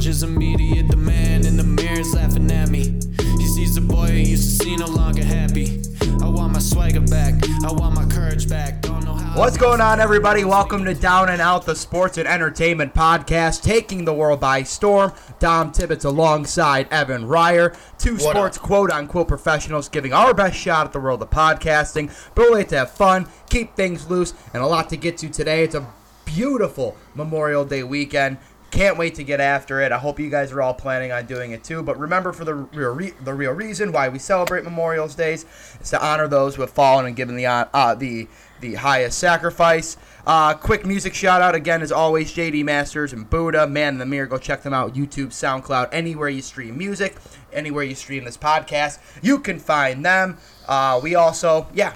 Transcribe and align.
challenges 0.00 0.22
immediate. 0.22 0.88
The 0.88 0.96
man 0.96 1.44
in 1.46 1.56
the 1.56 1.62
mirror 1.62 2.00
is 2.00 2.14
laughing 2.14 2.50
at 2.50 2.68
me. 2.68 3.09
He 3.40 3.46
sees 3.46 3.74
the 3.74 3.80
boy 3.80 4.08
he 4.08 4.32
used 4.32 4.58
to 4.58 4.64
see 4.64 4.76
no 4.76 4.84
longer 4.84 5.24
happy. 5.24 5.80
I 6.22 6.28
want 6.28 6.52
my 6.52 6.58
swagger 6.58 7.00
back, 7.00 7.32
I 7.64 7.72
want 7.72 7.94
my 7.94 8.04
courage 8.04 8.46
back. 8.46 8.82
Don't 8.82 9.02
know 9.02 9.14
how. 9.14 9.38
What's 9.38 9.56
going 9.56 9.80
on, 9.80 9.98
everybody? 9.98 10.44
Welcome 10.44 10.84
to 10.84 10.92
Down 10.92 11.30
and 11.30 11.40
Out, 11.40 11.64
the 11.64 11.74
sports 11.74 12.18
and 12.18 12.28
entertainment 12.28 12.92
podcast, 12.92 13.62
taking 13.62 14.04
the 14.04 14.12
world 14.12 14.40
by 14.40 14.62
storm. 14.62 15.14
Dom 15.38 15.72
Tibbetts 15.72 16.04
alongside 16.04 16.86
Evan 16.90 17.26
Ryer, 17.26 17.74
two 17.96 18.18
sports 18.18 18.58
quote 18.58 18.90
unquote 18.90 19.28
professionals 19.28 19.88
giving 19.88 20.12
our 20.12 20.34
best 20.34 20.58
shot 20.58 20.88
at 20.88 20.92
the 20.92 21.00
world 21.00 21.22
of 21.22 21.30
podcasting. 21.30 22.12
But 22.34 22.50
we 22.50 22.56
like 22.56 22.68
to 22.68 22.76
have 22.76 22.90
fun, 22.90 23.26
keep 23.48 23.74
things 23.74 24.10
loose, 24.10 24.34
and 24.52 24.62
a 24.62 24.66
lot 24.66 24.90
to 24.90 24.98
get 24.98 25.16
to 25.16 25.30
today. 25.30 25.64
It's 25.64 25.74
a 25.74 25.90
beautiful 26.26 26.94
Memorial 27.14 27.64
Day 27.64 27.82
weekend. 27.84 28.36
Can't 28.70 28.96
wait 28.96 29.16
to 29.16 29.24
get 29.24 29.40
after 29.40 29.80
it. 29.80 29.90
I 29.90 29.98
hope 29.98 30.20
you 30.20 30.30
guys 30.30 30.52
are 30.52 30.62
all 30.62 30.74
planning 30.74 31.10
on 31.10 31.26
doing 31.26 31.50
it 31.50 31.64
too. 31.64 31.82
But 31.82 31.98
remember, 31.98 32.32
for 32.32 32.44
the 32.44 32.54
real, 32.54 32.90
re- 32.94 33.14
the 33.24 33.34
real 33.34 33.52
reason 33.52 33.90
why 33.90 34.08
we 34.08 34.18
celebrate 34.20 34.62
Memorial's 34.62 35.16
Days 35.16 35.44
is 35.80 35.90
to 35.90 36.04
honor 36.04 36.28
those 36.28 36.54
who 36.54 36.60
have 36.62 36.70
fallen 36.70 37.06
and 37.06 37.16
given 37.16 37.34
the 37.34 37.46
uh, 37.46 37.94
the 37.96 38.28
the 38.60 38.74
highest 38.74 39.18
sacrifice. 39.18 39.96
Uh, 40.26 40.54
quick 40.54 40.86
music 40.86 41.14
shout 41.14 41.42
out 41.42 41.54
again, 41.56 41.82
as 41.82 41.90
always, 41.90 42.32
JD 42.32 42.62
Masters 42.64 43.12
and 43.12 43.28
Buddha, 43.28 43.66
Man 43.66 43.94
in 43.94 43.98
the 43.98 44.06
Mirror. 44.06 44.26
Go 44.26 44.38
check 44.38 44.62
them 44.62 44.74
out. 44.74 44.94
YouTube, 44.94 45.28
SoundCloud, 45.28 45.88
anywhere 45.90 46.28
you 46.28 46.42
stream 46.42 46.78
music, 46.78 47.16
anywhere 47.52 47.82
you 47.82 47.94
stream 47.96 48.24
this 48.24 48.36
podcast, 48.36 48.98
you 49.22 49.40
can 49.40 49.58
find 49.58 50.04
them. 50.04 50.38
Uh, 50.68 51.00
we 51.02 51.14
also, 51.16 51.66
yeah, 51.74 51.94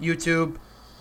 YouTube. 0.00 0.56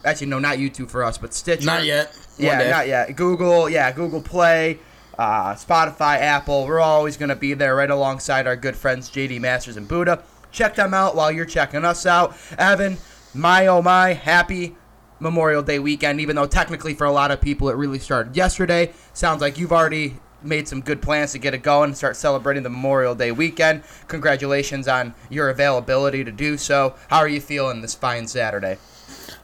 Actually, 0.06 0.28
no, 0.28 0.40
not 0.40 0.58
YouTube 0.58 0.92
for 0.92 1.04
us, 1.04 1.18
but 1.18 1.34
Stitcher. 1.34 1.66
Not 1.66 1.86
yet. 1.86 2.08
One 2.38 2.46
Yeah, 2.46 2.60
day. 2.60 2.70
not 2.70 2.88
yet. 2.88 3.16
Google, 3.16 3.68
yeah, 3.70 3.92
Google 3.92 4.22
Play, 4.22 4.78
uh, 5.18 5.54
Spotify, 5.56 6.20
Apple. 6.20 6.66
We're 6.66 6.80
always 6.80 7.18
going 7.18 7.30
to 7.30 7.36
be 7.36 7.54
there 7.54 7.76
right 7.76 7.90
alongside 7.90 8.48
our 8.48 8.56
good 8.56 8.76
friends 8.76 9.10
JD 9.10 9.40
Masters 9.42 9.78
and 9.78 9.88
Buddha. 9.88 10.24
Check 10.52 10.76
them 10.76 10.94
out 10.94 11.16
while 11.16 11.32
you're 11.32 11.46
checking 11.46 11.86
us 11.86 12.06
out. 12.06 12.38
Evan, 12.58 12.98
my 13.34 13.68
oh 13.68 13.82
my, 13.82 14.14
happy 14.14 14.76
Memorial 15.20 15.64
Day 15.64 15.80
weekend, 15.80 16.22
even 16.22 16.36
though 16.36 16.46
technically 16.46 16.94
for 16.94 17.06
a 17.06 17.12
lot 17.12 17.32
of 17.32 17.42
people 17.42 17.70
it 17.70 17.76
really 17.76 18.00
started 18.00 18.36
yesterday. 18.36 18.94
Sounds 19.14 19.42
like 19.42 19.58
you've 19.58 19.72
already 19.72 20.18
made 20.44 20.68
some 20.68 20.82
good 20.82 21.02
plans 21.02 21.32
to 21.32 21.40
get 21.40 21.54
it 21.54 21.64
going 21.64 21.90
and 21.90 21.98
start 21.98 22.16
celebrating 22.16 22.64
the 22.64 22.70
Memorial 22.70 23.16
Day 23.16 23.32
weekend. 23.32 23.84
Congratulations 24.08 24.88
on 24.88 25.16
your 25.30 25.50
availability 25.50 26.24
to 26.24 26.32
do 26.32 26.58
so. 26.58 26.96
How 27.10 27.18
are 27.18 27.28
you 27.28 27.42
feeling 27.42 27.82
this 27.82 27.96
fine 27.96 28.28
Saturday? 28.28 28.78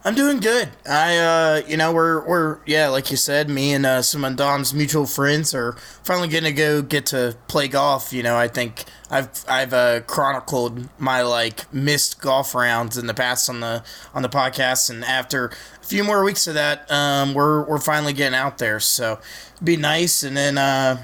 I'm 0.05 0.15
doing 0.15 0.41
good. 0.41 0.69
I, 0.85 1.17
uh, 1.17 1.61
you 1.65 1.77
know, 1.77 1.93
we're, 1.93 2.27
we're, 2.27 2.59
yeah, 2.65 2.89
like 2.89 3.09
you 3.09 3.15
said, 3.15 3.49
me 3.49 3.71
and 3.71 3.85
uh, 3.85 4.01
some 4.01 4.25
of 4.25 4.35
Dom's 4.35 4.73
mutual 4.73 5.05
friends 5.05 5.55
are 5.55 5.77
finally 6.03 6.27
to 6.27 6.51
go 6.51 6.81
get 6.81 7.05
to 7.07 7.37
play 7.47 7.69
golf. 7.69 8.11
You 8.11 8.21
know, 8.21 8.35
I 8.35 8.49
think 8.49 8.83
I've, 9.09 9.29
I've 9.47 9.73
uh, 9.73 10.01
chronicled 10.01 10.89
my 10.99 11.21
like 11.21 11.73
missed 11.73 12.19
golf 12.19 12.53
rounds 12.53 12.97
in 12.97 13.07
the 13.07 13.13
past 13.13 13.49
on 13.49 13.61
the 13.61 13.81
on 14.13 14.23
the 14.23 14.29
podcast, 14.29 14.89
and 14.89 15.05
after 15.05 15.45
a 15.81 15.85
few 15.85 16.03
more 16.03 16.21
weeks 16.25 16.47
of 16.47 16.55
that, 16.55 16.91
um, 16.91 17.33
we're 17.33 17.63
we're 17.63 17.79
finally 17.79 18.11
getting 18.11 18.35
out 18.37 18.57
there. 18.57 18.81
So, 18.81 19.21
be 19.63 19.77
nice, 19.77 20.21
and 20.23 20.35
then. 20.35 20.57
Uh, 20.57 20.97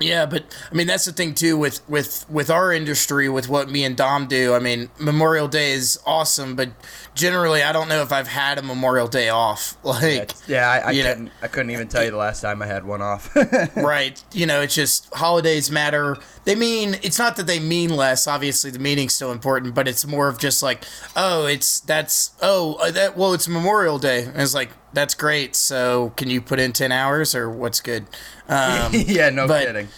yeah, 0.00 0.26
but 0.26 0.44
I 0.70 0.74
mean 0.74 0.86
that's 0.86 1.04
the 1.04 1.12
thing 1.12 1.34
too 1.34 1.56
with 1.56 1.88
with 1.88 2.24
with 2.30 2.50
our 2.50 2.72
industry 2.72 3.28
with 3.28 3.48
what 3.48 3.70
me 3.70 3.84
and 3.84 3.96
Dom 3.96 4.26
do. 4.26 4.54
I 4.54 4.58
mean 4.58 4.90
Memorial 4.98 5.46
Day 5.46 5.72
is 5.72 6.00
awesome, 6.06 6.56
but 6.56 6.70
generally 7.14 7.62
I 7.62 7.72
don't 7.72 7.88
know 7.88 8.02
if 8.02 8.12
I've 8.12 8.28
had 8.28 8.58
a 8.58 8.62
Memorial 8.62 9.06
Day 9.06 9.28
off. 9.28 9.76
Like 9.90 10.32
Yeah, 10.46 10.70
I, 10.70 10.90
I 10.90 10.94
couldn't. 10.94 11.32
I 11.42 11.48
couldn't 11.48 11.70
even 11.70 11.88
tell 11.88 12.04
you 12.04 12.12
the 12.12 12.16
last 12.16 12.42
time 12.42 12.62
I 12.62 12.66
had 12.66 12.84
one 12.84 13.02
off. 13.02 13.34
right, 13.76 14.22
you 14.32 14.46
know, 14.46 14.60
it's 14.60 14.74
just 14.74 15.12
holidays 15.12 15.70
matter. 15.70 16.16
They 16.44 16.54
mean 16.54 16.96
it's 17.02 17.18
not 17.18 17.36
that 17.36 17.46
they 17.46 17.58
mean 17.58 17.90
less. 17.90 18.28
Obviously, 18.28 18.70
the 18.70 18.78
meaning's 18.78 19.12
still 19.12 19.32
important, 19.32 19.74
but 19.74 19.88
it's 19.88 20.06
more 20.06 20.28
of 20.28 20.38
just 20.38 20.62
like, 20.62 20.84
oh, 21.16 21.46
it's 21.46 21.80
that's 21.80 22.32
oh 22.40 22.74
uh, 22.74 22.92
that 22.92 23.16
well, 23.16 23.34
it's 23.34 23.48
Memorial 23.48 23.98
Day. 23.98 24.24
And 24.24 24.40
it's 24.40 24.54
like 24.54 24.70
that's 24.92 25.14
great. 25.14 25.54
So 25.56 26.12
can 26.16 26.30
you 26.30 26.40
put 26.40 26.58
in 26.60 26.72
ten 26.72 26.92
hours 26.92 27.34
or 27.34 27.48
what's 27.50 27.80
good? 27.80 28.06
Um, 28.48 28.92
yeah, 28.92 29.30
no 29.30 29.46
but- 29.46 29.66
kidding. 29.66 29.88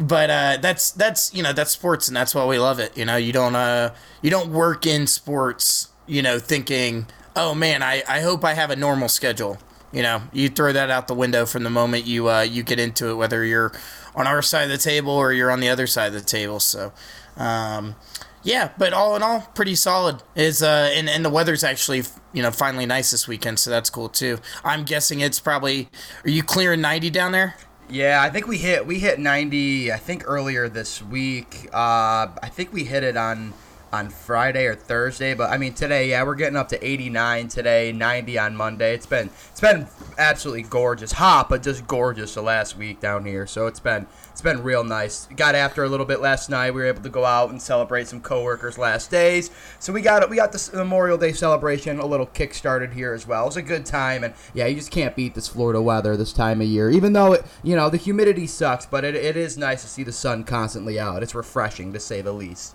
but 0.00 0.30
uh, 0.30 0.58
that's 0.60 0.90
that's 0.92 1.32
you 1.34 1.42
know 1.42 1.52
that's 1.52 1.70
sports 1.72 2.08
and 2.08 2.16
that's 2.16 2.34
why 2.34 2.44
we 2.46 2.58
love 2.58 2.78
it. 2.78 2.96
You 2.96 3.04
know, 3.04 3.16
you 3.16 3.32
don't 3.32 3.54
uh 3.56 3.94
you 4.22 4.30
don't 4.30 4.50
work 4.52 4.86
in 4.86 5.06
sports, 5.06 5.88
you 6.06 6.22
know, 6.22 6.38
thinking, 6.38 7.06
oh 7.36 7.54
man, 7.54 7.82
I 7.82 8.02
I 8.08 8.20
hope 8.20 8.44
I 8.44 8.54
have 8.54 8.70
a 8.70 8.76
normal 8.76 9.08
schedule. 9.08 9.58
You 9.92 10.02
know, 10.02 10.22
you 10.32 10.48
throw 10.48 10.72
that 10.72 10.88
out 10.90 11.08
the 11.08 11.14
window 11.14 11.44
from 11.46 11.64
the 11.64 11.70
moment 11.70 12.06
you 12.06 12.28
uh 12.28 12.42
you 12.42 12.62
get 12.62 12.78
into 12.78 13.10
it, 13.10 13.14
whether 13.14 13.44
you're 13.44 13.72
on 14.14 14.26
our 14.26 14.42
side 14.42 14.64
of 14.64 14.70
the 14.70 14.78
table 14.78 15.12
or 15.12 15.32
you're 15.32 15.50
on 15.50 15.60
the 15.60 15.68
other 15.68 15.86
side 15.86 16.08
of 16.08 16.14
the 16.14 16.20
table. 16.20 16.60
So, 16.60 16.92
um, 17.36 17.94
yeah, 18.42 18.70
but 18.78 18.92
all 18.92 19.16
in 19.16 19.22
all, 19.22 19.42
pretty 19.54 19.74
solid. 19.74 20.22
Is 20.34 20.62
uh 20.62 20.90
and 20.92 21.08
and 21.08 21.24
the 21.24 21.30
weather's 21.30 21.64
actually 21.64 22.04
you 22.32 22.42
know 22.42 22.50
finally 22.50 22.86
nice 22.86 23.10
this 23.10 23.28
weekend, 23.28 23.58
so 23.58 23.70
that's 23.70 23.90
cool 23.90 24.08
too. 24.08 24.38
I'm 24.64 24.84
guessing 24.84 25.20
it's 25.20 25.40
probably. 25.40 25.88
Are 26.24 26.30
you 26.30 26.42
clearing 26.42 26.80
ninety 26.80 27.10
down 27.10 27.32
there? 27.32 27.56
Yeah, 27.90 28.22
I 28.22 28.30
think 28.30 28.46
we 28.46 28.58
hit 28.58 28.86
we 28.86 29.00
hit 29.00 29.18
90. 29.18 29.92
I 29.92 29.96
think 29.96 30.22
earlier 30.26 30.68
this 30.68 31.02
week. 31.02 31.68
Uh, 31.72 32.28
I 32.40 32.48
think 32.48 32.72
we 32.72 32.84
hit 32.84 33.02
it 33.02 33.16
on 33.16 33.52
on 33.92 34.08
Friday 34.08 34.66
or 34.66 34.74
Thursday. 34.74 35.34
But 35.34 35.50
I 35.50 35.58
mean 35.58 35.74
today, 35.74 36.10
yeah, 36.10 36.22
we're 36.22 36.36
getting 36.36 36.56
up 36.56 36.68
to 36.68 36.86
89 36.86 37.48
today, 37.48 37.92
90 37.92 38.38
on 38.38 38.56
Monday. 38.56 38.94
It's 38.94 39.06
been 39.06 39.30
it's 39.50 39.60
been 39.60 39.88
absolutely 40.18 40.62
gorgeous, 40.62 41.12
hot, 41.12 41.48
but 41.48 41.62
just 41.62 41.86
gorgeous 41.86 42.34
the 42.34 42.42
last 42.42 42.76
week 42.76 43.00
down 43.00 43.24
here. 43.24 43.46
So 43.46 43.66
it's 43.66 43.80
been 43.80 44.06
it's 44.40 44.56
been 44.56 44.62
real 44.62 44.82
nice. 44.82 45.26
Got 45.36 45.54
after 45.54 45.84
a 45.84 45.88
little 45.90 46.06
bit 46.06 46.22
last 46.22 46.48
night. 46.48 46.70
We 46.70 46.80
were 46.80 46.86
able 46.86 47.02
to 47.02 47.10
go 47.10 47.26
out 47.26 47.50
and 47.50 47.60
celebrate 47.60 48.08
some 48.08 48.22
coworkers' 48.22 48.78
last 48.78 49.10
days. 49.10 49.50
So 49.80 49.92
we 49.92 50.00
got 50.00 50.22
it. 50.22 50.30
we 50.30 50.36
got 50.36 50.50
this 50.50 50.72
Memorial 50.72 51.18
Day 51.18 51.32
celebration 51.32 51.98
a 51.98 52.06
little 52.06 52.24
kick 52.24 52.54
started 52.54 52.94
here 52.94 53.12
as 53.12 53.26
well. 53.26 53.42
It 53.42 53.46
was 53.48 53.56
a 53.58 53.62
good 53.62 53.84
time, 53.84 54.24
and 54.24 54.32
yeah, 54.54 54.64
you 54.64 54.76
just 54.76 54.90
can't 54.90 55.14
beat 55.14 55.34
this 55.34 55.46
Florida 55.46 55.82
weather 55.82 56.16
this 56.16 56.32
time 56.32 56.62
of 56.62 56.66
year. 56.68 56.88
Even 56.88 57.12
though 57.12 57.34
it, 57.34 57.44
you 57.62 57.76
know 57.76 57.90
the 57.90 57.98
humidity 57.98 58.46
sucks, 58.46 58.86
but 58.86 59.04
it, 59.04 59.14
it 59.14 59.36
is 59.36 59.58
nice 59.58 59.82
to 59.82 59.88
see 59.88 60.04
the 60.04 60.10
sun 60.12 60.44
constantly 60.44 60.98
out. 60.98 61.22
It's 61.22 61.34
refreshing 61.34 61.92
to 61.92 62.00
say 62.00 62.22
the 62.22 62.32
least. 62.32 62.74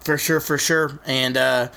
For 0.00 0.18
sure, 0.18 0.40
for 0.40 0.58
sure. 0.58 1.00
And 1.06 1.38
uh 1.38 1.68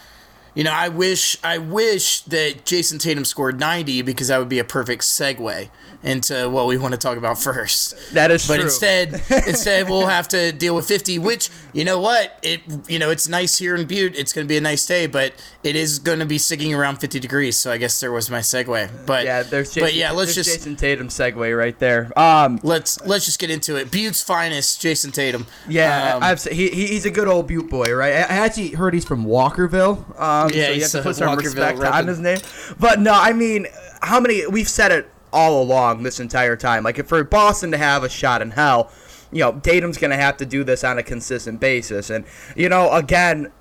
you 0.56 0.64
know, 0.64 0.72
I 0.72 0.90
wish 0.90 1.38
I 1.44 1.58
wish 1.60 2.22
that 2.22 2.66
Jayson 2.66 2.98
Tatum 3.00 3.26
scored 3.26 3.60
90 3.60 4.02
because 4.02 4.30
that 4.30 4.40
would 4.40 4.50
be 4.50 4.60
a 4.60 4.64
perfect 4.64 5.04
segue 5.04 5.70
into 6.04 6.48
what 6.50 6.68
we 6.68 6.78
want 6.78 6.94
to 6.94 7.00
talk 7.00 7.18
about 7.18 7.38
first. 7.40 7.96
That 8.14 8.30
is 8.30 8.48
But 8.48 8.56
true. 8.56 8.64
instead, 8.66 9.14
instead 9.48 9.90
we'll 9.90 10.06
have 10.06 10.28
to 10.30 10.52
deal 10.52 10.76
with 10.76 10.88
50, 10.88 11.18
which 11.20 11.50
you 11.74 11.84
know 11.84 12.00
what? 12.00 12.38
It 12.44 12.62
you 12.88 13.00
know, 13.00 13.10
it's 13.10 13.28
nice 13.28 13.58
here 13.58 13.76
in 13.76 13.86
Butte. 13.88 14.16
It's 14.16 14.32
going 14.32 14.46
to 14.46 14.50
be 14.50 14.56
a 14.58 14.62
nice 14.62 14.86
day, 14.86 15.08
but 15.08 15.34
it 15.64 15.76
is 15.76 16.00
going 16.00 16.20
to 16.20 16.26
be 16.26 16.38
sticking 16.38 16.74
around 16.74 16.98
50 16.98 17.20
degrees, 17.20 17.58
so 17.58 17.72
I 17.72 17.78
guess 17.78 18.00
there 18.00 18.12
was 18.12 18.30
my 18.30 18.40
segue. 18.40 19.06
But 19.06 19.26
yeah, 19.26 19.44
there's 19.44 19.72
Jayson, 19.74 19.82
But 19.84 19.94
yeah, 19.96 20.12
let's 20.12 20.36
just 20.36 20.50
Jayson 20.60 20.78
Tatum 20.78 21.08
segue 21.10 21.58
right 21.58 21.78
there. 21.80 22.18
Um, 22.18 22.60
let's 22.64 23.02
let's 23.06 23.26
just 23.26 23.40
get 23.40 23.50
into 23.50 23.76
it. 23.76 23.92
Butte's 23.92 24.22
finest, 24.22 24.82
Jayson 24.82 25.12
Tatum. 25.12 25.48
Yeah, 25.68 26.16
Um, 26.18 26.24
I've 26.24 26.44
he, 26.44 26.70
he 26.70 26.88
he's 26.88 27.06
a 27.06 27.12
good 27.12 27.28
old 27.28 27.48
Butte 27.48 27.70
boy, 27.70 27.94
right? 27.94 28.14
I, 28.14 28.20
I 28.20 28.46
actually 28.46 28.70
heard 28.70 28.94
he's 28.94 29.06
from 29.06 29.26
Walkerville. 29.26 30.20
Um, 30.20 30.45
Yeah, 30.54 30.68
so 30.68 30.72
you 30.72 30.82
have 30.82 30.92
to 30.92 31.02
put 31.02 31.16
some 31.16 31.38
respect 31.38 31.80
reppin'. 31.80 31.92
on 31.92 32.08
his 32.08 32.20
name. 32.20 32.38
But 32.80 33.00
no, 33.00 33.14
I 33.14 33.34
mean, 33.34 33.68
how 34.02 34.20
many? 34.20 34.46
We've 34.48 34.70
said 34.70 34.92
it 34.92 35.10
all 35.32 35.62
along 35.62 36.04
this 36.04 36.20
entire 36.20 36.56
time. 36.56 36.84
Like, 36.84 37.00
if 37.00 37.08
for 37.08 37.24
Boston 37.24 37.72
to 37.72 37.78
have 37.78 38.04
a 38.04 38.10
shot 38.10 38.42
in 38.42 38.52
hell, 38.52 38.92
you 39.32 39.42
know, 39.42 39.54
Tatum's 39.54 39.98
gonna 39.98 40.16
have 40.16 40.38
to 40.38 40.46
do 40.46 40.64
this 40.64 40.84
on 40.84 40.98
a 40.98 41.04
consistent 41.04 41.60
basis. 41.60 42.10
And 42.10 42.26
you 42.56 42.70
know, 42.70 42.92
again, 42.92 43.52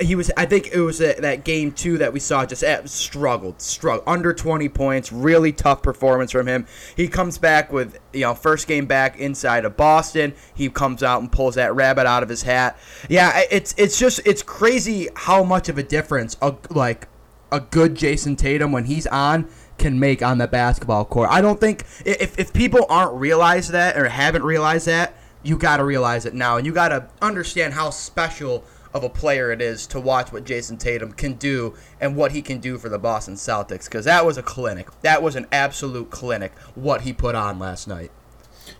he 0.00 0.14
was 0.14 0.30
I 0.36 0.44
think 0.46 0.68
it 0.72 0.80
was 0.80 0.98
that 0.98 1.22
that 1.22 1.44
game 1.44 1.72
two 1.72 1.98
that 1.98 2.12
we 2.12 2.20
saw 2.20 2.44
just 2.44 2.62
eh, 2.62 2.82
struggled 2.84 3.60
struggled 3.60 4.04
under 4.06 4.32
20 4.34 4.68
points 4.68 5.12
really 5.12 5.52
tough 5.52 5.82
performance 5.82 6.30
from 6.32 6.46
him. 6.46 6.66
He 6.96 7.08
comes 7.08 7.38
back 7.38 7.72
with 7.72 7.98
you 8.12 8.20
know 8.20 8.34
first 8.34 8.66
game 8.66 8.86
back 8.86 9.18
inside 9.18 9.64
of 9.64 9.76
Boston. 9.76 10.34
He 10.54 10.68
comes 10.68 11.02
out 11.02 11.20
and 11.20 11.32
pulls 11.32 11.54
that 11.54 11.74
rabbit 11.74 12.06
out 12.06 12.22
of 12.22 12.28
his 12.28 12.42
hat. 12.42 12.78
Yeah 13.08 13.40
it's 13.50 13.74
it's 13.78 13.98
just 13.98 14.20
it's 14.24 14.42
crazy 14.42 15.08
how 15.14 15.42
much 15.42 15.68
of 15.68 15.78
a 15.78 15.82
difference 15.82 16.36
a, 16.42 16.54
like 16.70 17.08
a 17.50 17.60
good 17.60 17.94
Jayson 17.94 18.36
Tatum 18.36 18.72
when 18.72 18.84
he's 18.84 19.06
on 19.06 19.48
can 19.78 19.98
make 19.98 20.22
on 20.22 20.38
the 20.38 20.48
basketball 20.48 21.04
court. 21.04 21.30
I 21.30 21.40
don't 21.40 21.60
think 21.60 21.84
if 22.04 22.38
if 22.38 22.52
people 22.52 22.84
aren't 22.90 23.14
realized 23.14 23.70
that 23.72 23.96
or 23.96 24.08
haven't 24.08 24.42
realized 24.42 24.86
that 24.86 25.14
you 25.42 25.56
got 25.56 25.76
to 25.78 25.84
realize 25.84 26.26
it 26.26 26.34
now 26.34 26.56
and 26.56 26.66
you 26.66 26.72
got 26.72 26.88
to 26.88 27.08
understand 27.22 27.72
how 27.72 27.90
special 27.90 28.64
of 28.94 29.04
a 29.04 29.08
player 29.08 29.50
it 29.52 29.60
is 29.60 29.86
to 29.88 30.00
watch 30.00 30.32
what 30.32 30.44
Jayson 30.44 30.78
Tatum 30.78 31.12
can 31.12 31.34
do 31.34 31.74
and 32.00 32.16
what 32.16 32.32
he 32.32 32.42
can 32.42 32.58
do 32.58 32.78
for 32.78 32.88
the 32.88 32.98
Boston 32.98 33.34
Celtics 33.34 33.84
because 33.84 34.04
that 34.04 34.24
was 34.24 34.38
a 34.38 34.42
clinic. 34.42 34.88
That 35.02 35.22
was 35.22 35.36
an 35.36 35.46
absolute 35.52 36.10
clinic 36.10 36.52
what 36.74 37.02
he 37.02 37.12
put 37.12 37.34
on 37.34 37.58
last 37.58 37.88
night. 37.88 38.10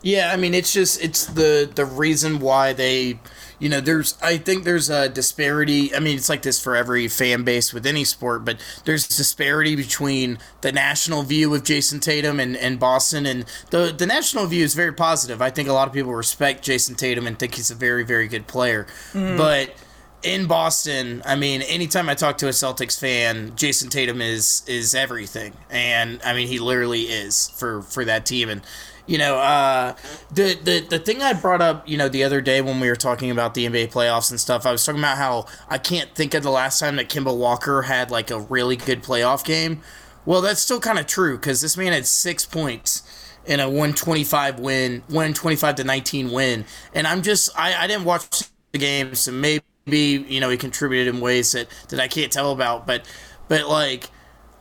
Yeah, 0.03 0.31
I 0.33 0.37
mean 0.37 0.55
it's 0.55 0.73
just 0.73 1.03
it's 1.03 1.27
the 1.27 1.71
the 1.73 1.85
reason 1.85 2.41
why 2.41 2.73
they 2.73 3.19
you 3.59 3.69
know 3.69 3.81
there's 3.81 4.17
I 4.23 4.37
think 4.37 4.65
there's 4.65 4.91
a 4.91 5.09
disparity. 5.09 5.95
I 5.95 6.01
mean 6.01 6.17
it's 6.17 6.29
like 6.29 6.43
this 6.43 6.63
for 6.63 6.77
every 6.77 7.09
fan 7.09 7.43
base 7.43 7.73
with 7.73 7.87
any 7.87 8.05
sport, 8.05 8.45
but 8.45 8.59
there's 8.85 9.09
disparity 9.09 9.77
between 9.77 10.39
the 10.61 10.73
national 10.73 11.23
view 11.23 11.55
of 11.55 11.65
Jayson 11.65 12.01
Tatum 12.01 12.39
and, 12.39 12.57
and 12.57 12.79
Boston 12.79 13.27
and 13.27 13.45
the 13.71 13.95
the 13.97 14.07
national 14.07 14.47
view 14.47 14.65
is 14.65 14.75
very 14.75 14.93
positive. 14.93 15.43
I 15.43 15.51
think 15.51 15.69
a 15.69 15.73
lot 15.73 15.89
of 15.89 15.95
people 15.95 16.15
respect 16.15 16.65
Jayson 16.65 16.95
Tatum 16.95 17.27
and 17.27 17.39
think 17.39 17.55
he's 17.55 17.71
a 17.71 17.75
very 17.75 18.05
very 18.05 18.29
good 18.29 18.47
player. 18.47 18.87
Mm-hmm. 19.13 19.37
But 19.37 19.75
in 20.23 20.47
Boston, 20.47 21.23
I 21.25 21.37
mean, 21.37 21.63
anytime 21.63 22.09
I 22.09 22.15
talk 22.15 22.39
to 22.39 22.47
a 22.47 22.51
Celtics 22.51 22.99
fan, 22.99 23.53
Jayson 23.53 23.89
Tatum 23.89 24.21
is 24.21 24.63
is 24.67 24.95
everything, 24.95 25.55
and 25.71 26.21
I 26.25 26.35
mean, 26.35 26.49
he 26.49 26.59
literally 26.59 27.03
is 27.03 27.51
for 27.51 27.83
for 27.83 28.05
that 28.05 28.27
team. 28.27 28.49
And 28.49 28.63
you 29.07 29.17
know, 29.17 29.39
uh, 29.39 29.95
the 30.33 30.59
the 30.63 30.81
the 30.81 30.99
thing 30.99 31.23
I 31.23 31.33
brought 31.35 31.63
up, 31.63 31.89
you 31.89 31.97
know, 31.97 32.09
the 32.09 32.25
other 32.25 32.41
day 32.41 32.61
when 32.61 32.81
we 32.81 32.89
were 32.89 32.97
talking 32.97 33.31
about 33.31 33.55
the 33.55 33.67
NBA 33.67 33.93
playoffs 33.93 34.31
and 34.31 34.41
stuff, 34.41 34.67
I 34.67 34.73
was 34.73 34.85
talking 34.85 35.01
about 35.01 35.19
how 35.19 35.47
I 35.69 35.79
can't 35.79 36.15
think 36.15 36.35
of 36.35 36.43
the 36.43 36.51
last 36.51 36.81
time 36.81 36.97
that 36.97 37.09
Kemba 37.09 37.37
Walker 37.37 37.83
had 37.83 38.11
like 38.11 38.31
a 38.31 38.41
really 38.41 38.77
good 38.77 39.03
playoff 39.03 39.45
game. 39.45 39.83
Well, 40.27 40.43
that's 40.43 40.61
still 40.61 40.81
kind 40.81 40.99
of 40.99 41.07
true 41.07 41.37
because 41.37 41.61
this 41.61 41.77
man 41.77 41.93
had 41.93 42.07
six 42.07 42.45
points 42.45 43.03
in 43.47 43.61
a 43.61 43.67
125 43.67 44.61
win, 44.61 45.03
125 45.07 45.77
to 45.77 45.85
19 45.85 46.31
win, 46.33 46.65
and 46.93 47.07
I'm 47.07 47.23
just 47.23 47.57
I, 47.59 47.85
I 47.85 47.87
didn't 47.87 48.05
watch 48.05 48.43
the 48.73 48.79
game, 48.79 49.15
so 49.15 49.33
maybe 49.33 49.63
you 49.97 50.41
know 50.41 50.51
he 50.51 50.57
contributed 50.57 51.15
in 51.15 51.21
ways 51.21 51.53
that 51.53 51.69
that 51.89 52.01
I 52.01 52.09
can't 52.09 52.31
tell 52.33 52.53
about, 52.53 52.87
but 52.87 53.03
but 53.49 53.69
like 53.69 54.11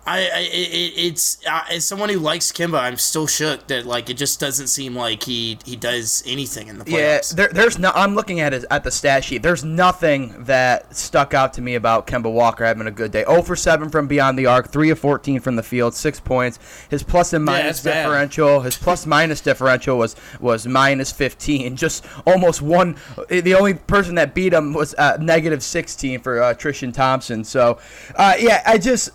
I, 0.08 0.20
I 0.20 0.40
it, 0.52 0.94
it's 0.96 1.46
uh, 1.46 1.64
as 1.70 1.86
someone 1.86 2.08
who 2.08 2.20
likes 2.20 2.52
Kemba, 2.54 2.80
I'm 2.80 2.96
still 2.96 3.28
shook 3.28 3.68
that 3.68 3.86
like 3.86 4.10
it 4.10 4.14
just 4.14 4.40
doesn't 4.40 4.68
seem 4.68 4.96
like 4.96 5.24
he 5.24 5.60
he 5.66 5.76
does 5.76 6.24
anything 6.26 6.70
in 6.70 6.80
the 6.80 6.86
playoffs. 6.86 7.32
Yeah, 7.32 7.36
there, 7.36 7.48
there's 7.50 7.78
no. 7.78 7.92
I'm 7.94 8.16
looking 8.16 8.40
at 8.40 8.54
his 8.54 8.66
at 8.72 8.86
the 8.86 8.92
stat 8.92 9.26
sheet. 9.26 9.44
There's 9.44 9.66
nothing 9.66 10.46
that 10.46 10.96
stuck 10.96 11.34
out 11.34 11.54
to 11.54 11.62
me 11.62 11.76
about 11.76 12.08
Kemba 12.08 12.32
Walker 12.32 12.64
having 12.64 12.88
a 12.88 12.92
good 12.92 13.12
day. 13.12 13.26
0 13.26 13.42
for 13.42 13.58
7 13.58 13.90
from 13.90 14.08
beyond 14.08 14.40
the 14.40 14.46
arc, 14.46 14.70
3 14.72 14.92
of 14.92 15.00
14 15.00 15.42
from 15.42 15.58
the 15.58 15.64
field, 15.64 15.94
six 15.94 16.22
points. 16.22 16.58
His 16.90 17.04
plus 17.04 17.34
and 17.34 17.44
minus 17.44 17.84
yeah, 17.84 18.04
differential, 18.04 18.60
bad. 18.60 18.66
his 18.66 18.78
plus 18.78 19.06
minus 19.06 19.42
differential 19.42 19.98
was 19.98 20.16
was 20.40 20.66
minus 20.66 21.12
15. 21.12 21.76
Just 21.76 22.06
almost 22.26 22.62
one. 22.62 22.96
The 23.28 23.56
only 23.56 23.74
person 23.74 24.16
that 24.16 24.34
beat 24.34 24.54
him 24.54 24.74
was 24.74 24.96
uh, 24.96 25.18
negative 25.20 25.62
16 25.62 26.22
for 26.22 26.42
uh, 26.42 26.54
Tristan 26.54 26.94
Thompson. 26.94 27.44
So, 27.44 27.80
uh, 28.16 28.36
yeah, 28.40 28.64
I 28.66 28.78
just 28.78 29.12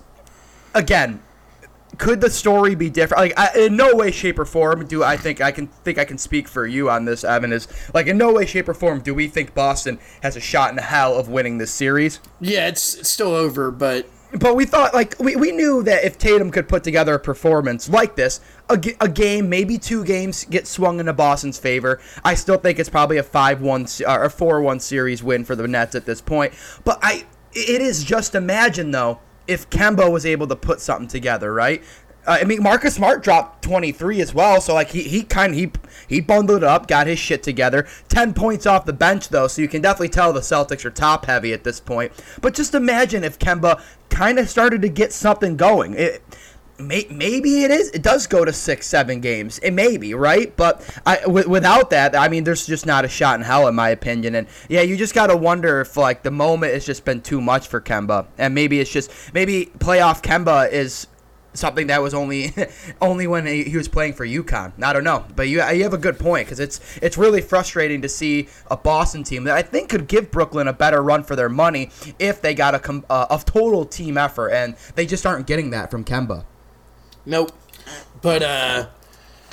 again, 0.74 1.22
could 1.98 2.20
the 2.20 2.30
story 2.30 2.74
be 2.74 2.90
different? 2.90 3.20
Like, 3.20 3.38
I, 3.38 3.66
in 3.66 3.76
no 3.76 3.94
way, 3.94 4.10
shape, 4.10 4.38
or 4.38 4.44
form 4.44 4.86
do 4.86 5.02
I 5.02 5.16
think 5.16 5.40
I 5.40 5.50
can 5.50 5.66
think 5.66 5.98
I 5.98 6.04
can 6.04 6.18
speak 6.18 6.48
for 6.48 6.66
you 6.66 6.90
on 6.90 7.04
this, 7.04 7.24
Evan. 7.24 7.52
Is 7.52 7.68
like, 7.92 8.06
in 8.06 8.18
no 8.18 8.32
way, 8.32 8.46
shape, 8.46 8.68
or 8.68 8.74
form 8.74 9.00
do 9.00 9.14
we 9.14 9.28
think 9.28 9.54
Boston 9.54 9.98
has 10.22 10.36
a 10.36 10.40
shot 10.40 10.70
in 10.70 10.76
the 10.76 10.82
hell 10.82 11.18
of 11.18 11.28
winning 11.28 11.58
this 11.58 11.70
series? 11.70 12.20
Yeah, 12.40 12.68
it's, 12.68 12.96
it's 12.96 13.10
still 13.10 13.34
over, 13.34 13.70
but 13.70 14.06
but 14.38 14.56
we 14.56 14.64
thought 14.64 14.94
like 14.94 15.14
we, 15.18 15.36
we 15.36 15.52
knew 15.52 15.82
that 15.82 16.04
if 16.04 16.16
Tatum 16.16 16.50
could 16.50 16.68
put 16.68 16.82
together 16.82 17.14
a 17.14 17.20
performance 17.20 17.88
like 17.88 18.16
this, 18.16 18.40
a, 18.70 18.80
a 19.00 19.08
game, 19.08 19.50
maybe 19.50 19.76
two 19.76 20.04
games 20.04 20.44
get 20.44 20.66
swung 20.66 21.00
into 21.00 21.12
Boston's 21.12 21.58
favor. 21.58 22.00
I 22.24 22.34
still 22.34 22.56
think 22.56 22.78
it's 22.78 22.88
probably 22.88 23.18
a 23.18 23.22
five 23.22 23.60
one 23.60 23.86
or 24.06 24.30
four 24.30 24.62
one 24.62 24.80
series 24.80 25.22
win 25.22 25.44
for 25.44 25.54
the 25.54 25.68
Nets 25.68 25.94
at 25.94 26.06
this 26.06 26.22
point. 26.22 26.54
But 26.84 26.98
I, 27.02 27.26
it 27.52 27.82
is 27.82 28.02
just 28.02 28.34
imagine 28.34 28.90
though 28.90 29.20
if 29.46 29.68
Kemba 29.70 30.10
was 30.10 30.24
able 30.24 30.46
to 30.48 30.56
put 30.56 30.80
something 30.80 31.08
together, 31.08 31.52
right? 31.52 31.82
Uh, 32.26 32.38
I 32.40 32.44
mean, 32.44 32.62
Marcus 32.62 32.94
Smart 32.94 33.22
dropped 33.22 33.62
23 33.64 34.20
as 34.20 34.32
well, 34.32 34.60
so 34.60 34.74
like 34.74 34.90
he 34.90 35.02
he 35.02 35.22
kind 35.24 35.52
of 35.52 35.58
he 35.58 35.72
he 36.06 36.20
bundled 36.20 36.62
up, 36.62 36.86
got 36.86 37.08
his 37.08 37.18
shit 37.18 37.42
together. 37.42 37.86
10 38.08 38.32
points 38.34 38.64
off 38.64 38.84
the 38.84 38.92
bench 38.92 39.28
though, 39.30 39.48
so 39.48 39.60
you 39.60 39.68
can 39.68 39.82
definitely 39.82 40.08
tell 40.08 40.32
the 40.32 40.40
Celtics 40.40 40.84
are 40.84 40.90
top 40.90 41.26
heavy 41.26 41.52
at 41.52 41.64
this 41.64 41.80
point. 41.80 42.12
But 42.40 42.54
just 42.54 42.74
imagine 42.74 43.24
if 43.24 43.38
Kemba 43.38 43.82
kind 44.08 44.38
of 44.38 44.48
started 44.48 44.82
to 44.82 44.88
get 44.88 45.12
something 45.12 45.56
going. 45.56 45.94
It, 45.94 46.22
may, 46.78 47.06
maybe 47.10 47.64
it 47.64 47.70
is. 47.70 47.90
It 47.90 48.02
does 48.02 48.26
go 48.26 48.44
to 48.44 48.52
six, 48.52 48.86
seven 48.86 49.20
games. 49.20 49.58
It 49.60 49.72
may 49.72 49.96
be 49.96 50.14
right, 50.14 50.54
but 50.56 50.82
I, 51.06 51.20
w- 51.20 51.48
without 51.48 51.90
that, 51.90 52.16
I 52.16 52.28
mean, 52.28 52.44
there's 52.44 52.66
just 52.66 52.86
not 52.86 53.04
a 53.04 53.08
shot 53.08 53.38
in 53.38 53.42
hell, 53.42 53.68
in 53.68 53.74
my 53.74 53.90
opinion. 53.90 54.34
And 54.34 54.46
yeah, 54.68 54.82
you 54.82 54.96
just 54.96 55.14
gotta 55.14 55.36
wonder 55.36 55.80
if 55.80 55.96
like 55.96 56.22
the 56.22 56.30
moment 56.30 56.74
has 56.74 56.84
just 56.84 57.04
been 57.04 57.20
too 57.20 57.40
much 57.40 57.68
for 57.68 57.80
Kemba, 57.80 58.26
and 58.38 58.54
maybe 58.54 58.80
it's 58.80 58.92
just 58.92 59.10
maybe 59.32 59.66
playoff 59.78 60.22
Kemba 60.22 60.70
is 60.70 61.06
something 61.54 61.88
that 61.88 62.00
was 62.00 62.14
only 62.14 62.52
only 63.00 63.26
when 63.26 63.46
he, 63.46 63.76
was 63.76 63.88
playing 63.88 64.14
for 64.14 64.26
UConn. 64.26 64.72
I 64.82 64.92
don't 64.92 65.04
know, 65.04 65.24
but 65.34 65.48
you 65.48 65.62
you 65.70 65.82
have 65.82 65.94
a 65.94 65.98
good 65.98 66.18
point 66.18 66.46
because 66.46 66.60
it's 66.60 66.80
it's 67.00 67.16
really 67.18 67.40
frustrating 67.40 68.02
to 68.02 68.08
see 68.08 68.48
a 68.70 68.76
Boston 68.76 69.24
team 69.24 69.44
that 69.44 69.56
I 69.56 69.62
think 69.62 69.88
could 69.88 70.08
give 70.08 70.30
Brooklyn 70.30 70.68
a 70.68 70.72
better 70.72 71.02
run 71.02 71.22
for 71.22 71.36
their 71.36 71.48
money 71.48 71.90
if 72.18 72.40
they 72.40 72.54
got 72.54 72.74
a 72.74 73.02
uh, 73.10 73.26
a 73.30 73.42
total 73.44 73.84
team 73.84 74.16
effort, 74.16 74.50
and 74.50 74.76
they 74.94 75.06
just 75.06 75.26
aren't 75.26 75.46
getting 75.46 75.70
that 75.70 75.90
from 75.90 76.04
Kemba. 76.04 76.44
Nope. 77.24 77.52
But 78.20 78.42
uh 78.42 78.86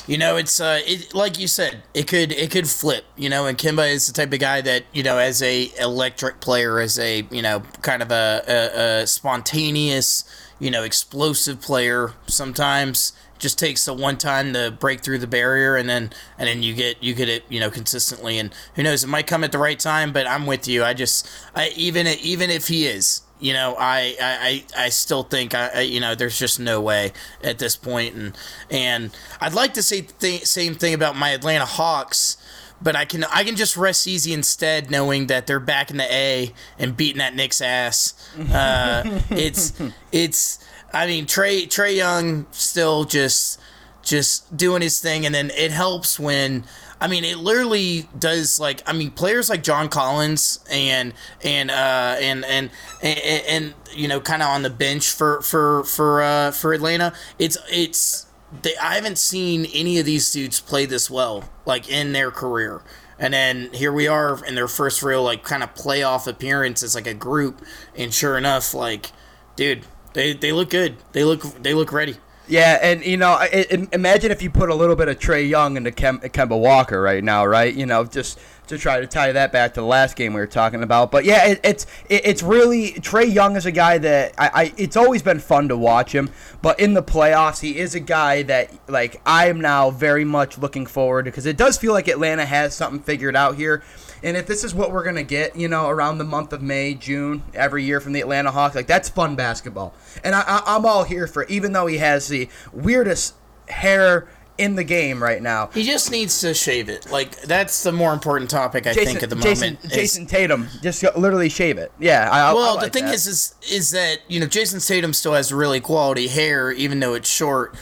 you 0.10 0.18
know, 0.18 0.38
it's 0.38 0.60
uh, 0.60 0.80
it, 0.88 1.14
like 1.14 1.38
you 1.38 1.48
said, 1.48 1.84
it 1.94 2.08
could 2.08 2.32
it 2.32 2.50
could 2.50 2.68
flip. 2.68 3.06
You 3.16 3.30
know, 3.30 3.46
and 3.46 3.56
Kemba 3.56 3.92
is 3.92 4.08
the 4.08 4.14
type 4.14 4.34
of 4.34 4.40
guy 4.40 4.60
that 4.60 4.86
you 4.92 5.04
know, 5.04 5.20
as 5.20 5.40
a 5.44 5.72
electric 5.80 6.40
player, 6.40 6.80
as 6.80 6.98
a 6.98 7.28
you 7.30 7.44
know, 7.44 7.62
kind 7.84 8.02
of 8.02 8.10
a, 8.12 8.44
a, 8.48 9.02
a 9.02 9.08
spontaneous, 9.08 10.24
you 10.60 10.72
know, 10.72 10.82
explosive 10.84 11.62
player. 11.62 12.14
Sometimes 12.26 13.14
just 13.38 13.60
takes 13.60 13.86
the 13.86 13.94
one 13.94 14.18
time 14.18 14.52
to 14.54 14.72
break 14.72 15.02
through 15.02 15.20
the 15.20 15.28
barrier, 15.28 15.76
and 15.76 15.88
then 15.88 16.12
and 16.40 16.48
then 16.48 16.64
you 16.64 16.74
get 16.74 17.04
you 17.04 17.14
get 17.14 17.30
it, 17.30 17.44
you 17.48 17.60
know, 17.60 17.70
consistently. 17.70 18.40
And 18.40 18.52
who 18.74 18.82
knows, 18.82 19.04
it 19.04 19.08
might 19.08 19.28
come 19.28 19.44
at 19.44 19.52
the 19.52 19.60
right 19.60 19.80
time. 19.80 20.12
But 20.12 20.26
I'm 20.26 20.48
with 20.48 20.68
you. 20.68 20.84
I 20.84 20.96
just, 20.96 21.30
I 21.56 21.70
even 21.76 22.08
even 22.08 22.50
if 22.50 22.68
he 22.68 22.88
is, 22.88 23.22
you 23.40 23.54
know, 23.54 23.76
I, 23.80 24.16
I, 24.20 24.64
I 24.78 24.90
still 24.90 25.24
think 25.24 25.56
I, 25.56 25.82
you 25.82 26.00
know, 26.00 26.14
there's 26.16 26.38
just 26.38 26.60
no 26.60 26.82
way 26.82 27.14
at 27.44 27.58
this 27.60 27.76
point, 27.76 28.16
and 28.16 28.38
and 28.70 29.18
I'd 29.40 29.54
like 29.54 29.74
to 29.76 29.84
say 29.84 30.08
the 30.20 30.40
same 30.40 30.76
thing 30.76 30.94
about 30.94 31.16
my 31.16 31.30
Atlanta 31.30 31.66
Hawks, 31.66 32.38
but 32.82 32.96
I 32.96 33.06
can 33.06 33.24
I 33.26 33.44
can 33.44 33.56
just 33.56 33.78
rest 33.78 34.08
easy 34.08 34.34
instead, 34.34 34.92
knowing 34.92 35.28
that 35.28 35.48
they're 35.48 35.60
back 35.60 35.90
in 35.90 35.98
the 35.98 36.14
A 36.14 36.54
and 36.78 36.96
beating 36.96 37.20
that 37.20 37.36
Knicks 37.36 37.62
ass. 37.62 38.14
Uh, 38.54 39.22
it's 39.30 39.74
it's 40.12 40.60
I 40.94 41.08
mean 41.08 41.26
Trey 41.26 41.66
Trae 41.66 41.96
Young 41.96 42.46
still 42.52 43.04
just 43.06 43.60
just 44.02 44.56
doing 44.56 44.82
his 44.82 45.00
thing, 45.00 45.26
and 45.26 45.34
then 45.34 45.52
it 45.56 45.72
helps 45.72 46.20
when 46.20 46.64
I 47.02 47.08
mean, 47.08 47.24
it 47.24 47.38
literally 47.38 48.08
does 48.18 48.60
like 48.60 48.82
I 48.86 48.94
mean, 48.94 49.12
players 49.12 49.50
like 49.50 49.64
John 49.64 49.90
Collins 49.90 50.60
and 50.70 51.14
and 51.44 51.72
uh, 51.72 52.18
and, 52.20 52.44
and 52.46 52.70
and 53.02 53.20
and 53.20 53.74
you 53.94 54.08
know, 54.08 54.20
kind 54.20 54.42
of 54.42 54.50
on 54.50 54.64
the 54.64 54.70
bench 54.70 55.10
for 55.10 55.42
for 55.42 55.84
for 55.84 56.22
uh, 56.22 56.52
for 56.52 56.74
Atlanta. 56.74 57.14
It's 57.38 57.58
it's 57.72 58.28
they, 58.62 58.76
I 58.78 58.96
haven't 58.96 59.18
seen 59.18 59.66
any 59.74 59.98
of 60.00 60.06
these 60.06 60.32
dudes 60.32 60.60
play 60.60 60.86
this 60.86 61.10
well 61.10 61.50
like 61.66 61.90
in 61.90 62.12
their 62.14 62.32
career. 62.32 62.82
And 63.18 63.34
then 63.34 63.70
here 63.74 63.92
we 63.92 64.08
are 64.08 64.44
in 64.46 64.56
their 64.56 64.70
first 64.70 65.04
real 65.04 65.24
like 65.24 65.44
kind 65.44 65.62
of 65.62 65.74
playoff 65.76 66.26
appearance 66.26 66.84
as 66.84 66.96
like 66.96 67.08
a 67.08 67.14
group, 67.14 67.62
and 67.96 68.14
sure 68.14 68.38
enough, 68.38 68.74
like, 68.74 69.12
dude, 69.58 69.86
they, 70.14 70.34
they 70.34 70.54
look 70.54 70.70
good. 70.70 70.96
They 71.12 71.24
look 71.24 71.42
they 71.62 71.74
look 71.74 71.92
ready. 71.92 72.16
Yeah, 72.50 72.80
and 72.82 73.06
you 73.06 73.16
know, 73.16 73.38
it, 73.42 73.72
it, 73.72 73.90
imagine 73.94 74.32
if 74.32 74.42
you 74.42 74.50
put 74.50 74.70
a 74.70 74.76
little 74.76 74.96
bit 74.96 75.08
of 75.08 75.20
Trae 75.20 75.48
Young 75.48 75.78
into 75.78 75.92
Kem, 75.92 76.20
Kemba 76.20 76.60
Walker 76.60 77.00
right 77.00 77.24
now, 77.24 77.46
right? 77.46 77.72
You 77.72 77.86
know, 77.86 78.04
just 78.06 78.40
to 78.66 78.78
try 78.80 79.00
to 79.00 79.06
tie 79.06 79.32
that 79.32 79.52
back 79.52 79.76
to 79.76 79.82
the 79.82 79.86
last 79.86 80.16
game 80.16 80.34
we 80.34 80.40
were 80.40 80.48
talking 80.48 80.82
about. 80.82 81.12
But 81.12 81.26
yeah, 81.26 81.46
it, 81.46 81.60
it's 81.64 81.86
it's 82.10 82.42
really 82.42 82.94
Trae 82.94 83.32
Young 83.32 83.56
is 83.56 83.68
a 83.68 83.72
guy 83.72 84.00
that 84.00 84.34
I, 84.40 84.50
I 84.54 84.74
it's 84.78 84.98
always 84.98 85.22
been 85.22 85.40
fun 85.40 85.70
to 85.70 85.78
watch 85.78 86.12
him. 86.14 86.32
But 86.64 86.80
in 86.80 86.96
the 86.96 87.04
playoffs, 87.04 87.62
he 87.62 87.78
is 87.78 87.94
a 87.94 88.00
guy 88.00 88.42
that 88.44 88.74
like 88.90 89.22
I 89.28 89.48
am 89.50 89.62
now 89.62 89.92
very 89.92 90.26
much 90.26 90.58
looking 90.58 90.88
forward 90.88 91.26
because 91.26 91.46
it 91.46 91.56
does 91.56 91.78
feel 91.78 91.94
like 91.94 92.08
Atlanta 92.08 92.46
has 92.46 92.76
something 92.76 93.02
figured 93.02 93.36
out 93.36 93.58
here. 93.58 93.84
And 94.24 94.36
if 94.36 94.48
this 94.48 94.64
is 94.64 94.74
what 94.74 94.92
we're 94.92 95.04
gonna 95.04 95.24
get, 95.24 95.56
you 95.56 95.68
know, 95.68 95.88
around 95.90 96.18
the 96.18 96.24
month 96.24 96.54
of 96.54 96.62
May, 96.62 96.94
June, 96.94 97.44
every 97.54 97.84
year 97.84 98.00
from 98.00 98.14
the 98.14 98.22
Atlanta 98.22 98.52
Hawks, 98.52 98.76
like 98.76 98.88
that's 98.88 99.10
fun 99.10 99.36
basketball. 99.36 99.94
And 100.24 100.36
I, 100.36 100.42
I, 100.42 100.76
I'm 100.76 100.86
all 100.86 101.04
here 101.04 101.28
for. 101.28 101.44
It, 101.44 101.50
even 101.50 101.74
though 101.74 101.88
he 101.88 101.98
has 101.98 102.28
the 102.28 102.50
weirdest 102.74 103.36
hair 103.70 104.28
in 104.60 104.76
the 104.76 104.84
game 104.84 105.24
right 105.24 105.42
now. 105.42 105.68
He 105.68 105.84
just 105.84 106.12
needs 106.12 106.42
to 106.42 106.54
shave 106.54 106.90
it. 106.90 107.10
Like 107.10 107.42
that's 107.44 107.82
the 107.84 107.94
more 107.94 108.14
important 108.14 108.52
topic 108.52 108.86
I 108.86 108.94
Jayson, 108.94 109.06
think 109.06 109.24
at 109.24 109.30
the 109.30 109.38
Jayson, 109.38 109.76
moment. 109.76 109.94
Jayson 109.94 110.28
Tatum, 110.28 110.68
just 110.84 111.02
literally 111.16 111.50
shave 111.50 111.78
it. 111.78 111.92
Yeah. 111.98 112.30
I, 112.30 112.54
well, 112.54 112.72
I 112.72 112.74
like 112.74 112.92
the 112.92 113.00
thing 113.00 113.06
that. 113.06 113.16
is, 113.16 113.26
is, 113.26 113.56
is 113.72 113.92
that 113.92 114.20
you 114.28 114.40
know 114.40 114.48
Jayson 114.48 114.86
Tatum 114.86 115.14
still 115.14 115.34
has 115.34 115.54
really 115.54 115.80
quality 115.80 116.28
hair, 116.28 116.72
even 116.72 117.00
though 117.00 117.14
it's 117.14 117.30
short. 117.30 117.76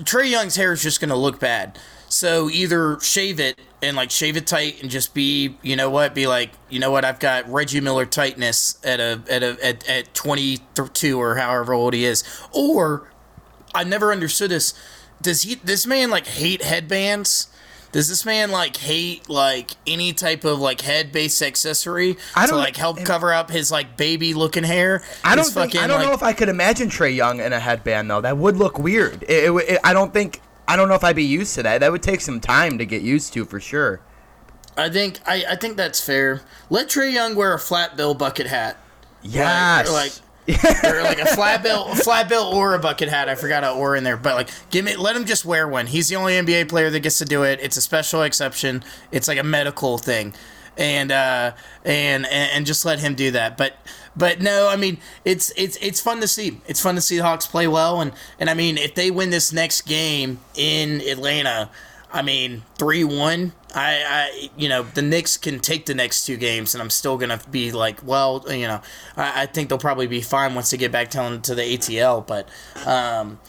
Trae 0.00 0.30
Young's 0.30 0.56
hair 0.56 0.72
is 0.72 0.82
just 0.82 1.00
going 1.00 1.08
to 1.08 1.16
look 1.16 1.40
bad. 1.40 1.78
So 2.12 2.50
either 2.50 3.00
shave 3.00 3.40
it 3.40 3.58
and 3.82 3.96
like 3.96 4.10
shave 4.10 4.36
it 4.36 4.46
tight 4.46 4.82
and 4.82 4.90
just 4.90 5.14
be, 5.14 5.56
you 5.62 5.76
know 5.76 5.88
what, 5.88 6.14
be 6.14 6.26
like, 6.26 6.50
you 6.68 6.78
know 6.78 6.90
what, 6.90 7.04
I've 7.06 7.18
got 7.18 7.50
Reggie 7.50 7.80
Miller 7.80 8.04
tightness 8.04 8.78
at 8.84 9.00
a 9.00 9.22
at 9.30 9.42
a 9.42 9.56
at, 9.64 9.88
at 9.88 10.14
22 10.14 11.18
or 11.18 11.36
however 11.36 11.72
old 11.72 11.94
he 11.94 12.04
is. 12.04 12.22
Or 12.52 13.10
I 13.74 13.84
never 13.84 14.12
understood 14.12 14.50
this. 14.50 14.74
Does 15.22 15.42
he 15.42 15.54
this 15.54 15.86
man 15.86 16.10
like 16.10 16.26
hate 16.26 16.62
headbands? 16.62 17.48
Does 17.92 18.08
this 18.08 18.24
man 18.26 18.50
like 18.50 18.76
hate 18.76 19.28
like 19.30 19.70
any 19.86 20.12
type 20.12 20.44
of 20.44 20.58
like 20.60 20.82
head 20.82 21.12
based 21.12 21.40
accessory 21.42 22.16
I 22.34 22.44
to 22.46 22.52
don't- 22.52 22.60
like 22.60 22.76
help 22.76 23.02
cover 23.04 23.32
up 23.32 23.50
his 23.50 23.70
like 23.72 23.96
baby 23.96 24.34
looking 24.34 24.64
hair? 24.64 25.02
I 25.24 25.34
don't 25.34 25.44
think, 25.50 25.76
I 25.76 25.86
don't 25.86 26.02
know 26.02 26.12
if 26.12 26.22
I 26.22 26.34
could 26.34 26.48
imagine 26.50 26.88
Trae 26.88 27.14
Young 27.14 27.40
in 27.40 27.52
a 27.54 27.60
headband 27.60 28.10
though. 28.10 28.20
That 28.20 28.36
would 28.36 28.56
look 28.58 28.78
weird. 28.78 29.22
It, 29.22 29.50
it, 29.50 29.52
it- 29.68 29.80
I 29.82 29.92
don't 29.94 30.12
think 30.12 30.40
I 30.68 30.76
don't 30.76 30.88
know 30.88 30.94
if 30.94 31.04
I'd 31.04 31.16
be 31.16 31.24
used 31.24 31.54
to 31.56 31.62
that. 31.64 31.80
That 31.80 31.92
would 31.92 32.02
take 32.02 32.20
some 32.20 32.40
time 32.40 32.78
to 32.78 32.86
get 32.86 33.02
used 33.02 33.32
to 33.34 33.44
for 33.44 33.60
sure. 33.60 34.00
I 34.76 34.88
think 34.88 35.20
I, 35.26 35.44
I 35.50 35.56
think 35.56 35.76
that's 35.76 36.00
fair. 36.04 36.42
Let 36.70 36.88
Trae 36.88 37.12
Young 37.12 37.34
wear 37.34 37.52
a 37.52 37.58
flat 37.58 37.96
bill 37.96 38.14
bucket 38.14 38.46
hat. 38.46 38.78
Yes. 39.22 39.88
Or 39.88 39.92
like 39.92 40.12
or 40.84 41.02
like 41.02 41.18
a 41.20 41.26
flat 41.26 41.62
bill 41.62 41.86
a 41.88 41.94
flat 41.96 42.28
bill 42.28 42.44
or 42.44 42.74
a 42.74 42.78
bucket 42.78 43.08
hat. 43.08 43.28
I 43.28 43.34
forgot 43.34 43.64
a 43.64 43.72
or 43.72 43.96
in 43.96 44.04
there. 44.04 44.16
But 44.16 44.34
like 44.34 44.50
give 44.70 44.84
me 44.84 44.96
let 44.96 45.14
him 45.14 45.24
just 45.24 45.44
wear 45.44 45.68
one. 45.68 45.86
He's 45.86 46.08
the 46.08 46.16
only 46.16 46.34
NBA 46.34 46.68
player 46.68 46.90
that 46.90 47.00
gets 47.00 47.18
to 47.18 47.24
do 47.24 47.42
it. 47.42 47.60
It's 47.62 47.76
a 47.76 47.82
special 47.82 48.22
exception. 48.22 48.82
It's 49.10 49.28
like 49.28 49.38
a 49.38 49.44
medical 49.44 49.98
thing. 49.98 50.34
And 50.78 51.12
uh 51.12 51.52
and, 51.84 52.26
and 52.26 52.64
just 52.64 52.84
let 52.84 52.98
him 52.98 53.14
do 53.14 53.30
that. 53.32 53.58
But 53.58 53.76
but 54.16 54.40
no, 54.40 54.68
I 54.68 54.76
mean 54.76 54.98
it's 55.24 55.52
it's 55.56 55.76
it's 55.80 56.00
fun 56.00 56.20
to 56.20 56.28
see. 56.28 56.60
It's 56.66 56.80
fun 56.80 56.94
to 56.94 57.00
see 57.00 57.16
the 57.16 57.22
Hawks 57.22 57.46
play 57.46 57.66
well 57.66 58.00
and 58.00 58.12
and 58.38 58.50
I 58.50 58.54
mean 58.54 58.78
if 58.78 58.94
they 58.94 59.10
win 59.10 59.30
this 59.30 59.52
next 59.52 59.82
game 59.82 60.40
in 60.54 61.00
Atlanta, 61.02 61.70
I 62.12 62.22
mean, 62.22 62.62
three 62.78 63.04
one. 63.04 63.52
I, 63.74 64.04
I, 64.06 64.50
you 64.54 64.68
know, 64.68 64.82
the 64.82 65.00
Knicks 65.00 65.38
can 65.38 65.58
take 65.58 65.86
the 65.86 65.94
next 65.94 66.26
two 66.26 66.36
games, 66.36 66.74
and 66.74 66.82
I'm 66.82 66.90
still 66.90 67.16
gonna 67.16 67.40
be 67.50 67.72
like, 67.72 68.00
well, 68.04 68.44
you 68.48 68.66
know, 68.68 68.82
I, 69.16 69.42
I 69.42 69.46
think 69.46 69.70
they'll 69.70 69.78
probably 69.78 70.06
be 70.06 70.20
fine 70.20 70.54
once 70.54 70.70
they 70.70 70.76
get 70.76 70.92
back 70.92 71.10
down 71.10 71.40
to 71.42 71.54
the 71.54 71.62
ATL. 71.62 72.26
But, 72.26 72.48
um, 72.86 73.40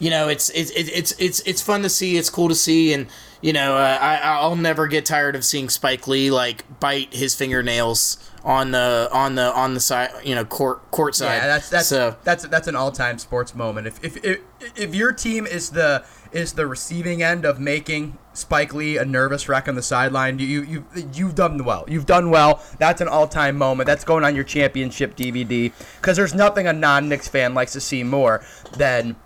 you 0.00 0.10
know, 0.10 0.28
it's 0.28 0.50
it's 0.50 0.72
it's 0.72 1.12
it's 1.18 1.40
it's 1.40 1.62
fun 1.62 1.82
to 1.82 1.88
see. 1.88 2.16
It's 2.16 2.28
cool 2.28 2.48
to 2.48 2.56
see, 2.56 2.92
and 2.92 3.06
you 3.40 3.52
know, 3.52 3.76
uh, 3.76 3.98
I 4.00 4.16
I'll 4.16 4.56
never 4.56 4.88
get 4.88 5.06
tired 5.06 5.36
of 5.36 5.44
seeing 5.44 5.68
Spike 5.68 6.08
Lee 6.08 6.30
like 6.30 6.80
bite 6.80 7.14
his 7.14 7.36
fingernails 7.36 8.18
on 8.44 8.70
the 8.70 9.08
on 9.12 9.34
the 9.34 9.52
on 9.52 9.74
the 9.74 9.80
side, 9.80 10.10
you 10.24 10.34
know, 10.34 10.44
court 10.44 10.90
court 10.90 11.14
side. 11.14 11.36
Yeah, 11.36 11.46
that's 11.46 11.68
that's 11.68 11.86
so. 11.88 12.16
that's 12.24 12.46
that's 12.46 12.68
an 12.68 12.76
all-time 12.76 13.18
sports 13.18 13.54
moment. 13.54 13.86
If 13.86 14.04
if 14.04 14.24
if, 14.24 14.40
if 14.76 14.94
your 14.94 15.12
team 15.12 15.46
is 15.46 15.70
the 15.70 16.04
is 16.32 16.52
the 16.52 16.66
receiving 16.66 17.22
end 17.22 17.44
of 17.44 17.58
making 17.58 18.18
Spike 18.34 18.74
Lee 18.74 18.96
a 18.98 19.04
nervous 19.04 19.48
wreck 19.48 19.68
on 19.68 19.74
the 19.74 19.82
sideline, 19.82 20.38
you 20.38 20.62
you 20.62 20.84
you've 21.12 21.34
done 21.34 21.64
well. 21.64 21.84
You've 21.88 22.06
done 22.06 22.30
well. 22.30 22.62
That's 22.78 23.00
an 23.00 23.08
all-time 23.08 23.56
moment. 23.56 23.86
That's 23.86 24.04
going 24.04 24.24
on 24.24 24.34
your 24.34 24.44
championship 24.44 25.16
DVD 25.16 25.72
because 26.00 26.16
there's 26.16 26.34
nothing 26.34 26.66
a 26.66 26.72
non-Knicks 26.72 27.28
fan 27.28 27.54
likes 27.54 27.72
to 27.72 27.80
see 27.80 28.04
more 28.04 28.44
than 28.76 29.16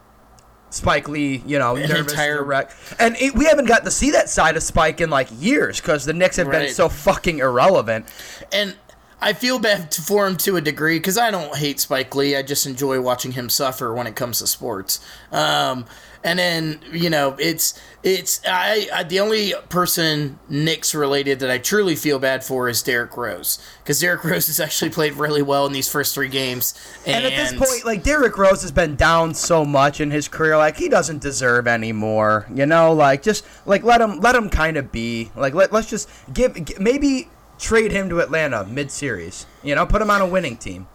Spike 0.73 1.09
Lee, 1.09 1.42
you 1.47 1.59
know, 1.59 1.75
nervous 1.75 2.12
entire- 2.12 2.42
wreck. 2.42 2.71
And 2.99 3.16
it, 3.16 3.35
we 3.35 3.45
haven't 3.45 3.66
got 3.66 3.85
to 3.85 3.90
see 3.90 4.11
that 4.12 4.28
side 4.28 4.57
of 4.57 4.62
Spike 4.62 5.00
in 5.00 5.11
like 5.11 5.28
years 5.38 5.81
because 5.81 6.04
the 6.04 6.14
Knicks 6.14 6.37
have 6.37 6.50
been 6.50 6.71
so 6.71 6.88
fucking 6.88 7.38
irrelevant. 7.38 8.07
and 8.52 8.76
I 9.23 9.35
feel 9.35 9.61
bad 9.61 9.95
for 9.95 10.26
him 10.26 10.37
to 10.38 10.57
a 10.57 10.61
degree 10.61 10.99
because 10.99 11.17
I 11.17 11.31
don't 11.31 11.57
hate 11.57 11.79
Spike 11.79 12.12
Lee. 12.17 12.35
I 12.35 12.43
just 12.43 12.67
enjoy 12.67 13.00
watching 13.00 13.33
him 13.33 13.49
suffer 13.49 13.95
when 13.95 14.09
it 14.09 14.17
comes 14.17 14.41
to 14.41 14.49
sports. 14.49 14.99
Um, 15.31 15.87
and 16.25 16.41
then 16.41 16.81
you 16.93 17.09
know, 17.09 17.37
it's 17.38 17.81
it's 18.02 18.41
I, 18.47 18.88
I 18.93 19.02
the 19.05 19.21
only 19.21 19.55
person 19.69 20.41
Knicks 20.49 20.93
related 20.93 21.38
that 21.38 21.50
I 21.50 21.59
truly 21.59 21.95
feel 21.95 22.19
bad 22.19 22.43
for 22.43 22.69
is 22.69 22.83
Derrick 22.83 23.17
Rose 23.17 23.64
because 23.83 24.00
Derrick 24.00 24.25
Rose 24.25 24.49
has 24.49 24.59
actually 24.59 24.91
played 24.91 25.14
really 25.14 25.43
well 25.43 25.67
in 25.67 25.73
these 25.73 25.88
first 25.88 26.14
three 26.14 26.29
games. 26.29 26.75
And 27.07 27.25
at 27.25 27.31
this 27.31 27.52
point, 27.52 27.85
like 27.85 28.02
Derrick 28.02 28.37
Rose 28.37 28.62
has 28.62 28.73
been 28.73 28.97
down 28.97 29.35
so 29.35 29.64
much 29.64 30.00
in 30.00 30.11
his 30.11 30.26
career, 30.26 30.57
like 30.57 30.76
he 30.76 30.88
doesn't 30.88 31.23
deserve 31.23 31.69
any 31.69 31.93
more. 31.93 32.47
You 32.52 32.67
know, 32.67 32.93
like 32.93 33.23
just 33.23 33.45
like 33.67 33.85
let 33.85 34.00
him 34.00 34.19
let 34.19 34.35
him 34.35 34.50
kind 34.50 34.76
of 34.76 34.91
be. 34.91 35.31
Like 35.37 35.55
let 35.55 35.73
let's 35.73 35.88
just 35.88 36.09
give 36.33 36.79
maybe 36.81 37.29
trade 37.62 37.92
him 37.92 38.11
to 38.11 38.21
Atlanta 38.21 38.64
mid 38.64 38.90
series. 38.90 39.47
You 39.62 39.75
know, 39.75 39.87
put 39.87 40.02
him 40.02 40.11
on 40.11 40.21
a 40.21 40.26
winning 40.26 40.59
team. 40.59 40.88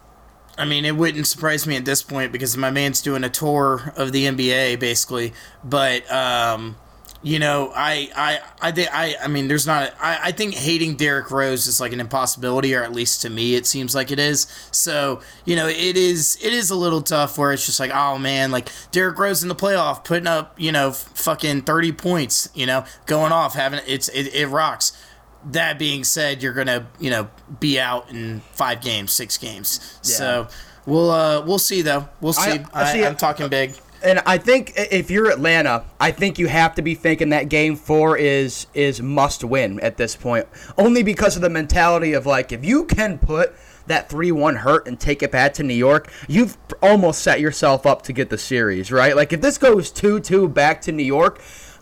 I 0.58 0.66
mean, 0.66 0.86
it 0.86 0.96
wouldn't 0.96 1.28
surprise 1.28 1.66
me 1.66 1.76
at 1.76 1.86
this 1.86 2.02
point 2.04 2.32
because 2.32 2.58
my 2.58 2.72
man's 2.72 3.02
doing 3.02 3.24
a 3.24 3.30
tour 3.30 3.94
of 3.96 4.12
the 4.12 4.26
NBA, 4.26 4.80
basically. 4.80 5.34
But 5.64 6.12
um, 6.12 6.76
you 7.22 7.40
know, 7.40 7.72
I, 7.76 8.10
I, 8.16 8.40
I 8.62 8.88
I, 8.92 9.16
I 9.24 9.28
mean, 9.28 9.48
there's 9.48 9.68
not. 9.68 9.94
I, 10.00 10.20
I 10.26 10.32
think 10.32 10.56
hating 10.56 10.96
Derrick 10.96 11.30
Rose 11.30 11.68
is 11.68 11.80
like 11.80 11.94
an 11.94 12.00
impossibility, 12.00 12.74
or 12.76 12.84
at 12.84 12.92
least 12.92 13.22
to 13.22 13.30
me, 13.30 13.56
it 13.56 13.66
seems 13.66 13.94
like 13.94 14.12
it 14.12 14.20
is. 14.20 14.48
So, 14.72 15.22
you 15.46 15.56
know, 15.56 15.68
it 15.68 15.98
is, 15.98 16.38
it 16.42 16.54
is 16.54 16.70
a 16.70 16.76
little 16.76 17.02
tough 17.02 17.38
where 17.38 17.52
it's 17.52 17.66
just 17.66 17.80
like, 17.80 17.92
oh 17.94 18.18
man, 18.18 18.52
like 18.52 18.70
Derrick 18.92 19.18
Rose 19.20 19.44
in 19.44 19.50
the 19.50 19.56
playoff, 19.56 20.04
putting 20.04 20.28
up, 20.28 20.56
you 20.58 20.72
know, 20.72 20.92
fucking 20.92 21.64
thirty 21.64 21.92
points, 21.92 22.50
you 22.54 22.66
know, 22.66 22.84
going 23.06 23.32
off, 23.32 23.54
having 23.56 23.80
it's, 23.86 24.10
it, 24.10 24.34
it 24.34 24.48
rocks. 24.48 24.98
That 25.46 25.80
being 25.80 26.04
said, 26.04 26.42
you're 26.44 26.54
gonna, 26.54 26.88
you 27.00 27.10
know, 27.10 27.30
be 27.60 27.80
out 27.80 28.10
in 28.10 28.42
five 28.52 28.82
games, 28.82 29.12
six 29.14 29.38
games. 29.38 29.98
So 30.02 30.48
we'll, 30.86 31.10
uh, 31.10 31.42
we'll 31.46 31.60
see 31.60 31.82
though. 31.82 32.10
We'll 32.22 32.34
see. 32.34 32.52
I- 32.52 32.66
I, 32.74 32.84
I 32.90 32.94
see 32.94 33.04
am 33.04 33.16
talking 33.16 33.48
big. 33.50 33.74
And 34.04 34.20
I 34.28 34.38
think 34.38 34.74
if 34.76 35.10
you're 35.10 35.32
Atlanta, 35.32 35.84
I 36.00 36.12
think 36.12 36.38
you 36.38 36.48
have 36.48 36.76
to 36.76 36.84
be 36.84 36.94
thinking 36.94 37.30
that 37.30 37.50
game 37.50 37.76
four 37.76 38.16
is 38.16 38.68
is 38.76 39.02
must 39.02 39.44
win 39.44 39.80
at 39.80 39.98
this 39.98 40.16
point. 40.16 40.48
Only 40.78 41.02
because 41.02 41.36
of 41.36 41.42
the 41.42 41.50
mentality 41.50 42.14
of 42.14 42.26
like 42.28 42.52
if 42.52 42.64
you 42.64 42.86
can 42.86 43.18
put 43.18 43.56
that 43.88 44.08
three 44.08 44.32
one 44.32 44.58
hurt 44.58 44.88
and 44.88 45.00
take 45.00 45.24
it 45.24 45.32
back 45.32 45.54
to 45.56 45.64
New 45.64 45.74
York, 45.74 46.12
you've 46.28 46.58
almost 46.84 47.22
set 47.24 47.40
yourself 47.40 47.88
up 47.88 48.04
to 48.04 48.14
get 48.14 48.30
the 48.30 48.38
series, 48.38 48.92
right? 48.92 49.16
Like 49.16 49.34
if 49.34 49.42
this 49.42 49.58
goes 49.58 49.90
two 49.90 50.20
two 50.20 50.48
back 50.48 50.82
to 50.82 50.92
New 50.92 51.04
York. 51.04 51.42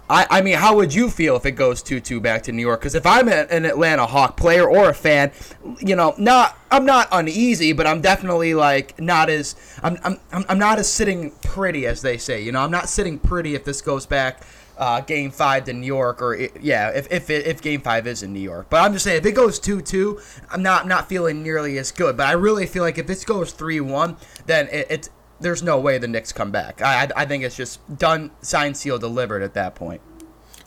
I, 0.10 0.28
I 0.30 0.42
mean, 0.42 0.56
how 0.58 0.76
would 0.76 0.94
you 0.94 1.10
feel 1.10 1.36
if 1.36 1.46
it 1.46 1.54
goes 1.54 1.82
2 1.82 2.00
2 2.00 2.20
back 2.20 2.44
to 2.44 2.52
New 2.52 2.62
York? 2.62 2.80
Because 2.80 2.94
if 2.96 3.06
I'm 3.06 3.28
an 3.28 3.66
Atlanta 3.66 4.06
Hawk 4.06 4.38
player 4.38 4.70
or 4.70 4.90
a 4.90 4.94
fan, 4.94 5.32
you 5.80 5.96
know, 5.96 6.14
not 6.18 6.58
I'm 6.72 6.86
not 6.86 7.08
uneasy, 7.12 7.74
but 7.74 7.88
I'm 7.88 8.02
definitely 8.02 8.54
like 8.54 9.00
not 9.00 9.30
as 9.30 9.56
I'm 9.82 9.98
I'm, 10.04 10.46
I'm 10.48 10.60
not 10.60 10.78
as 10.78 10.92
sitting 10.92 11.32
pretty 11.42 11.88
as 11.88 12.02
they 12.02 12.18
say. 12.18 12.42
You 12.44 12.52
know, 12.52 12.60
I'm 12.60 12.72
not 12.72 12.88
sitting 12.90 13.18
pretty 13.18 13.56
if 13.56 13.66
this 13.66 13.82
goes 13.82 14.06
back 14.06 14.44
uh, 14.78 15.00
game 15.02 15.32
five 15.32 15.64
to 15.64 15.74
New 15.74 15.88
York, 15.88 16.22
or 16.22 16.38
i- 16.38 16.50
yeah, 16.62 16.90
if 16.90 17.12
if 17.12 17.30
it, 17.32 17.48
if 17.48 17.62
game 17.62 17.82
five 17.82 18.06
is 18.06 18.22
in 18.22 18.32
New 18.34 18.40
York. 18.42 18.68
But 18.70 18.84
I'm 18.84 18.94
just 18.94 19.06
saying, 19.06 19.18
if 19.18 19.26
it 19.26 19.32
goes 19.32 19.58
two 19.58 19.82
two, 19.82 20.20
I'm 20.52 20.62
not 20.62 20.86
not 20.88 21.10
feeling 21.10 21.42
nearly 21.42 21.78
as 21.80 21.92
good. 21.92 22.16
But 22.18 22.28
I 22.28 22.34
really 22.34 22.68
feel 22.68 22.84
like 22.84 22.98
if 23.00 23.08
this 23.08 23.24
goes 23.26 23.54
three 23.54 23.80
one, 23.82 24.18
then 24.46 24.68
it, 24.68 24.86
it's 24.90 25.10
there's 25.40 25.64
no 25.64 25.80
way 25.80 25.98
the 25.98 26.08
Knicks 26.08 26.32
come 26.32 26.52
back. 26.52 26.82
I, 26.82 27.04
I 27.04 27.10
I 27.16 27.26
think 27.26 27.44
it's 27.44 27.56
just 27.56 27.98
done, 27.98 28.32
signed, 28.42 28.78
sealed, 28.78 29.02
delivered 29.02 29.44
at 29.44 29.54
that 29.54 29.76
point. 29.76 30.02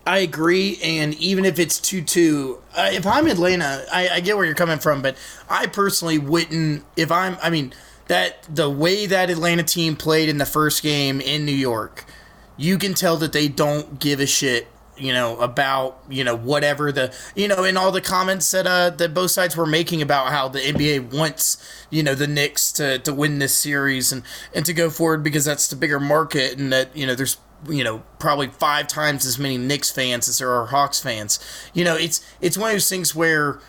I 0.07 0.19
agree, 0.19 0.79
and 0.83 1.13
even 1.15 1.45
if 1.45 1.59
it's 1.59 1.79
two 1.79 2.03
two, 2.03 2.63
uh, 2.75 2.89
if 2.93 3.07
I'm 3.07 3.27
Atlanta, 3.27 3.85
I, 3.93 4.09
I 4.09 4.21
get 4.21 4.37
where 4.37 4.47
you're 4.47 4.55
coming 4.55 4.79
from, 4.79 5.03
but 5.03 5.19
I 5.51 5.67
personally 5.67 6.19
wouldn't. 6.19 6.85
If 6.97 7.13
I'm, 7.13 7.37
I 7.43 7.51
mean, 7.51 7.75
that 8.07 8.43
the 8.45 8.71
way 8.71 9.05
that 9.05 9.29
Atlanta 9.29 9.63
team 9.63 9.97
played 9.97 10.31
in 10.31 10.39
the 10.39 10.47
first 10.47 10.83
game 10.83 11.21
in 11.21 11.45
New 11.45 11.53
York, 11.53 12.07
you 12.57 12.79
can 12.79 12.95
tell 12.95 13.19
that 13.19 13.33
they 13.33 13.49
don't 13.49 13.99
give 14.01 14.19
a 14.19 14.27
shit. 14.27 14.67
You 14.99 15.13
know 15.13 15.39
about 15.39 16.03
you 16.09 16.25
know 16.25 16.37
whatever 16.37 16.93
the 16.93 17.15
you 17.35 17.49
know 17.49 17.65
in 17.65 17.77
all 17.77 17.93
the 17.93 18.01
comments 18.01 18.51
that 18.51 18.67
uh 18.67 18.91
that 18.91 19.15
both 19.15 19.31
sides 19.31 19.57
were 19.57 19.67
making 19.67 20.03
about 20.03 20.29
how 20.29 20.49
the 20.49 20.61
NBA 20.61 21.13
wants 21.15 21.57
you 21.91 22.03
know 22.03 22.15
the 22.15 22.27
Knicks 22.27 22.73
to 22.73 22.99
to 23.01 23.15
win 23.15 23.39
this 23.39 23.55
series 23.55 24.13
and 24.13 24.23
and 24.55 24.67
to 24.67 24.73
go 24.73 24.91
forward 24.91 25.23
because 25.23 25.45
that's 25.45 25.69
the 25.69 25.77
bigger 25.77 26.01
market 26.01 26.59
and 26.59 26.73
that 26.73 26.97
you 26.97 27.07
know 27.07 27.15
there's 27.15 27.39
you 27.69 27.83
know 27.83 28.03
probably 28.19 28.49
five 28.49 28.87
times 28.87 29.27
as 29.27 29.39
many 29.39 29.59
Knicks 29.59 29.91
fans 29.91 30.29
as 30.29 30.39
there 30.39 30.51
are 30.51 30.67
Hawks 30.67 31.01
fans. 31.01 31.39
You 31.73 31.85
know, 31.85 31.97
it's 31.97 32.25
it's 32.41 32.57
one 32.57 32.71
of 32.71 32.75
those 32.75 32.89
things 32.89 33.15
where 33.15 33.61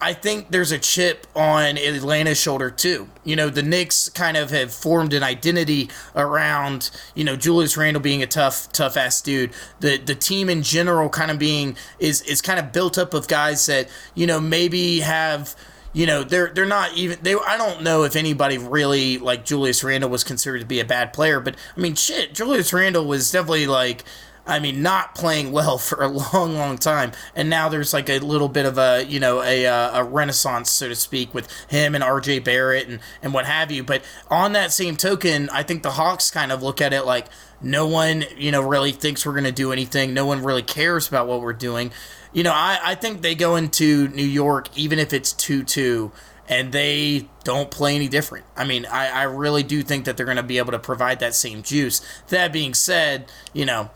I 0.00 0.12
think 0.12 0.50
there's 0.50 0.70
a 0.70 0.78
chip 0.78 1.26
on 1.34 1.76
Atlanta's 1.76 2.40
shoulder 2.40 2.70
too. 2.70 3.08
You 3.24 3.36
know, 3.36 3.48
the 3.50 3.62
Knicks 3.62 4.08
kind 4.08 4.36
of 4.36 4.50
have 4.50 4.72
formed 4.72 5.12
an 5.12 5.22
identity 5.22 5.90
around, 6.14 6.90
you 7.14 7.24
know, 7.24 7.36
Julius 7.36 7.76
Randle 7.76 8.02
being 8.02 8.22
a 8.22 8.26
tough, 8.26 8.70
tough 8.72 8.96
ass 8.96 9.20
dude. 9.20 9.52
The 9.80 9.98
the 9.98 10.14
team 10.14 10.48
in 10.48 10.62
general 10.62 11.08
kind 11.08 11.30
of 11.30 11.38
being 11.38 11.76
is 11.98 12.22
is 12.22 12.40
kind 12.40 12.58
of 12.58 12.72
built 12.72 12.96
up 12.96 13.12
of 13.12 13.26
guys 13.26 13.66
that, 13.66 13.88
you 14.14 14.26
know, 14.26 14.40
maybe 14.40 15.00
have 15.00 15.56
you 15.92 16.06
know 16.06 16.22
they're 16.22 16.48
they're 16.54 16.66
not 16.66 16.94
even 16.94 17.18
they 17.22 17.34
I 17.34 17.56
don't 17.56 17.82
know 17.82 18.04
if 18.04 18.14
anybody 18.14 18.58
really 18.58 19.18
like 19.18 19.44
Julius 19.44 19.82
Randle 19.82 20.10
was 20.10 20.22
considered 20.22 20.60
to 20.60 20.66
be 20.66 20.80
a 20.80 20.84
bad 20.84 21.12
player 21.12 21.40
but 21.40 21.56
I 21.76 21.80
mean 21.80 21.94
shit 21.94 22.34
Julius 22.34 22.72
Randle 22.72 23.06
was 23.06 23.32
definitely 23.32 23.66
like 23.66 24.04
I 24.48 24.58
mean, 24.58 24.82
not 24.82 25.14
playing 25.14 25.52
well 25.52 25.78
for 25.78 26.02
a 26.02 26.08
long, 26.08 26.54
long 26.54 26.78
time, 26.78 27.12
and 27.36 27.50
now 27.50 27.68
there's 27.68 27.92
like 27.92 28.08
a 28.08 28.18
little 28.18 28.48
bit 28.48 28.66
of 28.66 28.78
a 28.78 29.04
you 29.04 29.20
know 29.20 29.42
a 29.42 29.66
uh, 29.66 30.00
a 30.00 30.04
renaissance, 30.04 30.70
so 30.70 30.88
to 30.88 30.96
speak, 30.96 31.34
with 31.34 31.48
him 31.68 31.94
and 31.94 32.02
R.J. 32.02 32.40
Barrett 32.40 32.88
and 32.88 33.00
and 33.22 33.34
what 33.34 33.44
have 33.44 33.70
you. 33.70 33.84
But 33.84 34.02
on 34.30 34.52
that 34.52 34.72
same 34.72 34.96
token, 34.96 35.48
I 35.50 35.62
think 35.62 35.82
the 35.82 35.92
Hawks 35.92 36.30
kind 36.30 36.50
of 36.50 36.62
look 36.62 36.80
at 36.80 36.92
it 36.92 37.02
like 37.04 37.26
no 37.60 37.86
one 37.86 38.24
you 38.36 38.50
know 38.50 38.62
really 38.62 38.92
thinks 38.92 39.26
we're 39.26 39.32
going 39.32 39.44
to 39.44 39.52
do 39.52 39.72
anything. 39.72 40.14
No 40.14 40.26
one 40.26 40.42
really 40.42 40.62
cares 40.62 41.06
about 41.06 41.28
what 41.28 41.40
we're 41.42 41.52
doing. 41.52 41.92
You 42.32 42.42
know, 42.42 42.52
I 42.52 42.78
I 42.82 42.94
think 42.94 43.20
they 43.22 43.34
go 43.34 43.56
into 43.56 44.08
New 44.08 44.26
York 44.26 44.68
even 44.76 44.98
if 44.98 45.12
it's 45.12 45.32
two 45.32 45.62
two 45.62 46.10
and 46.48 46.72
they 46.72 47.28
don't 47.44 47.70
play 47.70 47.94
any 47.94 48.08
different. 48.08 48.46
I 48.56 48.64
mean, 48.64 48.86
I, 48.86 49.08
I 49.08 49.22
really 49.24 49.62
do 49.62 49.82
think 49.82 50.06
that 50.06 50.16
they're 50.16 50.24
going 50.24 50.38
to 50.38 50.42
be 50.42 50.56
able 50.56 50.72
to 50.72 50.78
provide 50.78 51.20
that 51.20 51.34
same 51.34 51.62
juice. 51.62 52.00
That 52.28 52.52
being 52.52 52.72
said, 52.72 53.30
you 53.52 53.66
know, 53.66 53.90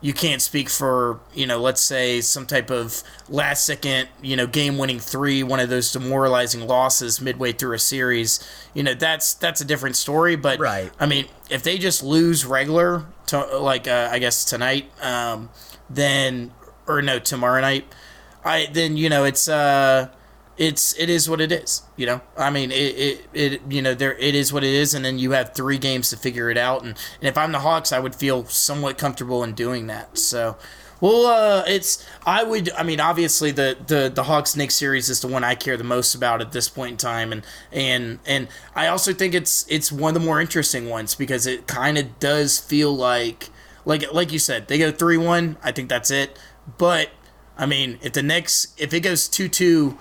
you 0.00 0.12
can't 0.12 0.42
speak 0.42 0.68
for, 0.68 1.20
you 1.34 1.46
know, 1.46 1.58
let's 1.58 1.80
say 1.80 2.20
some 2.20 2.46
type 2.46 2.70
of 2.70 3.02
last 3.28 3.64
second, 3.64 4.08
you 4.22 4.36
know, 4.36 4.46
game 4.46 4.76
winning 4.76 5.00
three, 5.00 5.42
one 5.42 5.58
of 5.58 5.68
those 5.68 5.90
demoralizing 5.90 6.66
losses 6.66 7.20
midway 7.20 7.52
through 7.52 7.74
a 7.74 7.78
series. 7.78 8.46
You 8.74 8.82
know, 8.82 8.94
that's 8.94 9.34
that's 9.34 9.60
a 9.60 9.64
different 9.64 9.96
story. 9.96 10.36
But 10.36 10.58
right. 10.58 10.92
I 11.00 11.06
mean, 11.06 11.26
if 11.50 11.62
they 11.62 11.78
just 11.78 12.02
lose 12.02 12.44
regular, 12.44 13.06
to, 13.28 13.58
like 13.58 13.88
uh, 13.88 14.08
I 14.12 14.18
guess 14.18 14.44
tonight, 14.44 14.90
um, 15.02 15.50
then 15.88 16.52
or 16.86 17.02
no 17.02 17.18
tomorrow 17.18 17.60
night, 17.60 17.86
I 18.44 18.68
then 18.72 18.96
you 18.96 19.08
know 19.08 19.24
it's 19.24 19.48
uh 19.48 20.08
it's 20.58 20.98
it 20.98 21.10
is 21.10 21.28
what 21.28 21.40
it 21.40 21.52
is 21.52 21.82
you 21.96 22.06
know? 22.06 22.20
I 22.36 22.50
mean 22.50 22.70
it, 22.70 22.74
it, 22.74 23.28
it 23.34 23.62
you 23.68 23.82
know 23.82 23.94
there 23.94 24.14
it 24.14 24.34
is 24.34 24.52
what 24.52 24.64
it 24.64 24.72
is 24.72 24.94
and 24.94 25.04
then 25.04 25.18
you 25.18 25.32
have 25.32 25.54
three 25.54 25.78
games 25.78 26.10
to 26.10 26.16
figure 26.16 26.50
it 26.50 26.58
out 26.58 26.82
and, 26.82 26.96
and 27.20 27.28
if 27.28 27.36
i'm 27.36 27.52
the 27.52 27.60
hawks 27.60 27.92
i 27.92 27.98
would 27.98 28.14
feel 28.14 28.46
somewhat 28.46 28.98
comfortable 28.98 29.42
in 29.42 29.54
doing 29.54 29.86
that 29.86 30.18
so. 30.18 30.56
Well 30.98 31.26
uh 31.26 31.64
it's 31.66 32.06
i 32.24 32.42
would 32.42 32.70
i 32.72 32.82
mean 32.82 33.00
obviously 33.00 33.50
the 33.50 33.76
the 33.86 34.10
the 34.12 34.22
hawks 34.22 34.56
Knicks 34.56 34.74
series 34.74 35.10
is 35.10 35.20
the 35.20 35.26
one 35.26 35.44
i 35.44 35.54
care 35.54 35.76
the 35.76 35.84
most 35.84 36.14
about 36.14 36.40
at 36.40 36.52
this 36.52 36.70
point 36.70 36.92
in 36.92 36.96
time 36.96 37.32
and 37.32 37.44
and 37.70 38.18
and 38.24 38.48
i 38.74 38.86
also 38.86 39.12
think 39.12 39.34
it's 39.34 39.66
it's 39.68 39.92
one 39.92 40.16
of 40.16 40.22
the 40.22 40.26
more 40.26 40.40
interesting 40.40 40.88
ones 40.88 41.14
because 41.14 41.46
it 41.46 41.66
kind 41.66 41.98
of 41.98 42.18
does 42.18 42.58
feel 42.58 42.96
like 42.96 43.50
like 43.84 44.10
like 44.10 44.32
you 44.32 44.38
said 44.38 44.68
they 44.68 44.78
go 44.78 44.90
3-1 44.90 45.56
i 45.62 45.70
think 45.70 45.90
that's 45.90 46.10
it 46.10 46.38
but 46.78 47.10
i 47.58 47.66
mean 47.66 47.98
if 48.00 48.14
the 48.14 48.22
Knicks 48.22 48.68
if 48.78 48.94
it 48.94 49.00
goes 49.00 49.28
2-2 49.28 49.98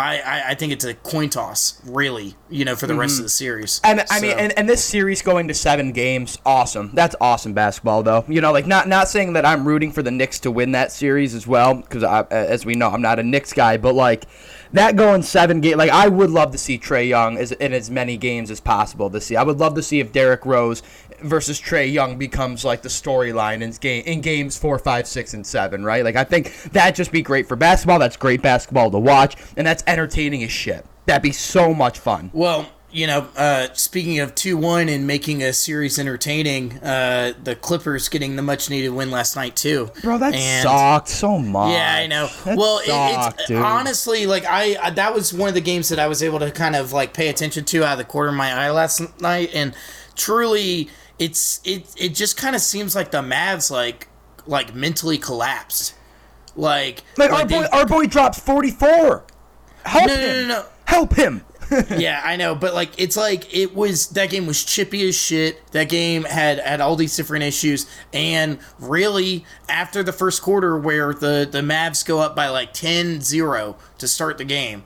I, 0.00 0.50
I, 0.50 0.54
think 0.54 0.72
it's 0.72 0.84
a 0.84 0.94
coin 0.94 1.30
toss, 1.30 1.80
really, 1.84 2.34
you 2.48 2.64
know, 2.64 2.76
for 2.76 2.86
the 2.86 2.92
mm-hmm. 2.92 3.00
rest 3.00 3.18
of 3.18 3.24
the 3.24 3.28
series. 3.28 3.80
And 3.84 4.04
I 4.10 4.20
mean, 4.20 4.36
and, 4.38 4.56
and 4.58 4.68
this 4.68 4.84
series 4.84 5.22
going 5.22 5.48
to 5.48 5.54
seven 5.54 5.92
games, 5.92 6.38
awesome. 6.44 6.90
That's 6.94 7.14
awesome 7.20 7.52
basketball, 7.52 8.02
though. 8.02 8.24
You 8.28 8.40
know, 8.40 8.52
like 8.52 8.66
not 8.66 8.88
not 8.88 9.08
saying 9.08 9.34
that 9.34 9.44
I'm 9.44 9.66
rooting 9.66 9.92
for 9.92 10.02
the 10.02 10.10
Knicks 10.10 10.40
to 10.40 10.50
win 10.50 10.72
that 10.72 10.92
series 10.92 11.34
as 11.34 11.46
well, 11.46 11.74
because 11.74 12.02
as 12.30 12.64
we 12.64 12.74
know, 12.74 12.88
I'm 12.88 13.02
not 13.02 13.18
a 13.18 13.22
Knicks 13.22 13.52
guy, 13.52 13.76
but 13.76 13.94
like 13.94 14.24
that 14.72 14.96
going 14.96 15.22
seven 15.22 15.60
game, 15.60 15.78
like 15.78 15.90
I 15.90 16.08
would 16.08 16.30
love 16.30 16.52
to 16.52 16.58
see 16.58 16.78
Trae 16.78 17.08
Young 17.08 17.36
as 17.36 17.52
in 17.52 17.72
as 17.72 17.90
many 17.90 18.16
games 18.16 18.50
as 18.50 18.60
possible 18.60 19.08
this 19.08 19.30
year. 19.30 19.40
I 19.40 19.42
would 19.42 19.58
love 19.58 19.74
to 19.74 19.82
see 19.82 20.00
if 20.00 20.12
Derrick 20.12 20.46
Rose 20.46 20.82
versus 21.22 21.60
Trae 21.60 21.92
Young 21.92 22.18
becomes 22.18 22.64
like 22.64 22.82
the 22.82 22.88
storyline 22.88 23.62
in 23.62 23.70
game 23.72 24.04
in 24.04 24.20
games 24.20 24.56
four, 24.58 24.78
five, 24.78 25.06
six, 25.06 25.34
and 25.34 25.46
seven, 25.46 25.84
right? 25.84 26.04
Like 26.04 26.16
I 26.16 26.24
think 26.24 26.52
that'd 26.72 26.94
just 26.94 27.12
be 27.12 27.22
great 27.22 27.46
for 27.48 27.56
basketball. 27.56 27.98
That's 27.98 28.16
great 28.16 28.42
basketball 28.42 28.90
to 28.90 28.98
watch, 28.98 29.36
and 29.56 29.66
that's 29.66 29.82
entertaining 29.86 30.42
as 30.42 30.50
shit. 30.50 30.84
That'd 31.06 31.22
be 31.22 31.32
so 31.32 31.74
much 31.74 31.98
fun. 31.98 32.30
Well, 32.32 32.68
you 32.92 33.06
know, 33.06 33.28
uh, 33.36 33.68
speaking 33.72 34.18
of 34.18 34.34
2 34.34 34.56
1 34.56 34.88
and 34.88 35.06
making 35.06 35.42
a 35.42 35.52
series 35.52 35.98
entertaining, 35.98 36.78
uh, 36.78 37.34
the 37.42 37.54
Clippers 37.54 38.08
getting 38.08 38.36
the 38.36 38.42
much 38.42 38.68
needed 38.68 38.90
win 38.90 39.10
last 39.10 39.36
night, 39.36 39.54
too. 39.56 39.90
Bro, 40.02 40.18
that 40.18 40.34
and, 40.34 40.62
sucked 40.62 41.08
so 41.08 41.38
much. 41.38 41.72
Yeah, 41.72 41.94
I 41.94 42.06
know. 42.06 42.28
That 42.44 42.58
well, 42.58 42.80
sucked, 42.80 43.42
it's 43.42 43.50
honestly, 43.52 44.26
like, 44.26 44.44
I, 44.44 44.76
I, 44.82 44.90
that 44.90 45.14
was 45.14 45.32
one 45.32 45.48
of 45.48 45.54
the 45.54 45.60
games 45.60 45.88
that 45.90 45.98
I 45.98 46.08
was 46.08 46.22
able 46.22 46.40
to 46.40 46.50
kind 46.50 46.74
of, 46.74 46.92
like, 46.92 47.14
pay 47.14 47.28
attention 47.28 47.64
to 47.66 47.84
out 47.84 47.92
of 47.92 47.98
the 47.98 48.04
corner 48.04 48.30
of 48.30 48.36
my 48.36 48.52
eye 48.52 48.70
last 48.70 49.20
night. 49.20 49.50
And 49.54 49.74
truly, 50.16 50.90
it's, 51.20 51.60
it, 51.64 51.94
it 51.96 52.14
just 52.16 52.36
kind 52.36 52.56
of 52.56 52.62
seems 52.62 52.96
like 52.96 53.12
the 53.12 53.22
Mavs, 53.22 53.70
like, 53.70 54.08
like 54.46 54.74
mentally 54.74 55.18
collapsed. 55.18 55.94
Like, 56.56 57.04
like, 57.16 57.30
like 57.30 57.42
our, 57.42 57.46
boy, 57.46 57.66
our 57.72 57.86
boy 57.86 58.06
drops 58.06 58.40
44. 58.40 59.24
Help 59.84 60.06
no, 60.06 60.14
him. 60.14 60.20
No, 60.20 60.42
no, 60.42 60.48
no. 60.48 60.66
Help 60.86 61.14
him. 61.14 61.44
yeah, 61.96 62.20
I 62.24 62.36
know, 62.36 62.54
but 62.54 62.74
like 62.74 62.90
it's 62.98 63.16
like 63.16 63.54
it 63.54 63.74
was 63.74 64.08
that 64.08 64.30
game 64.30 64.46
was 64.46 64.64
chippy 64.64 65.08
as 65.08 65.14
shit. 65.14 65.64
That 65.70 65.88
game 65.88 66.24
had 66.24 66.58
had 66.58 66.80
all 66.80 66.96
these 66.96 67.14
different 67.14 67.44
issues, 67.44 67.86
and 68.12 68.58
really 68.80 69.44
after 69.68 70.02
the 70.02 70.12
first 70.12 70.42
quarter 70.42 70.76
where 70.76 71.14
the 71.14 71.48
the 71.50 71.60
Mavs 71.60 72.04
go 72.04 72.18
up 72.18 72.34
by 72.34 72.48
like 72.48 72.74
10-0 72.74 73.76
to 73.98 74.08
start 74.08 74.38
the 74.38 74.44
game, 74.44 74.82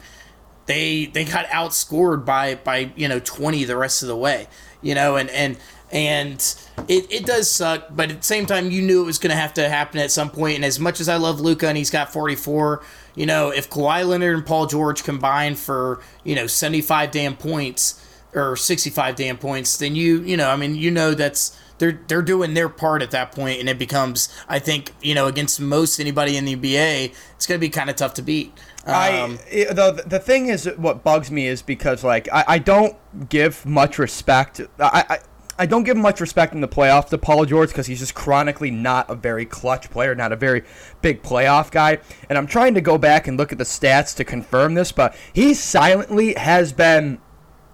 they 0.67 1.07
they 1.07 1.25
got 1.25 1.47
outscored 1.47 2.27
by 2.27 2.57
by 2.57 2.93
you 2.97 3.09
know 3.09 3.19
twenty 3.19 3.65
the 3.65 3.77
rest 3.77 4.03
of 4.03 4.09
the 4.09 4.17
way. 4.17 4.47
You 4.83 4.95
know, 4.95 5.17
and 5.17 5.31
and 5.31 5.57
and 5.95 6.41
it, 6.89 7.11
it 7.11 7.25
does 7.25 7.49
suck, 7.49 7.87
but 7.91 8.11
at 8.11 8.19
the 8.19 8.25
same 8.25 8.47
time, 8.47 8.73
you 8.73 8.83
knew 8.83 9.03
it 9.03 9.07
was 9.07 9.19
going 9.19 9.31
to 9.31 9.41
have 9.41 9.55
to 9.55 9.69
happen 9.69 10.01
at 10.01 10.11
some 10.11 10.29
point. 10.29 10.57
And 10.57 10.65
as 10.65 10.81
much 10.81 11.01
as 11.01 11.09
I 11.09 11.17
love 11.17 11.41
Luka 11.41 11.69
and 11.69 11.79
he's 11.79 11.91
got 11.91 12.13
44, 12.13 12.83
you 13.15 13.27
know, 13.27 13.51
if 13.51 13.71
Kawhi 13.71 14.07
Leonard 14.07 14.35
and 14.35 14.45
Paul 14.45 14.67
George 14.67 15.05
combine 15.05 15.55
for, 15.55 16.03
you 16.25 16.35
know, 16.35 16.49
75 16.49 17.13
damn 17.13 17.37
points 17.37 18.05
or 18.35 18.57
65 18.57 19.15
damn 19.15 19.39
points, 19.39 19.77
then 19.77 19.95
you, 19.95 20.21
you 20.23 20.37
know, 20.37 20.51
I 20.51 20.57
mean, 20.57 20.75
you 20.75 20.91
know 20.91 21.15
that's 21.15 21.57
they're 21.79 22.01
they're 22.09 22.23
doing 22.23 22.55
their 22.55 22.69
part 22.69 23.03
at 23.03 23.11
that 23.13 23.33
point, 23.33 23.61
and 23.61 23.69
it 23.69 23.79
becomes, 23.79 24.29
I 24.49 24.59
think, 24.59 24.93
you 25.01 25.15
know, 25.15 25.27
against 25.27 25.61
most 25.61 26.01
anybody 26.01 26.37
in 26.37 26.45
the 26.45 26.57
NBA, 26.57 27.15
it's 27.37 27.47
going 27.47 27.59
to 27.59 27.61
be 27.61 27.69
kind 27.69 27.91
of 27.91 27.97
tough 27.97 28.15
to 28.15 28.23
beat. 28.23 28.53
Um, 28.87 28.95
I 28.95 29.39
the 29.51 30.05
the 30.07 30.19
thing 30.19 30.47
is, 30.47 30.69
what 30.77 31.03
bugs 31.05 31.31
me 31.31 31.47
is 31.47 31.63
because 31.63 32.05
like 32.05 32.29
I, 32.33 32.45
I 32.49 32.59
don't 32.59 32.97
give 33.29 33.65
much 33.65 33.99
respect. 33.99 34.61
I, 34.79 35.05
I 35.09 35.19
I 35.57 35.67
don't 35.67 35.85
give 35.85 35.97
much 35.97 36.21
respect 36.21 36.53
in 36.53 36.61
the 36.61 36.69
playoffs 36.69 37.09
to 37.11 37.19
Paul 37.19 37.45
George 37.45 37.69
because 37.69 37.87
he's 37.87 38.01
just 38.01 38.15
chronically 38.15 38.71
not 38.71 39.09
a 39.09 39.15
very 39.15 39.45
clutch 39.45 39.89
player, 39.91 40.15
not 40.15 40.33
a 40.33 40.37
very 40.37 40.65
big 41.01 41.23
playoff 41.23 41.71
guy. 41.71 41.99
And 42.29 42.37
I'm 42.37 42.47
trying 42.47 42.75
to 42.75 42.81
go 42.81 42.99
back 42.99 43.29
and 43.29 43.37
look 43.37 43.53
at 43.53 43.59
the 43.59 43.65
stats 43.65 44.17
to 44.17 44.25
confirm 44.25 44.75
this, 44.75 44.91
but 44.91 45.17
he 45.33 45.55
silently 45.55 46.35
has 46.35 46.73
been, 46.73 47.19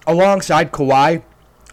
alongside 0.05 0.71
Kawhi, 0.71 1.23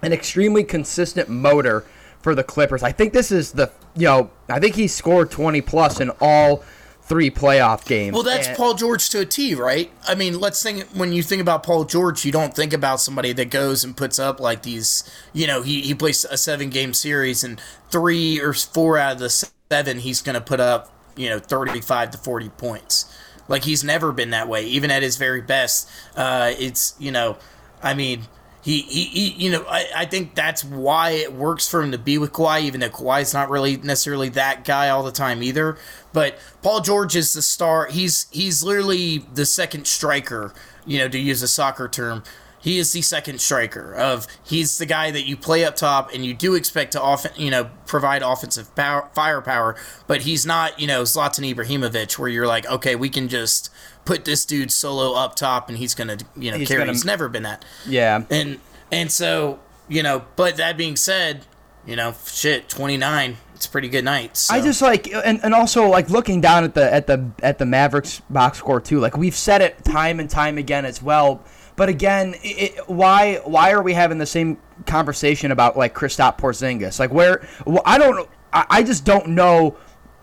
an 0.02 0.12
extremely 0.12 0.64
consistent 0.64 1.28
motor 1.28 1.84
for 2.22 2.34
the 2.34 2.44
Clippers. 2.44 2.82
I 2.82 2.92
think 2.92 3.12
this 3.12 3.30
is 3.30 3.52
the, 3.52 3.70
you 3.94 4.06
know, 4.06 4.30
I 4.48 4.60
think 4.60 4.76
he 4.76 4.88
scored 4.88 5.30
20 5.30 5.60
plus 5.60 6.00
in 6.00 6.10
all 6.20 6.64
three 7.08 7.30
playoff 7.30 7.86
games. 7.86 8.12
Well, 8.12 8.22
that's 8.22 8.48
and, 8.48 8.56
Paul 8.56 8.74
George 8.74 9.08
to 9.10 9.20
a 9.20 9.24
T, 9.24 9.54
right? 9.54 9.90
I 10.06 10.14
mean, 10.14 10.38
let's 10.38 10.62
think 10.62 10.86
when 10.88 11.12
you 11.12 11.22
think 11.22 11.40
about 11.40 11.62
Paul 11.62 11.84
George, 11.84 12.24
you 12.24 12.30
don't 12.30 12.54
think 12.54 12.72
about 12.72 13.00
somebody 13.00 13.32
that 13.32 13.50
goes 13.50 13.82
and 13.82 13.96
puts 13.96 14.18
up 14.18 14.40
like 14.40 14.62
these, 14.62 15.10
you 15.32 15.46
know, 15.46 15.62
he, 15.62 15.80
he 15.80 15.94
plays 15.94 16.24
a 16.26 16.36
seven 16.36 16.68
game 16.68 16.92
series 16.92 17.42
and 17.42 17.60
three 17.90 18.40
or 18.40 18.52
four 18.52 18.98
out 18.98 19.14
of 19.14 19.18
the 19.20 19.30
seven, 19.30 20.00
he's 20.00 20.20
going 20.20 20.34
to 20.34 20.40
put 20.40 20.60
up, 20.60 20.92
you 21.16 21.30
know, 21.30 21.38
35 21.38 22.10
to 22.12 22.18
40 22.18 22.50
points. 22.50 23.18
Like 23.48 23.64
he's 23.64 23.82
never 23.82 24.12
been 24.12 24.30
that 24.30 24.46
way, 24.46 24.66
even 24.66 24.90
at 24.90 25.02
his 25.02 25.16
very 25.16 25.40
best. 25.40 25.88
Uh, 26.14 26.52
it's, 26.58 26.94
you 26.98 27.10
know, 27.10 27.38
I 27.82 27.94
mean, 27.94 28.24
he, 28.68 28.82
he, 28.82 29.04
he, 29.04 29.44
you 29.44 29.50
know, 29.50 29.64
I, 29.66 29.86
I 29.96 30.04
think 30.04 30.34
that's 30.34 30.62
why 30.62 31.12
it 31.12 31.32
works 31.32 31.66
for 31.66 31.82
him 31.82 31.90
to 31.92 31.96
be 31.96 32.18
with 32.18 32.32
Kawhi, 32.32 32.60
even 32.64 32.80
though 32.80 32.90
Kawhi's 32.90 33.32
not 33.32 33.48
really 33.48 33.78
necessarily 33.78 34.28
that 34.30 34.66
guy 34.66 34.90
all 34.90 35.02
the 35.02 35.10
time 35.10 35.42
either. 35.42 35.78
But 36.12 36.38
Paul 36.60 36.82
George 36.82 37.16
is 37.16 37.32
the 37.32 37.40
star. 37.40 37.86
He's 37.86 38.26
he's 38.30 38.62
literally 38.62 39.24
the 39.32 39.46
second 39.46 39.86
striker, 39.86 40.52
you 40.84 40.98
know, 40.98 41.08
to 41.08 41.18
use 41.18 41.42
a 41.42 41.48
soccer 41.48 41.88
term. 41.88 42.22
He 42.60 42.76
is 42.76 42.92
the 42.92 43.00
second 43.00 43.40
striker 43.40 43.94
of 43.94 44.26
he's 44.44 44.76
the 44.76 44.84
guy 44.84 45.12
that 45.12 45.26
you 45.26 45.38
play 45.38 45.64
up 45.64 45.74
top 45.74 46.12
and 46.12 46.26
you 46.26 46.34
do 46.34 46.54
expect 46.54 46.92
to 46.92 47.00
often 47.00 47.30
you 47.36 47.50
know 47.50 47.70
provide 47.86 48.20
offensive 48.20 48.74
power, 48.74 49.08
firepower, 49.14 49.76
but 50.06 50.22
he's 50.22 50.44
not 50.44 50.78
you 50.78 50.86
know 50.86 51.04
Zlatan 51.04 51.54
Ibrahimovic 51.54 52.18
where 52.18 52.28
you're 52.28 52.46
like 52.46 52.66
okay 52.66 52.96
we 52.96 53.08
can 53.08 53.28
just 53.28 53.70
put 54.08 54.24
this 54.24 54.46
dude 54.46 54.70
solo 54.70 55.12
up 55.12 55.34
top 55.34 55.68
and 55.68 55.76
he's 55.76 55.94
gonna 55.94 56.16
you 56.34 56.50
know 56.50 56.56
he's 56.56 56.66
carry. 56.66 56.80
Gonna, 56.80 56.92
he's 56.92 57.04
never 57.04 57.28
been 57.28 57.42
that. 57.42 57.62
Yeah. 57.86 58.24
And 58.30 58.58
and 58.90 59.12
so 59.12 59.60
you 59.86 60.02
know, 60.02 60.24
but 60.34 60.56
that 60.56 60.78
being 60.78 60.96
said, 60.96 61.44
you 61.86 61.94
know, 61.94 62.14
shit, 62.26 62.70
twenty 62.70 62.96
nine. 62.96 63.36
It's 63.54 63.66
pretty 63.66 63.88
good 63.88 64.06
night. 64.06 64.36
So. 64.36 64.54
I 64.54 64.62
just 64.62 64.80
like 64.80 65.12
and, 65.12 65.40
and 65.42 65.52
also 65.52 65.88
like 65.88 66.08
looking 66.08 66.40
down 66.40 66.64
at 66.64 66.74
the 66.74 66.92
at 66.92 67.06
the 67.06 67.30
at 67.42 67.58
the 67.58 67.66
Mavericks 67.66 68.22
box 68.30 68.58
score 68.58 68.80
too. 68.80 68.98
Like 68.98 69.14
we've 69.14 69.36
said 69.36 69.60
it 69.60 69.84
time 69.84 70.20
and 70.20 70.30
time 70.30 70.56
again 70.56 70.86
as 70.86 71.02
well. 71.02 71.44
But 71.76 71.90
again, 71.90 72.34
it, 72.42 72.88
why 72.88 73.42
why 73.44 73.72
are 73.72 73.82
we 73.82 73.92
having 73.92 74.16
the 74.16 74.26
same 74.26 74.56
conversation 74.86 75.52
about 75.52 75.76
like 75.76 75.94
Kristaps 75.94 76.38
Porzingis? 76.38 76.98
Like 76.98 77.12
where 77.12 77.46
I 77.84 77.98
don't 77.98 78.26
I, 78.54 78.64
I 78.70 78.82
just 78.82 79.04
don't 79.04 79.28
know 79.28 79.76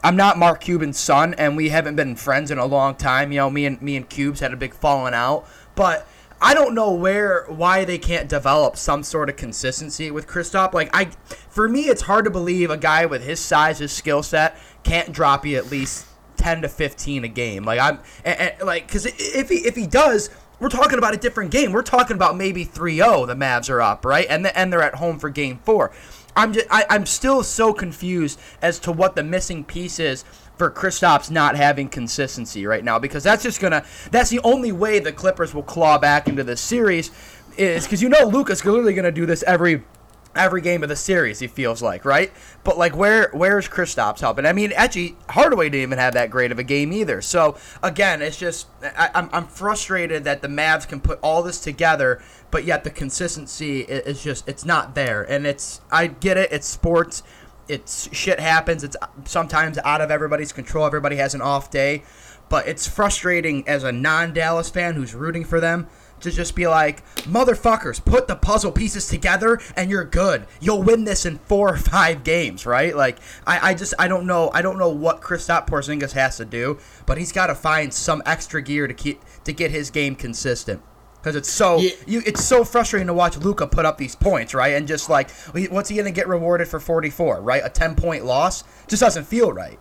I'm 0.05 0.15
not 0.15 0.37
Mark 0.37 0.61
Cuban's 0.61 0.99
son, 0.99 1.33
and 1.33 1.57
we 1.57 1.69
haven't 1.69 1.95
been 1.95 2.15
friends 2.15 2.51
in 2.51 2.59
a 2.59 2.65
long 2.67 2.93
time. 2.93 3.31
You 3.31 3.39
know, 3.39 3.49
me 3.49 3.65
and 3.65 3.81
me 3.81 3.95
and 3.95 4.07
Cubes 4.07 4.39
had 4.39 4.53
a 4.53 4.55
big 4.55 4.75
falling 4.75 5.15
out, 5.15 5.47
but 5.73 6.07
I 6.39 6.53
don't 6.53 6.75
know 6.75 6.91
where 6.91 7.45
why 7.47 7.85
they 7.85 7.97
can't 7.97 8.29
develop 8.29 8.77
some 8.77 9.01
sort 9.01 9.29
of 9.29 9.35
consistency 9.35 10.11
with 10.11 10.27
Kristaps. 10.27 10.73
Like 10.73 10.91
I, 10.93 11.05
for 11.49 11.67
me, 11.67 11.85
it's 11.85 12.03
hard 12.03 12.25
to 12.25 12.29
believe 12.29 12.69
a 12.69 12.77
guy 12.77 13.07
with 13.07 13.23
his 13.23 13.39
size, 13.39 13.79
his 13.79 13.91
skill 13.91 14.21
set, 14.21 14.59
can't 14.83 15.11
drop 15.11 15.43
you 15.43 15.57
at 15.57 15.71
least 15.71 16.05
ten 16.37 16.61
to 16.61 16.69
fifteen 16.69 17.23
a 17.23 17.27
game. 17.27 17.65
Like 17.65 17.79
I'm, 17.79 17.97
and, 18.23 18.39
and, 18.39 18.61
like 18.61 18.85
because 18.85 19.07
if 19.07 19.49
he 19.49 19.55
if 19.55 19.75
he 19.75 19.87
does. 19.87 20.29
We're 20.57 20.69
talking 20.69 20.97
about 20.97 21.13
a 21.13 21.17
different 21.17 21.51
game. 21.51 21.73
We're 21.73 21.81
talking 21.81 22.15
about 22.15 22.37
maybe 22.37 22.65
3-0 22.65 23.27
the 23.27 23.35
Mavs 23.35 23.69
are 23.69 23.81
up, 23.81 24.05
right? 24.05 24.25
And 24.29 24.45
the, 24.45 24.57
and 24.57 24.71
they're 24.71 24.81
at 24.81 24.95
home 24.95 25.19
for 25.19 25.29
game 25.29 25.59
4. 25.65 25.91
I'm 26.35 26.53
just 26.53 26.67
I, 26.69 26.85
I'm 26.89 27.05
still 27.05 27.43
so 27.43 27.73
confused 27.73 28.39
as 28.61 28.79
to 28.79 28.91
what 28.91 29.15
the 29.15 29.23
missing 29.23 29.63
piece 29.63 29.99
is 29.99 30.25
for 30.57 30.71
Kristaps 30.71 31.29
not 31.29 31.55
having 31.55 31.89
consistency 31.89 32.65
right 32.65 32.83
now 32.83 32.99
because 32.99 33.23
that's 33.23 33.43
just 33.43 33.59
gonna 33.59 33.85
that's 34.11 34.29
the 34.29 34.39
only 34.43 34.71
way 34.71 34.99
the 34.99 35.11
Clippers 35.11 35.53
will 35.53 35.63
claw 35.63 35.97
back 35.97 36.27
into 36.27 36.43
this 36.43 36.61
series 36.61 37.11
is 37.57 37.85
because 37.85 38.01
you 38.01 38.09
know 38.09 38.25
Luka's 38.25 38.61
clearly 38.61 38.93
gonna 38.93 39.11
do 39.11 39.25
this 39.25 39.43
every 39.43 39.83
every 40.35 40.61
game 40.61 40.83
of 40.83 40.89
the 40.89 40.95
series. 40.95 41.39
He 41.39 41.47
feels 41.47 41.81
like 41.81 42.05
right, 42.05 42.31
but 42.63 42.77
like 42.77 42.95
where 42.95 43.29
where's 43.33 43.67
Kristaps 43.67 44.19
helping? 44.19 44.45
I 44.45 44.53
mean, 44.53 44.71
actually 44.75 45.15
Hardaway 45.29 45.69
didn't 45.69 45.83
even 45.83 45.97
have 45.97 46.13
that 46.13 46.29
great 46.29 46.51
of 46.51 46.59
a 46.59 46.63
game 46.63 46.91
either. 46.93 47.21
So 47.21 47.57
again, 47.81 48.21
it's 48.21 48.37
just 48.37 48.67
I, 48.83 49.09
I'm 49.13 49.29
I'm 49.31 49.47
frustrated 49.47 50.23
that 50.25 50.41
the 50.41 50.47
Mavs 50.47 50.87
can 50.87 50.99
put 50.99 51.19
all 51.21 51.43
this 51.43 51.59
together. 51.59 52.21
But 52.51 52.63
yet 52.63 52.83
the 52.83 52.89
consistency 52.89 53.81
is 53.81 54.23
just 54.23 54.47
it's 54.47 54.63
not 54.63 54.95
there, 54.95 55.23
and 55.23 55.45
it's 55.45 55.81
I 55.91 56.07
get 56.07 56.37
it. 56.37 56.51
It's 56.51 56.67
sports 56.67 57.23
it's 57.67 58.13
shit 58.15 58.39
happens. 58.39 58.83
It's 58.83 58.95
sometimes 59.25 59.77
out 59.79 60.01
of 60.01 60.11
everybody's 60.11 60.51
control. 60.51 60.85
Everybody 60.85 61.15
has 61.17 61.33
an 61.33 61.41
off 61.41 61.71
day, 61.71 62.03
but 62.49 62.67
it's 62.67 62.87
frustrating 62.87 63.67
as 63.67 63.83
a 63.83 63.91
non-Dallas 63.91 64.69
fan 64.69 64.95
who's 64.95 65.13
rooting 65.15 65.43
for 65.43 65.59
them 65.59 65.87
to 66.25 66.31
just 66.31 66.55
be 66.55 66.67
like, 66.67 67.05
motherfuckers, 67.21 68.03
put 68.03 68.27
the 68.27 68.35
puzzle 68.35 68.71
pieces 68.71 69.07
together 69.07 69.59
and 69.75 69.89
you're 69.89 70.03
good. 70.03 70.45
You'll 70.59 70.83
win 70.83 71.05
this 71.05 71.25
in 71.25 71.37
four 71.39 71.73
or 71.73 71.77
five 71.77 72.23
games, 72.23 72.65
right? 72.65 72.95
Like, 72.95 73.19
I, 73.47 73.71
I 73.71 73.73
just, 73.73 73.93
I 73.97 74.07
don't 74.07 74.27
know, 74.27 74.51
I 74.53 74.61
don't 74.61 74.77
know 74.77 74.89
what 74.89 75.21
Kristaps 75.21 75.67
Porzingis 75.67 76.11
has 76.11 76.37
to 76.37 76.45
do, 76.45 76.77
but 77.05 77.17
he's 77.17 77.31
got 77.31 77.47
to 77.47 77.55
find 77.55 77.93
some 77.93 78.21
extra 78.25 78.61
gear 78.61 78.87
to 78.87 78.93
keep 78.93 79.21
to 79.45 79.53
get 79.53 79.71
his 79.71 79.89
game 79.91 80.15
consistent 80.15 80.81
because 81.25 81.35
it's 81.35 81.49
so 81.49 81.77
yeah. 81.77 81.89
you 82.05 82.21
it's 82.25 82.43
so 82.43 82.63
frustrating 82.63 83.07
to 83.07 83.13
watch 83.13 83.37
Luka 83.37 83.65
put 83.65 83.85
up 83.85 83.97
these 83.97 84.15
points, 84.15 84.53
right? 84.53 84.75
And 84.75 84.87
just 84.87 85.09
like 85.09 85.31
what's 85.69 85.89
he 85.89 85.97
gonna 85.97 86.11
get 86.11 86.27
rewarded 86.27 86.67
for 86.67 86.79
44, 86.79 87.41
right? 87.41 87.63
A 87.65 87.69
10 87.69 87.95
point 87.95 88.25
loss 88.25 88.63
just 88.87 89.01
doesn't 89.01 89.25
feel 89.25 89.51
right. 89.51 89.79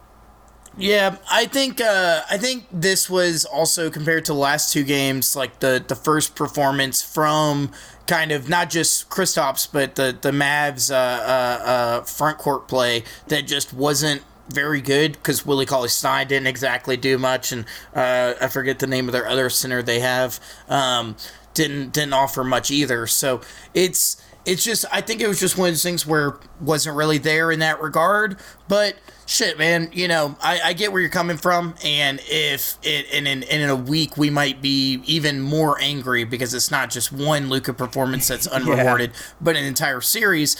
Yeah, 0.76 1.18
I 1.30 1.46
think 1.46 1.80
uh, 1.80 2.22
I 2.28 2.37
think 2.37 2.66
this 2.72 3.08
was 3.08 3.44
also 3.44 3.90
compared 3.90 4.24
to 4.24 4.32
the 4.32 4.38
last 4.38 4.72
two 4.72 4.82
games, 4.82 5.37
like 5.37 5.60
the 5.60 5.84
the 5.87 5.94
first 5.94 6.34
performance 6.34 7.00
from 7.00 7.70
kind 8.08 8.32
of 8.32 8.48
not 8.48 8.70
just 8.70 9.08
Kristaps, 9.08 9.68
but 9.70 9.94
the 9.94 10.16
the 10.20 10.32
Mavs 10.32 10.90
uh, 10.90 10.94
uh, 10.94 11.64
uh, 11.64 12.00
front 12.02 12.38
court 12.38 12.66
play 12.66 13.04
that 13.28 13.46
just 13.46 13.72
wasn't 13.72 14.22
very 14.48 14.80
good 14.80 15.12
because 15.12 15.46
Willie 15.46 15.64
Cauley 15.64 15.88
Stein 15.88 16.26
didn't 16.26 16.48
exactly 16.48 16.96
do 16.96 17.18
much, 17.18 17.52
and 17.52 17.66
uh, 17.94 18.34
I 18.40 18.48
forget 18.48 18.80
the 18.80 18.88
name 18.88 19.06
of 19.06 19.12
their 19.12 19.28
other 19.28 19.48
center 19.50 19.80
they 19.80 20.00
have. 20.00 20.40
Um, 20.68 21.16
didn't 21.54 21.92
didn't 21.92 22.14
offer 22.14 22.42
much 22.42 22.72
either. 22.72 23.06
So 23.06 23.42
it's 23.74 24.20
it's 24.44 24.64
just 24.64 24.84
I 24.90 25.00
think 25.02 25.20
it 25.20 25.28
was 25.28 25.38
just 25.38 25.56
one 25.56 25.68
of 25.68 25.74
those 25.74 25.84
things 25.84 26.04
where 26.04 26.37
wasn't 26.60 26.96
really 26.96 27.18
there 27.18 27.52
in 27.52 27.60
that 27.60 27.80
regard. 27.80 28.38
But 28.66 28.96
shit, 29.26 29.58
man, 29.58 29.90
you 29.92 30.08
know 30.08 30.37
I, 30.42 30.60
I 30.64 30.72
get 30.72 30.92
where 30.92 31.00
you're 31.00 31.10
coming 31.10 31.37
from, 31.37 31.74
and 31.84 32.20
if 32.24 32.78
it 32.82 33.06
and 33.12 33.26
in, 33.26 33.42
in 33.44 33.68
a 33.68 33.76
week 33.76 34.16
we 34.16 34.30
might 34.30 34.62
be 34.62 35.02
even 35.04 35.40
more 35.40 35.80
angry 35.80 36.24
because 36.24 36.54
it's 36.54 36.70
not 36.70 36.90
just 36.90 37.12
one 37.12 37.48
Luka 37.48 37.72
performance 37.72 38.28
that's 38.28 38.46
unrewarded, 38.46 39.10
yeah. 39.12 39.20
but 39.40 39.56
an 39.56 39.64
entire 39.64 40.00
series 40.00 40.56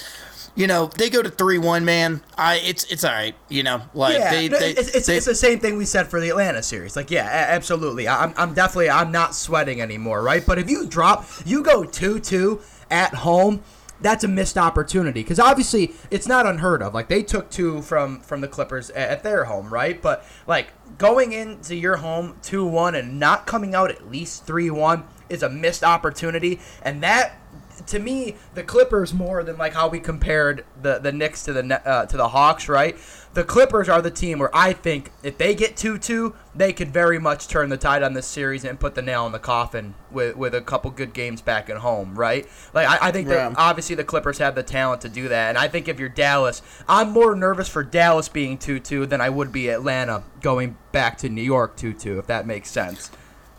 you 0.55 0.67
know, 0.67 0.89
they 0.97 1.09
go 1.09 1.21
to 1.21 1.29
three 1.29 1.57
one, 1.57 1.83
man. 1.83 2.21
I 2.37 2.55
it's 2.55 2.85
it's 2.85 3.03
all 3.03 3.11
right. 3.11 3.35
You 3.49 3.63
know, 3.63 3.81
like 3.93 4.17
yeah, 4.17 4.31
they, 4.31 4.47
they, 4.47 4.71
it's, 4.71 4.95
it's, 4.95 5.07
they, 5.07 5.17
it's, 5.17 5.25
the 5.25 5.35
same 5.35 5.59
thing 5.59 5.77
we 5.77 5.85
said 5.85 6.07
for 6.07 6.19
the 6.21 6.29
Atlanta 6.29 6.63
series. 6.63 6.95
Like, 6.95 7.11
yeah, 7.11 7.27
absolutely. 7.49 8.07
I'm 8.07 8.33
I'm 8.37 8.53
definitely 8.53 8.89
I'm 8.89 9.11
not 9.11 9.35
sweating 9.35 9.81
anymore, 9.81 10.23
right? 10.23 10.45
But 10.45 10.57
if 10.57 10.69
you 10.69 10.87
drop, 10.87 11.25
you 11.45 11.61
go 11.61 11.83
two 11.83 12.19
two 12.19 12.61
at 12.89 13.13
home. 13.13 13.61
That's 14.01 14.23
a 14.23 14.27
missed 14.27 14.57
opportunity 14.57 15.23
because 15.23 15.39
obviously 15.39 15.93
it's 16.11 16.27
not 16.27 16.45
unheard 16.45 16.81
of. 16.81 16.93
Like 16.93 17.07
they 17.07 17.23
took 17.23 17.49
two 17.49 17.81
from 17.81 18.19
from 18.21 18.41
the 18.41 18.47
Clippers 18.47 18.89
at, 18.91 19.09
at 19.09 19.23
their 19.23 19.45
home, 19.45 19.73
right? 19.73 20.01
But 20.01 20.25
like 20.47 20.73
going 20.97 21.33
into 21.33 21.75
your 21.75 21.97
home 21.97 22.37
two 22.41 22.65
one 22.65 22.95
and 22.95 23.19
not 23.19 23.47
coming 23.47 23.73
out 23.73 23.91
at 23.91 24.09
least 24.09 24.45
three 24.45 24.69
one 24.69 25.05
is 25.29 25.41
a 25.41 25.49
missed 25.49 25.83
opportunity, 25.83 26.59
and 26.81 27.01
that 27.03 27.39
to 27.87 27.99
me, 27.99 28.35
the 28.53 28.63
Clippers 28.63 29.13
more 29.13 29.43
than 29.43 29.57
like 29.57 29.73
how 29.73 29.87
we 29.87 29.99
compared 29.99 30.65
the 30.81 30.99
the 30.99 31.11
Knicks 31.11 31.43
to 31.43 31.53
the 31.53 31.87
uh, 31.87 32.05
to 32.05 32.17
the 32.17 32.29
Hawks, 32.29 32.67
right? 32.69 32.97
The 33.35 33.43
Clippers 33.43 33.89
are 33.89 34.01
the 34.01 34.11
team 34.11 34.39
where 34.39 34.55
I 34.55 34.71
think 34.71 35.11
if 35.21 35.37
they 35.37 35.55
get 35.55 35.75
two 35.75 35.97
two, 35.97 36.35
they 36.55 36.71
could 36.71 36.93
very 36.93 37.19
much 37.19 37.49
turn 37.49 37.67
the 37.67 37.75
tide 37.75 38.01
on 38.01 38.13
this 38.13 38.25
series 38.25 38.63
and 38.63 38.79
put 38.79 38.95
the 38.95 39.01
nail 39.01 39.25
in 39.25 39.33
the 39.33 39.39
coffin 39.39 39.93
with 40.09 40.37
with 40.37 40.55
a 40.55 40.61
couple 40.61 40.89
good 40.89 41.13
games 41.13 41.41
back 41.41 41.69
at 41.69 41.75
home, 41.75 42.15
right? 42.15 42.47
Like 42.73 42.87
I, 42.87 43.09
I 43.09 43.11
think 43.11 43.27
yeah. 43.27 43.49
that 43.49 43.57
obviously 43.57 43.93
the 43.93 44.05
Clippers 44.05 44.37
have 44.37 44.55
the 44.55 44.63
talent 44.63 45.01
to 45.01 45.09
do 45.09 45.27
that, 45.27 45.49
and 45.49 45.57
I 45.57 45.67
think 45.67 45.89
if 45.89 45.99
you're 45.99 46.07
Dallas, 46.07 46.61
I'm 46.87 47.11
more 47.11 47.35
nervous 47.35 47.67
for 47.67 47.83
Dallas 47.83 48.29
being 48.29 48.57
two 48.57 48.79
two 48.79 49.05
than 49.05 49.19
I 49.19 49.27
would 49.27 49.51
be 49.51 49.67
Atlanta 49.67 50.23
going 50.39 50.77
back 50.93 51.17
to 51.17 51.27
New 51.27 51.41
York 51.41 51.75
two 51.75 51.91
two, 51.91 52.17
if 52.17 52.27
that 52.27 52.47
makes 52.47 52.71
sense. 52.71 53.11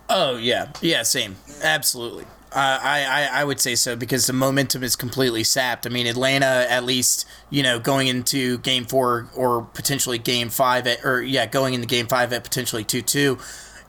Oh 0.09 0.39
yeah, 0.39 0.73
yeah, 0.81 1.03
same, 1.03 1.37
absolutely. 1.63 2.25
I, 2.59 3.05
I, 3.33 3.41
I 3.41 3.45
would 3.45 3.61
say 3.61 3.75
so 3.75 3.97
because 3.97 4.27
the 4.27 4.33
momentum 4.33 4.83
is 4.83 4.97
completely 4.97 5.45
sapped. 5.45 5.87
I 5.87 5.91
mean, 5.91 6.07
Atlanta 6.07 6.67
at 6.69 6.85
least 6.85 7.27
you 7.51 7.63
know 7.63 7.79
going 7.79 8.09
into 8.09 8.59
Game 8.59 8.85
Four 8.87 9.29
or 9.37 9.63
potentially 9.75 10.19
Game 10.19 10.49
Five 10.49 10.87
at 10.87 11.05
or 11.05 11.23
yeah 11.23 11.47
going 11.47 11.75
into 11.75 11.87
Game 11.87 12.07
Five 12.07 12.33
at 12.33 12.45
potentially 12.45 12.83
two 12.83 13.03
two. 13.03 13.39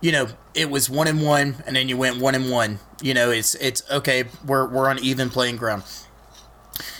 You 0.01 0.11
know, 0.11 0.27
it 0.53 0.69
was 0.69 0.89
one 0.89 1.07
and 1.07 1.23
one, 1.23 1.63
and 1.65 1.75
then 1.75 1.87
you 1.89 1.97
went 1.97 2.19
one 2.19 2.35
and 2.35 2.51
one. 2.51 2.79
You 3.01 3.13
know, 3.13 3.31
it's 3.31 3.55
it's 3.55 3.89
okay. 3.89 4.25
We're 4.45 4.67
we're 4.67 4.89
on 4.89 4.99
even 4.99 5.29
playing 5.29 5.55
ground. 5.55 5.83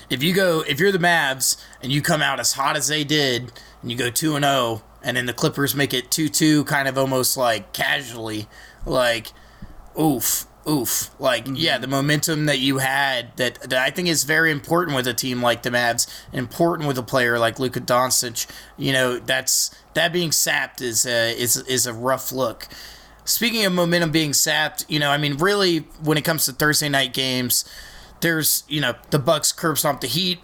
If 0.10 0.24
you 0.24 0.34
go, 0.34 0.64
if 0.66 0.80
you're 0.80 0.94
the 0.94 1.00
Mavs 1.00 1.58
and 1.82 1.92
you 1.92 2.02
come 2.02 2.22
out 2.22 2.40
as 2.40 2.54
hot 2.54 2.78
as 2.78 2.88
they 2.88 3.04
did, 3.04 3.52
and 3.82 3.92
you 3.92 3.98
go 3.98 4.10
two 4.10 4.38
and 4.38 4.46
zero, 4.46 4.56
oh, 4.56 4.84
and 5.04 5.18
then 5.18 5.26
the 5.26 5.34
Clippers 5.34 5.76
make 5.76 5.94
it 5.94 6.10
two 6.12 6.30
two, 6.30 6.64
kind 6.64 6.88
of 6.88 6.98
almost 6.98 7.36
like 7.36 7.74
casually, 7.74 8.48
like, 8.86 9.34
oof 10.00 10.48
oof. 10.68 11.10
Like, 11.20 11.46
mm-hmm. 11.46 11.56
yeah, 11.56 11.78
the 11.78 11.88
momentum 11.88 12.46
that 12.46 12.60
you 12.60 12.80
had 12.80 13.36
that, 13.38 13.62
that 13.62 13.80
I 13.80 13.90
think 13.90 14.08
is 14.08 14.24
very 14.24 14.52
important 14.52 14.96
with 14.96 15.08
a 15.08 15.14
team 15.14 15.42
like 15.42 15.64
the 15.64 15.70
Mavs, 15.70 16.08
important 16.34 16.88
with 16.88 16.98
a 16.98 17.04
player 17.04 17.40
like 17.40 17.60
Luka 17.60 17.82
Doncic. 17.82 18.48
You 18.78 18.94
know, 18.94 19.20
that's 19.20 19.72
that 19.94 20.14
being 20.14 20.32
sapped 20.32 20.82
is 20.82 21.06
a, 21.06 21.36
is 21.38 21.58
is 21.58 21.86
a 21.86 21.94
rough 21.94 22.32
look. 22.32 22.68
Speaking 23.26 23.66
of 23.66 23.74
momentum 23.74 24.12
being 24.12 24.34
sapped, 24.34 24.86
you 24.88 25.00
know, 25.00 25.12
I 25.12 25.18
mean, 25.18 25.38
really, 25.38 25.80
when 26.02 26.18
it 26.18 26.24
comes 26.24 26.46
to 26.46 26.54
Thursday 26.54 26.88
night 26.88 27.14
games, 27.14 27.66
there's 28.22 28.64
you 28.68 28.82
know 28.82 28.96
the 29.10 29.20
Bucks 29.20 29.52
curb 29.52 29.78
stomp 29.78 30.02
the 30.02 30.08
Heat. 30.08 30.40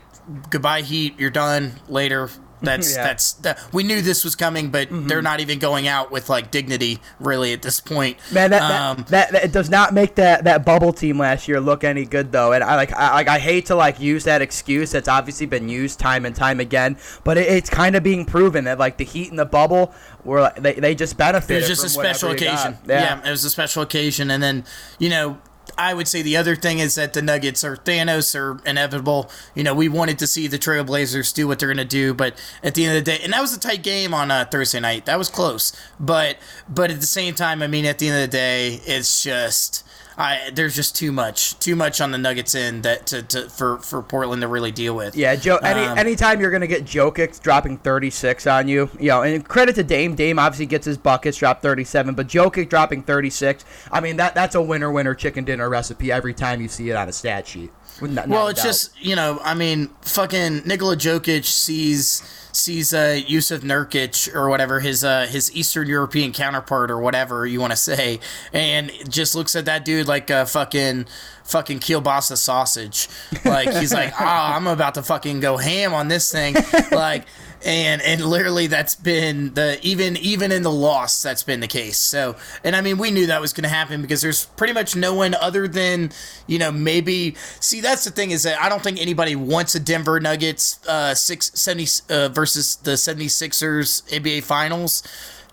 Goodbye 0.49 0.81
Heat, 0.81 1.19
you're 1.19 1.29
done. 1.29 1.79
Later, 1.88 2.29
that's 2.73 2.95
yeah. 2.95 3.04
that's 3.04 3.34
that. 3.34 3.60
We 3.73 3.84
knew 3.84 4.02
this 4.02 4.23
was 4.23 4.36
coming, 4.36 4.69
but 4.69 4.88
mm-hmm. 4.88 5.08
they're 5.08 5.21
not 5.21 5.41
even 5.41 5.60
going 5.60 5.88
out 5.88 6.12
with 6.12 6.30
like 6.30 6.49
dignity 6.49 6.99
really 7.19 7.52
at 7.52 7.62
this 7.62 7.82
point. 7.82 8.17
Man, 8.32 8.52
that, 8.52 8.62
um, 8.62 9.06
that, 9.10 9.32
that, 9.32 9.32
that, 9.32 9.52
does 9.52 9.69
not 9.69 9.93
make 9.93 10.15
that, 10.15 10.45
that 10.45 10.65
bubble 10.65 10.93
team 10.93 11.19
last 11.19 11.47
year 11.47 11.60
look 11.60 11.84
any 11.84 12.06
good 12.06 12.32
though. 12.32 12.54
And 12.54 12.63
I 12.63 12.76
like 12.76 12.93
I 12.93 13.13
like 13.13 13.28
I 13.28 13.39
hate 13.39 13.65
to 13.67 13.76
like 13.76 13.99
use 13.99 14.23
that 14.23 14.41
excuse 14.41 14.91
that's 14.91 15.10
obviously 15.10 15.45
been 15.45 15.67
used 15.67 15.99
time 15.99 16.26
and 16.26 16.36
time 16.36 16.60
again, 16.60 16.97
but 17.23 17.38
it, 17.38 17.47
it's 17.49 17.69
kind 17.69 17.95
of 17.95 18.04
being 18.04 18.26
proven 18.26 18.63
that 18.63 18.80
like 18.80 18.97
the 18.97 19.04
Heat 19.04 19.30
in 19.30 19.36
the 19.36 19.45
bubble 19.45 19.93
were 20.23 20.52
they 20.58 20.73
they 20.73 20.95
just 20.95 21.17
benefited. 21.17 21.58
It 21.63 21.69
was 21.69 21.82
just 21.82 21.84
a 21.84 21.89
special 21.89 22.32
occasion. 22.32 22.78
Yeah. 22.88 23.19
yeah, 23.21 23.28
it 23.28 23.32
was 23.32 23.43
a 23.43 23.49
special 23.49 23.84
occasion, 23.84 24.32
and 24.32 24.41
then 24.41 24.63
you 24.99 25.10
know 25.10 25.38
I 25.77 25.93
would 25.93 26.07
say 26.07 26.21
the 26.21 26.38
other 26.38 26.55
thing 26.55 26.79
is 26.79 26.95
that 26.95 27.13
the 27.13 27.21
Nuggets 27.21 27.63
or 27.63 27.77
Thanos 27.77 28.36
are 28.36 28.59
inevitable. 28.67 29.29
You 29.55 29.63
know, 29.63 29.73
we 29.73 29.89
wanted 29.89 30.19
to 30.19 30.27
see 30.27 30.47
the 30.47 30.59
Trailblazers 30.59 31.33
do 31.33 31.47
what 31.47 31.59
they're 31.59 31.69
going 31.69 31.77
to 31.77 31.86
do, 31.86 32.13
but 32.13 32.39
at 32.63 32.75
the 32.75 32.86
end 32.86 32.97
of 32.97 33.05
the 33.05 33.12
day, 33.12 33.19
and 33.23 33.33
that 33.33 33.41
was 33.41 33.55
a 33.55 33.59
tight 33.59 33.83
game 33.83 34.13
on 34.13 34.31
uh, 34.31 34.45
Thursday 34.45 34.79
night. 34.79 35.05
That 35.05 35.17
was 35.17 35.29
close, 35.29 35.73
but 35.99 36.38
but 36.69 36.91
at 36.91 36.99
the 36.99 37.07
same 37.07 37.36
time, 37.36 37.62
I 37.62 37.67
mean, 37.67 37.86
at 37.86 37.99
the 37.99 38.07
end 38.09 38.23
of 38.23 38.29
the 38.29 38.38
day, 38.38 38.81
it's 38.86 39.23
just 39.23 39.86
I 40.17 40.52
there's 40.54 40.76
just 40.76 40.95
too 40.95 41.12
much, 41.12 41.58
too 41.60 41.76
much 41.76 41.99
on 42.02 42.12
the 42.12 42.17
Nuggets 42.17 42.54
end 42.56 42.84
that 42.84 43.08
to, 43.08 43.23
to 43.23 43.49
for 43.49 43.80
for 43.80 44.02
Portland 44.04 44.41
to 44.41 44.47
really 44.47 44.71
deal 44.71 44.95
with. 44.95 45.15
Yeah, 45.15 45.36
Joe. 45.36 45.58
Any 45.58 45.82
um, 45.82 45.97
anytime 45.97 46.39
you're 46.39 46.52
gonna 46.52 46.67
get 46.67 46.86
Jokic 46.86 47.41
dropping 47.41 47.78
36 47.80 48.45
on 48.47 48.67
you, 48.67 48.89
you 48.99 49.08
know, 49.10 49.23
and 49.23 49.47
credit 49.47 49.76
to 49.76 49.84
Dame. 49.84 50.15
Dame 50.15 50.38
obviously 50.39 50.65
gets 50.65 50.86
his 50.86 50.97
buckets, 50.97 51.38
drop 51.38 51.62
37, 51.62 52.13
but 52.15 52.28
Jokic 52.28 52.69
dropping 52.69 53.04
36. 53.04 53.65
I 53.91 53.99
mean 54.02 54.17
that 54.17 54.36
that's 54.36 54.56
a 54.56 54.62
winner 54.62 54.91
winner 54.91 55.15
chicken 55.15 55.43
dinner 55.43 55.69
recipe 55.69 56.12
every 56.12 56.34
time 56.34 56.62
you 56.62 56.67
see 56.67 56.89
it 56.89 56.95
on 56.95 57.10
a 57.10 57.13
stat 57.13 57.47
sheet. 57.47 57.71
Not- 58.02 58.28
Well, 58.28 58.47
it's 58.47 58.60
doubt. 58.62 58.67
just 58.67 59.04
you 59.04 59.15
know, 59.15 59.39
I 59.43 59.54
mean, 59.54 59.89
fucking 60.02 60.63
Nikola 60.65 60.95
Jokic 60.97 61.45
sees 61.45 62.21
sees 62.55 62.93
uh, 62.93 63.19
Jusuf 63.27 63.59
Nurkic 63.59 64.33
or 64.33 64.49
whatever 64.49 64.79
his 64.79 65.03
uh, 65.03 65.27
his 65.27 65.53
Eastern 65.55 65.87
European 65.87 66.31
counterpart 66.31 66.89
or 66.89 66.99
whatever 66.99 67.45
you 67.45 67.59
want 67.59 67.71
to 67.71 67.77
say, 67.77 68.19
and 68.51 68.91
just 69.09 69.35
looks 69.35 69.55
at 69.55 69.65
that 69.65 69.85
dude 69.85 70.07
like 70.07 70.29
a 70.29 70.45
fucking 70.45 71.05
fucking 71.43 71.79
kielbasa 71.79 72.37
sausage. 72.37 73.09
Like 73.43 73.73
he's 73.73 73.93
like, 73.93 74.13
ah, 74.19 74.55
I'm 74.55 74.67
about 74.67 74.95
to 74.95 75.03
fucking 75.03 75.39
go 75.39 75.57
ham 75.57 75.93
on 75.93 76.07
this 76.07 76.31
thing, 76.31 76.55
like. 76.91 77.25
And 77.65 78.02
and 78.02 78.26
literally 78.26 78.67
that's 78.67 78.95
been 78.95 79.54
the 79.54 79.80
even 79.82 80.17
even 80.17 80.52
in 80.52 80.63
the 80.63 80.71
loss 80.71 81.21
that's 81.21 81.43
been 81.43 81.62
the 81.62 81.67
case. 81.67 81.97
So 81.97 82.36
and 82.63 82.76
I 82.76 82.82
mean 82.82 82.97
we 82.97 83.10
knew 83.10 83.28
that 83.28 83.39
was 83.39 83.54
going 83.54 83.63
to 83.63 83.69
happen 83.69 84.02
because 84.02 84.21
there's 84.21 84.45
pretty 84.45 84.73
much 84.73 84.95
no 84.95 85.13
one 85.13 85.34
other 85.34 85.67
than 85.67 86.12
you 86.45 86.60
know 86.60 86.71
maybe 86.71 87.36
see 87.60 87.80
that's 87.80 88.04
the 88.04 88.12
thing 88.12 88.32
is 88.32 88.43
that 88.43 88.60
I 88.62 88.67
don't 88.67 88.84
think 88.84 89.02
anybody 89.02 89.36
wants 89.36 89.76
a 89.76 89.80
Denver 89.80 90.19
Nuggets 90.19 90.86
uh, 90.88 91.15
six, 91.15 91.52
70, 91.54 91.86
uh, 92.10 92.30
versus 92.30 92.76
the 92.78 92.91
76ers 92.91 94.04
NBA 94.10 94.43
Finals. 94.43 95.04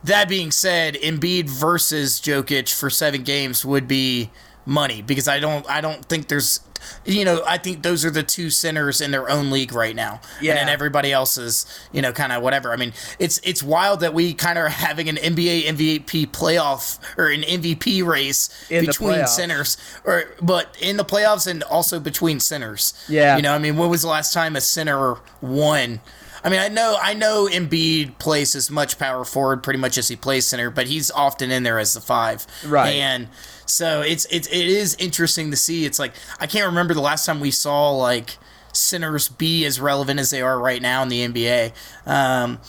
That 0.03 0.29
being 0.29 0.51
said, 0.51 0.95
Embiid 0.95 1.49
versus 1.49 2.21
Jokic 2.21 2.73
for 2.75 2.89
seven 2.89 3.23
games 3.23 3.65
would 3.65 3.87
be 3.87 4.31
money 4.67 5.03
because 5.03 5.29
I 5.29 5.41
don't 5.41 5.69
I 5.69 5.81
don't 5.81 6.05
think 6.05 6.29
there's 6.29 6.61
you 7.05 7.25
know 7.25 7.43
I 7.47 7.59
think 7.59 7.83
those 7.83 8.05
are 8.05 8.11
the 8.11 8.23
two 8.23 8.51
centers 8.51 9.01
in 9.01 9.11
their 9.11 9.29
own 9.29 9.51
league 9.51 9.73
right 9.73 9.95
now. 9.95 10.21
Yeah. 10.41 10.53
and 10.53 10.61
then 10.61 10.69
everybody 10.69 11.13
else 11.13 11.37
is 11.39 11.67
you 11.93 12.03
know 12.03 12.13
kind 12.13 12.33
of 12.33 12.43
whatever. 12.43 12.73
I 12.73 12.77
mean 12.77 12.93
it's 13.19 13.41
it's 13.45 13.63
wild 13.63 14.01
that 14.01 14.15
we 14.15 14.35
kind 14.35 14.59
of 14.59 14.65
are 14.65 14.69
having 14.69 15.09
an 15.09 15.17
NBA 15.17 15.65
MVP 15.65 16.31
playoff 16.31 16.99
or 17.17 17.29
an 17.29 17.43
MVP 17.43 18.05
race 18.05 18.51
In 18.71 18.87
between 18.87 19.27
centers 19.27 19.77
or 20.05 20.25
but 20.41 20.77
in 20.81 20.97
the 20.97 21.05
playoffs 21.05 21.47
and 21.47 21.63
also 21.65 22.01
between 22.01 22.41
centers. 22.41 22.95
Yeah. 23.09 23.37
you 23.37 23.43
know 23.43 23.55
I 23.55 23.59
mean 23.59 23.77
when 23.77 23.89
was 23.91 24.03
the 24.03 24.09
last 24.09 24.33
time 24.33 24.57
a 24.57 24.61
center 24.61 25.17
won? 25.41 26.01
I 26.43 26.49
mean, 26.49 26.61
I 26.61 26.69
know 26.69 26.97
I 27.01 27.15
know 27.15 27.49
Embiid 27.51 28.19
plays 28.19 28.55
as 28.55 28.71
much 28.71 28.99
power 28.99 29.25
forward 29.25 29.63
pretty 29.63 29.79
much 29.79 29.99
as 29.99 30.09
he 30.09 30.17
plays 30.17 30.47
center, 30.47 30.71
but 30.71 30.87
he's 30.87 31.11
often 31.11 31.51
in 31.51 31.63
there 31.63 31.79
as 31.79 31.95
the 31.95 32.01
five. 32.01 32.47
Right. 32.67 32.95
And 32.95 33.29
so 33.67 34.01
it's 34.03 34.27
it's 34.31 34.49
it 34.49 34.67
is 34.67 34.97
interesting 34.99 35.51
to 35.51 35.57
see. 35.57 35.85
It's 35.85 35.99
like 35.99 36.15
I 36.39 36.47
can't 36.47 36.67
remember 36.67 36.95
the 36.95 37.01
last 37.01 37.27
time 37.27 37.41
we 37.41 37.51
saw 37.51 37.91
like 37.91 38.39
centers 38.73 39.29
be 39.29 39.65
as 39.65 39.81
relevant 39.81 40.21
as 40.21 40.31
they 40.31 40.43
are 40.43 40.59
right 40.59 40.81
now 40.81 41.03
in 41.03 41.09
the 41.09 41.27
NBA. 41.27 41.73
Um, 42.07 42.61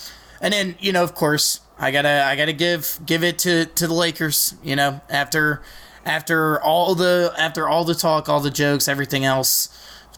and 0.42 0.54
then 0.54 0.76
you 0.80 0.92
know, 0.92 1.04
of 1.04 1.16
course, 1.16 1.62
I 1.80 1.92
gotta 1.92 2.24
I 2.26 2.36
gotta 2.36 2.54
give 2.54 3.00
give 3.06 3.24
it 3.24 3.40
to 3.40 3.66
to 3.66 3.88
the 3.88 3.94
Lakers. 3.94 4.56
You 4.64 4.76
know, 4.76 5.02
after 5.10 5.62
after 6.06 6.62
all 6.62 6.96
the 6.96 7.34
after 7.38 7.68
all 7.68 7.86
the 7.86 7.96
talk, 7.96 8.28
all 8.28 8.40
the 8.40 8.52
jokes, 8.52 8.88
everything 8.88 9.24
else, 9.24 9.70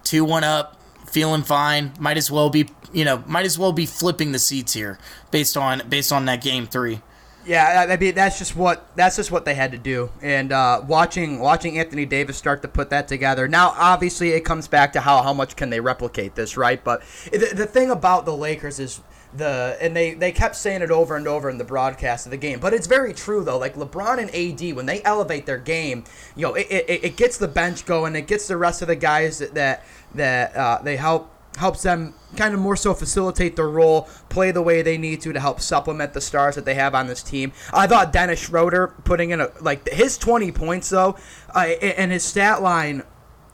two 0.03 0.25
one 0.25 0.43
up, 0.43 0.79
feeling 1.05 1.43
fine. 1.43 1.93
Might 1.99 2.17
as 2.17 2.31
well 2.31 2.49
be 2.49 2.67
you 2.93 3.03
know 3.03 3.23
might 3.27 3.45
as 3.45 3.59
well 3.59 3.73
be 3.73 3.85
flipping 3.85 4.31
the 4.31 4.39
seats 4.39 4.73
here 4.73 4.97
based 5.31 5.57
on 5.57 5.81
based 5.89 6.11
on 6.11 6.25
that 6.25 6.41
game 6.41 6.65
three. 6.65 7.01
Yeah, 7.45 7.87
I 7.89 7.97
mean 7.97 8.15
that's 8.15 8.37
just 8.37 8.55
what 8.55 8.87
that's 8.95 9.17
just 9.17 9.31
what 9.31 9.43
they 9.43 9.53
had 9.53 9.73
to 9.73 9.77
do. 9.77 10.11
And 10.21 10.51
uh, 10.51 10.81
watching 10.87 11.39
watching 11.39 11.77
Anthony 11.77 12.05
Davis 12.05 12.37
start 12.37 12.61
to 12.61 12.67
put 12.67 12.89
that 12.91 13.07
together. 13.07 13.47
Now, 13.47 13.73
obviously, 13.75 14.29
it 14.29 14.45
comes 14.45 14.67
back 14.67 14.93
to 14.93 15.01
how 15.01 15.21
how 15.21 15.33
much 15.33 15.55
can 15.55 15.69
they 15.69 15.81
replicate 15.81 16.35
this, 16.35 16.55
right? 16.55 16.81
But 16.81 17.01
the, 17.31 17.51
the 17.53 17.65
thing 17.65 17.91
about 17.91 18.25
the 18.25 18.35
Lakers 18.35 18.79
is 18.79 19.01
the 19.35 19.77
and 19.81 19.95
they 19.95 20.13
they 20.13 20.31
kept 20.31 20.55
saying 20.55 20.81
it 20.81 20.91
over 20.91 21.17
and 21.17 21.27
over 21.27 21.49
in 21.49 21.57
the 21.57 21.65
broadcast 21.65 22.25
of 22.25 22.31
the 22.31 22.37
game. 22.37 22.59
But 22.59 22.73
it's 22.73 22.87
very 22.87 23.13
true 23.13 23.43
though. 23.43 23.57
Like 23.57 23.75
LeBron 23.75 24.19
and 24.19 24.33
AD, 24.33 24.75
when 24.75 24.85
they 24.85 25.03
elevate 25.03 25.45
their 25.45 25.57
game, 25.57 26.05
you 26.35 26.47
know, 26.47 26.53
it, 26.53 26.67
it, 26.69 27.03
it 27.03 27.17
gets 27.17 27.37
the 27.37 27.47
bench 27.47 27.85
going. 27.85 28.15
It 28.15 28.27
gets 28.27 28.47
the 28.47 28.57
rest 28.57 28.81
of 28.81 28.87
the 28.87 28.95
guys 28.95 29.39
that 29.39 29.53
that, 29.55 29.85
that 30.15 30.55
uh, 30.55 30.81
they 30.81 30.95
help 30.95 31.32
helps 31.57 31.83
them 31.83 32.13
kind 32.35 32.53
of 32.53 32.59
more 32.59 32.75
so 32.75 32.93
facilitate 32.93 33.55
their 33.55 33.69
role, 33.69 34.09
play 34.29 34.51
the 34.51 34.61
way 34.61 34.81
they 34.81 34.97
need 34.97 35.21
to 35.21 35.33
to 35.33 35.39
help 35.39 35.61
supplement 35.61 36.13
the 36.13 36.21
stars 36.21 36.55
that 36.55 36.65
they 36.65 36.73
have 36.73 36.95
on 36.95 37.07
this 37.07 37.21
team. 37.21 37.51
I 37.71 37.87
thought 37.87 38.11
Dennis 38.11 38.39
Schroeder 38.39 38.87
putting 39.03 39.29
in 39.29 39.41
a 39.41 39.51
like 39.61 39.87
his 39.89 40.17
20 40.17 40.51
points 40.51 40.89
though, 40.89 41.15
uh, 41.53 41.59
and 41.59 42.11
his 42.11 42.23
stat 42.23 42.61
line 42.61 43.03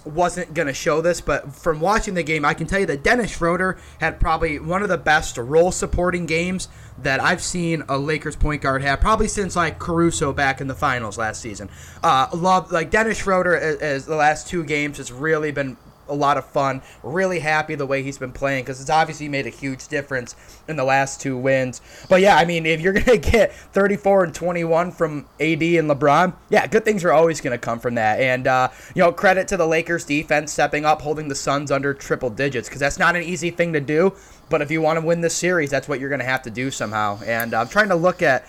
wasn't 0.06 0.54
going 0.54 0.68
to 0.68 0.74
show 0.74 1.02
this, 1.02 1.20
but 1.20 1.54
from 1.54 1.80
watching 1.80 2.14
the 2.14 2.24
game, 2.24 2.46
I 2.46 2.54
can 2.54 2.68
tell 2.68 2.80
you 2.80 2.86
that 2.88 3.04
Dennis 3.04 3.32
Schroeder 3.32 3.78
had 4.00 4.20
probably 4.20 4.58
one 4.58 4.82
of 4.82 4.90
the 4.90 4.98
best 4.98 5.38
role 5.38 5.72
supporting 5.72 6.26
games 6.26 6.70
that 7.00 7.20
I've 7.20 7.42
seen 7.42 7.84
a 7.90 7.98
Lakers 7.98 8.36
point 8.36 8.62
guard 8.62 8.82
have, 8.82 9.02
probably 9.02 9.28
since 9.28 9.56
like 9.56 9.78
Caruso 9.78 10.32
back 10.34 10.62
in 10.62 10.68
the 10.68 10.76
finals 10.76 11.18
last 11.18 11.42
season. 11.42 11.70
Uh, 12.02 12.28
love 12.34 12.72
like 12.72 12.92
Dennis 12.92 13.18
Schroeder 13.18 13.56
as, 13.56 13.76
as 13.78 14.06
the 14.06 14.16
last 14.16 14.48
two 14.48 14.64
games 14.64 14.98
has 14.98 15.12
really 15.12 15.52
been 15.52 15.78
a 16.10 16.14
lot 16.14 16.38
of 16.38 16.46
fun. 16.46 16.82
Really 17.04 17.40
happy 17.40 17.76
the 17.76 17.86
way 17.86 18.04
he's 18.04 18.18
been 18.18 18.32
playing 18.32 18.64
because 18.64 18.82
it's 18.82 18.90
obviously 18.90 19.30
made 19.30 19.48
a 19.48 19.52
huge 19.52 19.88
difference 19.88 20.36
in 20.68 20.76
the 20.76 20.84
last 20.84 21.22
two 21.22 21.38
wins. 21.38 21.82
But 22.10 22.22
yeah, 22.22 22.36
I 22.36 22.46
mean, 22.46 22.66
if 22.66 22.82
you're 22.82 22.94
gonna 23.00 23.18
get 23.18 23.54
34 23.54 24.26
and 24.26 24.36
21 24.36 24.92
from 24.92 25.28
AD 25.40 25.62
and 25.62 25.90
LeBron, 25.90 26.34
yeah, 26.50 26.68
good 26.68 26.86
things 26.86 27.04
are 27.04 27.12
always 27.12 27.42
gonna 27.42 27.58
come 27.58 27.80
from 27.80 27.96
that. 27.96 28.20
And 28.20 28.48
uh, 28.48 28.70
you 28.96 29.02
know, 29.02 29.12
credit 29.12 29.48
to 29.50 29.58
the 29.58 29.68
Lakers 29.68 30.06
defense 30.06 30.52
stepping 30.52 30.86
up, 30.86 31.02
holding 31.02 31.28
the 31.28 31.36
Suns 31.36 31.72
under 31.72 31.94
triple 31.94 32.30
digits 32.30 32.68
because 32.68 32.80
that's 32.80 33.00
not 33.00 33.16
an 33.16 33.24
easy 33.24 33.52
thing 33.52 33.74
to 33.74 33.80
do. 33.80 34.14
But 34.50 34.62
if 34.62 34.72
you 34.72 34.82
want 34.82 35.00
to 35.00 35.06
win 35.06 35.22
this 35.22 35.36
series, 35.36 35.70
that's 35.70 35.88
what 35.88 36.00
you're 36.00 36.10
gonna 36.10 36.24
have 36.24 36.42
to 36.44 36.50
do 36.50 36.72
somehow. 36.72 37.20
And 37.26 37.54
I'm 37.54 37.68
trying 37.68 37.90
to 37.90 37.96
look 37.96 38.22
at. 38.22 38.48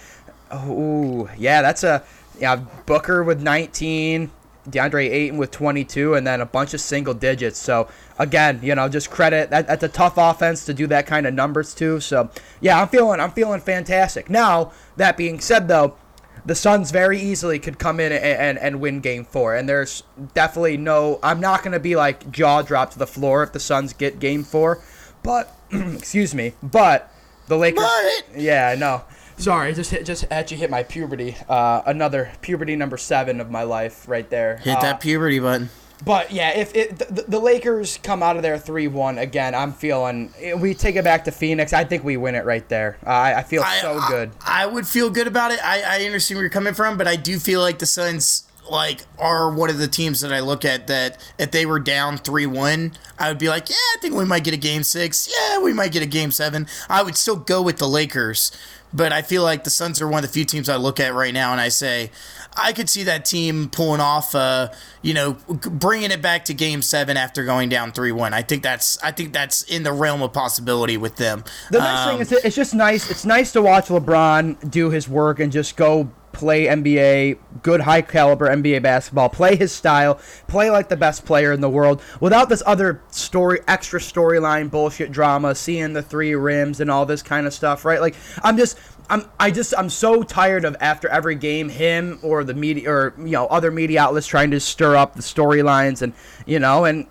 Ooh, 0.53 1.29
yeah, 1.39 1.63
that's 1.63 1.85
a 1.85 2.03
yeah 2.41 2.57
Booker 2.87 3.23
with 3.23 3.41
19. 3.41 4.33
DeAndre 4.69 5.11
Ayton 5.11 5.39
with 5.39 5.51
22, 5.51 6.15
and 6.15 6.27
then 6.27 6.41
a 6.41 6.47
bunch 6.47 6.75
of 6.75 6.81
single 6.81 7.15
digits. 7.15 7.59
So 7.59 7.89
again, 8.19 8.61
you 8.63 8.75
know, 8.75 8.89
just 8.89 9.11
credit. 9.11 9.51
That, 9.51 9.67
that's 9.67 9.83
a 9.83 9.89
tough 9.89 10.15
offense 10.17 10.65
to 10.67 10.75
do 10.75 10.87
that 10.89 11.07
kind 11.07 11.27
of 11.27 11.35
numbers 11.35 11.75
too. 11.75 12.01
So 12.01 12.31
yeah, 12.61 12.81
I'm 12.81 12.89
feeling 12.89 13.21
I'm 13.21 13.31
feeling 13.33 13.61
fantastic. 13.61 14.29
Now 14.31 14.73
that 14.97 15.17
being 15.17 15.41
said, 15.41 15.69
though, 15.69 15.97
the 16.45 16.55
Suns 16.55 16.91
very 16.91 17.21
easily 17.21 17.59
could 17.59 17.79
come 17.79 18.01
in 18.01 18.13
and, 18.13 18.25
and, 18.25 18.59
and 18.59 18.81
win 18.81 19.01
Game 19.01 19.25
Four, 19.25 19.55
and 19.55 19.69
there's 19.69 20.03
definitely 20.35 20.77
no. 20.77 21.19
I'm 21.23 21.41
not 21.41 21.63
going 21.63 21.73
to 21.73 21.81
be 21.81 21.97
like 21.97 22.31
jaw 22.31 22.63
dropped 22.63 22.93
to 22.95 22.99
the 22.99 23.07
floor 23.07 23.43
if 23.43 23.53
the 23.53 23.61
Suns 23.61 23.93
get 23.93 24.19
Game 24.21 24.43
Four, 24.45 24.83
but 25.23 25.55
excuse 25.71 26.35
me, 26.35 26.55
but 26.63 27.13
the 27.49 27.57
Lakers. 27.59 27.85
But- 27.85 28.41
Yeah, 28.41 28.69
I 28.69 28.75
know. 28.75 29.05
Sorry, 29.41 29.73
just 29.75 29.91
hit, 29.91 30.05
just 30.07 30.27
actually 30.31 30.59
hit 30.59 30.71
my 30.71 30.83
puberty. 30.83 31.37
Uh, 31.49 31.83
another 31.87 32.31
puberty 32.43 32.77
number 32.77 32.97
seven 32.97 33.41
of 33.41 33.51
my 33.51 33.63
life 33.63 34.09
right 34.09 34.29
there. 34.31 34.59
Hit 34.59 34.77
Uh, 34.77 34.81
that 34.83 35.01
puberty 35.01 35.39
button. 35.39 35.71
but 36.05 36.31
yeah, 36.31 36.51
if 36.57 36.75
it, 36.75 36.99
the, 36.99 37.25
the 37.29 37.39
Lakers 37.39 37.99
come 38.03 38.23
out 38.23 38.37
of 38.37 38.43
there 38.43 38.59
three 38.59 38.87
one 38.89 39.19
again, 39.19 39.55
I'm 39.55 39.73
feeling 39.73 40.33
we 40.59 40.75
take 40.75 40.97
it 40.97 41.05
back 41.05 41.25
to 41.25 41.31
Phoenix. 41.33 41.73
I 41.73 41.85
think 41.85 42.05
we 42.05 42.17
win 42.17 42.35
it 42.35 42.45
right 42.45 42.67
there. 42.69 42.97
I, 43.05 43.35
I 43.35 43.43
feel 43.43 43.63
so 43.63 43.99
I, 43.99 44.09
good. 44.09 44.31
I, 44.47 44.63
I 44.65 44.67
would 44.67 44.87
feel 44.87 45.11
good 45.11 45.27
about 45.27 45.51
it. 45.53 45.61
I, 45.65 45.83
I 46.03 46.05
understand 46.07 46.37
where 46.37 46.45
you're 46.45 46.51
coming 46.51 46.75
from, 46.75 46.97
but 46.99 47.07
I 47.09 47.17
do 47.17 47.39
feel 47.39 47.61
like 47.61 47.79
the 47.79 47.87
Suns 47.87 48.45
like 48.71 49.01
are 49.19 49.51
one 49.53 49.69
of 49.69 49.79
the 49.79 49.89
teams 49.89 50.21
that 50.21 50.33
I 50.33 50.39
look 50.41 50.65
at 50.65 50.87
that 50.87 51.19
if 51.39 51.51
they 51.51 51.67
were 51.67 51.81
down 51.81 52.19
three 52.19 52.47
one, 52.47 52.93
I 53.19 53.29
would 53.29 53.39
be 53.39 53.49
like, 53.49 53.69
yeah, 53.69 53.75
I 53.75 53.97
think 54.01 54.15
we 54.15 54.25
might 54.25 54.45
get 54.45 54.55
a 54.55 54.59
game 54.59 54.85
six. 54.85 55.29
Yeah, 55.29 55.59
we 55.61 55.73
might 55.73 55.91
get 55.93 56.03
a 56.05 56.07
game 56.07 56.31
seven. 56.31 56.69
I 56.89 57.03
would 57.03 57.17
still 57.17 57.35
go 57.37 57.61
with 57.63 57.79
the 57.79 57.89
Lakers, 57.89 58.53
but 58.93 59.13
I 59.13 59.23
feel 59.23 59.43
like 59.43 59.65
the 59.65 59.71
Suns 59.71 60.01
are 60.01 60.09
one 60.09 60.25
of 60.25 60.31
the 60.31 60.33
few 60.33 60.45
teams 60.45 60.69
I 60.69 60.77
look 60.77 61.01
at 61.01 61.15
right 61.15 61.35
now, 61.35 61.53
and 61.53 61.61
I 61.61 61.69
say. 61.69 62.11
I 62.57 62.73
could 62.73 62.89
see 62.89 63.05
that 63.05 63.25
team 63.25 63.69
pulling 63.69 64.01
off, 64.01 64.35
uh, 64.35 64.71
you 65.03 65.15
know, 65.15 65.35
bringing 65.49 66.11
it 66.11 66.21
back 66.21 66.47
to 66.47 66.55
Game 66.55 66.83
Seven 66.83 67.17
after 67.17 67.45
going 67.45 67.69
down 67.69 67.93
three 67.93 68.11
one. 68.11 68.35
I 68.35 68.43
think 68.43 68.65
that's, 68.65 69.01
I 69.05 69.13
think 69.13 69.33
that's 69.33 69.63
in 69.63 69.85
the 69.85 69.93
realm 69.93 70.21
of 70.21 70.33
possibility 70.33 70.97
with 70.97 71.15
them. 71.15 71.45
The 71.71 71.79
nice 71.79 72.09
Um, 72.09 72.13
thing 72.13 72.21
is, 72.23 72.33
it's 72.45 72.57
just 72.57 72.75
nice. 72.75 73.09
It's 73.09 73.25
nice 73.25 73.53
to 73.53 73.63
watch 73.63 73.87
LeBron 73.87 74.69
do 74.69 74.91
his 74.91 75.09
work 75.09 75.39
and 75.39 75.53
just 75.53 75.77
go 75.77 76.11
play 76.33 76.67
NBA, 76.67 77.39
good 77.63 77.81
high 77.81 78.03
caliber 78.03 78.49
NBA 78.49 78.83
basketball, 78.83 79.29
play 79.29 79.57
his 79.57 79.73
style, 79.73 80.21
play 80.47 80.71
like 80.71 80.89
the 80.89 80.97
best 80.97 81.25
player 81.25 81.53
in 81.53 81.61
the 81.61 81.71
world 81.71 82.03
without 82.21 82.49
this 82.49 82.63
other 82.67 83.03
story, 83.09 83.61
extra 83.69 84.01
storyline 84.01 84.71
bullshit 84.71 85.13
drama, 85.13 85.55
seeing 85.55 85.93
the 85.93 86.03
three 86.03 86.35
rims 86.35 86.81
and 86.81 86.91
all 86.91 87.07
this 87.07 87.23
kind 87.23 87.47
of 87.47 87.55
stuff, 87.55 87.85
right? 87.85 88.01
Like 88.01 88.17
I'm 88.43 88.57
just. 88.57 88.79
I'm, 89.13 89.29
I 89.41 89.51
just 89.51 89.75
I'm 89.77 89.91
so 89.91 90.23
tired 90.23 90.65
of 90.65 90.77
after 90.79 91.09
every 91.09 91.35
game 91.35 91.69
him 91.69 92.21
or 92.23 92.45
the 92.45 92.55
media 92.55 92.89
or 92.89 93.13
you 93.19 93.33
know 93.33 93.49
other 93.49 93.73
media 93.73 94.03
outlets 94.03 94.29
trying 94.29 94.53
to 94.53 94.61
stir 94.61 94.95
up 94.95 95.17
the 95.17 95.23
storylines 95.23 96.01
and 96.01 96.13
you 96.47 96.61
know 96.61 96.85
and 96.85 97.09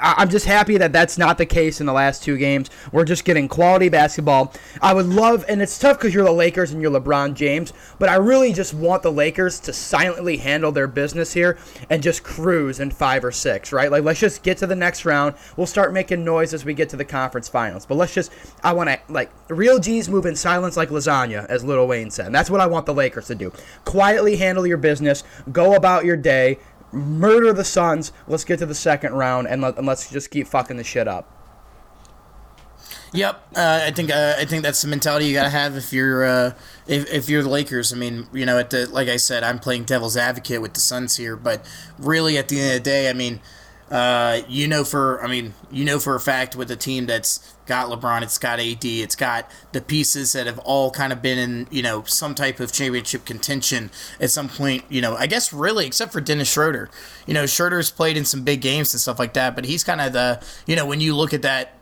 I'm 0.00 0.30
just 0.30 0.46
happy 0.46 0.78
that 0.78 0.92
that's 0.92 1.18
not 1.18 1.38
the 1.38 1.46
case 1.46 1.80
in 1.80 1.86
the 1.86 1.92
last 1.92 2.22
two 2.22 2.36
games. 2.36 2.70
We're 2.92 3.04
just 3.04 3.24
getting 3.24 3.48
quality 3.48 3.88
basketball. 3.88 4.52
I 4.80 4.94
would 4.94 5.06
love, 5.06 5.44
and 5.48 5.60
it's 5.60 5.78
tough 5.78 5.98
because 5.98 6.14
you're 6.14 6.24
the 6.24 6.32
Lakers 6.32 6.72
and 6.72 6.80
you're 6.80 6.90
LeBron 6.90 7.34
James, 7.34 7.72
but 7.98 8.08
I 8.08 8.14
really 8.16 8.52
just 8.52 8.74
want 8.74 9.02
the 9.02 9.12
Lakers 9.12 9.60
to 9.60 9.72
silently 9.72 10.38
handle 10.38 10.72
their 10.72 10.86
business 10.86 11.32
here 11.32 11.58
and 11.88 12.02
just 12.02 12.22
cruise 12.22 12.80
in 12.80 12.90
five 12.90 13.24
or 13.24 13.32
six, 13.32 13.72
right? 13.72 13.90
Like, 13.90 14.04
let's 14.04 14.20
just 14.20 14.42
get 14.42 14.58
to 14.58 14.66
the 14.66 14.76
next 14.76 15.04
round. 15.04 15.34
We'll 15.56 15.66
start 15.66 15.92
making 15.92 16.24
noise 16.24 16.54
as 16.54 16.64
we 16.64 16.74
get 16.74 16.88
to 16.90 16.96
the 16.96 17.04
conference 17.04 17.48
finals. 17.48 17.86
But 17.86 17.96
let's 17.96 18.14
just, 18.14 18.32
I 18.62 18.72
want 18.72 18.88
to, 18.88 18.98
like, 19.08 19.30
real 19.48 19.78
G's 19.78 20.08
move 20.08 20.26
in 20.26 20.36
silence 20.36 20.76
like 20.76 20.88
lasagna, 20.88 21.46
as 21.46 21.64
Lil 21.64 21.86
Wayne 21.86 22.10
said. 22.10 22.26
And 22.26 22.34
that's 22.34 22.50
what 22.50 22.60
I 22.60 22.66
want 22.66 22.86
the 22.86 22.94
Lakers 22.94 23.26
to 23.26 23.34
do. 23.34 23.52
Quietly 23.84 24.36
handle 24.36 24.66
your 24.66 24.76
business, 24.76 25.24
go 25.52 25.74
about 25.74 26.04
your 26.04 26.16
day 26.16 26.58
murder 26.92 27.52
the 27.52 27.64
Suns. 27.64 28.12
Let's 28.26 28.44
get 28.44 28.58
to 28.60 28.66
the 28.66 28.74
second 28.74 29.12
round 29.14 29.48
and, 29.48 29.62
let, 29.62 29.78
and 29.78 29.86
let's 29.86 30.10
just 30.10 30.30
keep 30.30 30.46
fucking 30.46 30.76
the 30.76 30.84
shit 30.84 31.08
up. 31.08 31.36
Yep, 33.12 33.42
uh, 33.56 33.80
I 33.86 33.90
think 33.90 34.12
uh, 34.12 34.36
I 34.38 34.44
think 34.44 34.62
that's 34.62 34.82
the 34.82 34.88
mentality 34.88 35.26
you 35.26 35.34
gotta 35.34 35.50
have 35.50 35.76
if 35.76 35.92
you're 35.92 36.24
uh, 36.24 36.52
if, 36.86 37.12
if 37.12 37.28
you're 37.28 37.42
the 37.42 37.48
Lakers. 37.48 37.92
I 37.92 37.96
mean, 37.96 38.28
you 38.32 38.46
know, 38.46 38.56
at 38.56 38.70
the 38.70 38.88
like 38.88 39.08
I 39.08 39.16
said, 39.16 39.42
I'm 39.42 39.58
playing 39.58 39.84
devil's 39.84 40.16
advocate 40.16 40.62
with 40.62 40.74
the 40.74 40.80
Suns 40.80 41.16
here, 41.16 41.34
but 41.34 41.66
really 41.98 42.38
at 42.38 42.46
the 42.48 42.60
end 42.60 42.76
of 42.76 42.84
the 42.84 42.90
day, 42.90 43.10
I 43.10 43.12
mean, 43.12 43.40
uh, 43.90 44.42
you 44.48 44.68
know 44.68 44.84
for 44.84 45.22
I 45.22 45.28
mean, 45.28 45.54
you 45.70 45.84
know 45.84 45.98
for 45.98 46.14
a 46.14 46.20
fact 46.20 46.54
with 46.54 46.70
a 46.70 46.76
team 46.76 47.06
that's 47.06 47.54
got 47.66 47.88
LeBron, 47.88 48.22
it's 48.22 48.38
got 48.38 48.60
AD, 48.60 48.84
it's 48.84 49.16
got 49.16 49.50
the 49.72 49.80
pieces 49.80 50.32
that 50.32 50.46
have 50.46 50.58
all 50.60 50.90
kind 50.90 51.12
of 51.12 51.20
been 51.20 51.38
in 51.38 51.68
you 51.70 51.82
know 51.82 52.04
some 52.04 52.34
type 52.34 52.60
of 52.60 52.72
championship 52.72 53.24
contention 53.24 53.90
at 54.20 54.30
some 54.30 54.48
point. 54.48 54.84
You 54.88 55.00
know, 55.00 55.16
I 55.16 55.26
guess 55.26 55.52
really 55.52 55.86
except 55.86 56.12
for 56.12 56.20
Dennis 56.20 56.52
Schroeder. 56.52 56.88
You 57.26 57.34
know, 57.34 57.46
Schroeder's 57.46 57.90
played 57.90 58.16
in 58.16 58.24
some 58.24 58.44
big 58.44 58.60
games 58.60 58.94
and 58.94 59.00
stuff 59.00 59.18
like 59.18 59.34
that, 59.34 59.54
but 59.54 59.64
he's 59.64 59.82
kind 59.82 60.00
of 60.00 60.12
the 60.12 60.44
you 60.66 60.76
know 60.76 60.86
when 60.86 61.00
you 61.00 61.16
look 61.16 61.34
at 61.34 61.42
that 61.42 61.76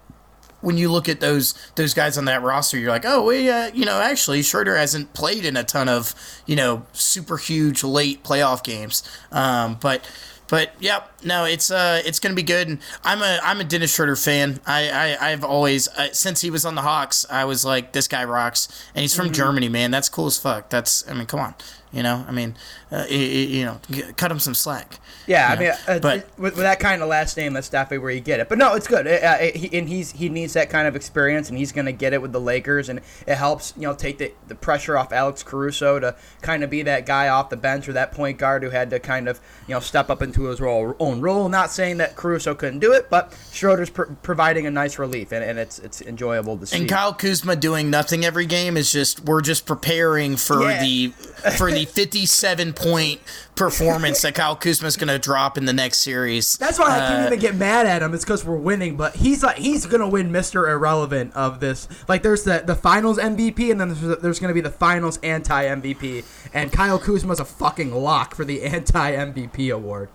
when 0.60 0.76
you 0.76 0.90
look 0.90 1.08
at 1.08 1.20
those 1.20 1.54
those 1.76 1.94
guys 1.94 2.18
on 2.18 2.24
that 2.24 2.42
roster, 2.42 2.78
you're 2.78 2.90
like, 2.90 3.04
oh, 3.04 3.24
we, 3.24 3.48
uh, 3.48 3.70
you 3.72 3.84
know, 3.84 4.00
actually 4.00 4.42
Schroeder 4.42 4.76
hasn't 4.76 5.12
played 5.12 5.44
in 5.44 5.56
a 5.56 5.64
ton 5.64 5.88
of 5.88 6.14
you 6.46 6.56
know 6.56 6.86
super 6.92 7.36
huge 7.36 7.84
late 7.84 8.22
playoff 8.24 8.62
games, 8.64 9.02
um, 9.30 9.78
but. 9.80 10.08
But 10.48 10.72
yep, 10.80 11.12
no, 11.22 11.44
it's 11.44 11.70
uh, 11.70 12.02
it's 12.04 12.20
gonna 12.20 12.34
be 12.34 12.42
good. 12.42 12.68
And 12.68 12.78
I'm 13.04 13.22
a 13.22 13.38
I'm 13.42 13.60
a 13.60 13.64
Dennis 13.64 13.94
Schroeder 13.94 14.16
fan. 14.16 14.60
I 14.66 14.90
I 14.90 15.30
I've 15.30 15.44
always 15.44 15.88
uh, 15.88 16.12
since 16.12 16.40
he 16.40 16.50
was 16.50 16.64
on 16.64 16.74
the 16.74 16.82
Hawks, 16.82 17.26
I 17.30 17.44
was 17.44 17.64
like, 17.64 17.92
this 17.92 18.08
guy 18.08 18.24
rocks, 18.24 18.68
and 18.94 19.02
he's 19.02 19.14
from 19.14 19.26
mm-hmm. 19.26 19.34
Germany, 19.34 19.68
man. 19.68 19.90
That's 19.90 20.08
cool 20.08 20.26
as 20.26 20.38
fuck. 20.38 20.70
That's 20.70 21.08
I 21.08 21.14
mean, 21.14 21.26
come 21.26 21.40
on, 21.40 21.54
you 21.92 22.02
know. 22.02 22.24
I 22.26 22.32
mean, 22.32 22.56
uh, 22.90 23.04
you, 23.08 23.18
you 23.18 23.64
know, 23.64 23.80
cut 24.16 24.30
him 24.30 24.38
some 24.38 24.54
slack. 24.54 24.98
Yeah, 25.26 25.48
I 25.48 25.54
know? 25.54 25.60
mean, 25.60 25.70
uh, 25.86 25.98
but 25.98 26.28
with, 26.38 26.54
with, 26.54 26.64
that 26.64 26.80
kind 26.80 27.02
of 27.02 27.08
last 27.08 27.36
name, 27.36 27.52
that's 27.52 27.68
definitely 27.68 27.98
where 27.98 28.10
you 28.10 28.20
get 28.20 28.40
it. 28.40 28.48
But 28.48 28.58
no, 28.58 28.74
it's 28.74 28.86
good. 28.86 29.06
It, 29.06 29.22
uh, 29.22 29.36
it, 29.40 29.56
he, 29.56 29.78
and 29.78 29.88
he's 29.88 30.12
he 30.12 30.28
needs 30.28 30.54
that 30.54 30.70
kind 30.70 30.88
of 30.88 30.96
experience, 30.96 31.48
and 31.48 31.58
he's 31.58 31.72
going 31.72 31.84
to 31.86 31.92
get 31.92 32.12
it 32.12 32.22
with 32.22 32.32
the 32.32 32.40
Lakers, 32.40 32.88
and 32.88 33.00
it 33.26 33.34
helps 33.34 33.74
you 33.76 33.82
know 33.82 33.94
take 33.94 34.18
the, 34.18 34.32
the 34.48 34.54
pressure 34.54 34.96
off 34.96 35.12
Alex 35.12 35.42
Caruso 35.42 36.00
to 36.00 36.16
kind 36.40 36.64
of 36.64 36.70
be 36.70 36.82
that 36.82 37.06
guy 37.06 37.28
off 37.28 37.50
the 37.50 37.56
bench 37.56 37.88
or 37.88 37.92
that 37.92 38.12
point 38.12 38.38
guard 38.38 38.62
who 38.62 38.70
had 38.70 38.90
to 38.90 38.98
kind 38.98 39.28
of 39.28 39.40
you 39.66 39.74
know 39.74 39.80
step 39.80 40.08
up 40.08 40.22
into 40.22 40.44
his 40.44 40.60
role, 40.60 40.94
own 40.98 41.20
role. 41.20 41.48
Not 41.48 41.70
saying 41.70 41.98
that 41.98 42.16
Caruso 42.16 42.54
couldn't 42.54 42.78
do 42.78 42.92
it, 42.92 43.10
but 43.10 43.36
Schroeder's 43.52 43.90
pr- 43.90 44.12
providing 44.22 44.66
a 44.66 44.70
nice 44.70 44.98
relief, 44.98 45.32
and, 45.32 45.44
and 45.44 45.58
it's 45.58 45.78
it's 45.78 46.00
enjoyable 46.00 46.56
to 46.58 46.66
see. 46.66 46.78
And 46.78 46.88
Kyle 46.88 47.12
Kuzma 47.12 47.56
doing 47.56 47.90
nothing 47.90 48.24
every 48.24 48.46
game 48.46 48.76
is 48.76 48.90
just 48.90 49.24
we're 49.24 49.42
just 49.42 49.66
preparing 49.66 50.36
for 50.36 50.62
yeah. 50.62 50.80
the 50.80 51.08
for 51.56 51.70
the 51.70 51.77
57 51.84 52.72
point 52.72 53.20
performance 53.54 54.22
that 54.22 54.34
Kyle 54.34 54.56
Kuzma 54.56 54.86
is 54.86 54.96
going 54.96 55.08
to 55.08 55.18
drop 55.18 55.58
in 55.58 55.64
the 55.64 55.72
next 55.72 55.98
series. 55.98 56.56
That's 56.56 56.78
why 56.78 56.86
I 56.86 56.98
can't 57.00 57.22
uh, 57.22 57.26
even 57.26 57.38
get 57.38 57.56
mad 57.56 57.86
at 57.86 58.02
him. 58.02 58.14
It's 58.14 58.24
because 58.24 58.44
we're 58.44 58.56
winning, 58.56 58.96
but 58.96 59.16
he's 59.16 59.42
like 59.42 59.56
he's 59.56 59.86
going 59.86 60.00
to 60.00 60.08
win 60.08 60.32
Mister 60.32 60.68
Irrelevant 60.68 61.34
of 61.34 61.60
this. 61.60 61.88
Like 62.08 62.22
there's 62.22 62.44
the 62.44 62.62
the 62.64 62.74
Finals 62.74 63.18
MVP, 63.18 63.70
and 63.70 63.80
then 63.80 63.88
there's, 63.88 64.18
there's 64.20 64.38
going 64.38 64.48
to 64.48 64.54
be 64.54 64.60
the 64.60 64.70
Finals 64.70 65.18
anti 65.22 65.64
MVP, 65.64 66.24
and 66.54 66.72
Kyle 66.72 66.98
Kuzma's 66.98 67.40
a 67.40 67.44
fucking 67.44 67.92
lock 67.92 68.34
for 68.34 68.44
the 68.44 68.62
anti 68.62 69.12
MVP 69.12 69.74
award. 69.74 70.08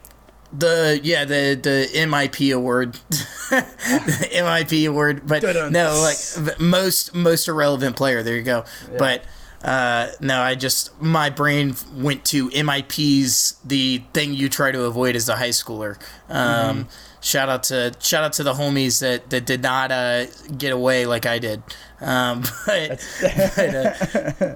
The 0.52 0.99
yeah 1.04 1.26
the 1.26 1.60
the 1.62 1.89
MIP 1.93 2.56
award, 2.56 2.93
the 3.10 4.30
MIP 4.32 4.88
award, 4.88 5.28
but 5.28 5.43
no 5.71 5.99
like 5.99 6.60
most 6.60 7.15
most 7.15 7.47
irrelevant 7.47 7.95
player. 7.95 8.21
There 8.21 8.36
you 8.36 8.43
go. 8.43 8.63
Yeah. 8.91 8.97
But 8.99 9.23
uh, 9.63 10.10
no, 10.19 10.41
I 10.41 10.56
just 10.56 11.02
my 11.02 11.30
brain 11.30 11.76
went 11.95 12.26
to 12.26 12.49
MIP's 12.49 13.54
the 13.63 14.04
thing 14.13 14.34
you 14.34 14.49
try 14.49 14.71
to 14.71 14.84
avoid 14.84 15.15
as 15.15 15.30
a 15.30 15.38
high 15.38 15.49
schooler. 15.49 15.95
Um, 16.30 16.86
mm-hmm. 16.86 16.89
Shout 17.21 17.47
out 17.47 17.63
to 17.63 17.93
shout 17.99 18.26
out 18.26 18.34
to 18.34 18.43
the 18.43 18.54
homies 18.54 18.99
that, 18.99 19.30
that 19.30 19.45
did 19.45 19.62
not 19.62 19.91
uh, 19.91 20.26
get 20.58 20.73
away 20.73 21.06
like 21.06 21.26
I 21.26 21.39
did. 21.39 21.63
Um, 22.02 22.43
but, 22.65 23.08
but 23.56 23.76
uh, 23.76 24.56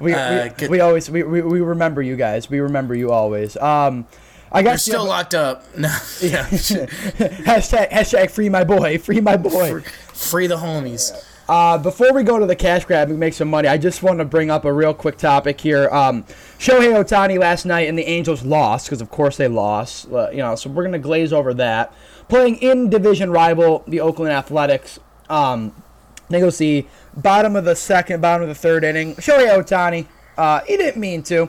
we, 0.00 0.14
uh, 0.14 0.50
we, 0.60 0.68
we, 0.68 0.80
always 0.80 1.10
we, 1.10 1.24
we, 1.24 1.42
we 1.42 1.60
remember 1.60 2.00
you 2.00 2.14
guys. 2.14 2.48
We 2.48 2.60
remember 2.60 2.94
you 2.94 3.10
always. 3.10 3.56
Um, 3.56 4.06
I 4.52 4.62
got 4.62 4.78
still 4.78 5.00
have, 5.00 5.08
locked 5.08 5.34
up. 5.34 5.64
No, 5.76 5.88
yeah. 6.22 6.46
hashtag 6.46 7.90
hashtag 7.90 8.30
free 8.30 8.48
my 8.48 8.62
boy. 8.62 8.98
Free 8.98 9.20
my 9.20 9.36
boy. 9.36 9.70
Free, 9.70 9.82
free 9.82 10.46
the 10.46 10.56
homies. 10.56 11.10
Uh, 11.48 11.78
before 11.78 12.12
we 12.12 12.24
go 12.24 12.40
to 12.40 12.46
the 12.46 12.56
cash 12.56 12.84
grab 12.84 13.08
and 13.08 13.20
make 13.20 13.32
some 13.32 13.48
money, 13.48 13.68
I 13.68 13.78
just 13.78 14.02
want 14.02 14.18
to 14.18 14.24
bring 14.24 14.50
up 14.50 14.64
a 14.64 14.72
real 14.72 14.92
quick 14.92 15.16
topic 15.16 15.60
here. 15.60 15.88
Um, 15.90 16.24
Shohei 16.58 16.92
Ohtani 16.92 17.38
last 17.38 17.64
night 17.64 17.88
and 17.88 17.96
the 17.96 18.04
Angels 18.04 18.44
lost 18.44 18.86
because, 18.86 19.00
of 19.00 19.10
course, 19.10 19.36
they 19.36 19.46
lost. 19.46 20.10
Uh, 20.10 20.28
you 20.30 20.38
know, 20.38 20.56
so 20.56 20.68
we're 20.70 20.82
gonna 20.82 20.98
glaze 20.98 21.32
over 21.32 21.54
that. 21.54 21.92
Playing 22.28 22.56
in 22.56 22.90
division 22.90 23.30
rival 23.30 23.84
the 23.86 24.00
Oakland 24.00 24.32
Athletics. 24.32 24.98
Um, 25.28 25.82
they 26.28 26.40
go 26.40 26.50
see 26.50 26.88
bottom 27.16 27.54
of 27.54 27.64
the 27.64 27.76
second, 27.76 28.20
bottom 28.20 28.42
of 28.42 28.48
the 28.48 28.54
third 28.54 28.82
inning. 28.82 29.14
Shohei 29.14 29.46
Ohtani, 29.46 30.06
uh, 30.36 30.62
he 30.66 30.76
didn't 30.76 31.00
mean 31.00 31.22
to. 31.24 31.48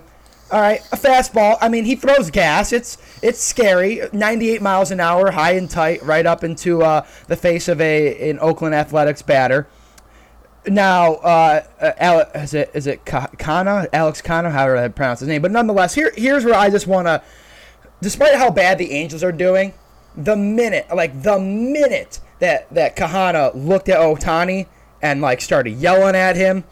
All 0.49 0.61
right, 0.61 0.79
a 0.93 0.95
fastball. 0.95 1.57
I 1.59 1.67
mean, 1.67 1.83
he 1.85 1.95
throws 1.95 2.29
gas. 2.29 2.71
It's 2.71 2.97
it's 3.23 3.41
scary. 3.41 4.01
98 4.13 4.61
miles 4.61 4.91
an 4.91 4.99
hour, 4.99 5.31
high 5.31 5.53
and 5.53 5.69
tight, 5.69 6.03
right 6.03 6.25
up 6.25 6.43
into 6.43 6.83
uh, 6.83 7.05
the 7.27 7.35
face 7.35 7.67
of 7.67 7.81
a 7.81 8.29
an 8.29 8.37
Oakland 8.39 8.75
Athletics 8.75 9.23
batter. 9.23 9.67
Now, 10.67 11.15
uh, 11.15 12.31
is 12.35 12.53
it 12.53 12.71
is 12.73 12.87
it 12.87 13.05
Kana? 13.05 13.87
Alex 13.93 14.21
Kana? 14.21 14.49
How 14.51 14.67
do 14.67 14.77
I 14.77 14.87
pronounce 14.89 15.21
his 15.21 15.29
name? 15.29 15.41
But 15.41 15.51
nonetheless, 15.51 15.93
here 15.93 16.11
here's 16.15 16.43
where 16.43 16.55
I 16.55 16.69
just 16.69 16.87
want 16.87 17.07
to, 17.07 17.21
despite 18.01 18.35
how 18.35 18.51
bad 18.51 18.77
the 18.77 18.91
Angels 18.91 19.23
are 19.23 19.31
doing, 19.31 19.73
the 20.15 20.35
minute 20.35 20.87
like 20.93 21.23
the 21.23 21.39
minute 21.39 22.19
that 22.39 22.69
that 22.73 22.95
Kahana 22.95 23.51
looked 23.55 23.89
at 23.89 23.99
Ohtani 23.99 24.67
and 25.01 25.21
like 25.21 25.41
started 25.41 25.71
yelling 25.71 26.15
at 26.15 26.35
him, 26.35 26.63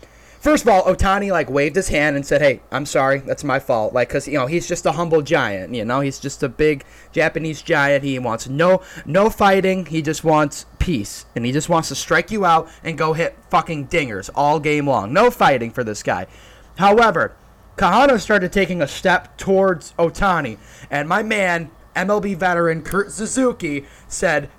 First 0.45 0.61
of 0.61 0.69
all, 0.69 0.83
Ohtani 0.83 1.31
like 1.31 1.49
waved 1.49 1.75
his 1.75 1.87
hand 1.87 2.15
and 2.15 2.23
said, 2.23 2.39
"Hey, 2.39 2.61
I'm 2.71 2.85
sorry. 2.85 3.17
That's 3.17 3.43
my 3.43 3.57
fault." 3.57 3.93
Like, 3.95 4.09
cause 4.09 4.27
you 4.27 4.35
know 4.35 4.45
he's 4.45 4.67
just 4.67 4.85
a 4.85 4.91
humble 4.91 5.23
giant. 5.23 5.73
You 5.73 5.83
know, 5.83 6.01
he's 6.01 6.19
just 6.19 6.43
a 6.43 6.47
big 6.47 6.85
Japanese 7.11 7.63
giant. 7.63 8.03
He 8.03 8.19
wants 8.19 8.47
no 8.47 8.83
no 9.07 9.31
fighting. 9.31 9.87
He 9.87 10.03
just 10.03 10.23
wants 10.23 10.67
peace, 10.77 11.25
and 11.35 11.47
he 11.47 11.51
just 11.51 11.67
wants 11.67 11.87
to 11.87 11.95
strike 11.95 12.29
you 12.29 12.45
out 12.45 12.69
and 12.83 12.95
go 12.95 13.13
hit 13.13 13.35
fucking 13.49 13.87
dingers 13.87 14.29
all 14.35 14.59
game 14.59 14.87
long. 14.87 15.11
No 15.11 15.31
fighting 15.31 15.71
for 15.71 15.83
this 15.83 16.03
guy. 16.03 16.27
However, 16.77 17.35
Kahana 17.75 18.19
started 18.19 18.53
taking 18.53 18.83
a 18.83 18.87
step 18.87 19.37
towards 19.37 19.93
Ohtani, 19.93 20.59
and 20.91 21.09
my 21.09 21.23
man, 21.23 21.71
MLB 21.95 22.37
veteran 22.37 22.83
Kurt 22.83 23.11
Suzuki, 23.11 23.85
said, 24.07 24.51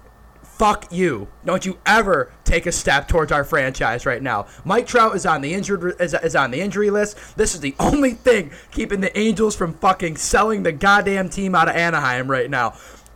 fuck 0.58 0.90
you. 0.90 1.28
Don't 1.44 1.66
you 1.66 1.78
ever 1.84 2.32
take 2.44 2.66
a 2.66 2.72
step 2.72 3.08
towards 3.08 3.30
our 3.30 3.44
franchise 3.44 4.06
right 4.06 4.22
now. 4.22 4.46
Mike 4.64 4.86
Trout 4.86 5.14
is 5.14 5.26
on 5.26 5.42
the 5.42 5.52
injured 5.52 6.00
is, 6.00 6.14
is 6.14 6.34
on 6.34 6.50
the 6.50 6.60
injury 6.60 6.90
list. 6.90 7.18
This 7.36 7.54
is 7.54 7.60
the 7.60 7.74
only 7.78 8.12
thing 8.12 8.50
keeping 8.70 9.00
the 9.00 9.16
Angels 9.18 9.54
from 9.54 9.74
fucking 9.74 10.16
selling 10.16 10.62
the 10.62 10.72
goddamn 10.72 11.28
team 11.28 11.54
out 11.54 11.68
of 11.68 11.76
Anaheim 11.76 12.30
right 12.30 12.48
now. 12.48 12.74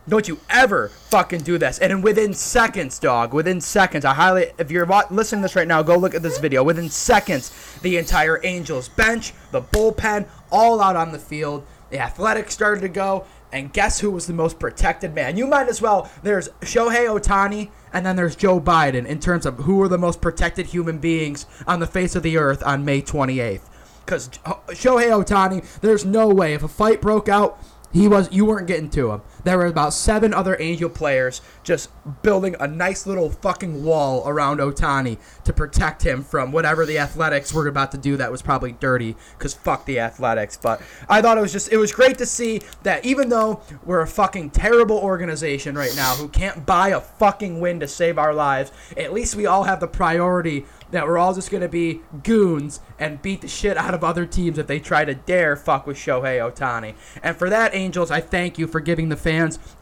Don't 0.09 0.27
you 0.27 0.39
ever 0.49 0.89
fucking 1.09 1.41
do 1.41 1.57
this. 1.57 1.77
And 1.77 2.03
within 2.03 2.33
seconds, 2.33 2.97
dog, 2.97 3.33
within 3.33 3.61
seconds, 3.61 4.03
I 4.03 4.13
highly, 4.15 4.51
if 4.57 4.71
you're 4.71 4.85
listening 5.11 5.41
to 5.41 5.45
this 5.45 5.55
right 5.55 5.67
now, 5.67 5.83
go 5.83 5.95
look 5.95 6.15
at 6.15 6.23
this 6.23 6.39
video. 6.39 6.63
Within 6.63 6.89
seconds, 6.89 7.79
the 7.81 7.97
entire 7.97 8.39
Angels 8.43 8.89
bench, 8.89 9.33
the 9.51 9.61
bullpen, 9.61 10.27
all 10.51 10.81
out 10.81 10.95
on 10.95 11.11
the 11.11 11.19
field. 11.19 11.65
The 11.91 11.99
Athletics 11.99 12.53
started 12.53 12.81
to 12.81 12.89
go. 12.89 13.25
And 13.51 13.73
guess 13.73 13.99
who 13.99 14.11
was 14.11 14.27
the 14.27 14.33
most 14.33 14.59
protected 14.59 15.13
man? 15.13 15.37
You 15.37 15.45
might 15.45 15.67
as 15.67 15.81
well. 15.81 16.09
There's 16.23 16.49
Shohei 16.61 17.07
Ohtani, 17.07 17.69
and 17.91 18.05
then 18.05 18.15
there's 18.15 18.35
Joe 18.35 18.61
Biden 18.61 19.05
in 19.05 19.19
terms 19.19 19.45
of 19.45 19.57
who 19.59 19.81
are 19.81 19.89
the 19.89 19.97
most 19.97 20.21
protected 20.21 20.67
human 20.67 20.99
beings 20.99 21.45
on 21.67 21.79
the 21.79 21.87
face 21.87 22.15
of 22.15 22.23
the 22.23 22.37
earth 22.37 22.63
on 22.63 22.85
May 22.85 23.01
28th. 23.01 23.61
Because 24.05 24.29
Shohei 24.29 25.09
Ohtani, 25.09 25.65
there's 25.81 26.05
no 26.05 26.27
way 26.27 26.53
if 26.53 26.63
a 26.63 26.67
fight 26.67 27.01
broke 27.01 27.27
out, 27.27 27.61
he 27.91 28.07
was 28.07 28.31
you 28.31 28.45
weren't 28.45 28.67
getting 28.67 28.89
to 28.91 29.11
him. 29.11 29.21
There 29.43 29.57
were 29.57 29.65
about 29.65 29.93
seven 29.93 30.33
other 30.33 30.57
Angel 30.59 30.89
players 30.89 31.41
just 31.63 31.89
building 32.21 32.55
a 32.59 32.67
nice 32.67 33.05
little 33.05 33.29
fucking 33.29 33.83
wall 33.83 34.27
around 34.27 34.59
Ohtani 34.59 35.17
to 35.43 35.53
protect 35.53 36.03
him 36.03 36.23
from 36.23 36.51
whatever 36.51 36.85
the 36.85 36.99
Athletics 36.99 37.53
were 37.53 37.67
about 37.67 37.91
to 37.91 37.97
do 37.97 38.17
that 38.17 38.31
was 38.31 38.41
probably 38.41 38.73
dirty 38.73 39.15
because 39.37 39.53
fuck 39.53 39.85
the 39.85 39.99
Athletics. 39.99 40.57
But 40.57 40.81
I 41.09 41.21
thought 41.21 41.37
it 41.37 41.41
was 41.41 41.51
just, 41.51 41.71
it 41.71 41.77
was 41.77 41.91
great 41.91 42.17
to 42.19 42.25
see 42.25 42.61
that 42.83 43.05
even 43.05 43.29
though 43.29 43.61
we're 43.83 44.01
a 44.01 44.07
fucking 44.07 44.51
terrible 44.51 44.97
organization 44.97 45.75
right 45.75 45.93
now 45.95 46.15
who 46.15 46.27
can't 46.27 46.65
buy 46.65 46.89
a 46.89 47.01
fucking 47.01 47.59
win 47.59 47.79
to 47.79 47.87
save 47.87 48.17
our 48.17 48.33
lives, 48.33 48.71
at 48.97 49.13
least 49.13 49.35
we 49.35 49.45
all 49.45 49.63
have 49.63 49.79
the 49.79 49.87
priority 49.87 50.65
that 50.91 51.07
we're 51.07 51.17
all 51.17 51.33
just 51.33 51.49
going 51.49 51.61
to 51.61 51.69
be 51.69 52.01
goons 52.23 52.81
and 52.99 53.21
beat 53.21 53.41
the 53.41 53.47
shit 53.47 53.77
out 53.77 53.93
of 53.93 54.03
other 54.03 54.25
teams 54.25 54.57
if 54.57 54.67
they 54.67 54.79
try 54.79 55.03
to 55.05 55.15
dare 55.15 55.55
fuck 55.55 55.87
with 55.87 55.97
Shohei 55.97 56.39
Ohtani. 56.39 56.93
And 57.23 57.35
for 57.35 57.49
that, 57.49 57.73
Angels, 57.73 58.11
I 58.11 58.19
thank 58.19 58.59
you 58.59 58.67
for 58.67 58.79
giving 58.79 59.09
the 59.09 59.15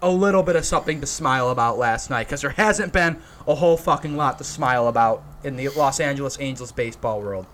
a 0.02 0.10
little 0.10 0.44
bit 0.44 0.56
of 0.56 0.66
something 0.66 1.02
to 1.02 1.08
smile 1.08 1.50
about 1.50 1.78
last 1.78 2.10
night 2.10 2.28
because 2.28 2.42
there 2.42 2.52
hasn't 2.52 2.94
been 2.94 3.22
a 3.48 3.56
whole 3.56 3.78
fucking 3.78 4.16
lot 4.16 4.38
to 4.38 4.44
smile 4.44 4.88
about 4.88 5.24
in 5.44 5.56
the 5.56 5.70
Los 5.70 6.00
Angeles 6.00 6.38
Angels 6.40 6.72
baseball 6.72 7.22
world. 7.22 7.46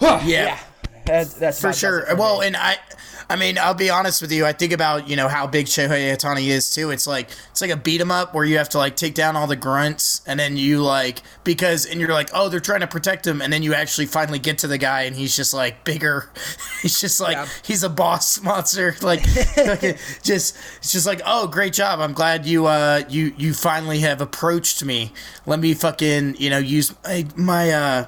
yeah. 0.00 0.24
yeah. 0.24 0.58
That's, 1.04 1.34
that's 1.34 1.60
for 1.60 1.72
sure. 1.72 2.06
For 2.06 2.16
well, 2.16 2.40
me. 2.40 2.48
and 2.48 2.56
I, 2.56 2.76
I 3.28 3.36
mean, 3.36 3.58
I'll 3.58 3.74
be 3.74 3.90
honest 3.90 4.20
with 4.20 4.32
you. 4.32 4.44
I 4.44 4.52
think 4.52 4.72
about 4.72 5.08
you 5.08 5.16
know 5.16 5.28
how 5.28 5.46
big 5.46 5.66
Shohei 5.66 6.14
Ohtani 6.14 6.48
is 6.48 6.74
too. 6.74 6.90
It's 6.90 7.06
like 7.06 7.30
it's 7.50 7.60
like 7.60 7.70
a 7.70 7.76
beat 7.76 8.00
'em 8.00 8.10
up 8.10 8.34
where 8.34 8.44
you 8.44 8.58
have 8.58 8.68
to 8.70 8.78
like 8.78 8.96
take 8.96 9.14
down 9.14 9.36
all 9.36 9.46
the 9.46 9.56
grunts, 9.56 10.22
and 10.26 10.38
then 10.38 10.56
you 10.56 10.82
like 10.82 11.22
because 11.42 11.86
and 11.86 12.00
you're 12.00 12.12
like, 12.12 12.30
oh, 12.34 12.48
they're 12.48 12.60
trying 12.60 12.80
to 12.80 12.86
protect 12.86 13.26
him, 13.26 13.40
and 13.40 13.52
then 13.52 13.62
you 13.62 13.74
actually 13.74 14.06
finally 14.06 14.38
get 14.38 14.58
to 14.58 14.66
the 14.66 14.78
guy, 14.78 15.02
and 15.02 15.16
he's 15.16 15.34
just 15.34 15.54
like 15.54 15.84
bigger. 15.84 16.30
he's 16.82 17.00
just 17.00 17.20
like 17.20 17.36
yeah. 17.36 17.48
he's 17.62 17.82
a 17.82 17.90
boss 17.90 18.40
monster. 18.42 18.94
Like 19.00 19.22
just 20.22 20.56
it's 20.78 20.92
just 20.92 21.06
like, 21.06 21.22
oh, 21.24 21.46
great 21.46 21.72
job. 21.72 22.00
I'm 22.00 22.12
glad 22.12 22.46
you 22.46 22.66
uh 22.66 23.02
you 23.08 23.34
you 23.36 23.54
finally 23.54 24.00
have 24.00 24.20
approached 24.20 24.84
me. 24.84 25.12
Let 25.46 25.60
me 25.60 25.74
fucking 25.74 26.36
you 26.38 26.50
know 26.50 26.58
use 26.58 26.94
my 27.04 27.26
my 27.36 27.70
uh 27.70 28.06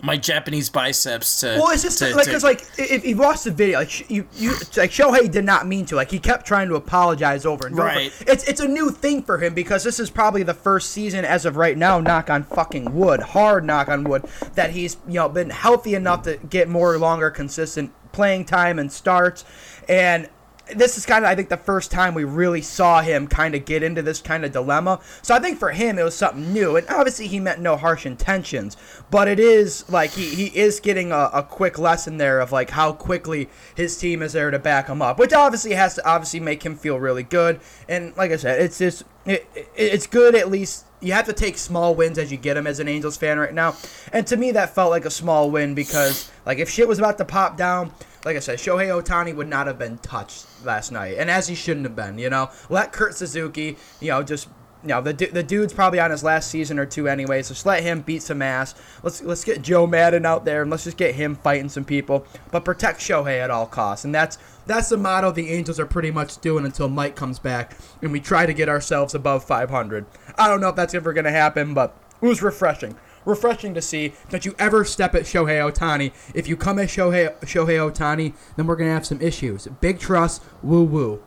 my 0.00 0.16
Japanese 0.16 0.70
biceps 0.70 1.40
to. 1.40 1.58
Well, 1.58 1.70
it's 1.70 1.82
just 1.82 1.98
to, 1.98 2.14
like 2.14 2.26
because 2.26 2.44
like 2.44 2.64
if 2.78 3.04
you 3.04 3.16
watch 3.16 3.42
the 3.42 3.50
video, 3.50 3.80
like 3.80 4.08
you 4.10 4.28
you 4.34 4.50
like 4.76 4.90
Shohei 4.90 5.30
did 5.30 5.44
not 5.44 5.66
mean 5.66 5.86
to. 5.86 5.96
Like 5.96 6.10
he 6.10 6.18
kept 6.18 6.46
trying 6.46 6.68
to 6.68 6.76
apologize 6.76 7.44
over 7.44 7.66
and 7.66 7.74
over. 7.74 7.88
Right. 7.88 8.12
It's 8.26 8.44
it's 8.44 8.60
a 8.60 8.68
new 8.68 8.90
thing 8.90 9.22
for 9.22 9.38
him 9.38 9.54
because 9.54 9.82
this 9.82 9.98
is 9.98 10.10
probably 10.10 10.42
the 10.42 10.54
first 10.54 10.90
season 10.90 11.24
as 11.24 11.44
of 11.44 11.56
right 11.56 11.76
now. 11.76 12.00
Knock 12.00 12.30
on 12.30 12.44
fucking 12.44 12.94
wood, 12.94 13.20
hard 13.20 13.64
knock 13.64 13.88
on 13.88 14.04
wood, 14.04 14.24
that 14.54 14.70
he's 14.70 14.96
you 15.08 15.14
know 15.14 15.28
been 15.28 15.50
healthy 15.50 15.94
enough 15.94 16.22
to 16.22 16.36
get 16.48 16.68
more 16.68 16.96
longer 16.98 17.30
consistent 17.30 17.92
playing 18.12 18.44
time 18.44 18.78
and 18.78 18.92
starts. 18.92 19.44
And 19.88 20.28
this 20.74 20.98
is 20.98 21.06
kind 21.06 21.24
of 21.24 21.30
I 21.30 21.34
think 21.34 21.48
the 21.48 21.56
first 21.56 21.90
time 21.90 22.14
we 22.14 22.24
really 22.24 22.62
saw 22.62 23.00
him 23.02 23.26
kind 23.26 23.54
of 23.54 23.64
get 23.64 23.82
into 23.82 24.02
this 24.02 24.20
kind 24.20 24.44
of 24.44 24.52
dilemma. 24.52 25.00
So 25.22 25.34
I 25.34 25.38
think 25.38 25.58
for 25.58 25.70
him 25.70 25.98
it 25.98 26.02
was 26.02 26.14
something 26.14 26.52
new, 26.52 26.76
and 26.76 26.88
obviously 26.88 27.26
he 27.26 27.40
meant 27.40 27.60
no 27.60 27.76
harsh 27.76 28.06
intentions, 28.06 28.76
but 29.10 29.28
it 29.28 29.40
is 29.40 29.88
like 29.88 30.10
he, 30.10 30.34
he 30.34 30.58
is 30.58 30.80
getting 30.80 31.12
a, 31.12 31.30
a 31.32 31.42
quick 31.42 31.78
lesson 31.78 32.18
there 32.18 32.40
of 32.40 32.52
like 32.52 32.70
how 32.70 32.92
quickly 32.92 33.48
his 33.74 33.96
team 33.96 34.22
is 34.22 34.32
there 34.32 34.50
to 34.50 34.58
back 34.58 34.88
him 34.88 35.02
up, 35.02 35.18
which 35.18 35.32
obviously 35.32 35.72
has 35.72 35.94
to 35.94 36.06
obviously 36.06 36.40
make 36.40 36.64
him 36.64 36.76
feel 36.76 36.98
really 36.98 37.22
good. 37.22 37.60
And 37.88 38.16
like 38.16 38.30
I 38.30 38.36
said, 38.36 38.60
it's 38.60 38.78
just 38.78 39.04
it, 39.26 39.46
it, 39.54 39.68
it's 39.76 40.06
good 40.06 40.34
at 40.34 40.50
least 40.50 40.84
you 41.00 41.12
have 41.12 41.26
to 41.26 41.32
take 41.32 41.56
small 41.56 41.94
wins 41.94 42.18
as 42.18 42.32
you 42.32 42.36
get 42.36 42.54
them 42.54 42.66
as 42.66 42.80
an 42.80 42.88
Angels 42.88 43.16
fan 43.16 43.38
right 43.38 43.54
now. 43.54 43.76
And 44.12 44.26
to 44.26 44.36
me, 44.36 44.52
that 44.52 44.74
felt 44.74 44.90
like 44.90 45.04
a 45.04 45.10
small 45.10 45.50
win 45.50 45.74
because, 45.74 46.30
like, 46.44 46.58
if 46.58 46.68
shit 46.68 46.88
was 46.88 46.98
about 46.98 47.18
to 47.18 47.24
pop 47.24 47.56
down, 47.56 47.92
like 48.24 48.36
I 48.36 48.40
said, 48.40 48.58
Shohei 48.58 48.88
Ohtani 48.88 49.34
would 49.34 49.48
not 49.48 49.66
have 49.66 49.78
been 49.78 49.98
touched 49.98 50.46
last 50.64 50.92
night, 50.92 51.16
and 51.18 51.30
as 51.30 51.48
he 51.48 51.54
shouldn't 51.54 51.86
have 51.86 51.96
been. 51.96 52.18
You 52.18 52.30
know, 52.30 52.50
let 52.68 52.92
Kurt 52.92 53.14
Suzuki, 53.14 53.76
you 54.00 54.08
know, 54.08 54.22
just 54.22 54.48
you 54.82 54.88
know 54.88 55.00
the 55.00 55.12
the 55.12 55.42
dude's 55.42 55.72
probably 55.72 56.00
on 56.00 56.10
his 56.10 56.22
last 56.22 56.50
season 56.50 56.78
or 56.78 56.86
two 56.86 57.08
anyway, 57.08 57.42
so 57.42 57.54
just 57.54 57.66
let 57.66 57.82
him 57.82 58.02
beat 58.02 58.22
some 58.22 58.42
ass. 58.42 58.74
Let's 59.02 59.22
let's 59.22 59.44
get 59.44 59.62
Joe 59.62 59.86
Maddon 59.86 60.26
out 60.26 60.44
there 60.44 60.62
and 60.62 60.70
let's 60.70 60.84
just 60.84 60.96
get 60.96 61.14
him 61.14 61.36
fighting 61.36 61.68
some 61.68 61.84
people, 61.84 62.26
but 62.50 62.64
protect 62.64 63.00
Shohei 63.00 63.40
at 63.40 63.50
all 63.50 63.66
costs, 63.66 64.04
and 64.04 64.14
that's 64.14 64.38
that's 64.66 64.88
the 64.90 64.96
motto 64.96 65.32
the 65.32 65.50
Angels 65.50 65.80
are 65.80 65.86
pretty 65.86 66.10
much 66.10 66.38
doing 66.38 66.64
until 66.64 66.88
Mike 66.88 67.16
comes 67.16 67.38
back 67.38 67.76
and 68.02 68.12
we 68.12 68.20
try 68.20 68.44
to 68.44 68.52
get 68.52 68.68
ourselves 68.68 69.14
above 69.14 69.42
500. 69.42 70.04
I 70.36 70.46
don't 70.46 70.60
know 70.60 70.68
if 70.68 70.76
that's 70.76 70.94
ever 70.94 71.14
going 71.14 71.24
to 71.24 71.30
happen, 71.30 71.72
but 71.72 71.96
it 72.20 72.26
was 72.26 72.42
refreshing 72.42 72.94
refreshing 73.28 73.74
to 73.74 73.82
see. 73.82 74.14
Don't 74.30 74.44
you 74.44 74.54
ever 74.58 74.84
step 74.84 75.14
at 75.14 75.22
Shohei 75.22 75.70
Ohtani. 75.70 76.12
If 76.34 76.48
you 76.48 76.56
come 76.56 76.78
at 76.78 76.88
Shohei, 76.88 77.38
Shohei 77.40 77.78
Ohtani, 77.78 78.34
then 78.56 78.66
we're 78.66 78.76
going 78.76 78.88
to 78.88 78.94
have 78.94 79.06
some 79.06 79.20
issues. 79.20 79.66
Big 79.80 79.98
trust, 79.98 80.42
woo 80.62 80.82
woo. 80.82 81.22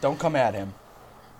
Don't 0.00 0.18
come 0.18 0.36
at 0.36 0.54
him. 0.54 0.74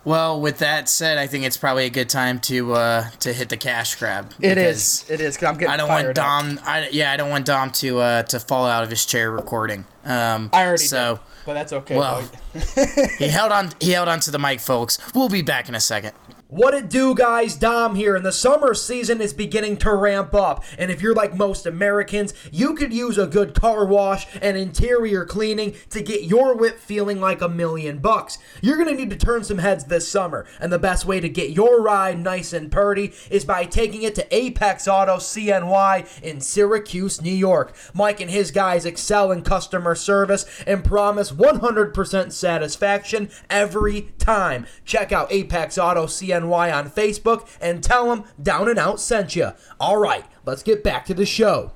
Well, 0.06 0.40
with 0.40 0.58
that 0.58 0.88
said, 0.88 1.18
I 1.18 1.26
think 1.26 1.44
it's 1.44 1.56
probably 1.56 1.84
a 1.84 1.90
good 1.90 2.08
time 2.08 2.38
to 2.42 2.74
uh, 2.74 3.10
to 3.18 3.32
hit 3.32 3.48
the 3.48 3.56
cash 3.56 3.96
grab. 3.96 4.32
It 4.38 4.56
is. 4.56 5.04
It 5.10 5.20
is. 5.20 5.36
Cause 5.36 5.48
I'm 5.48 5.54
getting. 5.58 5.68
I 5.72 5.76
don't 5.76 5.88
want 5.88 6.14
Dom. 6.14 6.60
I, 6.62 6.88
yeah, 6.92 7.10
I 7.10 7.16
don't 7.16 7.28
want 7.28 7.44
Dom 7.44 7.72
to 7.72 7.98
uh, 7.98 8.22
to 8.22 8.38
fall 8.38 8.66
out 8.66 8.84
of 8.84 8.90
his 8.90 9.04
chair 9.04 9.32
recording. 9.32 9.84
Um, 10.04 10.50
I 10.52 10.64
already 10.64 10.84
so, 10.84 11.14
did, 11.14 11.22
but 11.44 11.54
that's 11.54 11.72
okay. 11.72 11.96
Well, 11.96 12.22
he 13.18 13.26
held 13.26 13.50
on. 13.50 13.72
He 13.80 13.90
held 13.90 14.06
on 14.06 14.20
to 14.20 14.30
the 14.30 14.38
mic, 14.38 14.60
folks. 14.60 15.00
We'll 15.12 15.28
be 15.28 15.42
back 15.42 15.68
in 15.68 15.74
a 15.74 15.80
second. 15.80 16.12
What 16.48 16.74
it 16.74 16.88
do, 16.88 17.12
guys? 17.12 17.56
Dom 17.56 17.96
here, 17.96 18.14
and 18.14 18.24
the 18.24 18.30
summer 18.30 18.72
season 18.72 19.20
is 19.20 19.32
beginning 19.32 19.78
to 19.78 19.92
ramp 19.92 20.32
up. 20.32 20.62
And 20.78 20.92
if 20.92 21.02
you're 21.02 21.12
like 21.12 21.36
most 21.36 21.66
Americans, 21.66 22.34
you 22.52 22.76
could 22.76 22.92
use 22.92 23.18
a 23.18 23.26
good 23.26 23.52
car 23.52 23.84
wash 23.84 24.28
and 24.40 24.56
interior 24.56 25.24
cleaning 25.24 25.74
to 25.90 26.00
get 26.00 26.22
your 26.22 26.54
whip 26.54 26.78
feeling 26.78 27.20
like 27.20 27.40
a 27.42 27.48
million 27.48 27.98
bucks. 27.98 28.38
You're 28.60 28.78
gonna 28.78 28.94
need 28.94 29.10
to 29.10 29.16
turn 29.16 29.42
some 29.42 29.58
heads 29.58 29.86
this 29.86 30.06
summer, 30.06 30.46
and 30.60 30.72
the 30.72 30.78
best 30.78 31.04
way 31.04 31.18
to 31.18 31.28
get 31.28 31.50
your 31.50 31.82
ride 31.82 32.20
nice 32.20 32.52
and 32.52 32.70
purty 32.70 33.12
is 33.28 33.44
by 33.44 33.64
taking 33.64 34.02
it 34.02 34.14
to 34.14 34.34
Apex 34.34 34.86
Auto 34.86 35.16
CNY 35.16 36.22
in 36.22 36.40
Syracuse, 36.40 37.20
New 37.20 37.34
York. 37.34 37.74
Mike 37.92 38.20
and 38.20 38.30
his 38.30 38.52
guys 38.52 38.86
excel 38.86 39.32
in 39.32 39.42
customer 39.42 39.96
service 39.96 40.46
and 40.64 40.84
promise 40.84 41.32
100% 41.32 42.30
satisfaction 42.30 43.30
every 43.50 44.12
time. 44.18 44.64
Check 44.84 45.10
out 45.10 45.32
Apex 45.32 45.76
Auto 45.76 46.06
CNY 46.06 46.35
CNY 46.42 46.74
on 46.74 46.90
Facebook 46.90 47.48
and 47.60 47.82
tell 47.82 48.08
them 48.08 48.24
Down 48.42 48.68
and 48.68 48.78
Out 48.78 49.00
sent 49.00 49.36
you. 49.36 49.52
All 49.80 49.96
right, 49.96 50.24
let's 50.44 50.62
get 50.62 50.82
back 50.82 51.06
to 51.06 51.14
the 51.14 51.26
show. 51.26 51.72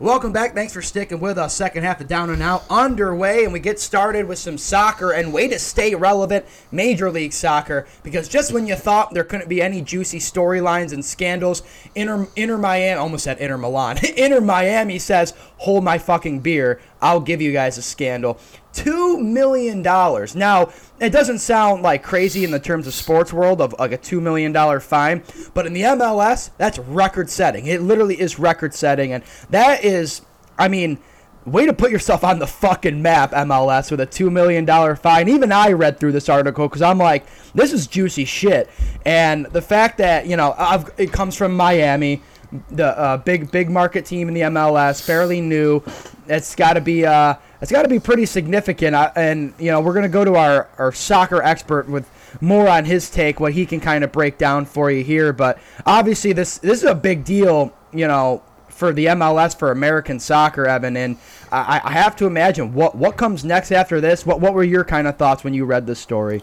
Welcome 0.00 0.32
back. 0.32 0.54
Thanks 0.54 0.72
for 0.72 0.80
sticking 0.80 1.18
with 1.18 1.38
us. 1.38 1.56
Second 1.56 1.82
half 1.82 2.00
of 2.00 2.06
Down 2.06 2.30
and 2.30 2.40
Out 2.40 2.62
underway, 2.70 3.42
and 3.42 3.52
we 3.52 3.58
get 3.58 3.80
started 3.80 4.28
with 4.28 4.38
some 4.38 4.56
soccer 4.56 5.10
and 5.10 5.32
way 5.32 5.48
to 5.48 5.58
stay 5.58 5.92
relevant, 5.96 6.44
Major 6.70 7.10
League 7.10 7.32
Soccer. 7.32 7.84
Because 8.04 8.28
just 8.28 8.52
when 8.52 8.68
you 8.68 8.76
thought 8.76 9.12
there 9.12 9.24
couldn't 9.24 9.48
be 9.48 9.60
any 9.60 9.82
juicy 9.82 10.20
storylines 10.20 10.92
and 10.92 11.04
scandals, 11.04 11.62
Inter, 11.96 12.28
Inter 12.36 12.58
Miami 12.58 12.96
almost 12.96 13.24
said 13.24 13.38
Inter 13.38 13.58
Milan. 13.58 13.98
Inter 14.16 14.40
Miami 14.40 15.00
says, 15.00 15.34
"Hold 15.58 15.84
my 15.84 15.98
fucking 15.98 16.40
beer. 16.40 16.80
I'll 17.00 17.20
give 17.20 17.40
you 17.40 17.52
guys 17.52 17.78
a 17.78 17.82
scandal." 17.82 18.38
$2 18.74 19.20
million. 19.20 19.82
Now, 19.82 20.70
it 21.00 21.10
doesn't 21.10 21.40
sound 21.40 21.82
like 21.82 22.02
crazy 22.02 22.44
in 22.44 22.50
the 22.50 22.60
terms 22.60 22.86
of 22.86 22.94
sports 22.94 23.32
world 23.32 23.60
of 23.60 23.74
like 23.78 23.92
a 23.92 23.98
$2 23.98 24.20
million 24.20 24.80
fine, 24.80 25.22
but 25.54 25.66
in 25.66 25.72
the 25.72 25.82
MLS, 25.82 26.50
that's 26.58 26.78
record 26.78 27.28
setting. 27.28 27.66
It 27.66 27.82
literally 27.82 28.20
is 28.20 28.38
record 28.38 28.74
setting. 28.74 29.12
And 29.12 29.24
that 29.50 29.84
is, 29.84 30.22
I 30.58 30.68
mean, 30.68 30.98
way 31.44 31.66
to 31.66 31.72
put 31.72 31.90
yourself 31.90 32.24
on 32.24 32.38
the 32.38 32.46
fucking 32.46 33.00
map, 33.02 33.32
MLS, 33.32 33.90
with 33.90 34.00
a 34.00 34.06
$2 34.06 34.30
million 34.30 34.66
fine. 34.96 35.28
Even 35.28 35.50
I 35.50 35.72
read 35.72 35.98
through 35.98 36.12
this 36.12 36.28
article 36.28 36.68
because 36.68 36.82
I'm 36.82 36.98
like, 36.98 37.26
this 37.54 37.72
is 37.72 37.86
juicy 37.86 38.24
shit. 38.24 38.70
And 39.04 39.46
the 39.46 39.62
fact 39.62 39.98
that, 39.98 40.26
you 40.26 40.36
know, 40.36 40.54
I've, 40.56 40.90
it 40.98 41.12
comes 41.12 41.34
from 41.34 41.56
Miami 41.56 42.22
the 42.70 42.98
uh, 42.98 43.16
big 43.18 43.50
big 43.50 43.70
market 43.70 44.06
team 44.06 44.28
in 44.28 44.34
the 44.34 44.42
MLS, 44.42 45.04
fairly 45.04 45.40
new. 45.40 45.82
It's 46.26 46.54
got 46.54 46.74
to 46.74 46.80
be 46.80 47.04
uh, 47.06 47.34
it's 47.60 47.72
got 47.72 47.82
to 47.82 47.88
be 47.88 47.98
pretty 47.98 48.26
significant. 48.26 48.94
And, 49.16 49.52
you 49.58 49.70
know, 49.70 49.80
we're 49.80 50.00
to 50.02 50.08
go 50.08 50.24
to 50.24 50.36
our, 50.36 50.68
our 50.78 50.92
soccer 50.92 51.42
expert 51.42 51.88
with 51.88 52.08
more 52.40 52.68
on 52.68 52.84
his 52.84 53.10
take, 53.10 53.40
what 53.40 53.52
he 53.52 53.66
can 53.66 53.80
kind 53.80 54.04
of 54.04 54.12
break 54.12 54.38
down 54.38 54.64
for 54.64 54.90
you 54.90 55.02
here. 55.02 55.32
But 55.32 55.58
obviously, 55.84 56.32
this, 56.32 56.58
this 56.58 56.82
is 56.82 56.88
a 56.88 56.94
big 56.94 57.24
deal, 57.24 57.72
you 57.92 58.06
know, 58.06 58.42
for 58.68 58.92
the 58.92 59.06
MLS, 59.06 59.58
for 59.58 59.72
American 59.72 60.20
soccer, 60.20 60.66
Evan. 60.66 60.96
And 60.96 61.18
I, 61.50 61.80
I 61.82 61.92
have 61.92 62.14
to 62.16 62.26
imagine 62.26 62.74
what, 62.74 62.94
what 62.94 63.16
comes 63.16 63.44
next 63.44 63.72
after 63.72 64.00
this. 64.00 64.24
What, 64.24 64.40
what 64.40 64.54
were 64.54 64.62
your 64.62 64.84
kind 64.84 65.08
of 65.08 65.16
thoughts 65.16 65.42
when 65.42 65.52
you 65.52 65.64
read 65.64 65.86
this 65.86 65.98
story? 65.98 66.42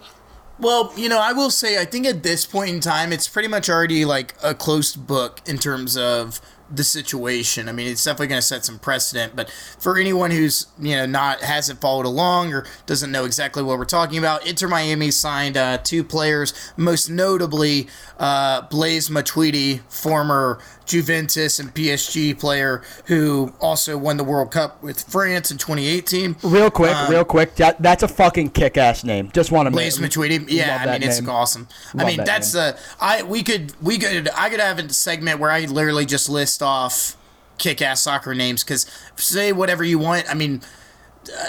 Well, 0.58 0.94
you 0.96 1.10
know, 1.10 1.20
I 1.20 1.34
will 1.34 1.50
say, 1.50 1.80
I 1.80 1.86
think 1.86 2.06
at 2.06 2.24
this 2.24 2.46
point 2.46 2.70
in 2.70 2.80
time, 2.80 3.12
it's 3.12 3.28
pretty 3.28 3.50
much 3.50 3.70
already 3.70 4.06
like 4.06 4.36
a 4.42 4.56
closed 4.56 5.06
book 5.06 5.42
in 5.46 5.58
terms 5.58 5.98
of 5.98 6.40
the 6.72 6.84
situation. 6.84 7.70
I 7.70 7.72
mean, 7.72 7.88
it's 7.88 8.04
definitely 8.04 8.28
going 8.28 8.42
to 8.42 8.48
set 8.48 8.66
some 8.66 8.80
precedent. 8.80 9.36
But 9.36 9.52
for 9.52 9.98
anyone 9.98 10.32
who's 10.32 10.68
you 10.80 10.96
know 10.96 11.06
not 11.06 11.42
hasn't 11.42 11.80
followed 11.82 12.06
along 12.06 12.54
or 12.54 12.66
doesn't 12.86 13.12
know 13.12 13.26
exactly 13.26 13.64
what 13.64 13.78
we're 13.78 13.86
talking 13.86 14.18
about, 14.18 14.48
Inter 14.48 14.68
Miami 14.68 15.12
signed 15.12 15.58
uh, 15.58 15.78
two 15.78 16.04
players, 16.04 16.54
most 16.78 17.10
notably 17.10 17.88
uh, 18.18 18.62
Blaise 18.62 19.10
Matuidi, 19.10 19.82
former 19.92 20.60
Juventus 20.86 21.60
and 21.60 21.74
PSG 21.74 22.38
player 22.40 22.82
who 23.06 23.54
also 23.60 23.98
won 23.98 24.18
the 24.18 24.24
World 24.24 24.52
Cup 24.52 24.82
with 24.84 25.02
France 25.04 25.52
in 25.52 25.58
2018. 25.58 26.38
Real 26.44 26.70
quick, 26.70 26.96
um, 26.96 27.12
real 27.12 27.26
quick, 27.26 27.56
that, 27.56 27.82
that's 27.82 28.04
a 28.04 28.08
fucking 28.08 28.52
kick-ass 28.52 29.04
name. 29.04 29.32
Just 29.34 29.52
want 29.52 29.68
to 29.68 29.72
Blaise 29.72 30.00
Matuidi. 30.00 30.46
Yeah, 30.48 30.78
I 30.82 30.92
mean 30.92 31.02
name. 31.02 31.10
it's 31.10 31.28
awesome. 31.28 31.68
Love 31.94 32.06
I 32.06 32.10
mean 32.10 32.18
that 32.18 32.26
that's 32.26 32.52
the 32.52 32.78
I 33.00 33.24
we 33.24 33.44
could 33.44 33.74
we 33.82 33.98
could 33.98 34.30
I 34.36 34.50
could 34.50 34.60
have 34.60 34.80
a 34.80 34.90
segment 34.90 35.40
where 35.40 35.52
I 35.52 35.66
literally 35.66 36.06
just 36.06 36.30
list 36.30 36.62
off 36.62 37.18
kick-ass 37.58 38.02
soccer 38.02 38.36
names 38.36 38.64
because 38.64 38.86
say 39.16 39.52
whatever 39.52 39.84
you 39.84 40.00
want. 40.00 40.30
I 40.30 40.34
mean 40.34 40.62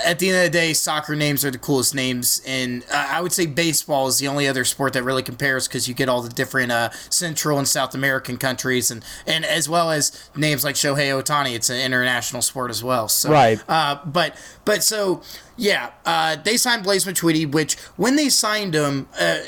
at 0.04 0.18
the 0.18 0.28
end 0.28 0.38
of 0.38 0.44
the 0.44 0.58
day, 0.58 0.72
soccer 0.72 1.14
names 1.14 1.44
are 1.44 1.50
the 1.50 1.58
coolest 1.58 1.94
names, 1.94 2.42
and 2.46 2.84
uh, 2.92 3.08
I 3.10 3.20
would 3.20 3.32
say 3.32 3.46
baseball 3.46 4.06
is 4.08 4.18
the 4.18 4.28
only 4.28 4.48
other 4.48 4.64
sport 4.64 4.92
that 4.94 5.02
really 5.02 5.22
compares 5.22 5.68
because 5.68 5.88
you 5.88 5.94
get 5.94 6.08
all 6.08 6.22
the 6.22 6.28
different 6.28 6.72
uh, 6.72 6.90
Central 7.10 7.58
and 7.58 7.66
South 7.66 7.94
American 7.94 8.36
countries, 8.36 8.90
and 8.90 9.04
and 9.26 9.44
as 9.44 9.68
well 9.68 9.90
as 9.90 10.28
names 10.36 10.64
like 10.64 10.74
Shohei 10.74 11.10
Ohtani. 11.22 11.54
It's 11.54 11.70
an 11.70 11.80
international 11.80 12.42
sport 12.42 12.70
as 12.70 12.82
well. 12.82 13.08
So, 13.08 13.30
right. 13.30 13.62
Uh, 13.68 13.98
but 14.04 14.36
but 14.64 14.82
so 14.82 15.22
yeah, 15.56 15.90
uh, 16.04 16.36
they 16.36 16.56
signed 16.56 16.82
Blaise 16.82 17.04
Matuidi, 17.04 17.50
which 17.50 17.76
when 17.96 18.16
they 18.16 18.28
signed 18.28 18.74
him 18.74 19.08
uh, 19.18 19.38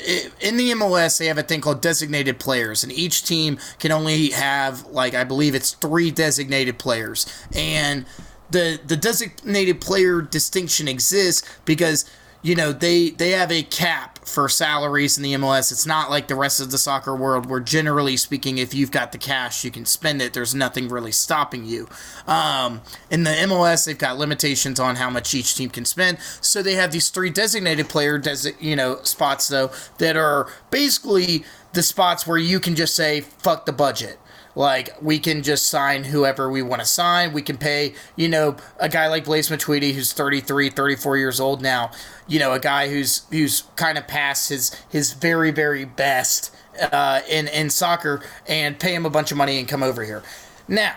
in 0.41 0.57
the 0.57 0.71
MLS, 0.71 1.19
they 1.19 1.27
have 1.27 1.37
a 1.37 1.43
thing 1.43 1.61
called 1.61 1.81
designated 1.81 2.39
players, 2.39 2.83
and 2.83 2.91
each 2.91 3.23
team 3.23 3.59
can 3.77 3.91
only 3.91 4.31
have 4.31 4.85
like 4.87 5.13
I 5.13 5.23
believe 5.23 5.53
it's 5.53 5.71
three 5.71 6.09
designated 6.09 6.79
players, 6.79 7.25
and 7.53 8.05
the 8.51 8.79
the 8.85 8.97
designated 8.97 9.81
player 9.81 10.21
distinction 10.21 10.87
exists 10.87 11.47
because 11.65 12.05
you 12.41 12.55
know 12.55 12.71
they 12.71 13.09
they 13.09 13.31
have 13.31 13.51
a 13.51 13.63
cap 13.63 14.19
for 14.25 14.47
salaries 14.47 15.17
in 15.17 15.23
the 15.23 15.33
MLS. 15.33 15.71
It's 15.71 15.85
not 15.85 16.09
like 16.09 16.27
the 16.27 16.35
rest 16.35 16.59
of 16.61 16.71
the 16.71 16.77
soccer 16.77 17.15
world 17.15 17.49
where 17.49 17.59
generally 17.59 18.15
speaking 18.15 18.57
if 18.57 18.73
you've 18.73 18.91
got 18.91 19.11
the 19.11 19.17
cash 19.17 19.65
you 19.65 19.71
can 19.71 19.85
spend 19.85 20.21
it. 20.21 20.33
There's 20.33 20.55
nothing 20.55 20.87
really 20.87 21.11
stopping 21.11 21.65
you. 21.65 21.89
Um, 22.27 22.81
in 23.09 23.23
the 23.23 23.31
MLS 23.31 23.85
they've 23.85 23.97
got 23.97 24.17
limitations 24.17 24.79
on 24.79 24.95
how 24.95 25.09
much 25.09 25.33
each 25.33 25.55
team 25.55 25.69
can 25.69 25.85
spend. 25.85 26.19
So 26.41 26.61
they 26.61 26.75
have 26.75 26.91
these 26.91 27.09
three 27.09 27.29
designated 27.29 27.89
player 27.89 28.19
desi- 28.19 28.61
you 28.61 28.75
know 28.75 29.01
spots 29.03 29.47
though 29.47 29.71
that 29.97 30.15
are 30.15 30.47
basically 30.71 31.43
the 31.73 31.83
spots 31.83 32.25
where 32.25 32.37
you 32.37 32.59
can 32.59 32.75
just 32.75 32.95
say 32.95 33.21
fuck 33.21 33.65
the 33.65 33.73
budget. 33.73 34.19
Like 34.55 34.95
we 35.01 35.19
can 35.19 35.43
just 35.43 35.67
sign 35.67 36.05
whoever 36.05 36.49
we 36.49 36.61
want 36.61 36.81
to 36.81 36.87
sign. 36.87 37.33
We 37.33 37.41
can 37.41 37.57
pay, 37.57 37.93
you 38.15 38.27
know, 38.27 38.57
a 38.79 38.89
guy 38.89 39.07
like 39.07 39.25
Blaise 39.25 39.49
Matuidi 39.49 39.93
who's 39.93 40.11
33, 40.13 40.69
34 40.69 41.17
years 41.17 41.39
old 41.39 41.61
now. 41.61 41.91
You 42.27 42.39
know, 42.39 42.53
a 42.53 42.59
guy 42.59 42.89
who's 42.89 43.23
who's 43.29 43.63
kind 43.75 43.97
of 43.97 44.07
past 44.07 44.49
his 44.49 44.75
his 44.89 45.13
very 45.13 45.51
very 45.51 45.85
best 45.85 46.53
uh, 46.79 47.21
in 47.29 47.47
in 47.47 47.69
soccer, 47.69 48.21
and 48.47 48.79
pay 48.79 48.93
him 48.93 49.05
a 49.05 49.09
bunch 49.09 49.31
of 49.31 49.37
money 49.37 49.59
and 49.59 49.67
come 49.67 49.83
over 49.83 50.03
here. 50.03 50.23
Now, 50.67 50.95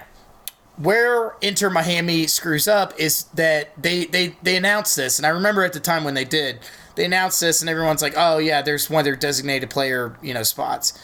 where 0.76 1.34
Inter 1.40 1.70
Miami 1.70 2.26
screws 2.26 2.66
up 2.66 2.98
is 2.98 3.24
that 3.34 3.70
they 3.80 4.06
they 4.06 4.36
they 4.42 4.56
announced 4.56 4.96
this, 4.96 5.18
and 5.18 5.26
I 5.26 5.30
remember 5.30 5.64
at 5.64 5.72
the 5.72 5.80
time 5.80 6.04
when 6.04 6.14
they 6.14 6.24
did, 6.24 6.60
they 6.94 7.04
announced 7.04 7.40
this, 7.40 7.60
and 7.60 7.68
everyone's 7.68 8.02
like, 8.02 8.14
"Oh 8.16 8.38
yeah, 8.38 8.62
there's 8.62 8.88
one 8.88 9.00
of 9.00 9.04
their 9.04 9.16
designated 9.16 9.70
player, 9.70 10.16
you 10.22 10.34
know, 10.34 10.42
spots." 10.42 10.98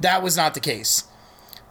That 0.00 0.22
was 0.22 0.36
not 0.36 0.54
the 0.54 0.60
case. 0.60 1.04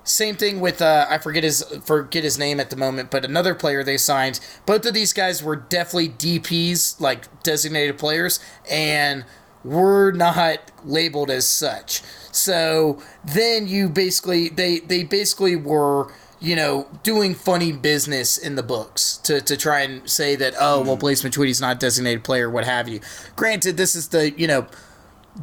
Same 0.06 0.36
thing 0.36 0.60
with 0.60 0.84
uh, 0.84 1.08
I 1.10 1.18
forget 1.18 1.44
his 1.44 1.64
forget 1.84 2.24
his 2.24 2.38
name 2.38 2.60
at 2.60 2.70
the 2.70 2.76
moment, 2.76 3.10
but 3.10 3.26
another 3.26 3.56
player 3.56 3.84
they 3.84 3.98
signed. 3.98 4.40
Both 4.66 4.86
of 4.86 4.94
these 4.94 5.14
guys 5.14 5.42
were 5.44 5.56
definitely 5.56 6.10
DPS, 6.10 7.02
like 7.02 7.42
designated 7.42 7.98
players, 7.98 8.40
and 8.70 9.26
were 9.64 10.12
not 10.12 10.72
labeled 10.86 11.32
as 11.32 11.48
such. 11.48 12.04
So 12.32 13.02
then 13.24 13.68
you 13.68 13.90
basically 13.90 14.50
they 14.50 14.80
they 14.80 15.04
basically 15.04 15.56
were 15.56 16.14
you 16.40 16.56
know 16.56 16.88
doing 17.02 17.34
funny 17.34 17.72
business 17.72 18.38
in 18.38 18.56
the 18.56 18.64
books 18.64 19.18
to, 19.18 19.42
to 19.42 19.58
try 19.58 19.82
and 19.82 20.08
say 20.08 20.36
that 20.36 20.54
oh 20.60 20.82
well 20.82 20.98
Blaise 20.98 21.24
Matuidi's 21.24 21.60
not 21.60 21.78
a 21.78 21.80
designated 21.80 22.24
player 22.24 22.48
what 22.48 22.64
have 22.64 22.88
you. 22.88 23.00
Granted, 23.36 23.78
this 23.78 23.96
is 23.96 24.10
the 24.10 24.32
you 24.40 24.46
know 24.46 24.68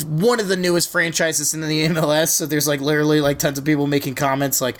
one 0.07 0.41
of 0.41 0.49
the 0.49 0.57
newest 0.57 0.91
franchises 0.91 1.55
in 1.55 1.61
the 1.61 1.87
MLS. 1.89 2.29
So 2.29 2.47
there's 2.47 2.69
like 2.69 2.81
literally 2.81 3.21
like 3.21 3.39
tons 3.39 3.59
of 3.59 3.65
people 3.65 3.87
making 3.87 4.15
comments 4.15 4.61
like, 4.61 4.79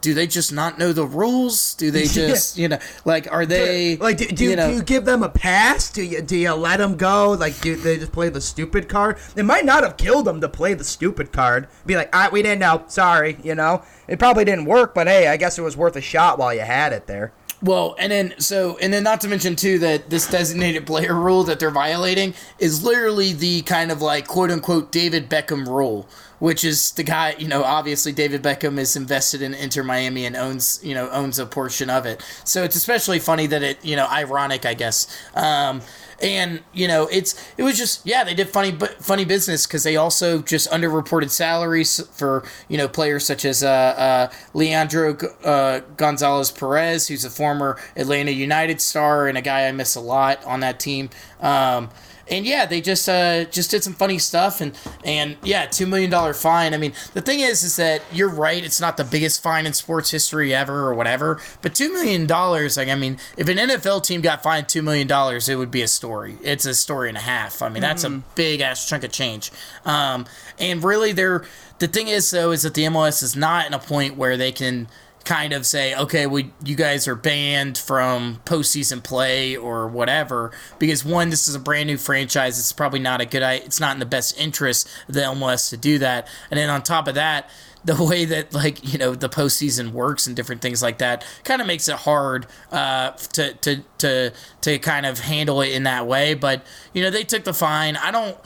do 0.00 0.12
they 0.12 0.26
just 0.26 0.52
not 0.52 0.78
know 0.78 0.92
the 0.92 1.06
rules? 1.06 1.74
Do 1.74 1.90
they 1.90 2.04
just 2.06 2.58
you 2.58 2.68
know 2.68 2.78
like 3.06 3.30
are 3.32 3.46
they 3.46 3.96
Like, 3.96 4.18
do, 4.18 4.26
do, 4.26 4.44
you 4.44 4.56
know, 4.56 4.68
do 4.68 4.76
you 4.76 4.82
give 4.82 5.06
them 5.06 5.22
a 5.22 5.30
pass? 5.30 5.90
Do 5.90 6.02
you 6.02 6.20
do 6.20 6.36
you 6.36 6.52
let 6.52 6.76
them 6.76 6.96
go? 6.96 7.32
Like, 7.32 7.58
do 7.60 7.74
they 7.74 7.96
just 7.96 8.12
play 8.12 8.28
the 8.28 8.40
stupid 8.40 8.88
card? 8.88 9.16
They 9.34 9.42
might 9.42 9.64
not 9.64 9.82
have 9.82 9.96
killed 9.96 10.26
them 10.26 10.42
to 10.42 10.48
play 10.48 10.74
the 10.74 10.84
stupid 10.84 11.32
card. 11.32 11.68
Be 11.86 11.96
like, 11.96 12.10
ah, 12.12 12.28
we 12.30 12.42
didn't 12.42 12.60
know. 12.60 12.84
Sorry, 12.86 13.38
you 13.42 13.54
know. 13.54 13.82
It 14.06 14.18
probably 14.18 14.44
didn't 14.44 14.66
work, 14.66 14.94
but 14.94 15.06
hey, 15.06 15.28
I 15.28 15.38
guess 15.38 15.58
it 15.58 15.62
was 15.62 15.76
worth 15.76 15.96
a 15.96 16.02
shot 16.02 16.38
while 16.38 16.52
you 16.52 16.60
had 16.60 16.92
it 16.92 17.06
there. 17.06 17.32
Well, 17.64 17.96
and 17.98 18.12
then 18.12 18.34
so 18.38 18.76
and 18.76 18.92
then 18.92 19.04
not 19.04 19.22
to 19.22 19.28
mention 19.28 19.56
too 19.56 19.78
that 19.78 20.10
this 20.10 20.28
designated 20.28 20.86
player 20.86 21.14
rule 21.14 21.44
that 21.44 21.58
they're 21.60 21.70
violating 21.70 22.34
is 22.58 22.84
literally 22.84 23.32
the 23.32 23.62
kind 23.62 23.90
of 23.90 24.02
like 24.02 24.26
quote 24.26 24.50
unquote 24.50 24.92
David 24.92 25.30
Beckham 25.30 25.66
rule, 25.66 26.06
which 26.40 26.62
is 26.62 26.92
the 26.92 27.02
guy, 27.02 27.34
you 27.38 27.48
know, 27.48 27.64
obviously 27.64 28.12
David 28.12 28.42
Beckham 28.42 28.76
is 28.76 28.96
invested 28.96 29.40
in 29.40 29.54
Inter 29.54 29.82
Miami 29.82 30.26
and 30.26 30.36
owns, 30.36 30.78
you 30.82 30.94
know, 30.94 31.08
owns 31.08 31.38
a 31.38 31.46
portion 31.46 31.88
of 31.88 32.04
it. 32.04 32.22
So 32.44 32.64
it's 32.64 32.76
especially 32.76 33.18
funny 33.18 33.46
that 33.46 33.62
it, 33.62 33.82
you 33.82 33.96
know, 33.96 34.08
ironic, 34.08 34.66
I 34.66 34.74
guess. 34.74 35.06
Um 35.34 35.80
and 36.24 36.62
you 36.72 36.88
know 36.88 37.06
it's 37.12 37.34
it 37.58 37.62
was 37.62 37.76
just 37.76 38.04
yeah 38.06 38.24
they 38.24 38.34
did 38.34 38.48
funny 38.48 38.72
but 38.72 38.94
funny 39.04 39.24
business 39.24 39.66
because 39.66 39.82
they 39.82 39.94
also 39.94 40.40
just 40.40 40.68
underreported 40.70 41.28
salaries 41.28 42.00
for 42.12 42.42
you 42.68 42.78
know 42.78 42.88
players 42.88 43.26
such 43.26 43.44
as 43.44 43.62
uh, 43.62 43.68
uh, 43.68 44.32
Leandro 44.54 45.16
uh, 45.44 45.80
Gonzalez 45.96 46.50
Pirez 46.50 47.08
who's 47.08 47.24
a 47.24 47.30
former 47.30 47.78
Atlanta 47.94 48.30
United 48.30 48.80
star 48.80 49.28
and 49.28 49.36
a 49.36 49.42
guy 49.42 49.68
I 49.68 49.72
miss 49.72 49.94
a 49.94 50.00
lot 50.00 50.42
on 50.44 50.60
that 50.60 50.80
team. 50.80 51.10
Um, 51.40 51.90
and 52.28 52.46
yeah, 52.46 52.66
they 52.66 52.80
just 52.80 53.08
uh, 53.08 53.44
just 53.44 53.70
did 53.70 53.82
some 53.82 53.94
funny 53.94 54.18
stuff, 54.18 54.60
and 54.60 54.76
and 55.04 55.36
yeah, 55.42 55.66
two 55.66 55.86
million 55.86 56.10
dollar 56.10 56.34
fine. 56.34 56.74
I 56.74 56.76
mean, 56.76 56.92
the 57.12 57.20
thing 57.20 57.40
is, 57.40 57.62
is 57.62 57.76
that 57.76 58.02
you're 58.12 58.30
right. 58.30 58.64
It's 58.64 58.80
not 58.80 58.96
the 58.96 59.04
biggest 59.04 59.42
fine 59.42 59.66
in 59.66 59.72
sports 59.72 60.10
history 60.10 60.54
ever, 60.54 60.88
or 60.88 60.94
whatever. 60.94 61.40
But 61.62 61.74
two 61.74 61.92
million 61.92 62.26
dollars, 62.26 62.76
like 62.76 62.88
I 62.88 62.94
mean, 62.94 63.18
if 63.36 63.48
an 63.48 63.58
NFL 63.58 64.04
team 64.04 64.20
got 64.20 64.42
fined 64.42 64.68
two 64.68 64.82
million 64.82 65.06
dollars, 65.06 65.48
it 65.48 65.56
would 65.56 65.70
be 65.70 65.82
a 65.82 65.88
story. 65.88 66.36
It's 66.42 66.66
a 66.66 66.74
story 66.74 67.08
and 67.08 67.18
a 67.18 67.22
half. 67.22 67.62
I 67.62 67.68
mean, 67.68 67.82
that's 67.82 68.04
a 68.04 68.22
big 68.34 68.60
ass 68.60 68.88
chunk 68.88 69.04
of 69.04 69.12
change. 69.12 69.50
Um, 69.84 70.26
and 70.58 70.82
really, 70.82 71.12
they're 71.12 71.44
the 71.78 71.88
thing 71.88 72.08
is 72.08 72.30
though 72.30 72.52
is 72.52 72.62
that 72.62 72.74
the 72.74 72.84
MLS 72.84 73.22
is 73.22 73.36
not 73.36 73.66
in 73.66 73.74
a 73.74 73.78
point 73.78 74.16
where 74.16 74.36
they 74.36 74.52
can 74.52 74.88
kind 75.24 75.52
of 75.52 75.66
say, 75.66 75.94
okay, 75.94 76.26
we 76.26 76.52
you 76.64 76.76
guys 76.76 77.08
are 77.08 77.14
banned 77.14 77.78
from 77.78 78.40
postseason 78.44 79.02
play 79.02 79.56
or 79.56 79.88
whatever, 79.88 80.52
because 80.78 81.04
one, 81.04 81.30
this 81.30 81.48
is 81.48 81.54
a 81.54 81.58
brand 81.58 81.86
new 81.86 81.96
franchise. 81.96 82.58
It's 82.58 82.72
probably 82.72 83.00
not 83.00 83.20
a 83.20 83.26
good. 83.26 83.42
It's 83.42 83.80
not 83.80 83.94
in 83.94 84.00
the 84.00 84.06
best 84.06 84.38
interest 84.38 84.88
of 85.08 85.14
the 85.14 85.20
MLS 85.20 85.70
to 85.70 85.76
do 85.76 85.98
that. 85.98 86.28
And 86.50 86.58
then 86.58 86.70
on 86.70 86.82
top 86.82 87.08
of 87.08 87.14
that, 87.14 87.50
the 87.84 88.02
way 88.02 88.24
that 88.24 88.54
like 88.54 88.92
you 88.92 88.98
know 88.98 89.14
the 89.14 89.28
postseason 89.28 89.92
works 89.92 90.26
and 90.26 90.34
different 90.34 90.62
things 90.62 90.82
like 90.82 90.98
that 90.98 91.24
kind 91.44 91.60
of 91.60 91.66
makes 91.66 91.88
it 91.88 91.96
hard 91.96 92.46
uh, 92.72 93.10
to 93.10 93.52
to 93.54 93.82
to 93.98 94.32
to 94.62 94.78
kind 94.78 95.06
of 95.06 95.20
handle 95.20 95.60
it 95.60 95.72
in 95.72 95.82
that 95.82 96.06
way. 96.06 96.34
But 96.34 96.64
you 96.92 97.02
know 97.02 97.10
they 97.10 97.24
took 97.24 97.44
the 97.44 97.54
fine. 97.54 97.96
I 97.96 98.10
don't 98.10 98.38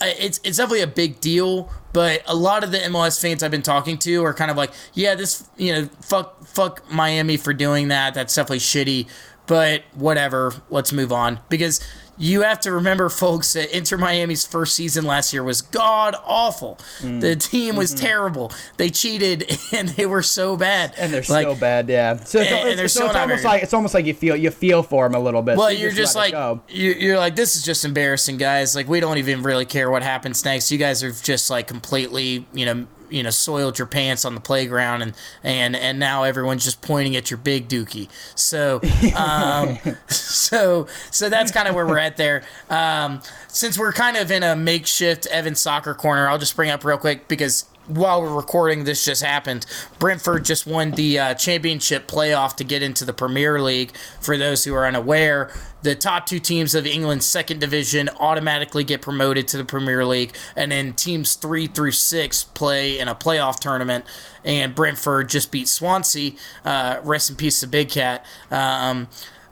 it's 0.00 0.40
it's 0.44 0.56
definitely 0.56 0.82
a 0.82 0.86
big 0.86 1.20
deal, 1.20 1.70
but 1.94 2.22
a 2.26 2.34
lot 2.34 2.64
of 2.64 2.72
the 2.72 2.78
MLS 2.78 3.22
fans 3.22 3.42
I've 3.42 3.52
been 3.52 3.62
talking 3.62 3.96
to 3.98 4.24
are 4.24 4.34
kind 4.34 4.50
of 4.50 4.56
like, 4.58 4.72
yeah, 4.92 5.14
this 5.14 5.48
you 5.56 5.72
know, 5.72 5.88
fuck 6.02 6.44
fuck 6.44 6.82
Miami 6.92 7.38
for 7.38 7.54
doing 7.54 7.88
that. 7.88 8.12
That's 8.12 8.34
definitely 8.34 8.58
shitty, 8.58 9.08
but 9.46 9.84
whatever. 9.94 10.52
Let's 10.68 10.92
move 10.92 11.12
on 11.12 11.40
because 11.48 11.80
you 12.16 12.42
have 12.42 12.60
to 12.60 12.72
remember, 12.72 13.08
folks, 13.08 13.52
that 13.54 13.76
Inter 13.76 13.96
Miami's 13.96 14.46
first 14.46 14.76
season 14.76 15.04
last 15.04 15.32
year 15.32 15.42
was 15.42 15.62
god 15.62 16.14
awful. 16.24 16.78
Mm. 17.00 17.20
The 17.20 17.36
team 17.36 17.76
was 17.76 17.94
Mm-hmm. 17.94 18.04
terrible. 18.06 18.52
They 18.76 18.90
cheated 18.90 19.58
and 19.72 19.88
they 19.90 20.06
were 20.06 20.22
so 20.22 20.56
bad. 20.56 20.94
And 20.98 21.12
they're 21.12 21.22
Like, 21.28 21.46
so 21.46 21.54
bad, 21.54 21.88
yeah. 21.88 22.16
So 22.16 22.40
it's, 22.40 22.50
and- 22.50 22.58
and 22.60 22.68
it's- 22.68 22.76
they're 22.76 22.88
so 22.88 23.06
it's 23.06 23.14
almost 23.16 23.42
very- 23.42 23.54
like 23.54 23.62
it's 23.62 23.74
almost 23.74 23.94
like 23.94 24.06
you 24.06 24.14
feel 24.14 24.36
you 24.36 24.50
feel 24.50 24.82
for 24.82 25.04
them 25.08 25.14
a 25.14 25.22
little 25.24 25.42
bit. 25.42 25.56
Well, 25.56 25.66
so 25.68 25.72
you 25.72 25.78
you're 25.80 25.90
just, 25.92 26.14
it 26.14 26.18
like 26.18 26.32
go. 26.32 26.60
you're 26.68 27.18
like 27.18 27.36
this 27.36 27.56
is 27.56 27.62
just 27.62 27.84
embarrassing, 27.84 28.36
guys. 28.36 28.74
Like 28.76 28.88
we 28.88 29.00
don't 29.00 29.18
even 29.18 29.42
really 29.42 29.64
care 29.66 29.90
what 29.90 30.02
happens 30.02 30.44
next. 30.44 30.70
You 30.70 30.78
guys 30.78 31.02
are 31.02 31.12
just 31.12 31.50
like 31.50 31.66
completely, 31.66 32.46
you 32.52 32.64
know, 32.66 32.86
you 33.14 33.22
know, 33.22 33.30
soiled 33.30 33.78
your 33.78 33.86
pants 33.86 34.24
on 34.24 34.34
the 34.34 34.40
playground, 34.40 35.02
and 35.02 35.14
and 35.42 35.76
and 35.76 35.98
now 35.98 36.24
everyone's 36.24 36.64
just 36.64 36.82
pointing 36.82 37.14
at 37.14 37.30
your 37.30 37.38
big 37.38 37.68
dookie. 37.68 38.08
So, 38.34 38.80
um, 39.16 39.78
so 40.08 40.86
so 41.10 41.28
that's 41.28 41.52
kind 41.52 41.68
of 41.68 41.74
where 41.74 41.86
we're 41.86 41.98
at 41.98 42.16
there. 42.16 42.42
Um, 42.68 43.22
since 43.48 43.78
we're 43.78 43.92
kind 43.92 44.16
of 44.16 44.30
in 44.30 44.42
a 44.42 44.56
makeshift 44.56 45.26
Evan 45.26 45.54
soccer 45.54 45.94
corner, 45.94 46.28
I'll 46.28 46.38
just 46.38 46.56
bring 46.56 46.70
up 46.70 46.84
real 46.84 46.98
quick 46.98 47.28
because 47.28 47.66
while 47.86 48.22
we're 48.22 48.34
recording, 48.34 48.84
this 48.84 49.04
just 49.04 49.22
happened. 49.22 49.66
Brentford 49.98 50.44
just 50.44 50.66
won 50.66 50.92
the 50.92 51.18
uh, 51.18 51.34
championship 51.34 52.06
playoff 52.06 52.56
to 52.56 52.64
get 52.64 52.82
into 52.82 53.04
the 53.04 53.12
Premier 53.12 53.60
League. 53.60 53.92
For 54.20 54.36
those 54.36 54.64
who 54.64 54.74
are 54.74 54.86
unaware, 54.86 55.50
the 55.82 55.94
top 55.94 56.26
two 56.26 56.38
teams 56.38 56.74
of 56.74 56.86
England's 56.86 57.26
second 57.26 57.60
division 57.60 58.08
automatically 58.18 58.84
get 58.84 59.02
promoted 59.02 59.46
to 59.48 59.58
the 59.58 59.64
Premier 59.64 60.04
League, 60.04 60.34
and 60.56 60.72
then 60.72 60.94
teams 60.94 61.34
three 61.34 61.66
through 61.66 61.92
six 61.92 62.42
play 62.44 62.98
in 62.98 63.08
a 63.08 63.14
playoff 63.14 63.60
tournament. 63.60 64.04
And 64.44 64.74
Brentford 64.74 65.28
just 65.28 65.50
beat 65.50 65.68
Swansea. 65.68 66.32
Uh, 66.64 67.00
rest 67.02 67.30
in 67.30 67.36
peace 67.36 67.60
to 67.60 67.66
Big 67.66 67.88
Cat. 67.90 68.24
Um, 68.50 69.08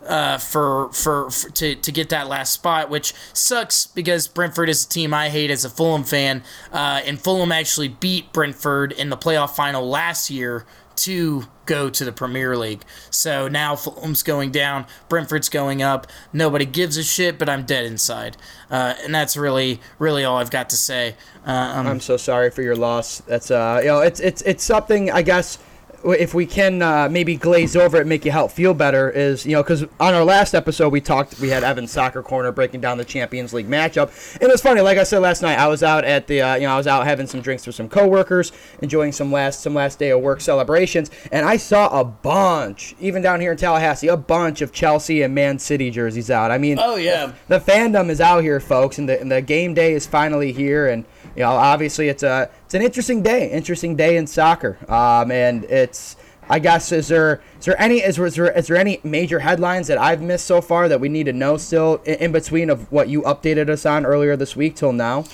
uh, 0.06 0.38
for, 0.38 0.92
for 0.92 1.30
for 1.30 1.50
to 1.50 1.74
to 1.74 1.92
get 1.92 2.08
that 2.10 2.28
last 2.28 2.52
spot, 2.52 2.90
which 2.90 3.14
sucks 3.32 3.86
because 3.86 4.28
Brentford 4.28 4.68
is 4.68 4.84
a 4.84 4.88
team 4.88 5.14
I 5.14 5.28
hate 5.28 5.50
as 5.50 5.64
a 5.64 5.70
Fulham 5.70 6.04
fan, 6.04 6.42
uh, 6.72 7.00
and 7.04 7.20
Fulham 7.20 7.52
actually 7.52 7.88
beat 7.88 8.32
Brentford 8.32 8.92
in 8.92 9.10
the 9.10 9.16
playoff 9.16 9.50
final 9.50 9.88
last 9.88 10.30
year 10.30 10.66
to 10.94 11.44
go 11.64 11.88
to 11.88 12.04
the 12.04 12.12
Premier 12.12 12.56
League. 12.56 12.82
So 13.10 13.48
now 13.48 13.76
Fulham's 13.76 14.22
going 14.22 14.50
down, 14.50 14.86
Brentford's 15.08 15.48
going 15.48 15.82
up. 15.82 16.06
Nobody 16.32 16.66
gives 16.66 16.96
a 16.96 17.02
shit, 17.02 17.38
but 17.38 17.48
I'm 17.48 17.64
dead 17.64 17.84
inside, 17.84 18.36
uh, 18.70 18.94
and 19.02 19.14
that's 19.14 19.36
really 19.36 19.80
really 19.98 20.24
all 20.24 20.38
I've 20.38 20.50
got 20.50 20.70
to 20.70 20.76
say. 20.76 21.16
Uh, 21.46 21.74
um, 21.76 21.86
I'm 21.86 22.00
so 22.00 22.16
sorry 22.16 22.50
for 22.50 22.62
your 22.62 22.76
loss. 22.76 23.20
That's 23.20 23.50
uh, 23.50 23.78
you 23.82 23.88
know, 23.88 24.00
it's 24.00 24.20
it's 24.20 24.42
it's 24.42 24.64
something 24.64 25.10
I 25.10 25.22
guess 25.22 25.58
if 26.04 26.34
we 26.34 26.46
can 26.46 26.82
uh, 26.82 27.08
maybe 27.10 27.36
glaze 27.36 27.76
over 27.76 27.96
it, 28.00 28.06
make 28.06 28.24
you 28.24 28.30
help 28.30 28.50
feel 28.50 28.74
better, 28.74 29.10
is 29.10 29.46
you 29.46 29.52
know 29.52 29.62
because 29.62 29.82
on 30.00 30.14
our 30.14 30.24
last 30.24 30.54
episode 30.54 30.88
we 30.90 31.00
talked, 31.00 31.38
we 31.40 31.48
had 31.48 31.62
Evan 31.64 31.86
Soccer 31.86 32.22
Corner 32.22 32.52
breaking 32.52 32.80
down 32.80 32.98
the 32.98 33.04
Champions 33.04 33.52
League 33.52 33.68
matchup, 33.68 34.10
and 34.34 34.42
it 34.42 34.50
was 34.52 34.60
funny. 34.60 34.80
Like 34.80 34.98
I 34.98 35.04
said 35.04 35.20
last 35.20 35.42
night, 35.42 35.58
I 35.58 35.68
was 35.68 35.82
out 35.82 36.04
at 36.04 36.26
the 36.26 36.42
uh, 36.42 36.54
you 36.56 36.66
know 36.66 36.74
I 36.74 36.76
was 36.76 36.86
out 36.86 37.06
having 37.06 37.26
some 37.26 37.40
drinks 37.40 37.66
with 37.66 37.76
some 37.76 37.88
coworkers, 37.88 38.52
enjoying 38.80 39.12
some 39.12 39.30
last 39.32 39.60
some 39.60 39.74
last 39.74 39.98
day 39.98 40.10
of 40.10 40.20
work 40.20 40.40
celebrations, 40.40 41.10
and 41.30 41.46
I 41.46 41.56
saw 41.56 42.00
a 42.00 42.04
bunch, 42.04 42.94
even 43.00 43.22
down 43.22 43.40
here 43.40 43.52
in 43.52 43.58
Tallahassee, 43.58 44.08
a 44.08 44.16
bunch 44.16 44.60
of 44.62 44.72
Chelsea 44.72 45.22
and 45.22 45.34
Man 45.34 45.58
City 45.58 45.90
jerseys 45.90 46.30
out. 46.30 46.50
I 46.50 46.58
mean, 46.58 46.78
Oh, 46.80 46.96
yeah. 46.96 47.32
the, 47.48 47.58
the 47.58 47.64
fandom 47.72 48.08
is 48.10 48.20
out 48.20 48.42
here, 48.42 48.60
folks, 48.60 48.98
and 48.98 49.08
the 49.08 49.20
and 49.20 49.30
the 49.30 49.40
game 49.42 49.74
day 49.74 49.92
is 49.92 50.06
finally 50.06 50.52
here, 50.52 50.88
and 50.88 51.04
you 51.36 51.42
know 51.42 51.50
obviously 51.50 52.08
it's 52.08 52.22
a 52.22 52.50
it's 52.64 52.74
an 52.74 52.82
interesting 52.82 53.22
day, 53.22 53.50
interesting 53.50 53.96
day 53.96 54.16
in 54.16 54.26
soccer, 54.26 54.78
um, 54.90 55.30
and 55.30 55.64
it's. 55.64 56.16
I 56.50 56.58
guess 56.58 56.90
is 56.90 57.06
there 57.06 57.40
is 57.60 57.66
there 57.66 57.80
any 57.80 58.02
is, 58.02 58.18
is 58.18 58.34
there 58.34 58.50
is 58.50 58.66
there 58.66 58.76
any 58.76 59.00
major 59.04 59.38
headlines 59.38 59.86
that 59.86 59.96
I've 59.96 60.20
missed 60.20 60.44
so 60.44 60.60
far 60.60 60.88
that 60.88 61.00
we 61.00 61.08
need 61.08 61.24
to 61.26 61.32
know 61.32 61.56
still 61.56 62.02
in, 62.04 62.14
in 62.14 62.32
between 62.32 62.68
of 62.68 62.90
what 62.90 63.08
you 63.08 63.22
updated 63.22 63.70
us 63.70 63.86
on 63.86 64.04
earlier 64.04 64.36
this 64.36 64.56
week 64.56 64.74
till 64.74 64.92
now? 64.92 65.24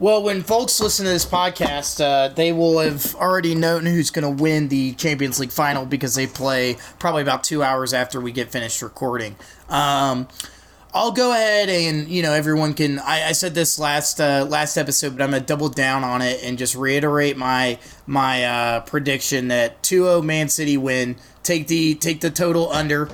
Well, 0.00 0.24
when 0.24 0.42
folks 0.42 0.80
listen 0.80 1.06
to 1.06 1.12
this 1.12 1.24
podcast, 1.24 2.00
uh, 2.00 2.28
they 2.28 2.52
will 2.52 2.80
have 2.80 3.14
already 3.14 3.54
known 3.54 3.86
who's 3.86 4.10
going 4.10 4.36
to 4.36 4.42
win 4.42 4.68
the 4.68 4.92
Champions 4.94 5.38
League 5.38 5.52
final 5.52 5.86
because 5.86 6.16
they 6.16 6.26
play 6.26 6.76
probably 6.98 7.22
about 7.22 7.44
two 7.44 7.62
hours 7.62 7.94
after 7.94 8.20
we 8.20 8.32
get 8.32 8.50
finished 8.50 8.82
recording. 8.82 9.36
Um, 9.68 10.26
I'll 10.94 11.10
go 11.10 11.32
ahead 11.32 11.68
and 11.68 12.08
you 12.08 12.22
know 12.22 12.32
everyone 12.32 12.72
can. 12.72 13.00
I, 13.00 13.28
I 13.28 13.32
said 13.32 13.54
this 13.54 13.78
last 13.78 14.20
uh, 14.20 14.46
last 14.48 14.76
episode, 14.76 15.16
but 15.16 15.22
I'm 15.24 15.32
gonna 15.32 15.44
double 15.44 15.68
down 15.68 16.04
on 16.04 16.22
it 16.22 16.42
and 16.44 16.56
just 16.56 16.76
reiterate 16.76 17.36
my 17.36 17.78
my 18.06 18.44
uh, 18.44 18.80
prediction 18.82 19.48
that 19.48 19.82
2-0 19.82 20.24
Man 20.24 20.48
City 20.48 20.76
win. 20.76 21.16
Take 21.42 21.66
the 21.66 21.96
take 21.96 22.20
the 22.20 22.30
total 22.30 22.70
under, 22.70 23.10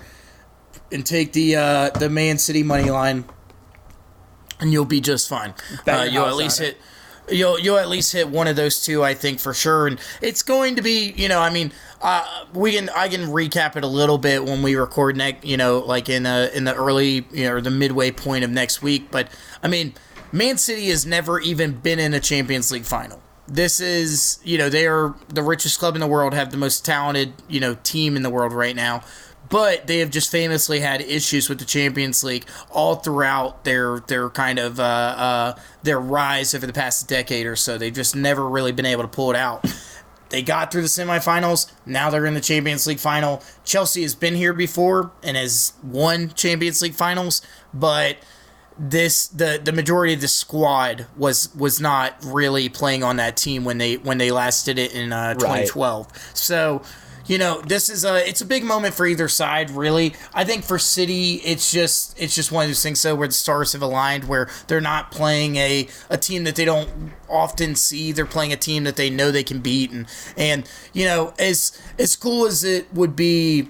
and 0.93 1.07
take 1.07 1.33
the 1.33 1.57
uh, 1.57 1.91
the 1.91 2.11
Man 2.11 2.37
City 2.37 2.63
money 2.63 2.91
line 2.91 3.25
and 4.61 4.73
you'll 4.73 4.85
be 4.85 5.01
just 5.01 5.29
fine. 5.29 5.55
Uh, 5.87 6.03
you'll 6.03 6.27
at 6.27 6.37
least 6.37 6.59
hit. 6.59 6.77
You'll 7.31 7.59
you'll 7.59 7.79
at 7.79 7.89
least 7.89 8.13
hit 8.13 8.29
one 8.29 8.47
of 8.47 8.57
those 8.57 8.83
two, 8.83 9.03
I 9.03 9.15
think 9.15 9.41
for 9.41 9.55
sure, 9.55 9.87
and 9.87 9.99
it's 10.21 10.43
going 10.43 10.77
to 10.77 10.83
be 10.83 11.13
you 11.17 11.29
know 11.29 11.41
I 11.41 11.51
mean 11.51 11.73
uh, 12.01 12.47
we 12.55 12.73
can 12.73 12.89
I 12.91 13.09
can 13.09 13.23
recap 13.23 13.77
it 13.77 13.85
a 13.85 13.89
little 13.89 14.19
bit 14.19 14.45
when 14.45 14.63
we 14.63 14.75
record 14.75 15.17
next 15.17 15.45
you 15.45 15.57
know 15.57 15.79
like 15.79 16.09
in 16.09 16.25
the 16.25 16.51
in 16.55 16.65
the 16.65 16.75
early 16.75 17.27
you 17.31 17.45
know 17.45 17.55
or 17.55 17.61
the 17.61 17.71
midway 17.71 18.11
point 18.11 18.45
of 18.45 18.51
next 18.51 18.83
week, 18.83 19.11
but 19.11 19.29
I 19.63 19.69
mean 19.69 19.95
Man 20.33 20.59
City 20.59 20.89
has 20.91 21.05
never 21.07 21.41
even 21.41 21.73
been 21.73 21.99
in 21.99 22.15
a 22.15 22.21
Champions 22.21 22.71
League 22.71 22.85
final. 22.85 23.21
This 23.47 23.81
is 23.81 24.39
you 24.45 24.59
know 24.59 24.69
they 24.69 24.87
are 24.87 25.15
the 25.29 25.43
richest 25.43 25.79
club 25.79 25.95
in 25.95 26.01
the 26.01 26.07
world, 26.07 26.35
have 26.35 26.51
the 26.51 26.57
most 26.57 26.85
talented 26.85 27.33
you 27.49 27.61
know 27.61 27.77
team 27.83 28.17
in 28.17 28.23
the 28.23 28.31
world 28.31 28.53
right 28.53 28.77
now 28.77 29.03
but 29.51 29.87
they 29.87 29.99
have 29.99 30.11
just 30.11 30.31
famously 30.31 30.81
had 30.81 31.03
issues 31.03 31.49
with 31.49 31.59
the 31.59 31.65
Champions 31.65 32.25
League 32.25 32.47
all 32.71 32.97
throughout 32.97 33.65
their 33.65 34.01
their 34.01 34.31
kind 34.31 34.59
of 34.59 34.81
uh, 34.81 34.83
uh, 34.83 35.55
their 35.83 36.01
rise 36.01 36.55
over 36.55 36.67
the 36.67 36.73
past 36.73 37.09
decade 37.09 37.47
or 37.47 37.57
so. 37.57 37.77
They've 37.77 37.93
just 37.93 38.17
never 38.17 38.49
really 38.49 38.73
been 38.73 38.87
able 38.87 39.03
to 39.03 39.09
pull 39.09 39.31
it 39.31 39.37
out. 39.37 39.67
They 40.31 40.43
got 40.43 40.71
through 40.71 40.83
the 40.83 40.89
semifinals. 40.89 41.71
Now 41.85 42.09
they're 42.09 42.25
in 42.25 42.35
the 42.35 42.41
Champions 42.41 42.87
League 42.87 43.01
final. 43.01 43.43
Chelsea 43.65 44.03
has 44.03 44.15
been 44.15 44.37
here 44.37 44.53
before 44.53 45.11
and 45.25 45.37
has 45.37 45.73
won 45.83 46.31
Champions 46.35 46.81
League 46.81 46.95
finals, 46.95 47.43
but 47.75 48.17
this 48.79 49.27
the 49.27 49.61
the 49.63 49.73
majority 49.73 50.15
of 50.15 50.21
the 50.21 50.29
squad 50.29 51.07
was 51.17 51.53
was 51.57 51.81
not 51.81 52.15
really 52.25 52.69
playing 52.69 53.03
on 53.03 53.17
that 53.17 53.37
team 53.37 53.65
when 53.65 53.79
they 53.79 53.97
when 53.97 54.19
they 54.19 54.31
last 54.31 54.65
did 54.65 54.79
it 54.79 54.95
in 54.95 55.13
uh, 55.13 55.35
2012. 55.35 56.07
So 56.35 56.83
you 57.27 57.39
know 57.39 57.61
this 57.63 57.89
is 57.89 58.05
a 58.05 58.29
it's 58.29 58.41
a 58.41 58.47
big 58.47 58.65
moment 58.65 58.95
for 58.95 59.07
either 59.07 59.29
side 59.29 59.71
really. 59.71 60.15
I 60.35 60.45
think 60.45 60.65
for 60.65 60.79
city 60.79 61.35
it's 61.37 61.71
just 61.71 62.21
it's 62.21 62.35
just 62.35 62.53
one 62.53 62.65
of 62.65 62.71
those 62.71 62.83
things 62.83 63.01
so 63.01 63.15
where 63.15 63.29
the 63.29 63.35
stars 63.35 63.73
have 63.73 63.83
aligned 63.83 64.25
where 64.25 64.49
they're 64.67 64.81
not 64.81 65.11
playing 65.11 65.57
a 65.57 65.89
a 66.09 66.17
team 66.17 66.45
that 66.45 66.57
they 66.57 66.65
don't 66.65 67.13
often 67.29 67.75
see. 67.75 68.13
They're 68.13 68.27
playing 68.27 68.53
a 68.53 68.57
team 68.57 68.85
that 68.85 68.97
they 68.97 69.11
know 69.11 69.31
they 69.31 69.45
can 69.45 69.61
beat. 69.61 69.91
And 69.91 70.07
and 70.37 70.69
you 70.93 71.05
know 71.05 71.35
as 71.39 71.79
as 71.99 72.17
cool 72.17 72.47
as 72.47 72.65
it 72.65 72.93
would 72.93 73.17
be 73.17 73.69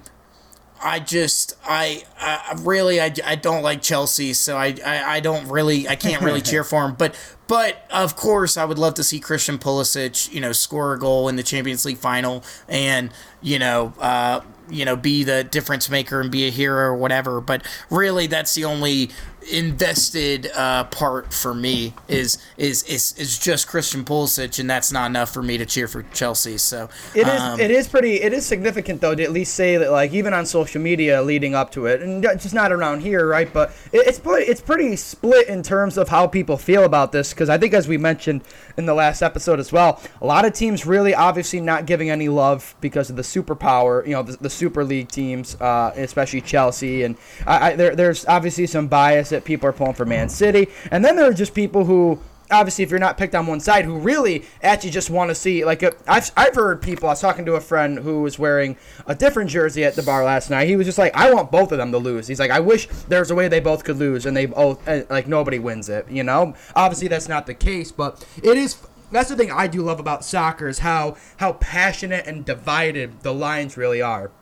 I 0.83 1.01
just 1.01 1.57
I, 1.65 2.05
I 2.19 2.57
really 2.61 3.01
I, 3.01 3.13
I 3.25 3.35
don't 3.35 3.63
like 3.63 3.83
Chelsea, 3.83 4.33
so 4.33 4.57
I, 4.57 4.77
I 4.85 5.17
I 5.17 5.21
don't 5.21 5.49
really 5.49 5.89
I 5.89 5.97
can't 5.97 6.23
really 6.23 6.41
cheer 6.41 6.65
for 6.65 6.85
him. 6.85 6.95
But 6.95 7.15
but 7.47 7.85
of 7.91 8.17
course 8.17 8.57
I 8.57 8.65
would 8.65 8.79
love 8.79 8.95
to 8.95 9.05
see 9.05 9.21
Christian 9.21 9.59
Pulisic 9.59 10.33
you 10.33 10.41
know 10.41 10.53
score 10.53 10.95
a 10.95 10.99
goal 10.99 11.29
in 11.29 11.37
the 11.37 11.43
Champions 11.43 11.85
League 11.85 11.99
final 11.99 12.43
and 12.69 13.11
you 13.43 13.59
know 13.59 13.93
uh, 13.99 14.41
you 14.71 14.85
know 14.85 14.97
be 14.97 15.23
the 15.23 15.45
difference 15.45 15.91
maker 15.91 16.21
and 16.21 16.31
be 16.31 16.47
a 16.47 16.51
hero 16.51 16.87
or 16.87 16.97
whatever. 16.97 17.41
But 17.41 17.67
really 17.91 18.27
that's 18.27 18.55
the 18.55 18.65
only 18.65 19.11
invested 19.51 20.51
uh, 20.55 20.85
part 20.85 21.33
for 21.33 21.55
me 21.55 21.95
is 22.09 22.39
is 22.57 22.83
is 22.85 23.15
is 23.19 23.39
just 23.39 23.69
Christian 23.69 24.05
Pulisic, 24.05 24.59
and 24.59 24.69
that's 24.69 24.93
not 24.93 25.07
enough 25.11 25.33
for 25.33 25.43
me 25.43 25.59
to 25.59 25.67
cheer 25.67 25.89
for 25.89 26.03
Chelsea. 26.15 26.59
So 26.59 26.89
It 27.15 27.27
is. 27.27 27.41
um, 27.41 27.61
it 27.61 27.71
is 27.71 27.89
pretty. 27.89 28.21
It 28.23 28.33
is 28.33 28.47
significant 28.47 29.01
though 29.01 29.15
to 29.15 29.23
at 29.23 29.33
least 29.33 29.55
say 29.55 29.77
that, 29.77 29.91
like, 29.91 30.13
even 30.13 30.33
on 30.33 30.47
social 30.47 30.81
media 30.81 31.23
leading 31.23 31.55
up 31.55 31.71
to 31.73 31.87
it, 31.87 32.03
and 32.03 32.23
just 32.23 32.55
not 32.55 32.73
around 32.73 33.01
here, 33.01 33.27
right? 33.27 33.53
But 33.53 33.71
it, 33.93 34.07
it's 34.07 34.19
pretty. 34.19 34.51
It's 34.51 34.61
pretty 34.61 34.97
split 34.97 35.49
in 35.49 35.63
terms 35.63 35.99
of 35.99 36.09
how 36.09 36.27
people 36.27 36.57
feel 36.57 36.85
about 36.85 37.13
this. 37.13 37.33
Because 37.33 37.49
I 37.49 37.59
think, 37.59 37.75
as 37.75 37.89
we 37.89 37.99
mentioned 37.99 38.43
in 38.77 38.87
the 38.87 38.95
last 38.95 39.23
episode 39.23 39.61
as 39.61 39.73
well, 39.73 40.01
a 40.21 40.27
lot 40.27 40.45
of 40.45 40.53
teams 40.53 40.87
really, 40.87 41.15
obviously, 41.15 41.61
not 41.61 41.87
giving 41.87 42.11
any 42.11 42.29
love 42.29 42.75
because 42.81 43.11
of 43.11 43.17
the 43.17 43.23
superpower. 43.23 44.07
You 44.07 44.15
know, 44.15 44.23
the, 44.23 44.37
the 44.37 44.51
Super 44.51 44.85
League 44.85 45.09
teams, 45.09 45.55
uh, 45.61 45.93
especially 45.97 46.41
Chelsea, 46.41 47.03
and 47.03 47.17
I, 47.47 47.71
I, 47.71 47.77
there, 47.77 47.95
there's 47.97 48.27
obviously 48.27 48.67
some 48.67 48.89
bias 48.89 49.33
that 49.41 49.47
people 49.47 49.69
are 49.69 49.73
pulling 49.73 49.95
for 49.95 50.05
Man 50.05 50.29
City, 50.29 50.69
and 50.91 51.05
then 51.05 51.17
there 51.17 51.29
are 51.29 51.35
just 51.35 51.55
people 51.55 51.85
who 51.85 52.21
obviously 52.51 52.83
if 52.83 52.91
you're 52.91 52.99
not 52.99 53.17
picked 53.17 53.35
on 53.37 53.47
one 53.47 53.61
side 53.61 53.85
who 53.85 53.97
really 53.97 54.45
actually 54.61 54.91
just 54.91 55.09
want 55.09 55.29
to 55.29 55.37
see 55.37 55.65
like 55.65 55.85
uh, 55.85 55.93
I've, 56.09 56.33
I've 56.37 56.53
heard 56.57 56.83
people 56.83 57.09
i 57.09 57.13
was 57.13 57.21
talking 57.21 57.47
to 57.47 57.55
a 57.55 57.61
friend 57.61 58.01
who 58.01 58.23
was 58.23 58.41
wearing 58.41 58.77
a 59.07 59.15
different 59.15 59.51
jersey 59.51 59.85
at 59.85 59.95
the 59.95 60.03
bar 60.03 60.25
last 60.25 60.51
night. 60.51 60.67
He 60.67 60.75
was 60.75 60.85
just 60.85 60.99
like 60.99 61.15
i 61.15 61.33
want 61.33 61.53
both 61.53 61.71
of 61.71 61.79
them 61.79 61.93
to 61.93 61.99
lose. 61.99 62.27
He's 62.27 62.41
like 62.41 62.51
i 62.51 62.59
wish 62.59 62.89
there's 63.09 63.31
a 63.31 63.37
way 63.37 63.47
they 63.47 63.61
both 63.61 63.85
could 63.85 63.99
lose 63.99 64.27
and 64.27 64.37
they 64.37 64.47
both 64.47 64.87
uh, 64.89 65.05
like 65.09 65.29
nobody 65.29 65.61
wins 65.61 65.89
it 65.89 66.11
you 66.11 66.25
know? 66.25 66.55
Obviously 66.75 67.07
that's 67.07 67.29
not 67.29 67.47
the 67.47 67.55
case 67.55 67.93
but 67.93 68.27
it 68.43 68.59
is 68.59 68.79
that's 69.13 69.29
the 69.29 69.37
thing 69.37 69.53
i 69.53 69.69
do 69.69 69.83
love 69.83 70.01
about 70.01 70.25
soccer 70.25 70.67
is 70.67 70.81
how 70.81 71.17
how 71.37 71.53
passionate 71.53 72.27
and 72.27 72.45
divided 72.45 73.21
the 73.21 73.33
lines 73.33 73.77
really 73.77 74.03
are 74.03 74.33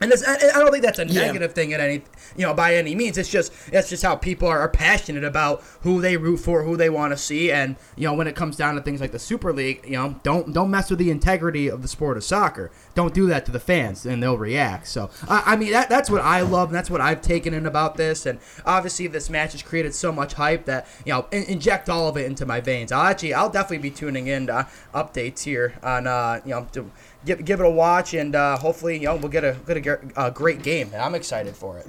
and 0.00 0.12
it's, 0.12 0.26
I 0.26 0.34
I 0.34 0.58
don't 0.60 0.70
think 0.70 0.84
that's 0.84 0.98
a 0.98 1.06
Yeah. 1.06 1.26
negative 1.26 1.52
thing 1.52 1.72
at 1.72 1.80
any, 1.80 2.02
you 2.36 2.46
know, 2.46 2.54
by 2.54 2.74
any 2.76 2.94
means. 2.94 3.18
It's 3.18 3.28
just 3.28 3.52
that's 3.72 3.88
just 3.88 4.02
how 4.02 4.16
people 4.16 4.48
are, 4.48 4.60
are 4.60 4.68
passionate 4.68 5.24
about 5.24 5.62
who 5.82 6.00
they 6.00 6.16
root 6.16 6.38
for, 6.38 6.62
who 6.62 6.76
they 6.76 6.90
want 6.90 7.12
to 7.12 7.16
see, 7.16 7.50
and 7.50 7.76
you 7.96 8.06
know, 8.06 8.14
when 8.14 8.26
it 8.26 8.36
comes 8.36 8.56
down 8.56 8.74
to 8.76 8.80
things 8.82 9.00
like 9.00 9.12
the 9.12 9.18
Super 9.18 9.52
League, 9.52 9.84
you 9.84 9.92
know, 9.92 10.20
don't 10.22 10.52
don't 10.52 10.70
mess 10.70 10.90
with 10.90 10.98
the 10.98 11.10
integrity 11.10 11.68
of 11.68 11.82
the 11.82 11.88
sport 11.88 12.16
of 12.16 12.24
soccer. 12.24 12.70
Don't 12.94 13.14
do 13.14 13.26
that 13.28 13.46
to 13.46 13.52
the 13.52 13.60
fans, 13.60 14.04
and 14.04 14.22
they'll 14.22 14.36
react. 14.38 14.88
So, 14.88 15.10
I, 15.28 15.42
I 15.52 15.56
mean, 15.56 15.70
that, 15.70 15.88
that's 15.88 16.10
what 16.10 16.20
I 16.20 16.40
love, 16.40 16.68
and 16.70 16.74
that's 16.76 16.90
what 16.90 17.00
I've 17.00 17.22
taken 17.22 17.54
in 17.54 17.64
about 17.64 17.96
this. 17.96 18.26
And 18.26 18.40
obviously, 18.66 19.06
this 19.06 19.30
match 19.30 19.52
has 19.52 19.62
created 19.62 19.94
so 19.94 20.10
much 20.10 20.34
hype 20.34 20.64
that 20.64 20.86
you 21.04 21.12
know, 21.12 21.26
in, 21.30 21.44
inject 21.44 21.88
all 21.88 22.08
of 22.08 22.16
it 22.16 22.26
into 22.26 22.44
my 22.44 22.60
veins. 22.60 22.90
I'll 22.90 23.02
actually, 23.06 23.34
I'll 23.34 23.50
definitely 23.50 23.78
be 23.88 23.90
tuning 23.94 24.26
in 24.26 24.48
to 24.48 24.66
updates 24.94 25.44
here 25.44 25.74
on, 25.82 26.06
uh, 26.06 26.40
you 26.44 26.50
know. 26.50 26.66
To, 26.72 26.90
Give, 27.24 27.44
give 27.44 27.60
it 27.60 27.66
a 27.66 27.70
watch 27.70 28.14
and 28.14 28.34
uh, 28.34 28.56
hopefully 28.56 28.98
you 28.98 29.06
know 29.06 29.16
we'll 29.16 29.28
get 29.28 29.44
a 29.44 29.56
get 29.66 29.86
a, 29.86 30.26
a 30.26 30.30
great 30.30 30.62
game 30.62 30.90
and 30.92 31.02
I'm 31.02 31.14
excited 31.14 31.56
for 31.56 31.76
it. 31.76 31.86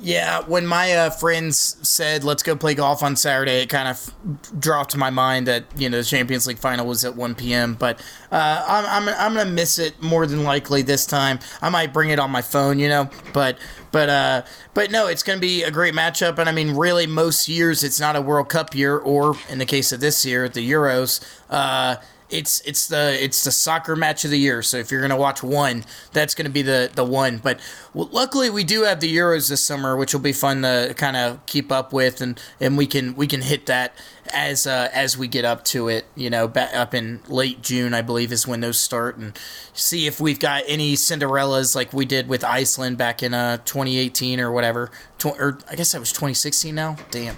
Yeah, 0.00 0.40
when 0.42 0.66
my 0.66 0.92
uh, 0.92 1.10
friends 1.10 1.76
said 1.88 2.24
let's 2.24 2.42
go 2.42 2.56
play 2.56 2.74
golf 2.74 3.04
on 3.04 3.14
Saturday, 3.14 3.62
it 3.62 3.68
kind 3.68 3.86
of 3.86 4.12
dropped 4.58 4.90
to 4.90 4.98
my 4.98 5.10
mind 5.10 5.46
that 5.46 5.64
you 5.76 5.88
know 5.88 5.98
the 5.98 6.04
Champions 6.04 6.46
League 6.48 6.58
final 6.58 6.86
was 6.86 7.04
at 7.04 7.14
1 7.14 7.36
p.m. 7.36 7.74
But 7.74 8.00
uh, 8.32 8.64
I'm 8.66 9.08
I'm 9.08 9.14
I'm 9.16 9.34
gonna 9.34 9.50
miss 9.50 9.78
it 9.78 10.02
more 10.02 10.26
than 10.26 10.42
likely 10.42 10.82
this 10.82 11.06
time. 11.06 11.38
I 11.60 11.68
might 11.68 11.92
bring 11.92 12.10
it 12.10 12.18
on 12.18 12.32
my 12.32 12.42
phone, 12.42 12.80
you 12.80 12.88
know, 12.88 13.08
but 13.32 13.58
but 13.92 14.08
uh 14.08 14.42
but 14.74 14.90
no, 14.90 15.06
it's 15.06 15.22
gonna 15.22 15.38
be 15.38 15.62
a 15.62 15.70
great 15.70 15.94
matchup. 15.94 16.38
And 16.38 16.48
I 16.48 16.52
mean, 16.52 16.76
really, 16.76 17.06
most 17.06 17.48
years 17.48 17.84
it's 17.84 18.00
not 18.00 18.16
a 18.16 18.20
World 18.20 18.48
Cup 18.48 18.74
year, 18.74 18.98
or 18.98 19.36
in 19.48 19.58
the 19.58 19.66
case 19.66 19.92
of 19.92 20.00
this 20.00 20.26
year, 20.26 20.48
the 20.48 20.68
Euros. 20.68 21.24
Uh, 21.48 21.96
it's 22.32 22.60
it's 22.62 22.86
the 22.88 23.22
it's 23.22 23.44
the 23.44 23.52
soccer 23.52 23.94
match 23.94 24.24
of 24.24 24.30
the 24.30 24.38
year. 24.38 24.62
So 24.62 24.78
if 24.78 24.90
you're 24.90 25.00
gonna 25.02 25.16
watch 25.16 25.42
one, 25.42 25.84
that's 26.12 26.34
gonna 26.34 26.48
be 26.50 26.62
the 26.62 26.90
the 26.94 27.04
one. 27.04 27.38
But 27.38 27.60
well, 27.94 28.08
luckily 28.10 28.50
we 28.50 28.64
do 28.64 28.82
have 28.82 29.00
the 29.00 29.14
Euros 29.14 29.48
this 29.50 29.60
summer, 29.60 29.96
which 29.96 30.12
will 30.12 30.20
be 30.20 30.32
fun 30.32 30.62
to 30.62 30.94
kind 30.96 31.16
of 31.16 31.44
keep 31.46 31.70
up 31.70 31.92
with, 31.92 32.20
and 32.20 32.40
and 32.60 32.76
we 32.78 32.86
can 32.86 33.14
we 33.14 33.26
can 33.26 33.42
hit 33.42 33.66
that 33.66 33.94
as 34.32 34.66
uh, 34.66 34.88
as 34.92 35.18
we 35.18 35.28
get 35.28 35.44
up 35.44 35.64
to 35.66 35.88
it. 35.88 36.06
You 36.14 36.30
know, 36.30 36.48
back 36.48 36.74
up 36.74 36.94
in 36.94 37.20
late 37.28 37.62
June, 37.62 37.92
I 37.94 38.02
believe, 38.02 38.32
is 38.32 38.46
when 38.46 38.60
those 38.60 38.78
start, 38.78 39.16
and 39.18 39.38
see 39.74 40.06
if 40.06 40.20
we've 40.20 40.40
got 40.40 40.62
any 40.66 40.94
Cinderellas 40.94 41.74
like 41.76 41.92
we 41.92 42.04
did 42.04 42.28
with 42.28 42.44
Iceland 42.44 42.96
back 42.98 43.22
in 43.22 43.34
uh 43.34 43.58
2018 43.58 44.40
or 44.40 44.50
whatever. 44.50 44.90
Tw- 45.18 45.26
or 45.38 45.58
I 45.70 45.74
guess 45.76 45.92
that 45.92 46.00
was 46.00 46.10
2016 46.12 46.74
now. 46.74 46.96
Damn. 47.10 47.36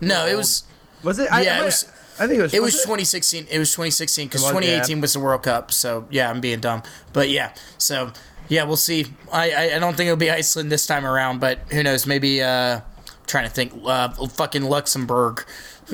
No, 0.00 0.26
it 0.26 0.36
was. 0.36 0.64
Was 1.02 1.18
it? 1.18 1.30
I, 1.30 1.42
Yeah, 1.42 1.58
I, 1.58 1.62
it 1.62 1.64
was- 1.66 1.84
I 2.18 2.26
think 2.26 2.38
it 2.38 2.42
was. 2.42 2.54
It 2.54 2.62
was 2.62 2.74
was 2.74 2.82
2016. 2.82 3.46
It 3.50 3.58
was 3.58 3.70
2016 3.72 4.28
because 4.28 4.42
2018 4.42 4.96
yeah. 4.96 5.00
was 5.00 5.12
the 5.12 5.20
World 5.20 5.42
Cup. 5.42 5.72
So 5.72 6.06
yeah, 6.10 6.30
I'm 6.30 6.40
being 6.40 6.60
dumb. 6.60 6.82
But 7.12 7.28
yeah, 7.30 7.54
so 7.78 8.12
yeah, 8.48 8.64
we'll 8.64 8.76
see. 8.76 9.06
I 9.32 9.50
I, 9.50 9.76
I 9.76 9.78
don't 9.78 9.96
think 9.96 10.08
it'll 10.08 10.16
be 10.16 10.30
Iceland 10.30 10.70
this 10.70 10.86
time 10.86 11.04
around, 11.04 11.40
but 11.40 11.60
who 11.70 11.82
knows? 11.82 12.06
Maybe 12.06 12.42
uh, 12.42 12.80
trying 13.26 13.44
to 13.44 13.50
think. 13.50 13.72
Uh, 13.84 14.08
fucking 14.28 14.62
Luxembourg 14.62 15.44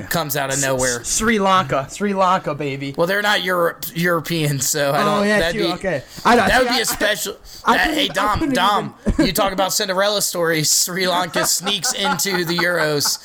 comes 0.08 0.36
out 0.36 0.52
of 0.52 0.60
nowhere. 0.60 1.02
Sri 1.04 1.38
Lanka, 1.38 1.88
Sri 1.90 2.14
Lanka, 2.14 2.54
baby. 2.54 2.94
Well, 2.96 3.06
they're 3.06 3.22
not 3.22 3.42
Europe 3.42 3.84
European, 3.94 4.60
so 4.60 4.92
I 4.92 4.98
don't. 4.98 5.08
Oh, 5.08 5.22
yeah, 5.22 5.40
that'd 5.40 5.60
be, 5.60 5.66
okay. 5.72 6.02
I 6.24 6.36
know, 6.36 6.46
That 6.46 6.62
would 6.62 6.70
be 6.70 6.80
a 6.80 6.84
special. 6.84 7.36
I 7.64 7.76
that- 7.76 7.88
couldn't- 7.88 7.98
hey 7.98 8.08
I 8.10 8.14
Dom, 8.14 8.50
Dom, 8.50 8.94
you 9.18 9.32
talk 9.32 9.52
about 9.52 9.72
Cinderella 9.72 10.22
stories. 10.22 10.70
Sri 10.70 11.08
Lanka 11.08 11.46
sneaks 11.46 11.92
into 11.92 12.44
the 12.44 12.56
Euros 12.56 13.18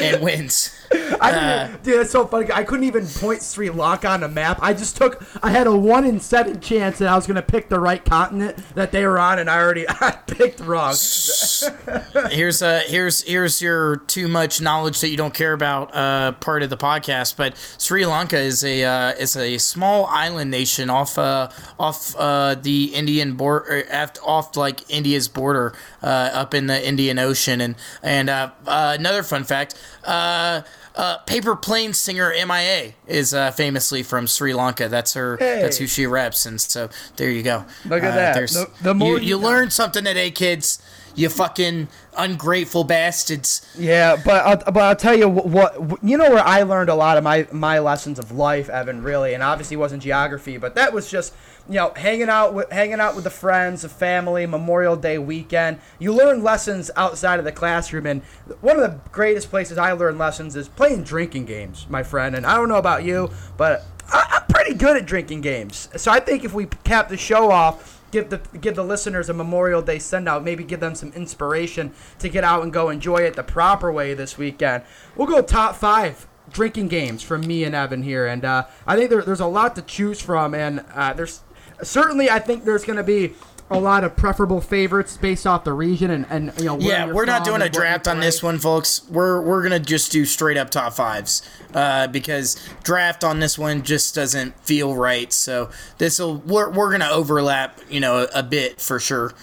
and 0.00 0.22
wins. 0.22 0.74
I 1.20 1.66
didn't, 1.66 1.82
dude, 1.82 2.00
that's 2.00 2.10
so 2.10 2.26
funny. 2.26 2.50
I 2.52 2.64
couldn't 2.64 2.84
even 2.84 3.06
point 3.06 3.42
Sri 3.42 3.70
Lanka 3.70 4.08
on 4.08 4.22
a 4.22 4.28
map. 4.28 4.58
I 4.62 4.72
just 4.72 4.96
took. 4.96 5.22
I 5.42 5.50
had 5.50 5.66
a 5.66 5.76
one 5.76 6.04
in 6.04 6.20
seven 6.20 6.60
chance 6.60 6.98
that 6.98 7.08
I 7.08 7.16
was 7.16 7.26
gonna 7.26 7.42
pick 7.42 7.68
the 7.68 7.80
right 7.80 8.04
continent 8.04 8.56
that 8.74 8.92
they 8.92 9.06
were 9.06 9.18
on, 9.18 9.38
and 9.38 9.50
I 9.50 9.58
already 9.58 9.86
I 9.88 10.12
picked 10.26 10.60
wrong. 10.60 10.94
here's 12.30 12.62
uh 12.62 12.82
here's 12.86 13.22
here's 13.22 13.60
your 13.60 13.96
too 13.96 14.28
much 14.28 14.60
knowledge 14.60 15.00
that 15.00 15.08
you 15.08 15.16
don't 15.16 15.34
care 15.34 15.52
about 15.52 15.94
uh 15.94 16.32
part 16.32 16.62
of 16.62 16.70
the 16.70 16.76
podcast 16.76 17.36
but 17.36 17.56
Sri 17.78 18.06
Lanka 18.06 18.38
is 18.38 18.64
a 18.64 18.84
uh, 18.84 19.10
is 19.12 19.36
a 19.36 19.58
small 19.58 20.06
island 20.06 20.50
nation 20.50 20.90
off 20.90 21.18
uh 21.18 21.48
off 21.78 22.14
uh 22.16 22.54
the 22.54 22.94
Indian 22.94 23.34
border 23.34 23.84
off 24.22 24.56
like 24.56 24.88
India's 24.90 25.28
border 25.28 25.72
uh 26.02 26.30
up 26.32 26.54
in 26.54 26.66
the 26.66 26.86
Indian 26.86 27.18
Ocean 27.18 27.60
and 27.60 27.74
and 28.02 28.28
uh, 28.28 28.50
uh 28.66 28.96
another 28.98 29.22
fun 29.22 29.44
fact 29.44 29.74
uh 30.04 30.62
uh, 30.98 31.18
Paper 31.18 31.56
Plane 31.56 31.94
singer 31.94 32.30
MIA 32.46 32.92
is 33.06 33.32
uh, 33.32 33.50
famously 33.52 34.02
from 34.02 34.26
Sri 34.26 34.52
Lanka. 34.52 34.88
That's 34.88 35.14
her. 35.14 35.36
Hey. 35.38 35.62
That's 35.62 35.78
who 35.78 35.86
she 35.86 36.06
reps, 36.06 36.44
and 36.44 36.60
so 36.60 36.90
there 37.16 37.30
you 37.30 37.42
go. 37.42 37.64
Look 37.86 38.02
at 38.02 38.12
Uh, 38.12 38.16
that. 38.16 38.34
The- 38.50 38.70
the 38.82 38.94
more 38.94 39.14
you, 39.14 39.18
you 39.18 39.28
you 39.28 39.38
learn 39.38 39.70
something 39.70 40.04
today, 40.04 40.30
kids. 40.30 40.82
You 41.14 41.28
fucking 41.28 41.88
ungrateful 42.18 42.84
bastards. 42.84 43.66
Yeah, 43.78 44.16
but 44.22 44.44
I'll, 44.44 44.72
but 44.72 44.82
I'll 44.82 44.96
tell 44.96 45.16
you 45.16 45.28
what, 45.28 45.80
what 45.80 46.04
you 46.04 46.18
know 46.18 46.30
where 46.30 46.44
I 46.44 46.62
learned 46.62 46.90
a 46.90 46.94
lot 46.94 47.16
of 47.16 47.24
my 47.24 47.46
my 47.52 47.78
lessons 47.78 48.18
of 48.18 48.32
life, 48.32 48.68
Evan. 48.68 49.02
Really, 49.02 49.32
and 49.32 49.42
obviously 49.42 49.76
wasn't 49.76 50.02
geography, 50.02 50.58
but 50.58 50.74
that 50.74 50.92
was 50.92 51.10
just 51.10 51.32
you 51.68 51.76
know 51.76 51.92
hanging 51.96 52.28
out 52.28 52.52
with 52.52 52.70
hanging 52.70 53.00
out 53.00 53.14
with 53.14 53.24
the 53.24 53.30
friends, 53.30 53.82
the 53.82 53.88
family, 53.88 54.44
Memorial 54.44 54.96
Day 54.96 55.18
weekend. 55.18 55.78
You 55.98 56.12
learn 56.12 56.42
lessons 56.42 56.90
outside 56.96 57.38
of 57.38 57.44
the 57.44 57.52
classroom, 57.52 58.06
and 58.06 58.22
one 58.60 58.78
of 58.78 58.82
the 58.82 59.00
greatest 59.10 59.48
places 59.48 59.78
I 59.78 59.92
learned 59.92 60.18
lessons 60.18 60.56
is 60.56 60.68
playing 60.68 61.04
drinking 61.04 61.46
games, 61.46 61.86
my 61.88 62.02
friend. 62.02 62.34
And 62.34 62.44
I 62.44 62.56
don't 62.56 62.68
know 62.68 62.76
about 62.76 63.04
you, 63.04 63.30
but 63.56 63.86
I, 64.12 64.24
I'm 64.30 64.46
pretty 64.48 64.74
good 64.74 64.96
at 64.96 65.06
drinking 65.06 65.42
games. 65.42 65.88
So 65.96 66.10
I 66.10 66.20
think 66.20 66.44
if 66.44 66.52
we 66.52 66.66
cap 66.84 67.08
the 67.08 67.16
show 67.16 67.50
off 67.50 67.97
give 68.10 68.30
the 68.30 68.40
give 68.58 68.74
the 68.74 68.84
listeners 68.84 69.28
a 69.28 69.34
Memorial 69.34 69.82
Day 69.82 69.98
send 69.98 70.28
out, 70.28 70.44
maybe 70.44 70.64
give 70.64 70.80
them 70.80 70.94
some 70.94 71.12
inspiration 71.12 71.92
to 72.18 72.28
get 72.28 72.44
out 72.44 72.62
and 72.62 72.72
go 72.72 72.88
enjoy 72.90 73.18
it 73.18 73.34
the 73.34 73.42
proper 73.42 73.92
way 73.92 74.14
this 74.14 74.38
weekend. 74.38 74.84
We'll 75.16 75.26
go 75.26 75.42
top 75.42 75.76
five 75.76 76.26
drinking 76.50 76.88
games 76.88 77.22
from 77.22 77.46
me 77.46 77.64
and 77.64 77.74
Evan 77.74 78.02
here, 78.02 78.26
and 78.26 78.44
uh, 78.44 78.66
I 78.86 78.96
think 78.96 79.10
there, 79.10 79.22
there's 79.22 79.40
a 79.40 79.46
lot 79.46 79.76
to 79.76 79.82
choose 79.82 80.20
from, 80.20 80.54
and 80.54 80.84
uh, 80.94 81.12
there's 81.12 81.42
certainly 81.82 82.30
I 82.30 82.38
think 82.38 82.64
there's 82.64 82.84
going 82.84 82.96
to 82.96 83.04
be. 83.04 83.34
A 83.70 83.78
lot 83.78 84.02
of 84.02 84.16
preferable 84.16 84.62
favorites 84.62 85.18
based 85.18 85.46
off 85.46 85.64
the 85.64 85.74
region 85.74 86.10
and, 86.10 86.26
and 86.30 86.52
you 86.58 86.64
know. 86.64 86.78
Yeah, 86.78 87.12
we're 87.12 87.26
not 87.26 87.44
doing 87.44 87.60
a 87.60 87.64
and 87.66 87.74
what 87.74 87.74
you 87.74 87.80
draft 87.80 88.08
on 88.08 88.20
this 88.20 88.42
one, 88.42 88.58
folks. 88.58 89.02
We're 89.10 89.42
we're 89.42 89.62
gonna 89.62 89.78
just 89.78 90.10
do 90.10 90.24
straight 90.24 90.56
up 90.56 90.70
top 90.70 90.94
fives 90.94 91.42
uh, 91.74 92.06
because 92.06 92.56
draft 92.82 93.24
on 93.24 93.40
this 93.40 93.58
one 93.58 93.82
just 93.82 94.14
doesn't 94.14 94.58
feel 94.60 94.96
right. 94.96 95.30
So 95.32 95.68
this 95.98 96.18
will 96.18 96.38
we're, 96.38 96.70
we're 96.70 96.90
gonna 96.90 97.10
overlap, 97.10 97.78
you 97.90 98.00
know, 98.00 98.22
a, 98.22 98.28
a 98.36 98.42
bit 98.42 98.80
for 98.80 98.98
sure. 98.98 99.34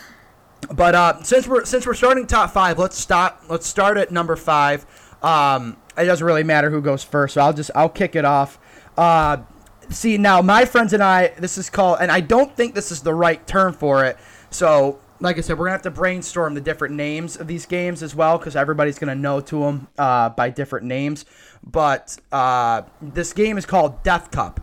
But 0.74 0.96
uh, 0.96 1.22
since 1.24 1.48
we're 1.48 1.66
since 1.66 1.86
we're 1.86 1.94
starting 1.94 2.26
top 2.26 2.52
five, 2.52 2.80
let's 2.80 2.98
stop. 2.98 3.44
Let's 3.48 3.68
start 3.68 3.98
at 3.98 4.12
number 4.12 4.36
five. 4.36 4.86
Um, 5.22 5.78
it 5.98 6.06
doesn't 6.06 6.26
really 6.26 6.44
matter 6.44 6.70
who 6.70 6.82
goes 6.82 7.04
first, 7.04 7.36
so 7.36 7.42
I'll 7.42 7.54
just 7.54 7.72
I'll 7.76 7.90
kick 7.90 8.16
it 8.16 8.26
off. 8.26 8.60
Uh, 8.98 9.38
see 9.90 10.18
now, 10.18 10.42
my 10.42 10.66
friends 10.66 10.94
and 10.94 11.04
I, 11.04 11.30
this 11.40 11.58
is 11.58 11.70
called, 11.70 12.00
and 12.02 12.12
I 12.12 12.22
don't 12.22 12.56
think 12.56 12.76
this 12.76 12.92
is 12.92 13.02
the 13.02 13.14
right 13.14 13.46
term 13.48 13.74
for 13.74 14.06
it. 14.06 14.18
So, 14.50 15.00
like 15.20 15.38
I 15.38 15.42
said, 15.42 15.58
we're 15.58 15.66
gonna 15.66 15.74
have 15.74 15.82
to 15.84 15.92
brainstorm 15.92 16.54
the 16.54 16.62
different 16.62 16.96
names 16.96 17.38
of 17.38 17.48
these 17.48 17.66
games 17.66 18.04
as 18.04 18.16
well, 18.16 18.38
because 18.38 18.56
everybody's 18.56 19.00
gonna 19.00 19.16
know 19.16 19.40
to 19.42 19.60
them 19.60 19.88
uh, 19.98 20.30
by 20.30 20.50
different 20.50 20.86
names. 20.86 21.26
But 21.64 22.18
uh, 22.32 22.84
this 23.02 23.34
game 23.34 23.58
is 23.58 23.66
called 23.66 24.04
Death 24.04 24.32
Cup. 24.32 24.60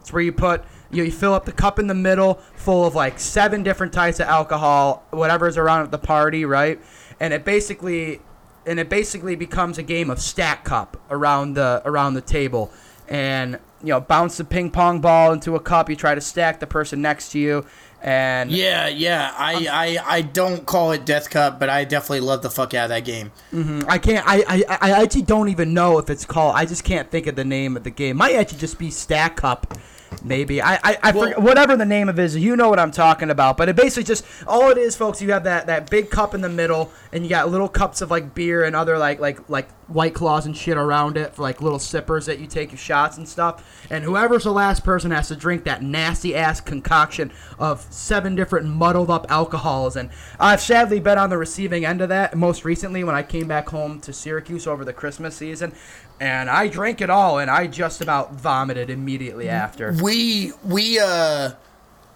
It's 0.00 0.12
where 0.12 0.22
you 0.22 0.32
put 0.32 0.64
you, 0.90 1.04
you 1.04 1.10
fill 1.10 1.34
up 1.34 1.44
the 1.44 1.52
cup 1.52 1.78
in 1.78 1.86
the 1.86 1.94
middle 1.94 2.34
full 2.54 2.86
of 2.86 2.94
like 2.94 3.18
seven 3.18 3.62
different 3.62 3.92
types 3.92 4.20
of 4.20 4.28
alcohol, 4.28 5.04
whatever's 5.10 5.56
around 5.56 5.82
at 5.82 5.90
the 5.90 5.98
party, 5.98 6.44
right? 6.44 6.80
And 7.20 7.32
it 7.32 7.44
basically 7.44 8.20
and 8.66 8.78
it 8.78 8.88
basically 8.88 9.36
becomes 9.36 9.78
a 9.78 9.82
game 9.82 10.10
of 10.10 10.20
stack 10.20 10.64
cup 10.64 10.96
around 11.10 11.54
the 11.54 11.82
around 11.84 12.14
the 12.14 12.20
table. 12.20 12.72
And 13.08 13.58
you 13.84 13.90
know, 13.92 14.00
bounce 14.00 14.36
the 14.38 14.44
ping 14.44 14.70
pong 14.70 15.00
ball 15.00 15.32
into 15.32 15.54
a 15.56 15.60
cup, 15.60 15.88
you 15.90 15.96
try 15.96 16.14
to 16.14 16.20
stack 16.20 16.60
the 16.60 16.66
person 16.66 17.02
next 17.02 17.30
to 17.32 17.38
you 17.38 17.66
and 18.02 18.50
Yeah, 18.50 18.86
yeah. 18.88 19.32
I, 19.36 19.98
I 20.06 20.16
I 20.16 20.20
don't 20.22 20.66
call 20.66 20.92
it 20.92 21.06
Death 21.06 21.30
Cup, 21.30 21.58
but 21.58 21.70
I 21.70 21.84
definitely 21.84 22.20
love 22.20 22.42
the 22.42 22.50
fuck 22.50 22.74
out 22.74 22.84
of 22.84 22.88
that 22.90 23.04
game. 23.04 23.32
Mm-hmm. 23.52 23.88
I 23.88 23.96
can't. 23.98 24.24
I, 24.28 24.44
I 24.46 24.78
I 24.90 25.02
actually 25.02 25.22
don't 25.22 25.48
even 25.48 25.72
know 25.72 25.98
if 25.98 26.10
it's 26.10 26.26
called. 26.26 26.54
I 26.54 26.66
just 26.66 26.84
can't 26.84 27.10
think 27.10 27.26
of 27.26 27.34
the 27.34 27.44
name 27.46 27.76
of 27.78 27.84
the 27.84 27.90
game. 27.90 28.18
Might 28.18 28.34
actually 28.34 28.58
just 28.58 28.78
be 28.78 28.90
Stack 28.90 29.36
Cup. 29.36 29.78
Maybe 30.22 30.60
I 30.62 30.74
I, 30.84 30.98
I 31.02 31.10
Well- 31.12 31.24
forget 31.24 31.40
whatever 31.42 31.76
the 31.76 31.86
name 31.86 32.08
of 32.10 32.18
it 32.18 32.24
is. 32.24 32.36
You 32.36 32.56
know 32.56 32.68
what 32.68 32.78
I'm 32.78 32.90
talking 32.90 33.30
about. 33.30 33.56
But 33.56 33.70
it 33.70 33.76
basically 33.76 34.04
just 34.04 34.24
all 34.46 34.68
it 34.70 34.76
is, 34.76 34.94
folks. 34.94 35.22
You 35.22 35.32
have 35.32 35.44
that 35.44 35.66
that 35.68 35.88
big 35.88 36.10
cup 36.10 36.34
in 36.34 36.42
the 36.42 36.48
middle, 36.50 36.92
and 37.10 37.24
you 37.24 37.30
got 37.30 37.48
little 37.50 37.68
cups 37.70 38.02
of 38.02 38.10
like 38.10 38.34
beer 38.34 38.64
and 38.64 38.76
other 38.76 38.98
like 38.98 39.18
like 39.18 39.48
like 39.48 39.68
white 39.88 40.14
claws 40.14 40.46
and 40.46 40.56
shit 40.56 40.76
around 40.76 41.16
it 41.16 41.34
for 41.34 41.42
like 41.42 41.60
little 41.60 41.78
sippers 41.78 42.26
that 42.26 42.38
you 42.38 42.46
take 42.46 42.70
your 42.72 42.78
shots 42.78 43.16
and 43.16 43.28
stuff. 43.28 43.86
And 43.90 44.04
whoever's 44.04 44.44
the 44.44 44.52
last 44.52 44.84
person 44.84 45.10
has 45.10 45.28
to 45.28 45.36
drink 45.36 45.64
that 45.64 45.82
nasty 45.82 46.34
ass 46.34 46.60
concoction 46.60 47.32
of 47.58 47.82
seven 47.90 48.34
different 48.34 48.66
muddled 48.66 49.10
up 49.10 49.26
alcohols. 49.30 49.96
And 49.96 50.10
I've 50.40 50.60
sadly 50.60 51.00
been 51.00 51.18
on 51.18 51.30
the 51.30 51.38
receiving 51.38 51.84
end 51.84 52.00
of 52.00 52.08
that. 52.08 52.36
Most 52.36 52.64
recently, 52.64 53.04
when 53.04 53.14
I 53.14 53.22
came 53.22 53.48
back 53.48 53.68
home 53.68 54.00
to 54.00 54.12
Syracuse 54.12 54.66
over 54.66 54.84
the 54.84 54.92
Christmas 54.92 55.36
season, 55.36 55.72
and 56.20 56.48
I 56.48 56.68
drank 56.68 57.00
it 57.00 57.10
all, 57.10 57.38
and 57.38 57.50
I 57.50 57.66
just 57.66 58.00
about 58.00 58.34
vomited 58.34 58.88
immediately 58.88 59.48
after. 59.48 59.92
We 60.02 60.52
we 60.64 60.98
uh 61.00 61.52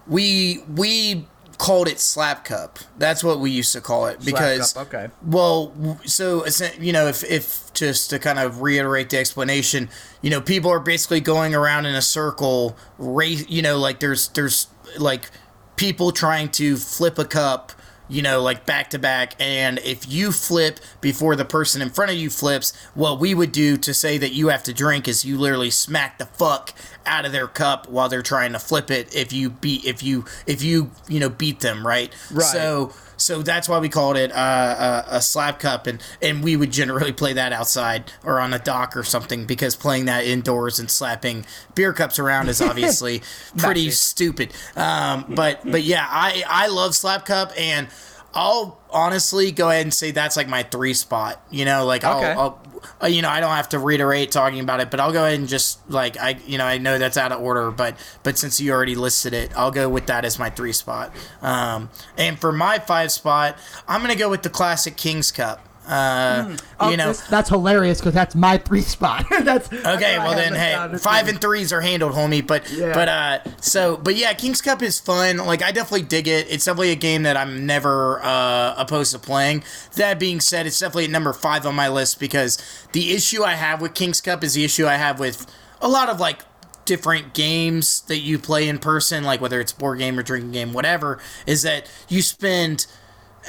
we 0.07 0.63
we 0.75 1.27
called 1.59 1.89
it 1.89 1.99
slap 1.99 2.45
cup. 2.45 2.79
That's 2.97 3.23
what 3.23 3.39
we 3.39 3.51
used 3.51 3.73
to 3.73 3.81
call 3.81 4.07
it 4.07 4.23
because 4.25 4.73
cup, 4.73 4.87
okay. 4.87 5.09
Well, 5.21 5.99
so 6.05 6.45
you 6.79 6.91
know, 6.91 7.05
if 7.07 7.23
if 7.23 7.71
just 7.73 8.09
to 8.09 8.17
kind 8.17 8.39
of 8.39 8.61
reiterate 8.61 9.11
the 9.11 9.19
explanation, 9.19 9.89
you 10.23 10.31
know, 10.31 10.41
people 10.41 10.71
are 10.71 10.79
basically 10.79 11.19
going 11.19 11.53
around 11.53 11.85
in 11.85 11.93
a 11.93 12.01
circle, 12.01 12.75
race. 12.97 13.47
You 13.47 13.61
know, 13.61 13.77
like 13.77 13.99
there's 13.99 14.29
there's 14.29 14.67
like 14.97 15.29
people 15.75 16.11
trying 16.11 16.49
to 16.49 16.77
flip 16.77 17.19
a 17.19 17.25
cup. 17.25 17.73
You 18.09 18.23
know, 18.23 18.41
like 18.41 18.65
back 18.65 18.89
to 18.89 18.99
back, 18.99 19.35
and 19.39 19.77
if 19.79 20.11
you 20.11 20.31
flip 20.31 20.79
before 20.99 21.35
the 21.35 21.45
person 21.45 21.81
in 21.81 21.91
front 21.91 22.09
of 22.09 22.17
you 22.17 22.31
flips, 22.31 22.75
what 22.95 23.19
we 23.19 23.35
would 23.35 23.51
do 23.51 23.77
to 23.77 23.93
say 23.93 24.17
that 24.17 24.33
you 24.33 24.47
have 24.47 24.63
to 24.63 24.73
drink 24.73 25.07
is 25.07 25.23
you 25.23 25.37
literally 25.37 25.69
smack 25.69 26.17
the 26.17 26.25
fuck 26.25 26.73
out 27.05 27.25
of 27.25 27.31
their 27.31 27.47
cup 27.47 27.87
while 27.87 28.09
they're 28.09 28.23
trying 28.23 28.53
to 28.53 28.59
flip 28.59 28.89
it. 28.89 29.15
If 29.15 29.31
you 29.31 29.51
beat, 29.51 29.85
if 29.85 30.01
you, 30.01 30.25
if 30.47 30.63
you, 30.63 30.89
you 31.07 31.19
know, 31.19 31.29
beat 31.29 31.59
them, 31.59 31.85
right? 31.85 32.11
Right. 32.31 32.43
So, 32.45 32.93
so 33.19 33.41
that's 33.41 33.69
why 33.69 33.79
we 33.79 33.89
called 33.89 34.17
it 34.17 34.31
uh, 34.31 35.03
a, 35.09 35.15
a 35.17 35.21
slap 35.21 35.59
cup, 35.59 35.87
and 35.87 36.01
and 36.21 36.43
we 36.43 36.55
would 36.55 36.71
generally 36.71 37.11
play 37.11 37.33
that 37.33 37.53
outside 37.53 38.11
or 38.23 38.39
on 38.39 38.53
a 38.53 38.59
dock 38.59 38.95
or 38.95 39.03
something 39.03 39.45
because 39.45 39.75
playing 39.75 40.05
that 40.05 40.25
indoors 40.25 40.79
and 40.79 40.89
slapping 40.89 41.45
beer 41.75 41.93
cups 41.93 42.19
around 42.19 42.49
is 42.49 42.61
obviously 42.69 43.21
pretty 43.57 43.91
stupid. 43.91 44.53
Um, 44.75 45.25
but 45.29 45.61
but 45.69 45.83
yeah, 45.83 46.05
I 46.09 46.43
I 46.47 46.67
love 46.67 46.95
slap 46.95 47.25
cup, 47.25 47.51
and 47.57 47.87
I'll 48.33 48.79
honestly 48.89 49.51
go 49.51 49.69
ahead 49.69 49.83
and 49.83 49.93
say 49.93 50.11
that's 50.11 50.37
like 50.37 50.47
my 50.47 50.63
three 50.63 50.93
spot. 50.93 51.43
You 51.49 51.65
know, 51.65 51.85
like 51.85 52.03
I'll, 52.03 52.17
Okay. 52.19 52.31
I'll 52.31 52.61
uh, 53.03 53.07
you 53.07 53.21
know 53.21 53.29
I 53.29 53.39
don't 53.41 53.49
have 53.51 53.69
to 53.69 53.79
reiterate 53.79 54.31
talking 54.31 54.59
about 54.61 54.79
it, 54.79 54.89
but 54.89 54.99
I'll 54.99 55.11
go 55.11 55.25
ahead 55.25 55.37
and 55.39 55.47
just 55.49 55.79
like 55.89 56.17
I 56.17 56.39
you 56.45 56.57
know 56.57 56.65
I 56.65 56.77
know 56.77 56.97
that's 56.97 57.17
out 57.17 57.31
of 57.31 57.41
order, 57.41 57.71
but 57.71 57.95
but 58.23 58.37
since 58.37 58.59
you 58.61 58.71
already 58.71 58.95
listed 58.95 59.33
it, 59.33 59.51
I'll 59.57 59.71
go 59.71 59.89
with 59.89 60.05
that 60.07 60.23
as 60.25 60.39
my 60.39 60.49
three 60.49 60.71
spot. 60.73 61.13
Um, 61.41 61.89
and 62.17 62.39
for 62.39 62.51
my 62.51 62.79
five 62.79 63.11
spot, 63.11 63.57
I'm 63.87 64.01
gonna 64.01 64.15
go 64.15 64.29
with 64.29 64.43
the 64.43 64.49
classic 64.49 64.95
Kings 64.95 65.31
Cup. 65.31 65.65
Uh, 65.89 66.55
Oh, 66.81 66.91
you 66.91 66.97
know, 66.97 67.07
this- 67.07 67.21
that's 67.27 67.49
hilarious 67.49 67.99
because 67.99 68.13
that's 68.13 68.35
my 68.35 68.57
three 68.57 68.81
spot. 68.81 69.25
that's 69.43 69.71
Okay, 69.73 70.17
well 70.19 70.33
then, 70.35 70.53
hey, 70.53 70.97
five 70.99 71.27
and 71.27 71.41
threes 71.41 71.73
are 71.73 71.81
handled, 71.81 72.13
homie. 72.13 72.45
But 72.45 72.71
Yeah. 72.71 72.93
but 72.93 73.09
uh, 73.09 73.39
so 73.59 73.97
but 73.97 74.15
yeah, 74.15 74.31
Kings 74.33 74.61
Cup 74.61 74.81
is 74.81 74.99
fun. 74.99 75.37
Like 75.37 75.61
I 75.61 75.71
definitely 75.71 76.03
dig 76.07 76.27
it. 76.27 76.47
It's 76.49 76.63
definitely 76.65 76.91
a 76.91 76.95
game 76.95 77.23
that 77.23 77.35
I'm 77.35 77.65
never 77.65 78.21
uh, 78.23 78.75
opposed 78.77 79.11
to 79.13 79.19
playing. 79.19 79.63
That 79.95 80.19
being 80.19 80.39
said, 80.39 80.67
it's 80.67 80.79
definitely 80.79 81.05
at 81.05 81.11
number 81.11 81.33
five 81.33 81.65
on 81.65 81.75
my 81.75 81.89
list 81.89 82.19
because 82.19 82.57
the 82.93 83.11
issue 83.13 83.43
I 83.43 83.55
have 83.55 83.81
with 83.81 83.93
Kings 83.93 84.21
Cup 84.21 84.43
is 84.43 84.53
the 84.53 84.63
issue 84.63 84.85
I 84.87 84.95
have 84.95 85.19
with 85.19 85.45
a 85.81 85.87
lot 85.89 86.07
of 86.07 86.19
like 86.19 86.39
different 86.85 87.33
games 87.35 88.01
that 88.07 88.19
you 88.19 88.39
play 88.39 88.67
in 88.67 88.79
person, 88.79 89.23
like 89.23 89.39
whether 89.41 89.59
it's 89.61 89.71
board 89.71 89.99
game 89.99 90.17
or 90.17 90.23
drinking 90.23 90.51
game, 90.51 90.73
whatever, 90.73 91.19
is 91.45 91.61
that 91.61 91.87
you 92.07 92.21
spend 92.21 92.87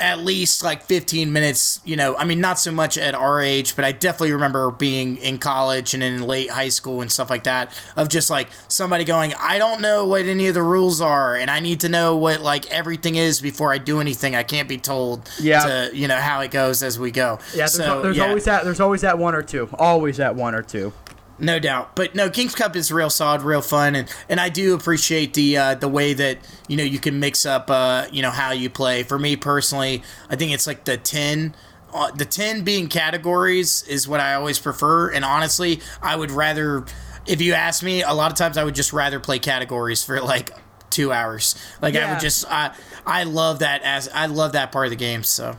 at 0.01 0.21
least 0.21 0.65
like 0.65 0.83
15 0.83 1.33
minutes, 1.33 1.81
you 1.85 1.97
know, 1.97 2.17
I 2.17 2.25
mean, 2.25 2.41
not 2.41 2.59
so 2.59 2.73
much 2.73 2.97
at 2.99 3.15
our 3.15 3.41
age, 3.41 3.77
but 3.77 3.85
I 3.85 3.93
definitely 3.93 4.33
remember 4.33 4.71
being 4.71 5.17
in 5.19 5.39
college 5.39 5.95
and 5.95 6.03
in 6.03 6.23
late 6.23 6.51
high 6.51 6.69
school 6.71 7.01
and 7.03 7.11
stuff 7.13 7.31
like 7.31 7.45
that, 7.45 7.73
of 7.97 8.09
just 8.09 8.31
like 8.31 8.49
somebody 8.69 9.05
going, 9.05 9.35
I 9.39 9.59
don't 9.59 9.81
know 9.81 10.07
what 10.07 10.25
any 10.27 10.47
of 10.49 10.55
the 10.55 10.63
rules 10.63 11.01
are, 11.01 11.37
and 11.37 11.51
I 11.51 11.61
need 11.61 11.81
to 11.81 11.89
know 11.89 12.17
what 12.17 12.41
like 12.41 12.71
everything 12.71 13.15
is 13.17 13.41
before 13.41 13.73
I 13.73 13.79
do 13.79 14.01
anything. 14.01 14.35
I 14.35 14.43
can't 14.43 14.69
be 14.69 14.79
told 14.79 15.31
Yeah. 15.39 15.89
to, 15.91 15.97
you 15.97 16.09
know, 16.09 16.17
how 16.19 16.41
it 16.41 16.51
goes 16.51 16.83
as 16.83 16.99
we 16.99 17.11
go. 17.11 17.39
Yeah, 17.53 17.59
there's, 17.59 17.75
so, 17.75 18.03
there's 18.03 18.17
yeah. 18.17 18.27
always 18.29 18.45
that. 18.45 18.65
There's 18.65 18.81
always 18.81 19.03
that 19.03 19.19
one 19.19 19.35
or 19.35 19.43
two. 19.43 19.69
Always 19.79 20.17
that 20.17 20.35
one 20.37 20.55
or 20.55 20.63
two. 20.63 20.93
No 21.41 21.59
doubt, 21.59 21.97
but 21.97 22.15
no, 22.15 22.29
Kings 22.29 22.55
Cup 22.55 22.77
is 22.77 22.93
real 22.93 23.11
solid, 23.11 23.43
real 23.43 23.63
fun, 23.63 23.95
and, 23.95 24.15
and 24.29 24.39
I 24.39 24.51
do 24.51 24.75
appreciate 24.75 25.35
the 25.35 25.57
uh, 25.57 25.75
the 25.75 25.89
way 25.89 26.13
that 26.13 26.39
you 26.69 26.77
know 26.77 26.85
you 26.85 26.99
can 26.99 27.19
mix 27.19 27.47
up 27.47 27.71
uh, 27.71 28.07
you 28.13 28.21
know 28.23 28.31
how 28.31 28.53
you 28.53 28.69
play. 28.69 29.03
For 29.03 29.19
me 29.19 29.37
personally, 29.37 30.03
I 30.29 30.37
think 30.37 30.53
it's 30.53 30.67
like 30.67 30.85
the 30.85 30.99
ten, 30.99 31.55
uh, 31.95 32.11
the 32.11 32.27
ten 32.27 32.63
being 32.63 32.89
categories 32.89 33.83
is 33.85 34.07
what 34.07 34.21
I 34.21 34.35
always 34.35 34.59
prefer. 34.59 35.11
And 35.11 35.25
honestly, 35.25 35.81
I 36.03 36.15
would 36.15 36.31
rather, 36.31 36.85
if 37.27 37.41
you 37.41 37.55
ask 37.55 37.83
me, 37.83 38.03
a 38.03 38.13
lot 38.13 38.31
of 38.31 38.37
times 38.37 38.59
I 38.59 38.65
would 38.65 38.75
just 38.75 38.93
rather 38.93 39.19
play 39.19 39.39
categories 39.39 40.05
for 40.05 40.21
like 40.21 40.51
two 40.91 41.11
hours. 41.13 41.55
Like 41.81 41.97
I 41.97 42.13
would 42.13 42.21
just, 42.21 42.45
I 42.51 42.75
I 43.07 43.23
love 43.25 43.61
that 43.61 43.83
as 43.83 44.09
I 44.09 44.27
love 44.27 44.53
that 44.53 44.73
part 44.73 44.87
of 44.87 44.91
the 44.91 44.97
game. 44.97 45.23
So 45.23 45.57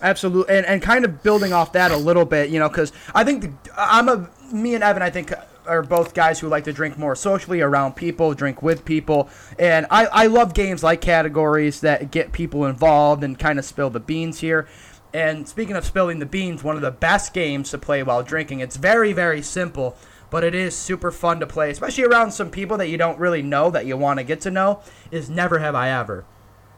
Absolutely, 0.00 0.56
and, 0.56 0.64
and 0.64 0.80
kind 0.80 1.04
of 1.04 1.22
building 1.22 1.52
off 1.52 1.72
that 1.72 1.90
a 1.90 1.96
little 1.96 2.24
bit, 2.24 2.48
you 2.48 2.58
know, 2.58 2.70
because 2.70 2.90
I 3.14 3.24
think 3.24 3.42
the, 3.42 3.70
I'm 3.76 4.08
a 4.08 4.30
me 4.52 4.74
and 4.74 4.84
Evan, 4.84 5.02
I 5.02 5.10
think 5.10 5.32
are 5.66 5.82
both 5.82 6.14
guys 6.14 6.40
who 6.40 6.48
like 6.48 6.64
to 6.64 6.72
drink 6.72 6.98
more 6.98 7.14
socially 7.14 7.60
around 7.60 7.94
people, 7.94 8.34
drink 8.34 8.62
with 8.62 8.84
people, 8.84 9.28
and 9.58 9.86
I, 9.90 10.06
I 10.06 10.26
love 10.26 10.54
games 10.54 10.82
like 10.82 11.00
categories 11.00 11.80
that 11.80 12.10
get 12.10 12.32
people 12.32 12.66
involved 12.66 13.22
and 13.22 13.38
kind 13.38 13.58
of 13.58 13.64
spill 13.64 13.90
the 13.90 14.00
beans 14.00 14.40
here. 14.40 14.66
And 15.14 15.46
speaking 15.46 15.76
of 15.76 15.84
spilling 15.84 16.18
the 16.18 16.26
beans, 16.26 16.64
one 16.64 16.76
of 16.76 16.82
the 16.82 16.90
best 16.90 17.34
games 17.34 17.70
to 17.70 17.78
play 17.78 18.02
while 18.02 18.22
drinking. 18.22 18.60
It's 18.60 18.76
very 18.76 19.12
very 19.12 19.42
simple, 19.42 19.96
but 20.30 20.42
it 20.42 20.54
is 20.54 20.74
super 20.74 21.10
fun 21.10 21.38
to 21.40 21.46
play, 21.46 21.70
especially 21.70 22.04
around 22.04 22.32
some 22.32 22.50
people 22.50 22.78
that 22.78 22.88
you 22.88 22.96
don't 22.96 23.18
really 23.18 23.42
know 23.42 23.70
that 23.70 23.86
you 23.86 23.96
want 23.96 24.18
to 24.18 24.24
get 24.24 24.40
to 24.42 24.50
know. 24.50 24.80
Is 25.10 25.28
Never 25.28 25.58
Have 25.58 25.74
I 25.74 25.90
Ever. 25.90 26.24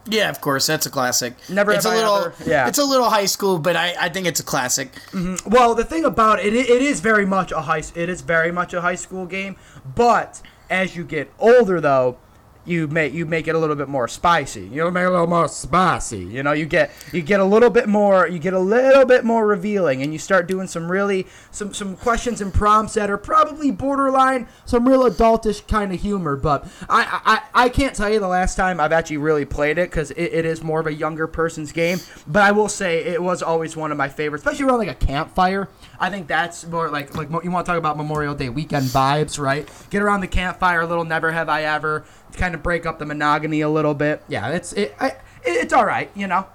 Yeah, 0.07 0.29
of 0.29 0.39
course, 0.41 0.67
that's 0.67 0.85
a 0.85 0.89
classic. 0.89 1.33
Never 1.49 1.71
it's 1.71 1.85
a 1.85 1.89
I 1.89 1.95
little, 1.95 2.15
ever- 2.17 2.33
yeah. 2.45 2.67
it's 2.67 2.77
a 2.77 2.83
little 2.85 3.09
high 3.09 3.25
school, 3.25 3.59
but 3.59 3.75
I 3.75 3.95
I 3.99 4.09
think 4.09 4.27
it's 4.27 4.39
a 4.39 4.43
classic. 4.43 4.91
Mm-hmm. 5.11 5.49
Well, 5.49 5.75
the 5.75 5.83
thing 5.83 6.05
about 6.05 6.39
it, 6.39 6.53
it, 6.53 6.69
it 6.69 6.81
is 6.81 6.99
very 6.99 7.25
much 7.25 7.51
a 7.51 7.61
high, 7.61 7.83
it 7.95 8.09
is 8.09 8.21
very 8.21 8.51
much 8.51 8.73
a 8.73 8.81
high 8.81 8.95
school 8.95 9.25
game. 9.25 9.55
But 9.95 10.41
as 10.69 10.95
you 10.95 11.03
get 11.03 11.31
older, 11.39 11.79
though, 11.81 12.17
you 12.65 12.87
make 12.87 13.13
you 13.13 13.25
make 13.25 13.47
it 13.47 13.55
a 13.55 13.59
little 13.59 13.75
bit 13.75 13.87
more 13.87 14.07
spicy. 14.07 14.61
You 14.67 14.89
make 14.91 15.03
it 15.03 15.07
a 15.07 15.11
little 15.11 15.27
more 15.27 15.47
spicy. 15.47 16.19
You 16.19 16.43
know, 16.43 16.51
you 16.51 16.65
get 16.65 16.91
you 17.11 17.21
get 17.21 17.39
a 17.39 17.45
little 17.45 17.69
bit 17.69 17.87
more, 17.87 18.27
you 18.27 18.39
get 18.39 18.53
a 18.53 18.59
little 18.59 19.05
bit 19.05 19.23
more 19.23 19.45
revealing, 19.45 20.01
and 20.01 20.11
you 20.11 20.19
start 20.19 20.47
doing 20.47 20.67
some 20.67 20.91
really 20.91 21.27
some 21.51 21.73
some 21.73 21.95
questions 21.95 22.41
and 22.41 22.53
prompts 22.53 22.95
that 22.95 23.09
are 23.09 23.17
probably 23.17 23.71
borderline 23.71 24.47
some 24.65 24.87
real 24.87 25.03
adultish 25.03 25.67
kind 25.67 25.93
of 25.93 26.01
humor. 26.01 26.35
But 26.35 26.67
I 26.89 27.41
I, 27.53 27.65
I 27.65 27.69
can't 27.69 27.95
tell 27.95 28.09
you 28.09 28.19
the 28.19 28.27
last 28.27 28.55
time 28.55 28.79
I've 28.79 28.91
actually 28.91 29.17
really 29.17 29.45
played 29.45 29.77
it 29.77 29.89
because 29.89 30.11
it, 30.11 30.33
it 30.33 30.45
is 30.45 30.63
more 30.63 30.79
of 30.79 30.87
a 30.87 30.93
younger 30.93 31.27
person's 31.27 31.71
game. 31.71 31.99
But 32.27 32.43
I 32.43 32.51
will 32.51 32.69
say 32.69 33.03
it 33.03 33.21
was 33.21 33.43
always 33.43 33.75
one 33.75 33.91
of 33.91 33.97
my 33.97 34.09
favorites, 34.09 34.43
especially 34.43 34.65
around 34.65 34.79
like 34.79 34.89
a 34.89 35.05
campfire. 35.05 35.69
I 35.99 36.09
think 36.09 36.27
that's 36.27 36.65
more 36.65 36.89
like 36.89 37.15
like 37.15 37.29
you 37.43 37.51
want 37.51 37.65
to 37.65 37.69
talk 37.71 37.77
about 37.77 37.97
Memorial 37.97 38.35
Day 38.35 38.49
weekend 38.49 38.87
vibes, 38.87 39.39
right? 39.39 39.69
Get 39.89 40.01
around 40.01 40.21
the 40.21 40.27
campfire, 40.27 40.81
a 40.81 40.87
little 40.87 41.05
never 41.05 41.31
have 41.31 41.49
I 41.49 41.63
ever, 41.63 42.05
kind 42.37 42.55
of 42.55 42.63
break 42.63 42.85
up 42.85 42.99
the 42.99 43.05
monogamy 43.05 43.61
a 43.61 43.69
little 43.69 43.93
bit. 43.93 44.23
Yeah, 44.27 44.49
it's 44.49 44.73
it. 44.73 44.95
I, 44.99 45.13
it's 45.43 45.73
all 45.73 45.85
right, 45.85 46.09
you 46.15 46.27
know. 46.27 46.47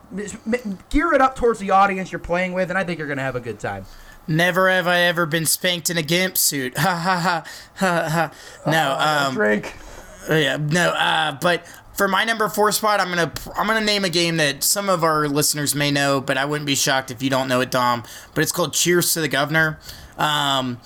Gear 0.91 1.13
it 1.13 1.21
up 1.21 1.37
towards 1.37 1.59
the 1.61 1.71
audience 1.71 2.11
you're 2.13 2.19
playing 2.19 2.53
with, 2.53 2.71
and 2.71 2.79
I 2.79 2.85
think 2.85 2.99
you're 2.99 3.09
gonna 3.09 3.23
have 3.23 3.37
a 3.37 3.41
good 3.41 3.61
time. 3.61 3.87
Never 4.27 4.69
have 4.71 4.87
I 4.87 5.01
ever 5.01 5.27
been 5.27 5.47
spanked 5.47 5.91
in 5.91 5.97
a 5.97 6.03
gimp 6.03 6.37
suit. 6.37 6.75
Ha 6.79 6.95
ha 6.95 7.19
ha 7.19 7.45
ha 7.77 8.09
ha. 8.09 8.33
No, 8.71 8.97
um, 9.29 9.35
Drink. 9.35 9.73
uh, 10.29 10.35
yeah, 10.35 10.57
no. 10.57 10.91
Uh, 10.91 11.37
but 11.41 11.67
for 11.95 12.07
my 12.09 12.25
number 12.25 12.49
four 12.49 12.71
spot, 12.73 13.01
I'm 13.01 13.09
gonna 13.09 13.33
I'm 13.57 13.67
gonna 13.67 13.81
name 13.85 14.05
a 14.05 14.11
game 14.11 14.37
that 14.39 14.63
some 14.63 14.89
of 14.89 15.03
our 15.05 15.29
listeners 15.29 15.75
may 15.75 15.91
know, 15.91 16.21
but 16.21 16.37
I 16.37 16.45
wouldn't 16.45 16.67
be 16.67 16.75
shocked 16.75 17.11
if 17.11 17.23
you 17.23 17.31
don't 17.31 17.49
know 17.49 17.61
it, 17.61 17.71
Dom. 17.71 18.05
But 18.35 18.43
it's 18.43 18.53
called 18.53 18.73
Cheers 18.73 19.13
to 19.15 19.21
the 19.21 19.29
Governor. 19.29 19.79
Um, 20.19 20.81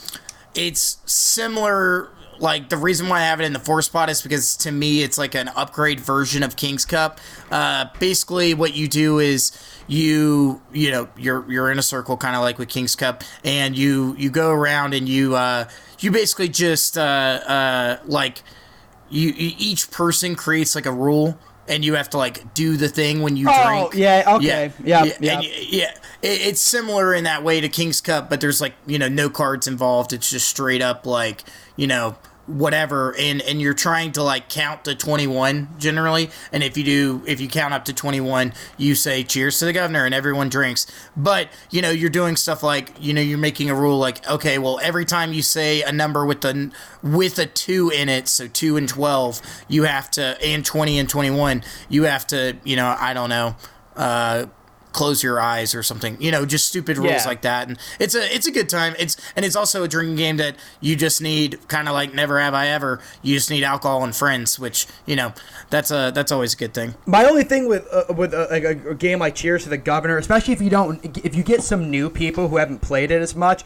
it's 0.55 0.99
similar. 1.05 2.11
Like 2.39 2.69
the 2.69 2.77
reason 2.77 3.09
why 3.09 3.19
I 3.19 3.25
have 3.25 3.41
it 3.41 3.45
in 3.45 3.53
the 3.53 3.59
four 3.59 3.83
spot 3.83 4.11
is 4.11 4.23
because 4.23 4.57
to 4.59 4.73
me 4.73 5.03
it's 5.03 5.19
like 5.19 5.35
an 5.35 5.49
upgrade 5.49 6.01
version 6.01 6.43
of 6.43 6.57
King's 6.57 6.85
Cup. 6.85 7.21
Uh, 7.51 7.87
basically, 7.99 8.55
what 8.55 8.75
you 8.75 8.89
do 8.89 9.19
is 9.19 9.53
you 9.87 10.63
you 10.73 10.91
know 10.91 11.09
you're 11.17 11.51
you're 11.51 11.71
in 11.71 11.79
a 11.79 11.83
circle 11.83 12.17
kind 12.17 12.37
of 12.37 12.43
like 12.43 12.59
with 12.59 12.69
King's 12.69 12.97
Cup, 12.97 13.23
and 13.45 13.77
you 13.77 14.15
you 14.19 14.31
go 14.31 14.51
around 14.51 14.95
and 14.95 15.09
you 15.09 15.35
uh, 15.35 15.69
you 16.01 16.11
basically 16.11 16.49
just 16.49 16.99
uh, 16.99 17.01
uh, 17.01 17.99
like 18.05 18.43
you, 19.11 19.31
you 19.31 19.55
each 19.59 19.91
person 19.91 20.35
creates 20.35 20.75
like 20.75 20.87
a 20.87 20.93
rule 20.93 21.39
and 21.69 21.85
you 21.85 21.95
have 21.95 22.11
to 22.11 22.19
like 22.19 22.55
do 22.55 22.77
the 22.77 22.89
thing 22.89 23.23
when 23.23 23.37
you 23.37 23.47
Oh, 23.51 23.89
drink. 23.91 23.95
yeah, 23.95 24.25
okay. 24.37 24.45
Yep, 24.47 24.75
yeah, 24.85 25.05
yep. 25.05 25.21
and 25.39 25.45
yeah. 25.45 25.91
It, 26.23 26.41
it's 26.49 26.61
similar 26.61 27.15
in 27.15 27.25
that 27.25 27.43
way 27.43 27.61
to 27.61 27.69
King's 27.69 28.01
Cup, 28.01 28.29
but 28.31 28.41
there's 28.41 28.61
like 28.61 28.75
you 28.87 28.99
know 28.99 29.09
no 29.09 29.29
cards 29.31 29.67
involved. 29.67 30.13
It's 30.13 30.31
just 30.31 30.49
straight 30.49 30.83
up 30.83 31.07
like 31.07 31.43
you 31.77 31.87
know 31.87 32.17
whatever 32.47 33.15
and 33.17 33.41
and 33.43 33.61
you're 33.61 33.75
trying 33.75 34.13
to 34.13 34.23
like 34.23 34.49
count 34.49 34.85
to 34.85 34.95
21 34.95 35.69
generally 35.79 36.31
and 36.53 36.63
if 36.63 36.77
you 36.77 36.85
do 36.85 37.23
if 37.27 37.41
you 37.41 37.49
count 37.49 37.73
up 37.73 37.85
to 37.87 37.93
21 37.93 38.53
you 38.77 38.95
say 38.95 39.23
cheers 39.25 39.59
to 39.59 39.65
the 39.65 39.73
governor 39.73 40.05
and 40.05 40.15
everyone 40.15 40.49
drinks. 40.49 40.87
But 41.17 41.49
you 41.71 41.81
know 41.81 41.91
you're 41.91 42.11
doing 42.11 42.37
stuff 42.37 42.63
like 42.63 42.93
you 43.01 43.15
know 43.15 43.21
you're 43.21 43.39
making 43.39 43.71
a 43.71 43.75
rule 43.75 43.99
like 43.99 44.29
okay 44.29 44.59
well 44.59 44.79
every 44.83 45.05
time 45.05 45.33
you 45.33 45.43
say 45.43 45.83
a 45.83 45.93
number 45.93 46.27
with 46.27 46.43
the 46.43 46.71
with 47.03 47.39
a 47.39 47.47
2 47.47 47.91
in 47.91 48.09
it 48.09 48.29
so 48.29 48.47
2 48.47 48.77
and 48.77 48.89
12 48.89 49.41
you 49.69 49.85
have 49.85 50.11
to 50.13 50.37
and 50.43 50.65
20 50.65 50.99
and 50.99 51.09
21 51.09 51.63
you 51.89 52.05
have 52.05 52.27
to 52.27 52.57
you 52.65 52.77
know 52.77 52.95
I 52.99 53.15
don't 53.15 53.31
know 53.31 53.57
uh 53.97 54.47
close 54.95 55.23
your 55.23 55.41
eyes 55.41 55.75
or 55.75 55.83
something 55.83 56.17
you 56.21 56.31
know 56.31 56.47
just 56.47 56.67
stupid 56.69 56.97
rules 56.97 57.11
Yeah. 57.11 57.27
like 57.27 57.43
that. 57.43 57.69
And 57.69 57.79
it's 57.99 58.15
a 58.15 58.35
it's 58.35 58.47
a 58.47 58.53
good 58.53 58.69
time. 58.69 58.95
It's 58.99 59.17
and 59.37 59.45
it's 59.45 59.57
also 59.57 59.83
a 59.85 59.89
drinking 59.89 60.17
game 60.17 60.37
that 60.39 60.55
you 60.81 60.95
just 60.97 61.21
need 61.21 61.59
kind 61.69 61.89
of 61.89 61.95
like 61.95 62.15
never 62.15 62.41
have 62.41 62.55
i 62.55 62.69
ever. 62.69 63.01
You 63.21 63.35
just 63.35 63.51
need 63.51 63.65
alcohol 63.65 64.03
and 64.05 64.15
friends 64.15 64.59
which 64.59 64.87
you 65.05 65.17
know 65.17 65.35
that's 65.69 65.91
a 65.91 66.13
that's 66.15 66.31
always 66.33 66.55
a 66.55 66.57
good 66.57 66.73
thing. 66.73 66.95
My 67.07 67.25
only 67.27 67.45
thing 67.45 67.69
with 67.69 67.87
uh, 67.93 68.15
with 68.15 68.33
a, 68.33 68.47
like 68.51 68.65
a, 68.65 68.91
a 68.91 68.95
game 68.95 69.19
like 69.19 69.35
Cheers 69.35 69.65
to 69.65 69.69
the 69.69 69.77
Governor, 69.79 70.17
especially 70.19 70.55
if 70.55 70.63
you 70.63 70.71
don't, 70.71 71.05
if 71.27 71.35
you 71.35 71.43
get 71.43 71.63
some 71.63 71.91
new 71.91 72.09
people 72.09 72.49
who 72.49 72.57
haven't 72.59 72.81
played 72.81 73.11
it 73.11 73.21
as 73.21 73.35
much, 73.35 73.65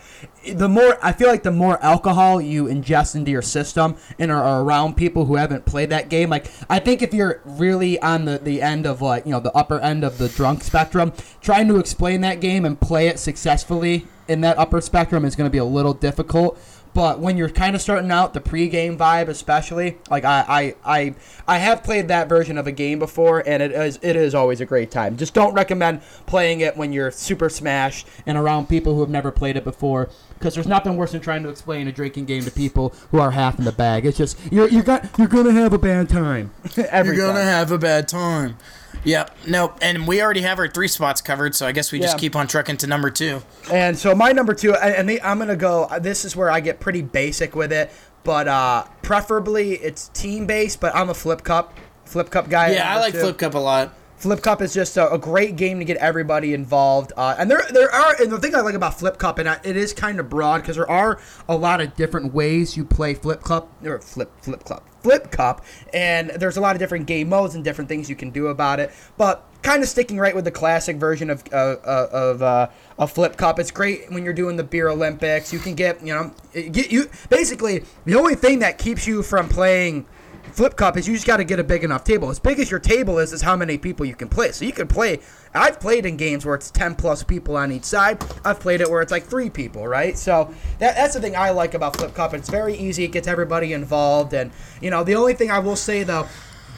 the 0.52 0.68
more 0.68 0.98
I 1.02 1.12
feel 1.12 1.28
like 1.28 1.42
the 1.42 1.50
more 1.50 1.82
alcohol 1.82 2.40
you 2.40 2.64
ingest 2.64 3.14
into 3.14 3.30
your 3.30 3.42
system 3.42 3.96
and 4.18 4.30
are, 4.30 4.62
around 4.62 4.96
people 4.96 5.24
who 5.24 5.36
haven't 5.36 5.64
played 5.64 5.90
that 5.90 6.08
game, 6.08 6.30
like 6.30 6.50
I 6.68 6.78
think 6.78 7.02
if 7.02 7.12
you're 7.12 7.40
really 7.44 7.98
on 8.00 8.24
the 8.24 8.38
the 8.38 8.62
end 8.62 8.86
of 8.86 9.02
like 9.02 9.26
you 9.26 9.32
know 9.32 9.40
the 9.40 9.52
upper 9.52 9.78
end 9.80 10.04
of 10.04 10.18
the 10.18 10.28
drunk 10.28 10.62
spectrum, 10.62 11.12
trying 11.40 11.68
to 11.68 11.78
explain 11.78 12.20
that 12.22 12.40
game 12.40 12.64
and 12.64 12.80
play 12.80 13.08
it 13.08 13.18
successfully 13.18 14.06
in 14.28 14.42
that 14.42 14.58
upper 14.58 14.80
spectrum 14.80 15.24
is 15.24 15.34
going 15.34 15.48
to 15.48 15.52
be 15.52 15.58
a 15.58 15.64
little 15.64 15.94
difficult. 15.94 16.58
But 16.94 17.20
when 17.20 17.36
you're 17.36 17.50
kind 17.50 17.76
of 17.76 17.82
starting 17.82 18.10
out, 18.10 18.34
the 18.34 18.40
pregame 18.40 18.96
vibe, 18.96 19.28
especially, 19.28 19.98
like 20.10 20.24
I, 20.24 20.74
I, 20.84 20.98
I, 20.98 21.14
I 21.46 21.58
have 21.58 21.84
played 21.84 22.08
that 22.08 22.28
version 22.28 22.58
of 22.58 22.66
a 22.66 22.72
game 22.72 22.98
before, 22.98 23.42
and 23.46 23.62
it 23.62 23.72
is, 23.72 23.98
it 24.02 24.16
is 24.16 24.34
always 24.34 24.60
a 24.60 24.66
great 24.66 24.90
time. 24.90 25.16
Just 25.16 25.34
don't 25.34 25.54
recommend 25.54 26.02
playing 26.26 26.60
it 26.60 26.76
when 26.76 26.92
you're 26.92 27.10
super 27.10 27.48
smashed 27.48 28.08
and 28.26 28.36
around 28.36 28.68
people 28.68 28.94
who 28.94 29.00
have 29.00 29.10
never 29.10 29.30
played 29.30 29.56
it 29.56 29.64
before, 29.64 30.08
because 30.38 30.54
there's 30.54 30.66
nothing 30.66 30.96
worse 30.96 31.12
than 31.12 31.20
trying 31.20 31.42
to 31.42 31.48
explain 31.48 31.88
a 31.88 31.92
drinking 31.92 32.24
game 32.26 32.44
to 32.44 32.50
people 32.50 32.94
who 33.10 33.18
are 33.18 33.32
half 33.32 33.58
in 33.58 33.64
the 33.64 33.72
bag. 33.72 34.06
It's 34.06 34.16
just 34.18 34.38
you're 34.52 34.68
you're 34.68 34.82
got 34.82 35.06
you're 35.18 35.28
gonna 35.28 35.52
have 35.52 35.72
a 35.72 35.78
bad 35.78 36.08
time. 36.08 36.52
Every 36.90 37.16
you're 37.16 37.26
gonna 37.26 37.38
time. 37.40 37.46
have 37.48 37.72
a 37.72 37.78
bad 37.78 38.08
time 38.08 38.56
yep 39.04 39.30
nope 39.46 39.78
and 39.80 40.08
we 40.08 40.20
already 40.20 40.40
have 40.40 40.58
our 40.58 40.66
three 40.66 40.88
spots 40.88 41.20
covered 41.20 41.54
so 41.54 41.64
i 41.64 41.70
guess 41.70 41.92
we 41.92 42.00
just 42.00 42.18
keep 42.18 42.34
on 42.34 42.48
trucking 42.48 42.76
to 42.76 42.84
number 42.86 43.10
two 43.10 43.40
And 43.70 43.96
so 43.96 44.12
my 44.12 44.32
number 44.32 44.54
two, 44.54 44.74
and 44.74 44.92
and 44.94 45.08
the, 45.08 45.22
I'm 45.22 45.38
gonna 45.38 45.54
go. 45.54 45.84
uh, 45.84 46.00
This 46.00 46.24
is 46.24 46.34
where 46.34 46.50
I 46.50 46.58
get 46.60 46.80
pretty 46.80 47.02
basic 47.02 47.54
with 47.54 47.70
it, 47.72 47.92
but 48.24 48.48
uh, 48.48 48.84
preferably 49.02 49.74
it's 49.74 50.08
team 50.08 50.46
based. 50.46 50.80
But 50.80 50.96
I'm 50.96 51.10
a 51.10 51.14
flip 51.14 51.44
cup, 51.44 51.78
flip 52.06 52.30
cup 52.30 52.48
guy. 52.48 52.72
yeah 52.72 52.92
i 52.92 52.98
like 52.98 53.12
two. 53.12 53.20
flip 53.20 53.38
cup 53.38 53.54
a 53.54 53.58
lot 53.58 53.92
Flip 54.18 54.42
Cup 54.42 54.60
is 54.60 54.74
just 54.74 54.96
a, 54.96 55.12
a 55.12 55.18
great 55.18 55.56
game 55.56 55.78
to 55.78 55.84
get 55.84 55.96
everybody 55.98 56.52
involved. 56.52 57.12
Uh, 57.16 57.36
and 57.38 57.50
there 57.50 57.62
there 57.70 57.90
are 57.90 58.16
and 58.20 58.30
the 58.30 58.38
thing 58.38 58.54
I 58.54 58.60
like 58.60 58.74
about 58.74 58.98
Flip 58.98 59.16
Cup 59.18 59.38
and 59.38 59.48
I, 59.48 59.60
it 59.64 59.76
is 59.76 59.92
kind 59.92 60.18
of 60.18 60.28
broad 60.28 60.62
because 60.62 60.76
there 60.76 60.90
are 60.90 61.20
a 61.48 61.56
lot 61.56 61.80
of 61.80 61.94
different 61.94 62.34
ways 62.34 62.76
you 62.76 62.84
play 62.84 63.14
Flip 63.14 63.42
Cup 63.42 63.70
or 63.84 64.00
Flip 64.00 64.30
Flip 64.42 64.64
Cup 64.64 64.84
Flip 65.02 65.30
Cup, 65.30 65.64
and 65.94 66.30
there's 66.30 66.56
a 66.56 66.60
lot 66.60 66.74
of 66.74 66.80
different 66.80 67.06
game 67.06 67.28
modes 67.28 67.54
and 67.54 67.62
different 67.62 67.88
things 67.88 68.10
you 68.10 68.16
can 68.16 68.30
do 68.30 68.48
about 68.48 68.80
it. 68.80 68.90
But 69.16 69.44
kind 69.62 69.82
of 69.82 69.88
sticking 69.88 70.18
right 70.18 70.34
with 70.34 70.44
the 70.44 70.50
classic 70.50 70.96
version 70.96 71.30
of 71.30 71.44
uh, 71.52 71.76
uh, 71.84 72.08
of 72.12 72.42
uh, 72.42 72.68
a 72.98 73.06
Flip 73.06 73.36
Cup. 73.36 73.58
It's 73.58 73.70
great 73.70 74.10
when 74.10 74.24
you're 74.24 74.32
doing 74.32 74.56
the 74.56 74.64
beer 74.64 74.88
Olympics. 74.88 75.52
You 75.52 75.60
can 75.60 75.74
get 75.74 76.04
you 76.04 76.14
know 76.14 76.34
get 76.52 76.90
you 76.90 77.08
basically 77.30 77.84
the 78.04 78.16
only 78.16 78.34
thing 78.34 78.58
that 78.60 78.78
keeps 78.78 79.06
you 79.06 79.22
from 79.22 79.48
playing 79.48 80.06
flip 80.48 80.76
cup 80.76 80.96
is 80.96 81.06
you 81.06 81.14
just 81.14 81.26
got 81.26 81.38
to 81.38 81.44
get 81.44 81.58
a 81.58 81.64
big 81.64 81.84
enough 81.84 82.04
table. 82.04 82.30
As 82.30 82.38
big 82.38 82.58
as 82.58 82.70
your 82.70 82.80
table 82.80 83.18
is, 83.18 83.32
is 83.32 83.42
how 83.42 83.56
many 83.56 83.78
people 83.78 84.06
you 84.06 84.14
can 84.14 84.28
play. 84.28 84.52
So 84.52 84.64
you 84.64 84.72
can 84.72 84.88
play. 84.88 85.20
I've 85.54 85.80
played 85.80 86.06
in 86.06 86.16
games 86.16 86.44
where 86.44 86.54
it's 86.54 86.70
ten 86.70 86.94
plus 86.94 87.22
people 87.22 87.56
on 87.56 87.72
each 87.72 87.84
side. 87.84 88.22
I've 88.44 88.60
played 88.60 88.80
it 88.80 88.90
where 88.90 89.02
it's 89.02 89.12
like 89.12 89.24
three 89.24 89.50
people, 89.50 89.86
right? 89.86 90.16
So 90.16 90.54
that, 90.78 90.96
that's 90.96 91.14
the 91.14 91.20
thing 91.20 91.36
I 91.36 91.50
like 91.50 91.74
about 91.74 91.96
flip 91.96 92.14
cup. 92.14 92.34
It's 92.34 92.50
very 92.50 92.74
easy. 92.74 93.04
It 93.04 93.12
gets 93.12 93.28
everybody 93.28 93.72
involved, 93.72 94.34
and 94.34 94.50
you 94.80 94.90
know 94.90 95.04
the 95.04 95.14
only 95.14 95.34
thing 95.34 95.50
I 95.50 95.58
will 95.58 95.76
say 95.76 96.02
though 96.02 96.26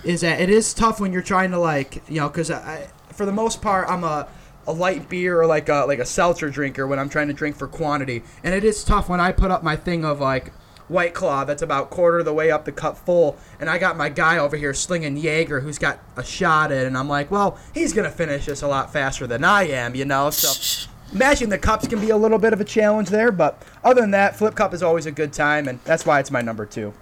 is 0.04 0.22
that 0.22 0.40
it 0.40 0.48
is 0.48 0.72
tough 0.72 1.00
when 1.00 1.12
you're 1.12 1.22
trying 1.22 1.50
to 1.50 1.58
like 1.58 2.02
you 2.08 2.20
know 2.20 2.28
because 2.28 2.50
I, 2.50 2.88
for 3.12 3.26
the 3.26 3.32
most 3.32 3.60
part 3.60 3.88
I'm 3.88 4.04
a 4.04 4.28
a 4.66 4.72
light 4.72 5.08
beer 5.08 5.40
or 5.40 5.46
like 5.46 5.68
a 5.68 5.84
like 5.86 5.98
a 5.98 6.06
seltzer 6.06 6.50
drinker 6.50 6.86
when 6.86 6.98
I'm 6.98 7.08
trying 7.08 7.28
to 7.28 7.34
drink 7.34 7.56
for 7.56 7.66
quantity, 7.66 8.22
and 8.44 8.54
it 8.54 8.64
is 8.64 8.84
tough 8.84 9.08
when 9.08 9.20
I 9.20 9.32
put 9.32 9.50
up 9.50 9.62
my 9.62 9.76
thing 9.76 10.04
of 10.04 10.20
like 10.20 10.52
White 10.90 11.14
Claw 11.14 11.44
that's 11.44 11.62
about 11.62 11.88
quarter 11.88 12.18
of 12.18 12.24
the 12.24 12.34
way 12.34 12.50
up 12.50 12.64
the 12.64 12.72
cup 12.72 12.98
full, 12.98 13.36
and 13.58 13.70
I 13.70 13.78
got 13.78 13.96
my 13.96 14.08
guy 14.08 14.38
over 14.38 14.56
here 14.56 14.74
slinging 14.74 15.16
Jaeger 15.16 15.60
who's 15.60 15.78
got 15.78 16.00
a 16.16 16.24
shot 16.24 16.72
in, 16.72 16.86
and 16.86 16.98
I'm 16.98 17.08
like, 17.08 17.30
well, 17.30 17.58
he's 17.72 17.92
gonna 17.92 18.10
finish 18.10 18.46
this 18.46 18.62
a 18.62 18.68
lot 18.68 18.92
faster 18.92 19.26
than 19.26 19.44
I 19.44 19.68
am, 19.68 19.94
you 19.94 20.04
know. 20.04 20.30
So 20.30 20.88
matching 21.12 21.48
the 21.48 21.58
cups 21.58 21.86
can 21.86 22.00
be 22.00 22.10
a 22.10 22.16
little 22.16 22.38
bit 22.38 22.52
of 22.52 22.60
a 22.60 22.64
challenge 22.64 23.08
there, 23.08 23.32
but 23.32 23.62
other 23.84 24.00
than 24.00 24.10
that, 24.10 24.36
Flip 24.36 24.54
Cup 24.54 24.74
is 24.74 24.82
always 24.82 25.06
a 25.06 25.12
good 25.12 25.32
time, 25.32 25.68
and 25.68 25.80
that's 25.84 26.04
why 26.04 26.20
it's 26.20 26.30
my 26.30 26.40
number 26.42 26.66
two. 26.66 26.92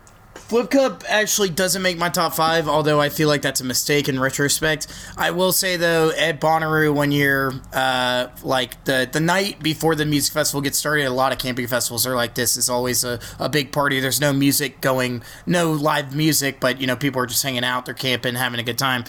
Flip 0.49 0.71
Cup 0.71 1.05
actually 1.07 1.51
doesn't 1.51 1.83
make 1.83 1.99
my 1.99 2.09
top 2.09 2.33
five, 2.33 2.69
although 2.69 2.99
I 2.99 3.11
feel 3.11 3.29
like 3.29 3.43
that's 3.43 3.61
a 3.61 3.65
mistake 3.65 4.09
in 4.09 4.19
retrospect. 4.19 4.87
I 5.15 5.31
will 5.31 5.53
say 5.53 5.77
though, 5.77 6.11
at 6.13 6.41
Bonnaroo, 6.41 6.95
when 6.95 7.13
you're 7.13 7.53
uh, 7.75 8.29
like 8.43 8.83
the 8.85 9.07
the 9.13 9.21
night 9.21 9.63
before 9.63 9.95
the 9.95 10.07
music 10.07 10.33
festival 10.33 10.63
gets 10.63 10.79
started, 10.79 11.05
a 11.05 11.11
lot 11.11 11.33
of 11.33 11.39
camping 11.39 11.67
festivals 11.67 12.07
are 12.07 12.17
like 12.17 12.35
this. 12.35 12.57
It's 12.57 12.71
always 12.71 13.05
a, 13.05 13.21
a 13.39 13.51
big 13.51 13.73
party. 13.73 14.01
There's 14.01 14.23
no 14.23 14.33
music 14.33 14.81
going, 14.81 15.23
no 15.45 15.71
live 15.73 16.17
music, 16.17 16.61
but 16.61 16.81
you 16.81 16.87
know 16.87 16.97
people 16.97 17.21
are 17.21 17.27
just 17.27 17.43
hanging 17.43 17.63
out, 17.63 17.85
they're 17.85 17.93
camping, 17.93 18.35
having 18.35 18.59
a 18.59 18.63
good 18.63 18.79
time. 18.79 19.05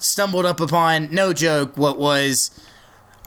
Stumbled 0.00 0.44
up 0.44 0.58
upon, 0.58 1.14
no 1.14 1.32
joke, 1.32 1.76
what 1.76 1.96
was. 1.96 2.50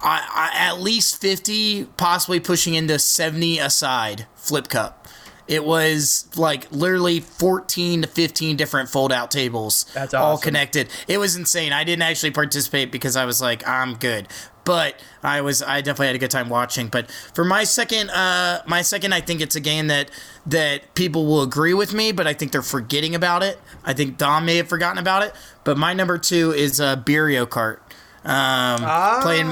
I, 0.02 0.52
I, 0.54 0.68
at 0.68 0.82
least 0.82 1.22
50, 1.22 1.86
possibly 1.96 2.42
pushing 2.42 2.74
into 2.76 3.00
70 3.00 3.60
aside 3.60 4.28
flip 4.36 4.68
cup. 4.68 5.05
It 5.48 5.64
was 5.64 6.28
like 6.36 6.72
literally 6.72 7.20
14 7.20 8.02
to 8.04 8.08
15 8.08 8.56
different 8.58 8.90
fold 8.90 9.12
out 9.12 9.30
tables 9.32 9.86
That's 9.94 10.14
all 10.14 10.38
connected. 10.38 10.90
It 11.08 11.20
was 11.20 11.36
insane. 11.36 11.72
I 11.72 11.84
didn't 11.84 12.02
actually 12.02 12.32
participate 12.32 12.92
because 12.92 13.16
I 13.16 13.26
was 13.26 13.42
like, 13.42 13.68
I'm 13.68 13.96
good. 13.96 14.28
But 14.64 15.00
I 15.22 15.42
was 15.42 15.62
I 15.62 15.82
definitely 15.82 16.08
had 16.08 16.16
a 16.16 16.20
good 16.20 16.32
time 16.32 16.50
watching. 16.50 16.88
But 16.88 17.12
for 17.12 17.46
my 17.46 17.64
second 17.64 18.10
uh 18.10 18.64
my 18.66 18.82
second 18.82 19.14
I 19.14 19.22
think 19.22 19.40
it's 19.42 19.56
a 19.56 19.60
game 19.60 19.88
that 19.88 20.10
that 20.48 20.96
people 20.96 21.28
will 21.28 21.44
agree 21.44 21.76
with 21.76 21.94
me, 21.94 22.12
but 22.12 22.26
I 22.26 22.34
think 22.34 22.52
they're 22.52 22.64
forgetting 22.64 23.14
about 23.14 23.44
it. 23.44 23.60
I 23.84 23.94
think 23.94 24.18
Dom 24.18 24.46
may 24.46 24.58
have 24.58 24.68
forgotten 24.68 24.98
about 24.98 25.22
it. 25.22 25.34
But 25.64 25.78
my 25.78 25.94
number 25.94 26.18
two 26.18 26.52
is 26.52 26.82
uh 26.82 26.96
Beerio 26.96 27.46
Kart. 27.46 27.78
Um, 28.26 29.22
playing 29.22 29.48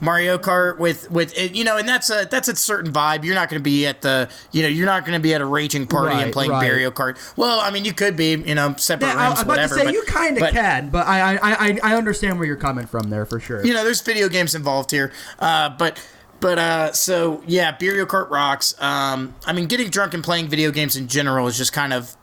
Mario 0.00 0.36
Kart 0.36 0.78
with 0.78 1.10
with 1.10 1.36
it, 1.38 1.54
you 1.54 1.64
know, 1.64 1.78
and 1.78 1.88
that's 1.88 2.10
a 2.10 2.28
that's 2.30 2.48
a 2.48 2.56
certain 2.56 2.92
vibe. 2.92 3.24
You're 3.24 3.34
not 3.34 3.48
going 3.48 3.58
to 3.58 3.64
be 3.64 3.86
at 3.86 4.02
the 4.02 4.28
you 4.52 4.62
know 4.62 4.68
you're 4.68 4.86
not 4.86 5.06
going 5.06 5.18
to 5.18 5.22
be 5.22 5.32
at 5.32 5.40
a 5.40 5.46
raging 5.46 5.86
party 5.86 6.16
and 6.16 6.30
playing 6.30 6.50
right. 6.50 6.62
Mario 6.62 6.90
Kart. 6.90 7.16
Well, 7.38 7.60
I 7.60 7.70
mean, 7.70 7.86
you 7.86 7.94
could 7.94 8.16
be 8.16 8.32
you 8.32 8.54
know 8.54 8.74
separate 8.76 9.08
Yeah, 9.08 9.14
I, 9.14 9.24
I 9.24 9.26
rooms, 9.28 9.38
was 9.38 9.42
about 9.42 9.52
whatever. 9.52 9.74
to 9.74 9.80
say 9.80 9.86
but, 9.86 9.94
you 9.94 10.02
kind 10.02 10.36
of 10.36 10.50
can, 10.50 10.90
but 10.90 11.06
I, 11.06 11.36
I 11.36 11.38
I 11.42 11.78
I 11.82 11.96
understand 11.96 12.38
where 12.38 12.46
you're 12.46 12.56
coming 12.56 12.86
from 12.86 13.08
there 13.08 13.24
for 13.24 13.40
sure. 13.40 13.64
You 13.64 13.72
know, 13.72 13.84
there's 13.84 14.02
video 14.02 14.28
games 14.28 14.54
involved 14.54 14.90
here, 14.90 15.12
uh, 15.38 15.70
but. 15.70 16.00
But 16.40 16.58
uh, 16.58 16.92
so 16.94 17.42
yeah, 17.46 17.76
Beerio 17.76 18.06
Kart 18.06 18.30
rocks. 18.30 18.74
Um, 18.80 19.34
I 19.44 19.52
mean, 19.52 19.66
getting 19.66 19.90
drunk 19.90 20.14
and 20.14 20.24
playing 20.24 20.48
video 20.48 20.70
games 20.70 20.96
in 20.96 21.06
general 21.06 21.46
is 21.48 21.58
just 21.58 21.74
kind 21.74 21.92
of 21.92 22.16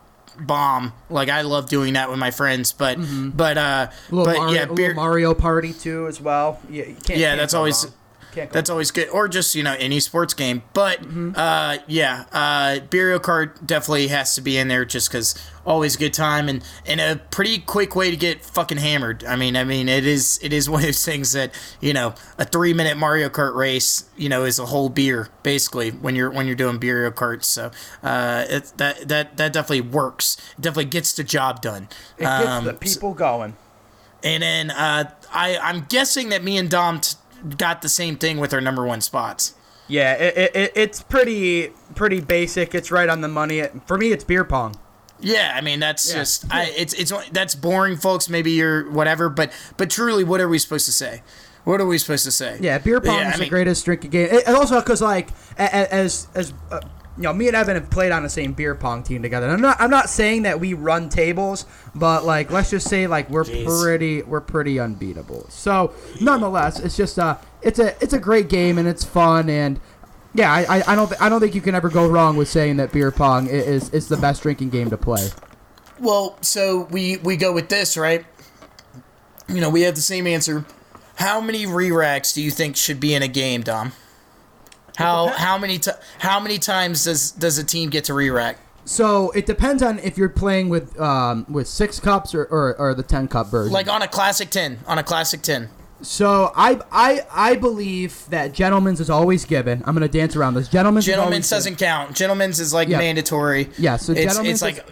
bomb. 0.46 0.92
Like 1.10 1.28
I 1.28 1.42
love 1.42 1.68
doing 1.68 1.94
that 1.94 2.10
with 2.10 2.18
my 2.18 2.30
friends. 2.30 2.72
But 2.72 2.96
but 2.98 3.58
uh, 3.58 3.88
Mm-hmm. 3.88 4.14
a 4.14 4.16
little, 4.16 4.24
but 4.32 4.36
Mario, 4.38 4.54
yeah, 4.54 4.64
beer, 4.66 4.94
Mario 4.94 5.34
Party 5.34 5.72
too 5.72 6.06
as 6.06 6.20
well. 6.20 6.60
Yeah, 6.70 6.84
you 6.86 6.94
can't, 6.96 7.18
Yeah, 7.18 7.36
that's 7.36 7.54
always- 7.54 7.84
wrong. 7.84 7.94
That's 8.46 8.70
always 8.70 8.90
good, 8.90 9.08
or 9.08 9.28
just 9.28 9.54
you 9.54 9.62
know 9.62 9.74
any 9.78 10.00
sports 10.00 10.34
game. 10.34 10.62
But 10.72 11.00
uh, 11.36 11.78
yeah, 11.86 12.24
uh, 12.32 12.80
Beerio 12.88 13.18
Kart 13.18 13.66
definitely 13.66 14.08
has 14.08 14.34
to 14.34 14.40
be 14.40 14.56
in 14.58 14.68
there 14.68 14.84
just 14.84 15.10
because 15.10 15.34
always 15.66 15.96
a 15.96 15.98
good 15.98 16.14
time 16.14 16.48
and 16.48 16.64
and 16.86 16.98
a 17.00 17.16
pretty 17.30 17.58
quick 17.58 17.94
way 17.94 18.10
to 18.10 18.16
get 18.16 18.44
fucking 18.44 18.78
hammered. 18.78 19.22
I 19.24 19.36
mean, 19.36 19.56
I 19.56 19.64
mean 19.64 19.88
it 19.88 20.06
is 20.06 20.38
it 20.42 20.52
is 20.52 20.68
one 20.70 20.80
of 20.80 20.86
those 20.86 21.04
things 21.04 21.32
that 21.32 21.52
you 21.80 21.92
know 21.92 22.14
a 22.38 22.44
three 22.44 22.72
minute 22.74 22.96
Mario 22.96 23.28
Kart 23.28 23.54
race 23.54 24.04
you 24.16 24.28
know 24.28 24.44
is 24.44 24.58
a 24.58 24.66
whole 24.66 24.88
beer 24.88 25.28
basically 25.42 25.90
when 25.90 26.14
you're 26.16 26.30
when 26.30 26.46
you're 26.46 26.56
doing 26.56 26.78
Beerio 26.78 27.10
Kart. 27.10 27.44
So 27.44 27.70
uh, 28.02 28.44
it, 28.48 28.72
that 28.78 29.08
that 29.08 29.36
that 29.36 29.52
definitely 29.52 29.82
works. 29.82 30.36
It 30.58 30.62
definitely 30.62 30.86
gets 30.86 31.12
the 31.12 31.24
job 31.24 31.60
done. 31.60 31.88
It 32.16 32.24
gets 32.24 32.46
Um, 32.48 32.64
the 32.64 32.74
people 32.74 33.14
going. 33.14 33.56
and 34.24 34.42
then 34.42 34.70
uh, 34.70 35.10
I 35.32 35.58
I'm 35.58 35.84
guessing 35.88 36.30
that 36.30 36.42
me 36.42 36.56
and 36.56 36.70
Dom 36.70 37.00
t- 37.00 37.16
got 37.56 37.82
the 37.82 37.88
same 37.88 38.16
thing 38.16 38.38
with 38.38 38.52
our 38.54 38.60
number 38.60 38.84
one 38.86 39.00
spots. 39.00 39.54
Yeah, 39.86 40.12
it, 40.14 40.36
it, 40.36 40.56
it, 40.56 40.72
it's 40.74 41.02
pretty 41.02 41.68
pretty 41.94 42.20
basic. 42.20 42.74
It's 42.74 42.90
right 42.90 43.08
on 43.08 43.20
the 43.22 43.28
money. 43.28 43.62
For 43.86 43.96
me, 43.96 44.12
it's 44.12 44.24
beer 44.24 44.44
pong. 44.44 44.76
Yeah, 45.20 45.52
I 45.56 45.60
mean 45.62 45.80
that's 45.80 46.08
Yeah. 46.10 46.16
just 46.18 46.44
I, 46.52 46.64
it's 46.76 46.92
it's 46.94 47.12
that's 47.32 47.54
boring, 47.54 47.96
folks. 47.96 48.28
Maybe 48.28 48.52
you're 48.52 48.90
whatever, 48.90 49.28
but 49.28 49.50
but 49.76 49.88
truly, 49.90 50.24
what 50.24 50.40
are 50.40 50.48
we 50.48 50.58
supposed 50.58 50.86
to 50.86 50.92
say? 50.92 51.22
What 51.64 51.80
are 51.80 51.86
we 51.86 51.98
supposed 51.98 52.24
to 52.24 52.30
say? 52.30 52.56
Yeah, 52.60 52.78
beer 52.78 53.00
pong 53.00 53.16
Yeah, 53.18 53.26
I 53.26 53.30
is 53.30 53.34
the 53.36 53.40
mean- 53.42 53.50
greatest 53.50 53.84
drinking 53.84 54.10
game. 54.10 54.28
And 54.46 54.56
also 54.56 54.80
because 54.80 55.00
like 55.02 55.30
as 55.58 56.28
as 56.34 56.52
uh, 56.70 56.80
you 57.18 57.24
know, 57.24 57.32
me 57.32 57.48
and 57.48 57.56
Evan 57.56 57.74
have 57.74 57.90
played 57.90 58.12
on 58.12 58.22
the 58.22 58.28
same 58.28 58.52
beer 58.52 58.76
pong 58.76 59.02
team 59.02 59.22
together. 59.22 59.46
And 59.46 59.54
I'm 59.54 59.60
not 59.60 59.76
I'm 59.80 59.90
not 59.90 60.08
saying 60.08 60.42
that 60.42 60.60
we 60.60 60.72
run 60.72 61.08
tables, 61.08 61.66
but 61.94 62.24
like 62.24 62.52
let's 62.52 62.70
just 62.70 62.88
say 62.88 63.08
like 63.08 63.28
we're 63.28 63.42
Jeez. 63.44 63.66
pretty 63.66 64.22
we're 64.22 64.40
pretty 64.40 64.78
unbeatable. 64.78 65.48
So 65.50 65.92
nonetheless, 66.20 66.78
it's 66.78 66.96
just 66.96 67.18
uh 67.18 67.36
it's 67.60 67.80
a 67.80 68.00
it's 68.00 68.12
a 68.12 68.20
great 68.20 68.48
game 68.48 68.78
and 68.78 68.88
it's 68.88 69.04
fun 69.04 69.50
and. 69.50 69.80
Yeah, 70.34 70.52
I, 70.52 70.82
I, 70.86 70.94
don't 70.94 71.08
th- 71.08 71.20
I 71.20 71.30
don't 71.30 71.40
think 71.40 71.54
you 71.54 71.62
can 71.62 71.74
ever 71.74 71.88
go 71.88 72.06
wrong 72.06 72.36
with 72.36 72.48
saying 72.48 72.76
that 72.76 72.92
beer 72.92 73.10
pong 73.10 73.48
is 73.48 73.88
is 73.90 74.08
the 74.08 74.16
best 74.16 74.42
drinking 74.42 74.68
game 74.68 74.90
to 74.90 74.96
play. 74.96 75.30
Well, 75.98 76.36
so 76.42 76.86
we 76.90 77.16
we 77.16 77.36
go 77.36 77.52
with 77.52 77.70
this, 77.70 77.96
right? 77.96 78.24
You 79.48 79.60
know, 79.60 79.70
we 79.70 79.82
have 79.82 79.94
the 79.94 80.02
same 80.02 80.26
answer. 80.26 80.66
How 81.16 81.40
many 81.40 81.66
re-racks 81.66 82.34
do 82.34 82.42
you 82.42 82.50
think 82.50 82.76
should 82.76 83.00
be 83.00 83.14
in 83.14 83.22
a 83.22 83.26
game, 83.26 83.62
Dom? 83.62 83.92
How 84.98 85.28
how 85.28 85.58
many 85.58 85.78
ti 85.78 85.92
how 86.18 86.40
many 86.40 86.58
times 86.58 87.04
does 87.04 87.30
does 87.30 87.56
a 87.56 87.62
team 87.64 87.88
get 87.88 88.04
to 88.04 88.14
re-rack? 88.14 88.58
So 88.84 89.30
it 89.30 89.46
depends 89.46 89.80
on 89.80 90.00
if 90.00 90.18
you're 90.18 90.28
playing 90.28 90.70
with 90.70 90.98
um, 91.00 91.46
with 91.48 91.68
six 91.68 92.00
cups 92.00 92.34
or, 92.34 92.44
or, 92.46 92.74
or 92.80 92.94
the 92.94 93.04
ten 93.04 93.28
cup 93.28 93.46
version. 93.48 93.72
Like 93.72 93.86
on 93.86 94.02
a 94.02 94.08
classic 94.08 94.50
ten, 94.50 94.80
on 94.88 94.98
a 94.98 95.04
classic 95.04 95.42
ten. 95.42 95.68
So 96.02 96.52
I 96.56 96.80
I 96.90 97.20
I 97.30 97.54
believe 97.54 98.24
that 98.30 98.52
gentlemen's 98.52 98.98
is 98.98 99.08
always 99.08 99.44
given. 99.44 99.82
I'm 99.86 99.94
gonna 99.94 100.08
dance 100.08 100.34
around 100.34 100.54
this. 100.54 100.66
Gentlemen's 100.66 101.06
Gentlemen's 101.06 101.48
doesn't 101.48 101.76
count. 101.76 102.16
Gentlemen's 102.16 102.58
is 102.58 102.74
like 102.74 102.88
Yeah. 102.88 102.98
mandatory. 102.98 103.68
Yeah, 103.78 103.98
so 103.98 104.12
it's, 104.12 104.22
gentlemen's 104.22 104.62
it's 104.62 104.62
like 104.62 104.84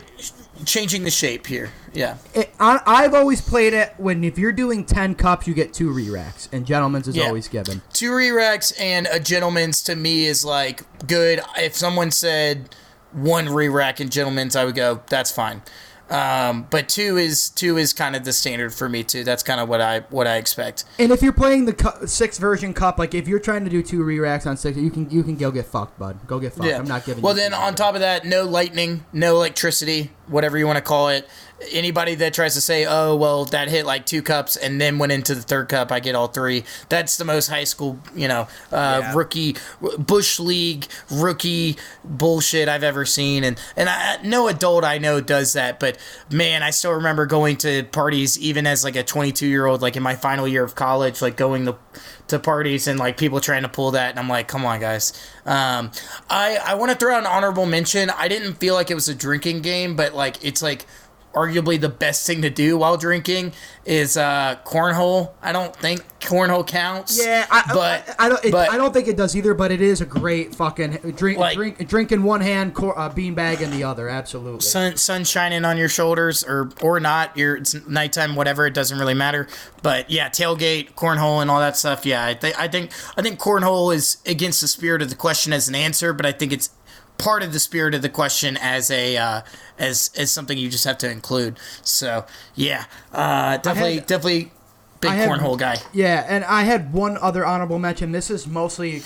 changing 0.64 1.04
the 1.04 1.10
shape 1.10 1.46
here. 1.46 1.70
Yeah. 1.92 2.18
It, 2.34 2.50
I, 2.60 2.80
I've 2.86 3.14
always 3.14 3.40
played 3.40 3.72
it 3.72 3.94
when 3.96 4.24
if 4.24 4.38
you're 4.38 4.52
doing 4.52 4.84
ten 4.84 5.14
cups, 5.14 5.46
you 5.46 5.54
get 5.54 5.72
two 5.72 5.90
re-racks, 5.90 6.48
and 6.52 6.66
gentlemen's 6.66 7.08
is 7.08 7.16
Yeah. 7.16 7.26
always 7.26 7.48
given. 7.48 7.82
two 7.92 8.14
re-racks 8.14 8.72
and 8.72 9.06
a 9.10 9.18
gentleman's 9.20 9.82
to 9.84 9.96
me 9.96 10.26
is 10.26 10.44
like 10.44 10.82
good. 11.06 11.40
If 11.56 11.74
someone 11.74 12.10
said 12.10 12.74
one 13.12 13.48
re-rack 13.48 14.00
and 14.00 14.10
gentlemen's, 14.12 14.56
I 14.56 14.64
would 14.64 14.74
go, 14.74 15.02
that's 15.08 15.30
fine. 15.30 15.62
Um, 16.08 16.68
but 16.70 16.88
two 16.88 17.16
is 17.16 17.50
two 17.50 17.78
is 17.78 17.92
kind 17.92 18.14
of 18.14 18.22
the 18.24 18.32
standard 18.32 18.72
for 18.72 18.88
me 18.88 19.02
too. 19.02 19.24
That's 19.24 19.42
kind 19.42 19.58
of 19.58 19.68
what 19.68 19.80
I 19.80 20.00
what 20.10 20.28
I 20.28 20.36
expect. 20.36 20.84
And 21.00 21.10
if 21.10 21.20
you're 21.20 21.32
playing 21.32 21.64
the 21.64 21.72
cu- 21.72 22.06
six 22.06 22.38
version 22.38 22.72
cup, 22.74 22.96
like 23.00 23.12
if 23.12 23.26
you're 23.26 23.40
trying 23.40 23.64
to 23.64 23.70
do 23.70 23.82
two 23.82 24.04
re-racks 24.04 24.46
on 24.46 24.56
six, 24.56 24.76
you 24.76 24.88
can 24.90 25.10
you 25.10 25.24
can 25.24 25.34
go 25.34 25.50
get 25.50 25.66
fucked, 25.66 25.98
bud. 25.98 26.18
Go 26.28 26.38
get 26.38 26.52
fucked. 26.52 26.68
Yeah. 26.68 26.78
I'm 26.78 26.86
not 26.86 27.04
giving. 27.04 27.22
Well, 27.22 27.34
then 27.34 27.52
on 27.52 27.74
top 27.74 27.94
of 27.94 28.00
that, 28.02 28.24
no 28.24 28.44
lightning, 28.44 29.04
no 29.12 29.34
electricity. 29.34 30.12
Whatever 30.28 30.58
you 30.58 30.66
want 30.66 30.76
to 30.76 30.82
call 30.82 31.08
it. 31.08 31.28
Anybody 31.72 32.14
that 32.16 32.34
tries 32.34 32.52
to 32.52 32.60
say, 32.60 32.84
"Oh, 32.84 33.16
well, 33.16 33.46
that 33.46 33.68
hit 33.68 33.86
like 33.86 34.04
two 34.04 34.20
cups 34.20 34.56
and 34.56 34.78
then 34.78 34.98
went 34.98 35.10
into 35.10 35.34
the 35.34 35.40
third 35.40 35.70
cup, 35.70 35.90
I 35.90 36.00
get 36.00 36.14
all 36.14 36.26
three. 36.28 36.64
That's 36.90 37.16
the 37.16 37.24
most 37.24 37.46
high 37.48 37.64
school, 37.64 37.98
you 38.14 38.28
know, 38.28 38.46
uh, 38.70 39.00
Yeah. 39.02 39.12
rookie 39.14 39.56
bush 39.98 40.38
league 40.38 40.86
rookie 41.10 41.78
bullshit 42.04 42.68
I've 42.68 42.84
ever 42.84 43.06
seen. 43.06 43.42
And 43.42 43.58
and 43.74 43.88
I, 43.88 44.18
no 44.22 44.48
adult 44.48 44.84
I 44.84 44.98
know 44.98 45.22
does 45.22 45.54
that, 45.54 45.80
but 45.80 45.96
man, 46.30 46.62
I 46.62 46.70
still 46.70 46.92
remember 46.92 47.24
going 47.24 47.56
to 47.58 47.84
parties 47.84 48.38
even 48.38 48.66
as 48.66 48.84
like 48.84 48.96
a 48.96 49.02
22 49.02 49.46
year 49.46 49.64
old, 49.64 49.80
like 49.80 49.96
in 49.96 50.02
my 50.02 50.14
final 50.14 50.46
year 50.46 50.62
of 50.62 50.74
college, 50.74 51.22
like 51.22 51.38
going 51.38 51.64
to 51.64 51.76
to 52.28 52.38
parties 52.38 52.86
and 52.88 52.98
like 52.98 53.16
people 53.16 53.40
trying 53.40 53.62
to 53.62 53.68
pull 53.68 53.92
that, 53.92 54.10
and 54.10 54.18
I'm 54.18 54.28
like, 54.28 54.46
come 54.48 54.66
on, 54.66 54.80
guys. 54.80 55.12
Um, 55.46 55.92
I 56.28 56.58
I 56.64 56.74
want 56.74 56.92
to 56.92 56.98
throw 56.98 57.14
out 57.14 57.20
an 57.20 57.26
honorable 57.26 57.66
mention. 57.66 58.10
I 58.10 58.28
didn't 58.28 58.54
feel 58.54 58.74
like 58.74 58.90
it 58.90 58.94
was 58.94 59.08
a 59.08 59.14
drinking 59.14 59.62
game, 59.62 59.96
but 59.96 60.14
like 60.14 60.44
it's 60.44 60.60
like 60.60 60.86
arguably 61.36 61.80
the 61.80 61.88
best 61.88 62.26
thing 62.26 62.42
to 62.42 62.50
do 62.50 62.78
while 62.78 62.96
drinking 62.96 63.52
is 63.84 64.16
uh, 64.16 64.56
cornhole. 64.64 65.32
I 65.42 65.52
don't 65.52 65.76
think 65.76 66.02
cornhole 66.20 66.66
counts. 66.66 67.22
Yeah, 67.22 67.46
I, 67.50 67.62
but 67.72 68.16
I, 68.18 68.26
I 68.26 68.28
don't. 68.28 68.44
It, 68.44 68.52
but- 68.52 68.70
I 68.70 68.76
don't 68.76 68.92
think 68.92 69.06
it 69.06 69.16
does 69.16 69.36
either. 69.36 69.54
But 69.54 69.70
it 69.70 69.80
is 69.80 70.00
a 70.00 70.06
great 70.06 70.54
fucking 70.54 71.12
drink. 71.14 71.38
Like- 71.38 71.56
drink, 71.56 71.86
drink 71.88 72.10
in 72.12 72.22
one 72.24 72.40
hand, 72.40 72.74
cor- 72.74 72.98
uh, 72.98 73.10
beanbag 73.10 73.60
in 73.60 73.70
the 73.70 73.84
other. 73.84 74.08
Absolutely. 74.08 74.60
sun 74.60 74.96
sun 74.96 75.24
shining 75.24 75.64
on 75.64 75.76
your 75.76 75.88
shoulders 75.88 76.42
or 76.42 76.70
or 76.80 76.98
not 76.98 77.36
your 77.36 77.56
it's 77.56 77.74
nighttime 77.86 78.34
whatever 78.34 78.66
it 78.66 78.72
doesn't 78.72 78.98
really 78.98 79.14
matter 79.14 79.46
but 79.82 80.08
yeah 80.10 80.28
tailgate 80.28 80.94
cornhole 80.94 81.42
and 81.42 81.50
all 81.50 81.60
that 81.60 81.76
stuff 81.76 82.06
yeah 82.06 82.24
I, 82.26 82.34
th- 82.34 82.54
I 82.58 82.66
think 82.68 82.90
I 83.16 83.22
think 83.22 83.38
cornhole 83.38 83.94
is 83.94 84.18
against 84.24 84.60
the 84.60 84.68
spirit 84.68 85.02
of 85.02 85.10
the 85.10 85.16
question 85.16 85.52
as 85.52 85.68
an 85.68 85.74
answer 85.74 86.12
but 86.12 86.24
I 86.24 86.32
think 86.32 86.52
it's 86.52 86.70
part 87.18 87.42
of 87.42 87.52
the 87.52 87.60
spirit 87.60 87.94
of 87.94 88.02
the 88.02 88.08
question 88.08 88.56
as 88.60 88.90
a 88.90 89.16
uh, 89.16 89.40
as 89.78 90.10
as 90.16 90.30
something 90.30 90.56
you 90.58 90.68
just 90.68 90.84
have 90.84 90.98
to 90.98 91.10
include 91.10 91.58
so 91.82 92.24
yeah 92.54 92.84
uh, 93.12 93.56
definitely 93.58 93.96
had- 93.96 94.06
definitely 94.06 94.52
big 95.00 95.10
had- 95.12 95.28
cornhole 95.28 95.58
guy 95.58 95.76
Yeah, 95.92 96.24
and 96.28 96.44
I 96.44 96.62
had 96.62 96.92
one 96.92 97.16
other 97.18 97.44
honorable 97.44 97.78
mention. 97.78 98.12
This 98.12 98.30
is 98.30 98.46
mostly, 98.46 99.02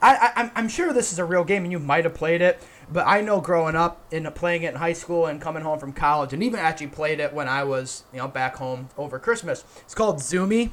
I, 0.00 0.14
I 0.16 0.32
I'm, 0.42 0.50
I'm 0.54 0.68
sure 0.68 0.92
this 0.92 1.12
is 1.12 1.18
a 1.18 1.24
real 1.24 1.44
game, 1.44 1.64
and 1.64 1.72
you 1.72 1.78
might 1.78 2.04
have 2.04 2.14
played 2.14 2.40
it. 2.42 2.62
But 2.92 3.06
I 3.06 3.20
know 3.22 3.40
growing 3.40 3.76
up 3.76 4.00
and 4.12 4.32
playing 4.34 4.62
it 4.64 4.74
in 4.74 4.76
high 4.76 4.92
school 4.92 5.26
and 5.26 5.40
coming 5.40 5.62
home 5.62 5.78
from 5.78 5.92
college, 5.94 6.32
and 6.34 6.42
even 6.42 6.60
actually 6.60 6.88
played 6.88 7.18
it 7.20 7.32
when 7.32 7.48
I 7.48 7.64
was 7.64 8.04
you 8.12 8.18
know 8.18 8.28
back 8.28 8.56
home 8.56 8.88
over 8.98 9.18
Christmas. 9.18 9.64
It's 9.80 9.94
called 9.94 10.16
Zoomy. 10.18 10.70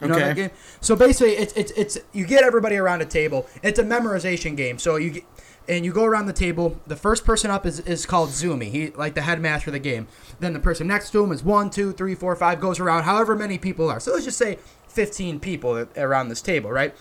You 0.00 0.08
know 0.08 0.14
Okay. 0.16 0.50
So 0.80 0.96
basically, 0.96 1.32
it's 1.34 1.52
it's 1.54 1.70
it's 1.72 1.98
you 2.12 2.26
get 2.26 2.42
everybody 2.44 2.76
around 2.76 3.02
a 3.02 3.04
table. 3.06 3.46
It's 3.62 3.78
a 3.78 3.84
memorization 3.84 4.56
game. 4.56 4.78
So 4.78 4.96
you 4.96 5.10
get, 5.10 5.24
and 5.68 5.84
you 5.84 5.92
go 5.92 6.04
around 6.04 6.26
the 6.26 6.32
table. 6.32 6.80
The 6.86 6.96
first 6.96 7.24
person 7.24 7.50
up 7.50 7.66
is, 7.66 7.80
is 7.80 8.06
called 8.06 8.30
Zoomy. 8.30 8.70
He 8.70 8.90
like 8.90 9.14
the 9.14 9.22
headmaster 9.22 9.70
of 9.70 9.72
the 9.72 9.78
game. 9.78 10.06
Then 10.40 10.52
the 10.52 10.60
person 10.60 10.86
next 10.86 11.10
to 11.10 11.22
him 11.22 11.32
is 11.32 11.42
one, 11.42 11.70
two, 11.70 11.92
three, 11.92 12.14
four, 12.14 12.34
five. 12.36 12.60
Goes 12.60 12.80
around 12.80 13.04
however 13.04 13.36
many 13.36 13.58
people 13.58 13.88
are. 13.88 14.00
So 14.00 14.12
let's 14.12 14.24
just 14.24 14.38
say 14.38 14.58
fifteen 14.88 15.40
people 15.40 15.86
around 15.96 16.28
this 16.28 16.42
table, 16.42 16.70
right? 16.70 16.94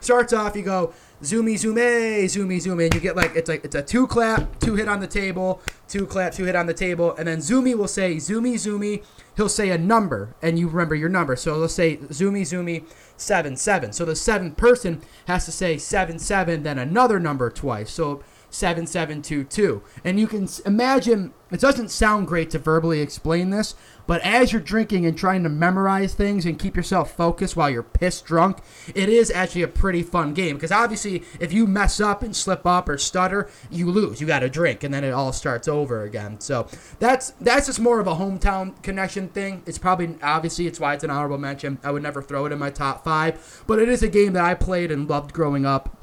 Starts 0.00 0.32
off, 0.32 0.54
you 0.54 0.62
go 0.62 0.92
zoomy, 1.22 1.54
zoomy, 1.54 2.24
zoomy, 2.24 2.58
zoomy, 2.58 2.84
and 2.84 2.94
you 2.94 3.00
get 3.00 3.16
like 3.16 3.34
it's 3.34 3.48
like 3.48 3.64
it's 3.64 3.74
a 3.74 3.82
two 3.82 4.06
clap, 4.06 4.60
two 4.60 4.76
hit 4.76 4.88
on 4.88 5.00
the 5.00 5.06
table, 5.06 5.60
two 5.88 6.06
clap, 6.06 6.32
two 6.32 6.44
hit 6.44 6.54
on 6.54 6.66
the 6.66 6.74
table, 6.74 7.14
and 7.16 7.26
then 7.26 7.38
zoomy 7.38 7.76
will 7.76 7.88
say 7.88 8.16
zoomy, 8.16 8.54
zoomy. 8.54 9.02
He'll 9.38 9.48
say 9.48 9.70
a 9.70 9.78
number, 9.78 10.34
and 10.42 10.58
you 10.58 10.66
remember 10.66 10.96
your 10.96 11.08
number. 11.08 11.36
So 11.36 11.54
let's 11.58 11.72
say 11.72 11.98
zoomy, 11.98 12.40
zoomy, 12.40 12.84
seven, 13.16 13.54
seven. 13.54 13.92
So 13.92 14.04
the 14.04 14.16
seventh 14.16 14.56
person 14.56 15.00
has 15.28 15.44
to 15.44 15.52
say 15.52 15.78
seven, 15.78 16.18
seven, 16.18 16.64
then 16.64 16.76
another 16.76 17.20
number 17.20 17.48
twice. 17.48 17.92
So 17.92 18.24
seven, 18.50 18.84
seven, 18.84 19.22
two, 19.22 19.44
two. 19.44 19.80
And 20.02 20.18
you 20.18 20.26
can 20.26 20.48
imagine 20.66 21.32
it 21.52 21.60
doesn't 21.60 21.92
sound 21.92 22.26
great 22.26 22.50
to 22.50 22.58
verbally 22.58 23.00
explain 23.00 23.50
this, 23.50 23.76
but 24.08 24.22
as 24.22 24.52
you're 24.52 24.62
drinking 24.62 25.04
and 25.04 25.18
trying 25.18 25.42
to 25.42 25.50
memorize 25.50 26.14
things 26.14 26.46
and 26.46 26.58
keep 26.58 26.74
yourself 26.74 27.14
focused 27.14 27.56
while 27.56 27.68
you're 27.68 27.82
pissed 27.82 28.24
drunk, 28.24 28.56
it 28.94 29.10
is 29.10 29.30
actually 29.30 29.60
a 29.60 29.68
pretty 29.68 30.02
fun 30.02 30.32
game. 30.32 30.56
Because 30.56 30.72
obviously, 30.72 31.22
if 31.38 31.52
you 31.52 31.66
mess 31.66 32.00
up 32.00 32.22
and 32.22 32.34
slip 32.34 32.64
up 32.64 32.88
or 32.88 32.96
stutter, 32.96 33.50
you 33.70 33.90
lose. 33.90 34.18
You 34.18 34.26
got 34.26 34.38
to 34.38 34.48
drink, 34.48 34.82
and 34.82 34.94
then 34.94 35.04
it 35.04 35.10
all 35.10 35.34
starts 35.34 35.68
over 35.68 36.04
again. 36.04 36.40
So 36.40 36.66
that's 36.98 37.32
that's 37.32 37.66
just 37.66 37.80
more 37.80 38.00
of 38.00 38.06
a 38.06 38.14
hometown 38.14 38.82
connection 38.82 39.28
thing. 39.28 39.62
It's 39.66 39.78
probably 39.78 40.16
obviously 40.22 40.66
it's 40.66 40.80
why 40.80 40.94
it's 40.94 41.04
an 41.04 41.10
honorable 41.10 41.36
mention. 41.36 41.78
I 41.84 41.90
would 41.90 42.02
never 42.02 42.22
throw 42.22 42.46
it 42.46 42.52
in 42.52 42.58
my 42.58 42.70
top 42.70 43.04
five, 43.04 43.62
but 43.66 43.78
it 43.78 43.90
is 43.90 44.02
a 44.02 44.08
game 44.08 44.32
that 44.32 44.44
I 44.44 44.54
played 44.54 44.90
and 44.90 45.06
loved 45.06 45.34
growing 45.34 45.66
up. 45.66 45.94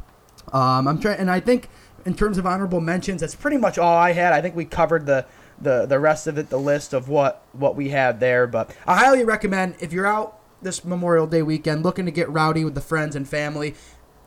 Um, 0.53 0.88
I'm 0.88 0.99
trying, 0.99 1.18
and 1.18 1.32
I 1.32 1.39
think 1.39 1.70
in 2.06 2.14
terms 2.14 2.38
of 2.38 2.45
honorable 2.45 2.82
mentions, 2.82 3.22
that's 3.22 3.34
pretty 3.34 3.58
much 3.58 3.80
all 3.80 3.97
I 3.97 4.12
had. 4.12 4.32
I 4.32 4.41
think 4.41 4.56
we 4.56 4.64
covered 4.64 5.08
the 5.08 5.26
the 5.60 5.86
the 5.86 5.99
rest 5.99 6.28
of 6.28 6.38
it, 6.38 6.49
the 6.49 6.60
list 6.60 6.93
of 6.93 7.10
what 7.10 7.43
what 7.53 7.76
we 7.76 7.89
had 7.89 8.20
there. 8.20 8.47
But 8.47 8.76
I 8.86 8.97
highly 8.97 9.24
recommend 9.24 9.76
if 9.80 9.93
you're 9.93 10.08
out 10.08 10.39
this 10.62 10.84
Memorial 10.84 11.28
Day 11.28 11.41
weekend 11.41 11.84
looking 11.84 12.06
to 12.06 12.12
get 12.12 12.30
rowdy 12.30 12.64
with 12.66 12.76
the 12.76 12.82
friends 12.82 13.16
and 13.16 13.28
family. 13.28 13.76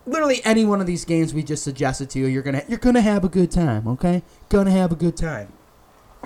Literally 0.05 0.41
any 0.43 0.65
one 0.65 0.81
of 0.81 0.87
these 0.87 1.05
games 1.05 1.33
we 1.33 1.43
just 1.43 1.63
suggested 1.63 2.09
to 2.11 2.19
you, 2.19 2.25
you're 2.25 2.43
gonna 2.43 2.63
you're 2.67 2.79
gonna 2.79 3.01
have 3.01 3.23
a 3.23 3.29
good 3.29 3.51
time. 3.51 3.87
Okay, 3.87 4.23
gonna 4.49 4.71
have 4.71 4.91
a 4.91 4.95
good 4.95 5.17
time. 5.17 5.53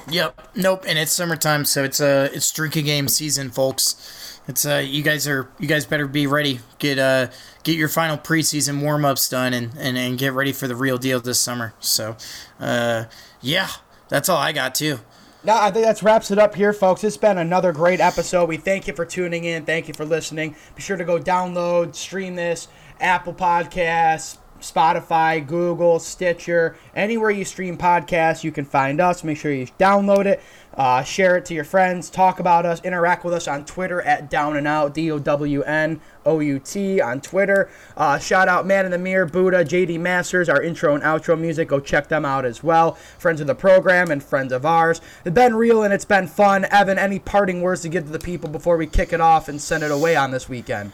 Yep. 0.09 0.49
Nope. 0.55 0.85
And 0.87 0.97
it's 0.97 1.11
summertime, 1.11 1.65
so 1.65 1.83
it's 1.83 2.01
uh 2.01 2.29
it's 2.33 2.51
drinking 2.51 2.85
game 2.85 3.07
season, 3.07 3.51
folks. 3.51 4.39
It's 4.47 4.65
uh 4.65 4.83
you 4.85 5.03
guys 5.03 5.27
are 5.27 5.49
you 5.59 5.67
guys 5.67 5.85
better 5.85 6.07
be 6.07 6.27
ready. 6.27 6.59
Get 6.79 6.97
uh 6.97 7.27
get 7.63 7.77
your 7.77 7.89
final 7.89 8.17
preseason 8.17 8.81
warm 8.81 9.05
ups 9.05 9.29
done 9.29 9.53
and, 9.53 9.71
and 9.77 9.97
and 9.97 10.17
get 10.17 10.33
ready 10.33 10.51
for 10.51 10.67
the 10.67 10.75
real 10.75 10.97
deal 10.97 11.19
this 11.19 11.39
summer. 11.39 11.73
So 11.79 12.17
uh 12.59 13.05
yeah, 13.41 13.69
that's 14.13 14.29
all 14.29 14.37
I 14.37 14.51
got 14.51 14.75
too. 14.75 14.99
No, 15.43 15.55
I 15.55 15.71
think 15.71 15.85
that 15.85 16.03
wraps 16.03 16.29
it 16.29 16.37
up 16.37 16.53
here, 16.53 16.71
folks. 16.71 17.03
It's 17.03 17.17
been 17.17 17.39
another 17.39 17.71
great 17.73 17.99
episode. 17.99 18.47
We 18.47 18.57
thank 18.57 18.87
you 18.87 18.93
for 18.93 19.05
tuning 19.05 19.43
in. 19.43 19.65
Thank 19.65 19.87
you 19.87 19.95
for 19.95 20.05
listening. 20.05 20.55
Be 20.75 20.83
sure 20.83 20.97
to 20.97 21.03
go 21.03 21.19
download, 21.19 21.95
stream 21.95 22.35
this, 22.35 22.67
Apple 22.99 23.33
Podcasts, 23.33 24.37
Spotify, 24.63 25.45
Google, 25.45 25.99
Stitcher, 25.99 26.75
anywhere 26.95 27.29
you 27.29 27.45
stream 27.45 27.77
podcasts, 27.77 28.43
you 28.43 28.51
can 28.51 28.65
find 28.65 28.99
us. 28.99 29.23
Make 29.23 29.37
sure 29.37 29.51
you 29.51 29.67
download 29.77 30.25
it, 30.25 30.41
uh, 30.73 31.03
share 31.03 31.37
it 31.37 31.45
to 31.45 31.53
your 31.53 31.65
friends, 31.65 32.09
talk 32.09 32.39
about 32.39 32.65
us, 32.65 32.81
interact 32.81 33.23
with 33.23 33.33
us 33.33 33.47
on 33.47 33.65
Twitter 33.65 34.01
at 34.01 34.29
Down 34.29 34.55
and 34.55 34.67
Out, 34.67 34.93
D 34.93 35.11
O 35.11 35.19
W 35.19 35.61
N 35.63 36.01
O 36.25 36.39
U 36.39 36.59
T 36.59 37.01
on 37.01 37.21
Twitter. 37.21 37.69
Uh, 37.97 38.17
shout 38.17 38.47
out 38.47 38.65
Man 38.65 38.85
in 38.85 38.91
the 38.91 38.97
Mirror, 38.97 39.27
Buddha, 39.27 39.65
JD 39.65 39.99
Masters, 39.99 40.49
our 40.49 40.63
intro 40.63 40.95
and 40.95 41.03
outro 41.03 41.39
music. 41.39 41.67
Go 41.67 41.79
check 41.79 42.07
them 42.07 42.25
out 42.25 42.45
as 42.45 42.63
well. 42.63 42.93
Friends 43.17 43.41
of 43.41 43.47
the 43.47 43.55
program 43.55 44.09
and 44.09 44.23
friends 44.23 44.53
of 44.53 44.65
ours. 44.65 45.01
It's 45.25 45.35
been 45.35 45.55
real 45.55 45.83
and 45.83 45.93
it's 45.93 46.05
been 46.05 46.27
fun. 46.27 46.65
Evan, 46.71 46.97
any 46.97 47.19
parting 47.19 47.61
words 47.61 47.81
to 47.81 47.89
give 47.89 48.05
to 48.05 48.11
the 48.11 48.19
people 48.19 48.49
before 48.49 48.77
we 48.77 48.87
kick 48.87 49.13
it 49.13 49.21
off 49.21 49.49
and 49.49 49.61
send 49.61 49.83
it 49.83 49.91
away 49.91 50.15
on 50.15 50.31
this 50.31 50.47
weekend? 50.47 50.93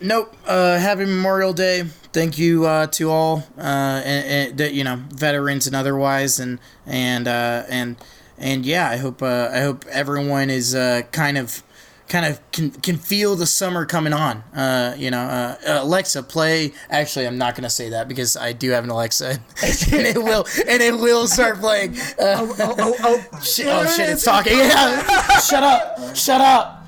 Nope. 0.00 0.36
Uh, 0.46 0.78
happy 0.78 1.04
Memorial 1.04 1.52
Day. 1.52 1.84
Thank 2.12 2.38
you 2.38 2.66
uh, 2.66 2.86
to 2.88 3.10
all, 3.10 3.44
uh, 3.56 3.60
and, 4.04 4.60
and 4.60 4.74
you 4.74 4.82
know, 4.82 4.96
veterans 5.10 5.66
and 5.66 5.76
otherwise, 5.76 6.40
and 6.40 6.58
and 6.86 7.28
uh, 7.28 7.64
and 7.68 7.96
and 8.38 8.66
yeah, 8.66 8.88
I 8.88 8.96
hope 8.96 9.22
uh, 9.22 9.50
I 9.52 9.60
hope 9.60 9.84
everyone 9.86 10.50
is 10.50 10.74
uh, 10.74 11.02
kind 11.12 11.38
of 11.38 11.62
kind 12.08 12.26
of 12.26 12.40
can 12.50 12.72
can 12.72 12.96
feel 12.96 13.36
the 13.36 13.46
summer 13.46 13.86
coming 13.86 14.12
on. 14.12 14.38
Uh, 14.54 14.94
you 14.98 15.10
know, 15.10 15.20
uh, 15.20 15.56
Alexa, 15.82 16.24
play. 16.24 16.72
Actually, 16.90 17.26
I'm 17.28 17.38
not 17.38 17.54
gonna 17.54 17.70
say 17.70 17.90
that 17.90 18.08
because 18.08 18.36
I 18.36 18.52
do 18.52 18.70
have 18.70 18.82
an 18.82 18.90
Alexa, 18.90 19.28
and 19.62 20.06
it 20.06 20.16
will 20.20 20.46
and 20.66 20.82
it 20.82 20.94
will 20.94 21.28
start 21.28 21.58
playing. 21.60 21.96
Uh, 22.18 22.38
Oh, 22.40 22.56
oh, 22.58 22.96
oh. 23.32 23.40
shit, 23.42 23.66
oh 23.68 23.86
shit, 23.86 24.08
it's 24.10 24.24
talking. 24.24 24.52
Yeah, 24.58 25.38
shut 25.38 25.62
up, 25.62 26.16
shut 26.16 26.40
up. 26.40 26.84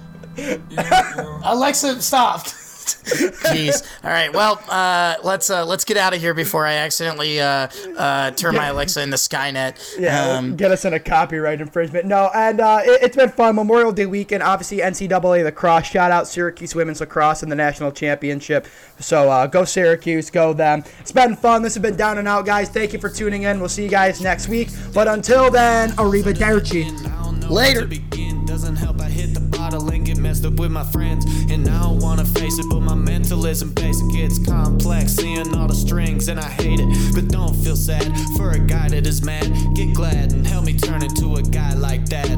Alexa, 1.45 2.01
stop. 2.03 2.47
Jeez. 2.83 3.83
All 4.05 4.11
right. 4.11 4.33
Well, 4.33 4.61
uh, 4.69 5.17
let's 5.23 5.51
uh, 5.51 5.65
let's 5.65 5.85
get 5.85 5.97
out 5.97 6.15
of 6.15 6.21
here 6.21 6.35
before 6.35 6.67
I 6.67 6.75
accidentally 6.75 7.41
uh, 7.41 7.69
uh, 7.97 8.31
turn 8.33 8.55
my 8.55 8.69
Alexa 8.69 9.03
into 9.03 9.17
Skynet. 9.17 9.99
Yeah, 9.99 10.37
Um, 10.37 10.57
get 10.57 10.71
us 10.71 10.85
in 10.85 10.95
a 10.95 11.01
copyright 11.01 11.61
infringement. 11.61 12.07
No, 12.07 12.31
and 12.35 12.61
uh, 12.61 12.81
it, 12.83 13.03
it's 13.03 13.17
been 13.17 13.31
fun. 13.31 13.55
Memorial 13.57 13.93
Day 13.93 14.07
weekend, 14.07 14.43
obviously 14.43 14.79
NCAA 14.79 15.45
lacrosse. 15.45 15.87
Shout 15.87 16.11
out 16.11 16.27
Syracuse 16.27 16.75
women's 16.75 17.01
lacrosse 17.01 17.43
in 17.43 17.49
the 17.49 17.57
national 17.57 17.93
championship. 17.93 18.67
So 18.99 19.31
uh, 19.31 19.47
go 19.47 19.65
Syracuse, 19.65 20.31
go 20.31 20.53
them. 20.53 20.85
It's 21.01 21.13
been 21.13 21.37
fun. 21.37 21.63
This 21.63 21.75
has 21.75 21.83
been 21.83 21.97
Down 21.97 22.19
and 22.19 22.29
Out, 22.29 22.47
guys. 22.47 22.69
Thank 22.69 22.93
you 22.93 22.99
for 22.99 23.09
tuning 23.09 23.43
in. 23.43 23.61
We'll 23.61 23.69
see 23.69 23.85
you 23.85 23.91
guys 23.91 24.21
next 24.21 24.49
week. 24.49 24.69
But 24.95 25.09
until 25.09 25.51
then, 25.51 25.91
arrivederci. 25.93 26.85
I 27.07 27.49
Later. 27.49 27.87
Doesn't 28.53 28.77
help. 28.77 29.01
I 29.01 29.09
hit 29.09 29.33
the 29.33 29.41
bottle 29.41 29.89
and 29.89 30.05
get 30.05 30.19
messed 30.19 30.45
up 30.45 30.61
with 30.61 30.71
my 30.71 30.85
friends. 30.85 31.25
And 31.51 31.67
I 31.67 31.85
don't 31.85 32.01
wanna 32.01 32.27
face 32.27 32.59
it, 32.59 32.67
but 32.69 32.81
my 32.81 32.95
mental 32.95 33.47
isn't 33.47 33.75
basic. 33.75 34.05
It's 34.11 34.39
complex, 34.39 35.13
seeing 35.13 35.57
all 35.57 35.69
the 35.69 35.75
strings, 35.75 36.29
and 36.29 36.39
I 36.39 36.51
hate 36.51 36.79
it. 36.79 37.15
But 37.15 37.29
don't 37.29 37.57
feel 37.65 37.77
sad 37.77 38.13
for 38.37 38.51
a 38.51 38.59
guy 38.59 38.91
that 38.91 39.07
is 39.07 39.25
mad. 39.25 39.51
Get 39.75 39.95
glad 39.95 40.35
and 40.35 40.47
help 40.47 40.67
me 40.67 40.77
turn 40.77 41.03
into 41.03 41.37
a 41.37 41.43
guy 41.43 41.73
like 41.73 42.05
that. 42.11 42.29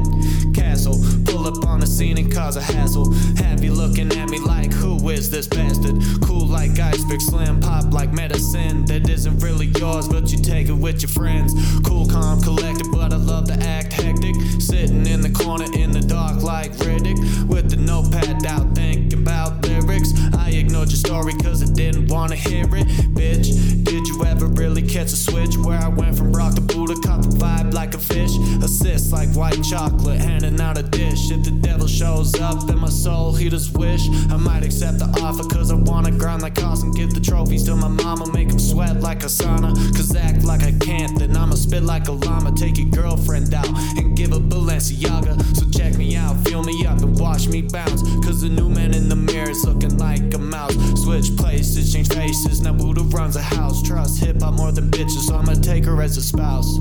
Castle, 0.53 0.97
pull 1.25 1.47
up 1.47 1.65
on 1.65 1.81
the 1.81 1.87
scene 1.87 2.17
and 2.17 2.31
cause 2.31 2.55
a 2.55 2.61
hassle. 2.61 3.11
Have 3.35 3.61
you 3.61 3.73
looking 3.73 4.09
at 4.13 4.29
me 4.29 4.39
like 4.39 4.71
who 4.71 5.09
is 5.09 5.29
this 5.29 5.47
bastard? 5.47 6.01
Cool 6.21 6.47
like 6.47 6.79
iceberg, 6.79 7.19
slim 7.19 7.59
pop 7.59 7.91
like 7.91 8.13
medicine 8.13 8.85
that 8.85 9.09
isn't 9.09 9.39
really 9.39 9.67
yours, 9.77 10.07
but 10.07 10.31
you 10.31 10.37
take 10.37 10.69
it 10.69 10.77
with 10.85 11.01
your 11.01 11.09
friends. 11.09 11.53
Cool, 11.83 12.07
calm, 12.07 12.41
collected, 12.41 12.87
but 12.89 13.11
I 13.11 13.17
love 13.17 13.47
to 13.47 13.57
act 13.65 13.91
hectic. 13.91 14.35
Sitting 14.59 15.05
in 15.07 15.19
the 15.19 15.29
corner 15.29 15.65
in 15.73 15.91
the 15.91 16.04
dark 16.07 16.41
like 16.43 16.71
Riddick 16.73 17.47
with 17.47 17.69
the 17.69 17.77
notepad 17.77 18.45
out, 18.45 18.75
thinking 18.75 19.21
about 19.21 19.65
lyrics. 19.65 20.13
I 20.37 20.49
ignored 20.49 20.89
your 20.89 20.97
story 20.97 21.33
cause 21.33 21.61
I 21.63 21.73
didn't 21.73 22.07
wanna 22.07 22.35
hear 22.35 22.63
it, 22.63 22.87
bitch. 23.13 23.83
Did 23.83 24.07
you 24.07 24.25
ever 24.25 24.47
really 24.47 24.81
catch 24.81 25.11
a 25.13 25.15
switch 25.15 25.57
where 25.57 25.79
I 25.79 25.87
went 25.87 26.17
from 26.17 26.31
rock 26.33 26.55
to 26.55 26.61
Buddha? 26.61 26.95
Caught 26.95 27.23
the 27.23 27.37
vibe 27.37 27.73
like 27.73 27.93
a 27.93 27.97
fish, 27.99 28.37
assist 28.63 29.11
like 29.11 29.29
white 29.35 29.63
chocolate, 29.63 30.19
handing 30.19 30.59
out 30.59 30.77
a 30.77 30.83
dish. 30.83 31.31
If 31.31 31.43
the 31.43 31.51
devil 31.51 31.87
shows 31.87 32.33
up 32.39 32.69
in 32.69 32.79
my 32.79 32.89
soul, 32.89 33.33
he 33.33 33.49
just 33.49 33.77
wish 33.77 34.07
I 34.29 34.37
might 34.37 34.63
accept 34.63 34.99
the 34.99 35.05
offer 35.21 35.43
cause 35.43 35.71
I 35.71 35.75
wanna 35.75 36.11
grind 36.11 36.41
like 36.41 36.61
awesome. 36.63 36.91
Give 36.91 37.13
the 37.13 37.19
trophies 37.19 37.63
to 37.65 37.75
my 37.75 37.87
mama, 37.87 38.31
make 38.33 38.49
him 38.49 38.59
sweat 38.59 39.01
like 39.01 39.23
a 39.23 39.27
sauna. 39.27 39.73
Cause 39.95 40.15
act 40.15 40.43
like 40.43 40.63
I 40.63 40.71
can't, 40.79 41.17
then 41.17 41.35
I'ma 41.35 41.55
spit 41.55 41.83
like 41.83 42.07
a 42.07 42.11
llama. 42.11 42.51
Take 42.51 42.77
your 42.77 42.89
girlfriend 42.89 43.53
out 43.53 43.67
and 43.97 44.15
give 44.15 44.31
a 44.31 44.39
Balenciaga. 44.39 45.41
So 45.55 45.69
check 45.69 45.94
me 45.97 46.15
out, 46.15 46.35
feel 46.47 46.63
me 46.63 46.85
up 46.85 46.99
and 47.01 47.17
watch 47.19 47.47
me 47.47 47.61
bounce. 47.61 48.01
Cause 48.25 48.41
the 48.41 48.49
new 48.49 48.69
man 48.69 48.93
in 48.93 49.09
the 49.09 49.15
mirror 49.15 49.49
is 49.49 49.65
looking 49.65 49.97
like 49.97 50.33
a 50.33 50.37
mouse. 50.37 50.75
Switch 51.01 51.35
places, 51.37 51.93
change 51.93 52.09
faces, 52.09 52.61
now 52.61 52.73
Buddha 52.73 53.01
runs 53.15 53.35
a 53.35 53.41
house. 53.41 53.81
Trust 53.81 54.23
hip 54.23 54.41
hop 54.41 54.53
more 54.55 54.71
than 54.71 54.89
bitches, 54.89 55.27
so 55.27 55.35
I'ma 55.35 55.53
take 55.53 55.85
her 55.85 56.01
as 56.01 56.17
a 56.17 56.21
spouse. 56.21 56.77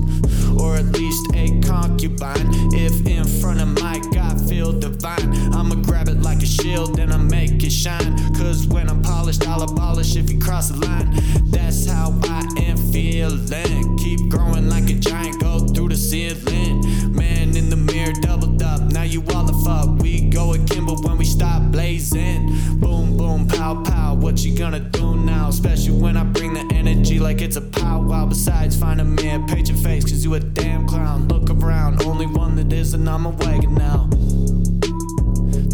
Or 0.58 0.76
at 0.76 0.86
least 0.86 1.24
a 1.34 1.60
concubine. 1.60 2.48
If 2.74 3.06
in 3.06 3.24
front 3.24 3.60
of 3.60 3.68
my 3.82 4.00
God 4.12 4.40
feel 4.48 4.72
divine, 4.72 5.32
I'ma 5.54 5.76
grab 5.76 6.08
it 6.08 6.20
like 6.22 6.42
a 6.42 6.46
shield, 6.46 6.96
then 6.96 7.12
I 7.12 7.16
make 7.16 7.62
it 7.62 7.72
shine. 7.72 8.16
Cause 8.34 8.66
when 8.66 8.88
I'm 8.88 9.02
polished, 9.02 9.46
I'll 9.46 9.62
abolish 9.62 10.16
if 10.16 10.30
you 10.30 10.38
cross 10.38 10.68
the 10.68 10.78
line. 10.78 11.10
That's 11.50 11.86
how 11.86 12.18
I 12.24 12.42
am 12.58 12.76
feeling. 12.92 13.96
Keep 13.98 14.28
growing 14.28 14.68
like 14.68 14.90
a 14.90 14.94
giant, 14.94 15.40
go 15.40 15.60
through 15.60 15.88
the 15.88 15.96
ceiling. 15.96 17.14
Man 17.14 17.56
in 17.56 17.70
the 17.70 17.76
mirror, 17.76 18.12
doubled 18.20 18.62
up. 18.62 18.80
Now 18.92 19.03
you 19.06 19.22
all 19.34 19.44
the 19.44 19.52
fuck. 19.64 20.02
We 20.02 20.28
go 20.30 20.52
again, 20.52 20.86
but 20.86 21.00
when 21.04 21.16
we 21.18 21.24
stop 21.24 21.62
blazing. 21.70 22.46
Boom, 22.78 23.16
boom, 23.16 23.48
pow, 23.48 23.82
pow. 23.82 24.14
What 24.14 24.44
you 24.44 24.56
gonna 24.56 24.80
do 24.80 25.16
now? 25.16 25.48
Especially 25.48 25.92
when 25.92 26.16
I 26.16 26.24
bring 26.24 26.54
the 26.54 26.68
energy 26.74 27.18
like 27.18 27.40
it's 27.40 27.56
a 27.56 27.60
powwow. 27.60 28.26
Besides, 28.26 28.76
find 28.76 29.00
a 29.00 29.04
man, 29.04 29.46
page 29.46 29.68
your 29.68 29.78
face, 29.78 30.04
cause 30.04 30.24
you 30.24 30.34
a 30.34 30.40
damn 30.40 30.86
clown. 30.86 31.28
Look 31.28 31.50
around, 31.50 32.02
only 32.02 32.26
one 32.26 32.56
that 32.56 32.72
isn't 32.72 33.06
on 33.06 33.22
my 33.22 33.30
wagon 33.30 33.74
now. 33.74 34.08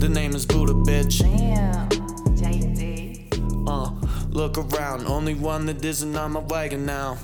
The 0.01 0.09
name 0.09 0.35
is 0.35 0.47
Buddha, 0.47 0.73
bitch. 0.73 1.21
Damn, 1.21 1.89
JD. 2.37 3.69
Uh, 3.69 3.91
look 4.31 4.59
around, 4.59 5.07
only 5.07 5.35
one 5.35 5.67
that 5.67 5.85
isn't 5.85 6.17
on 6.17 6.33
my 6.33 6.41
wagon 6.41 6.87
now. 6.87 7.19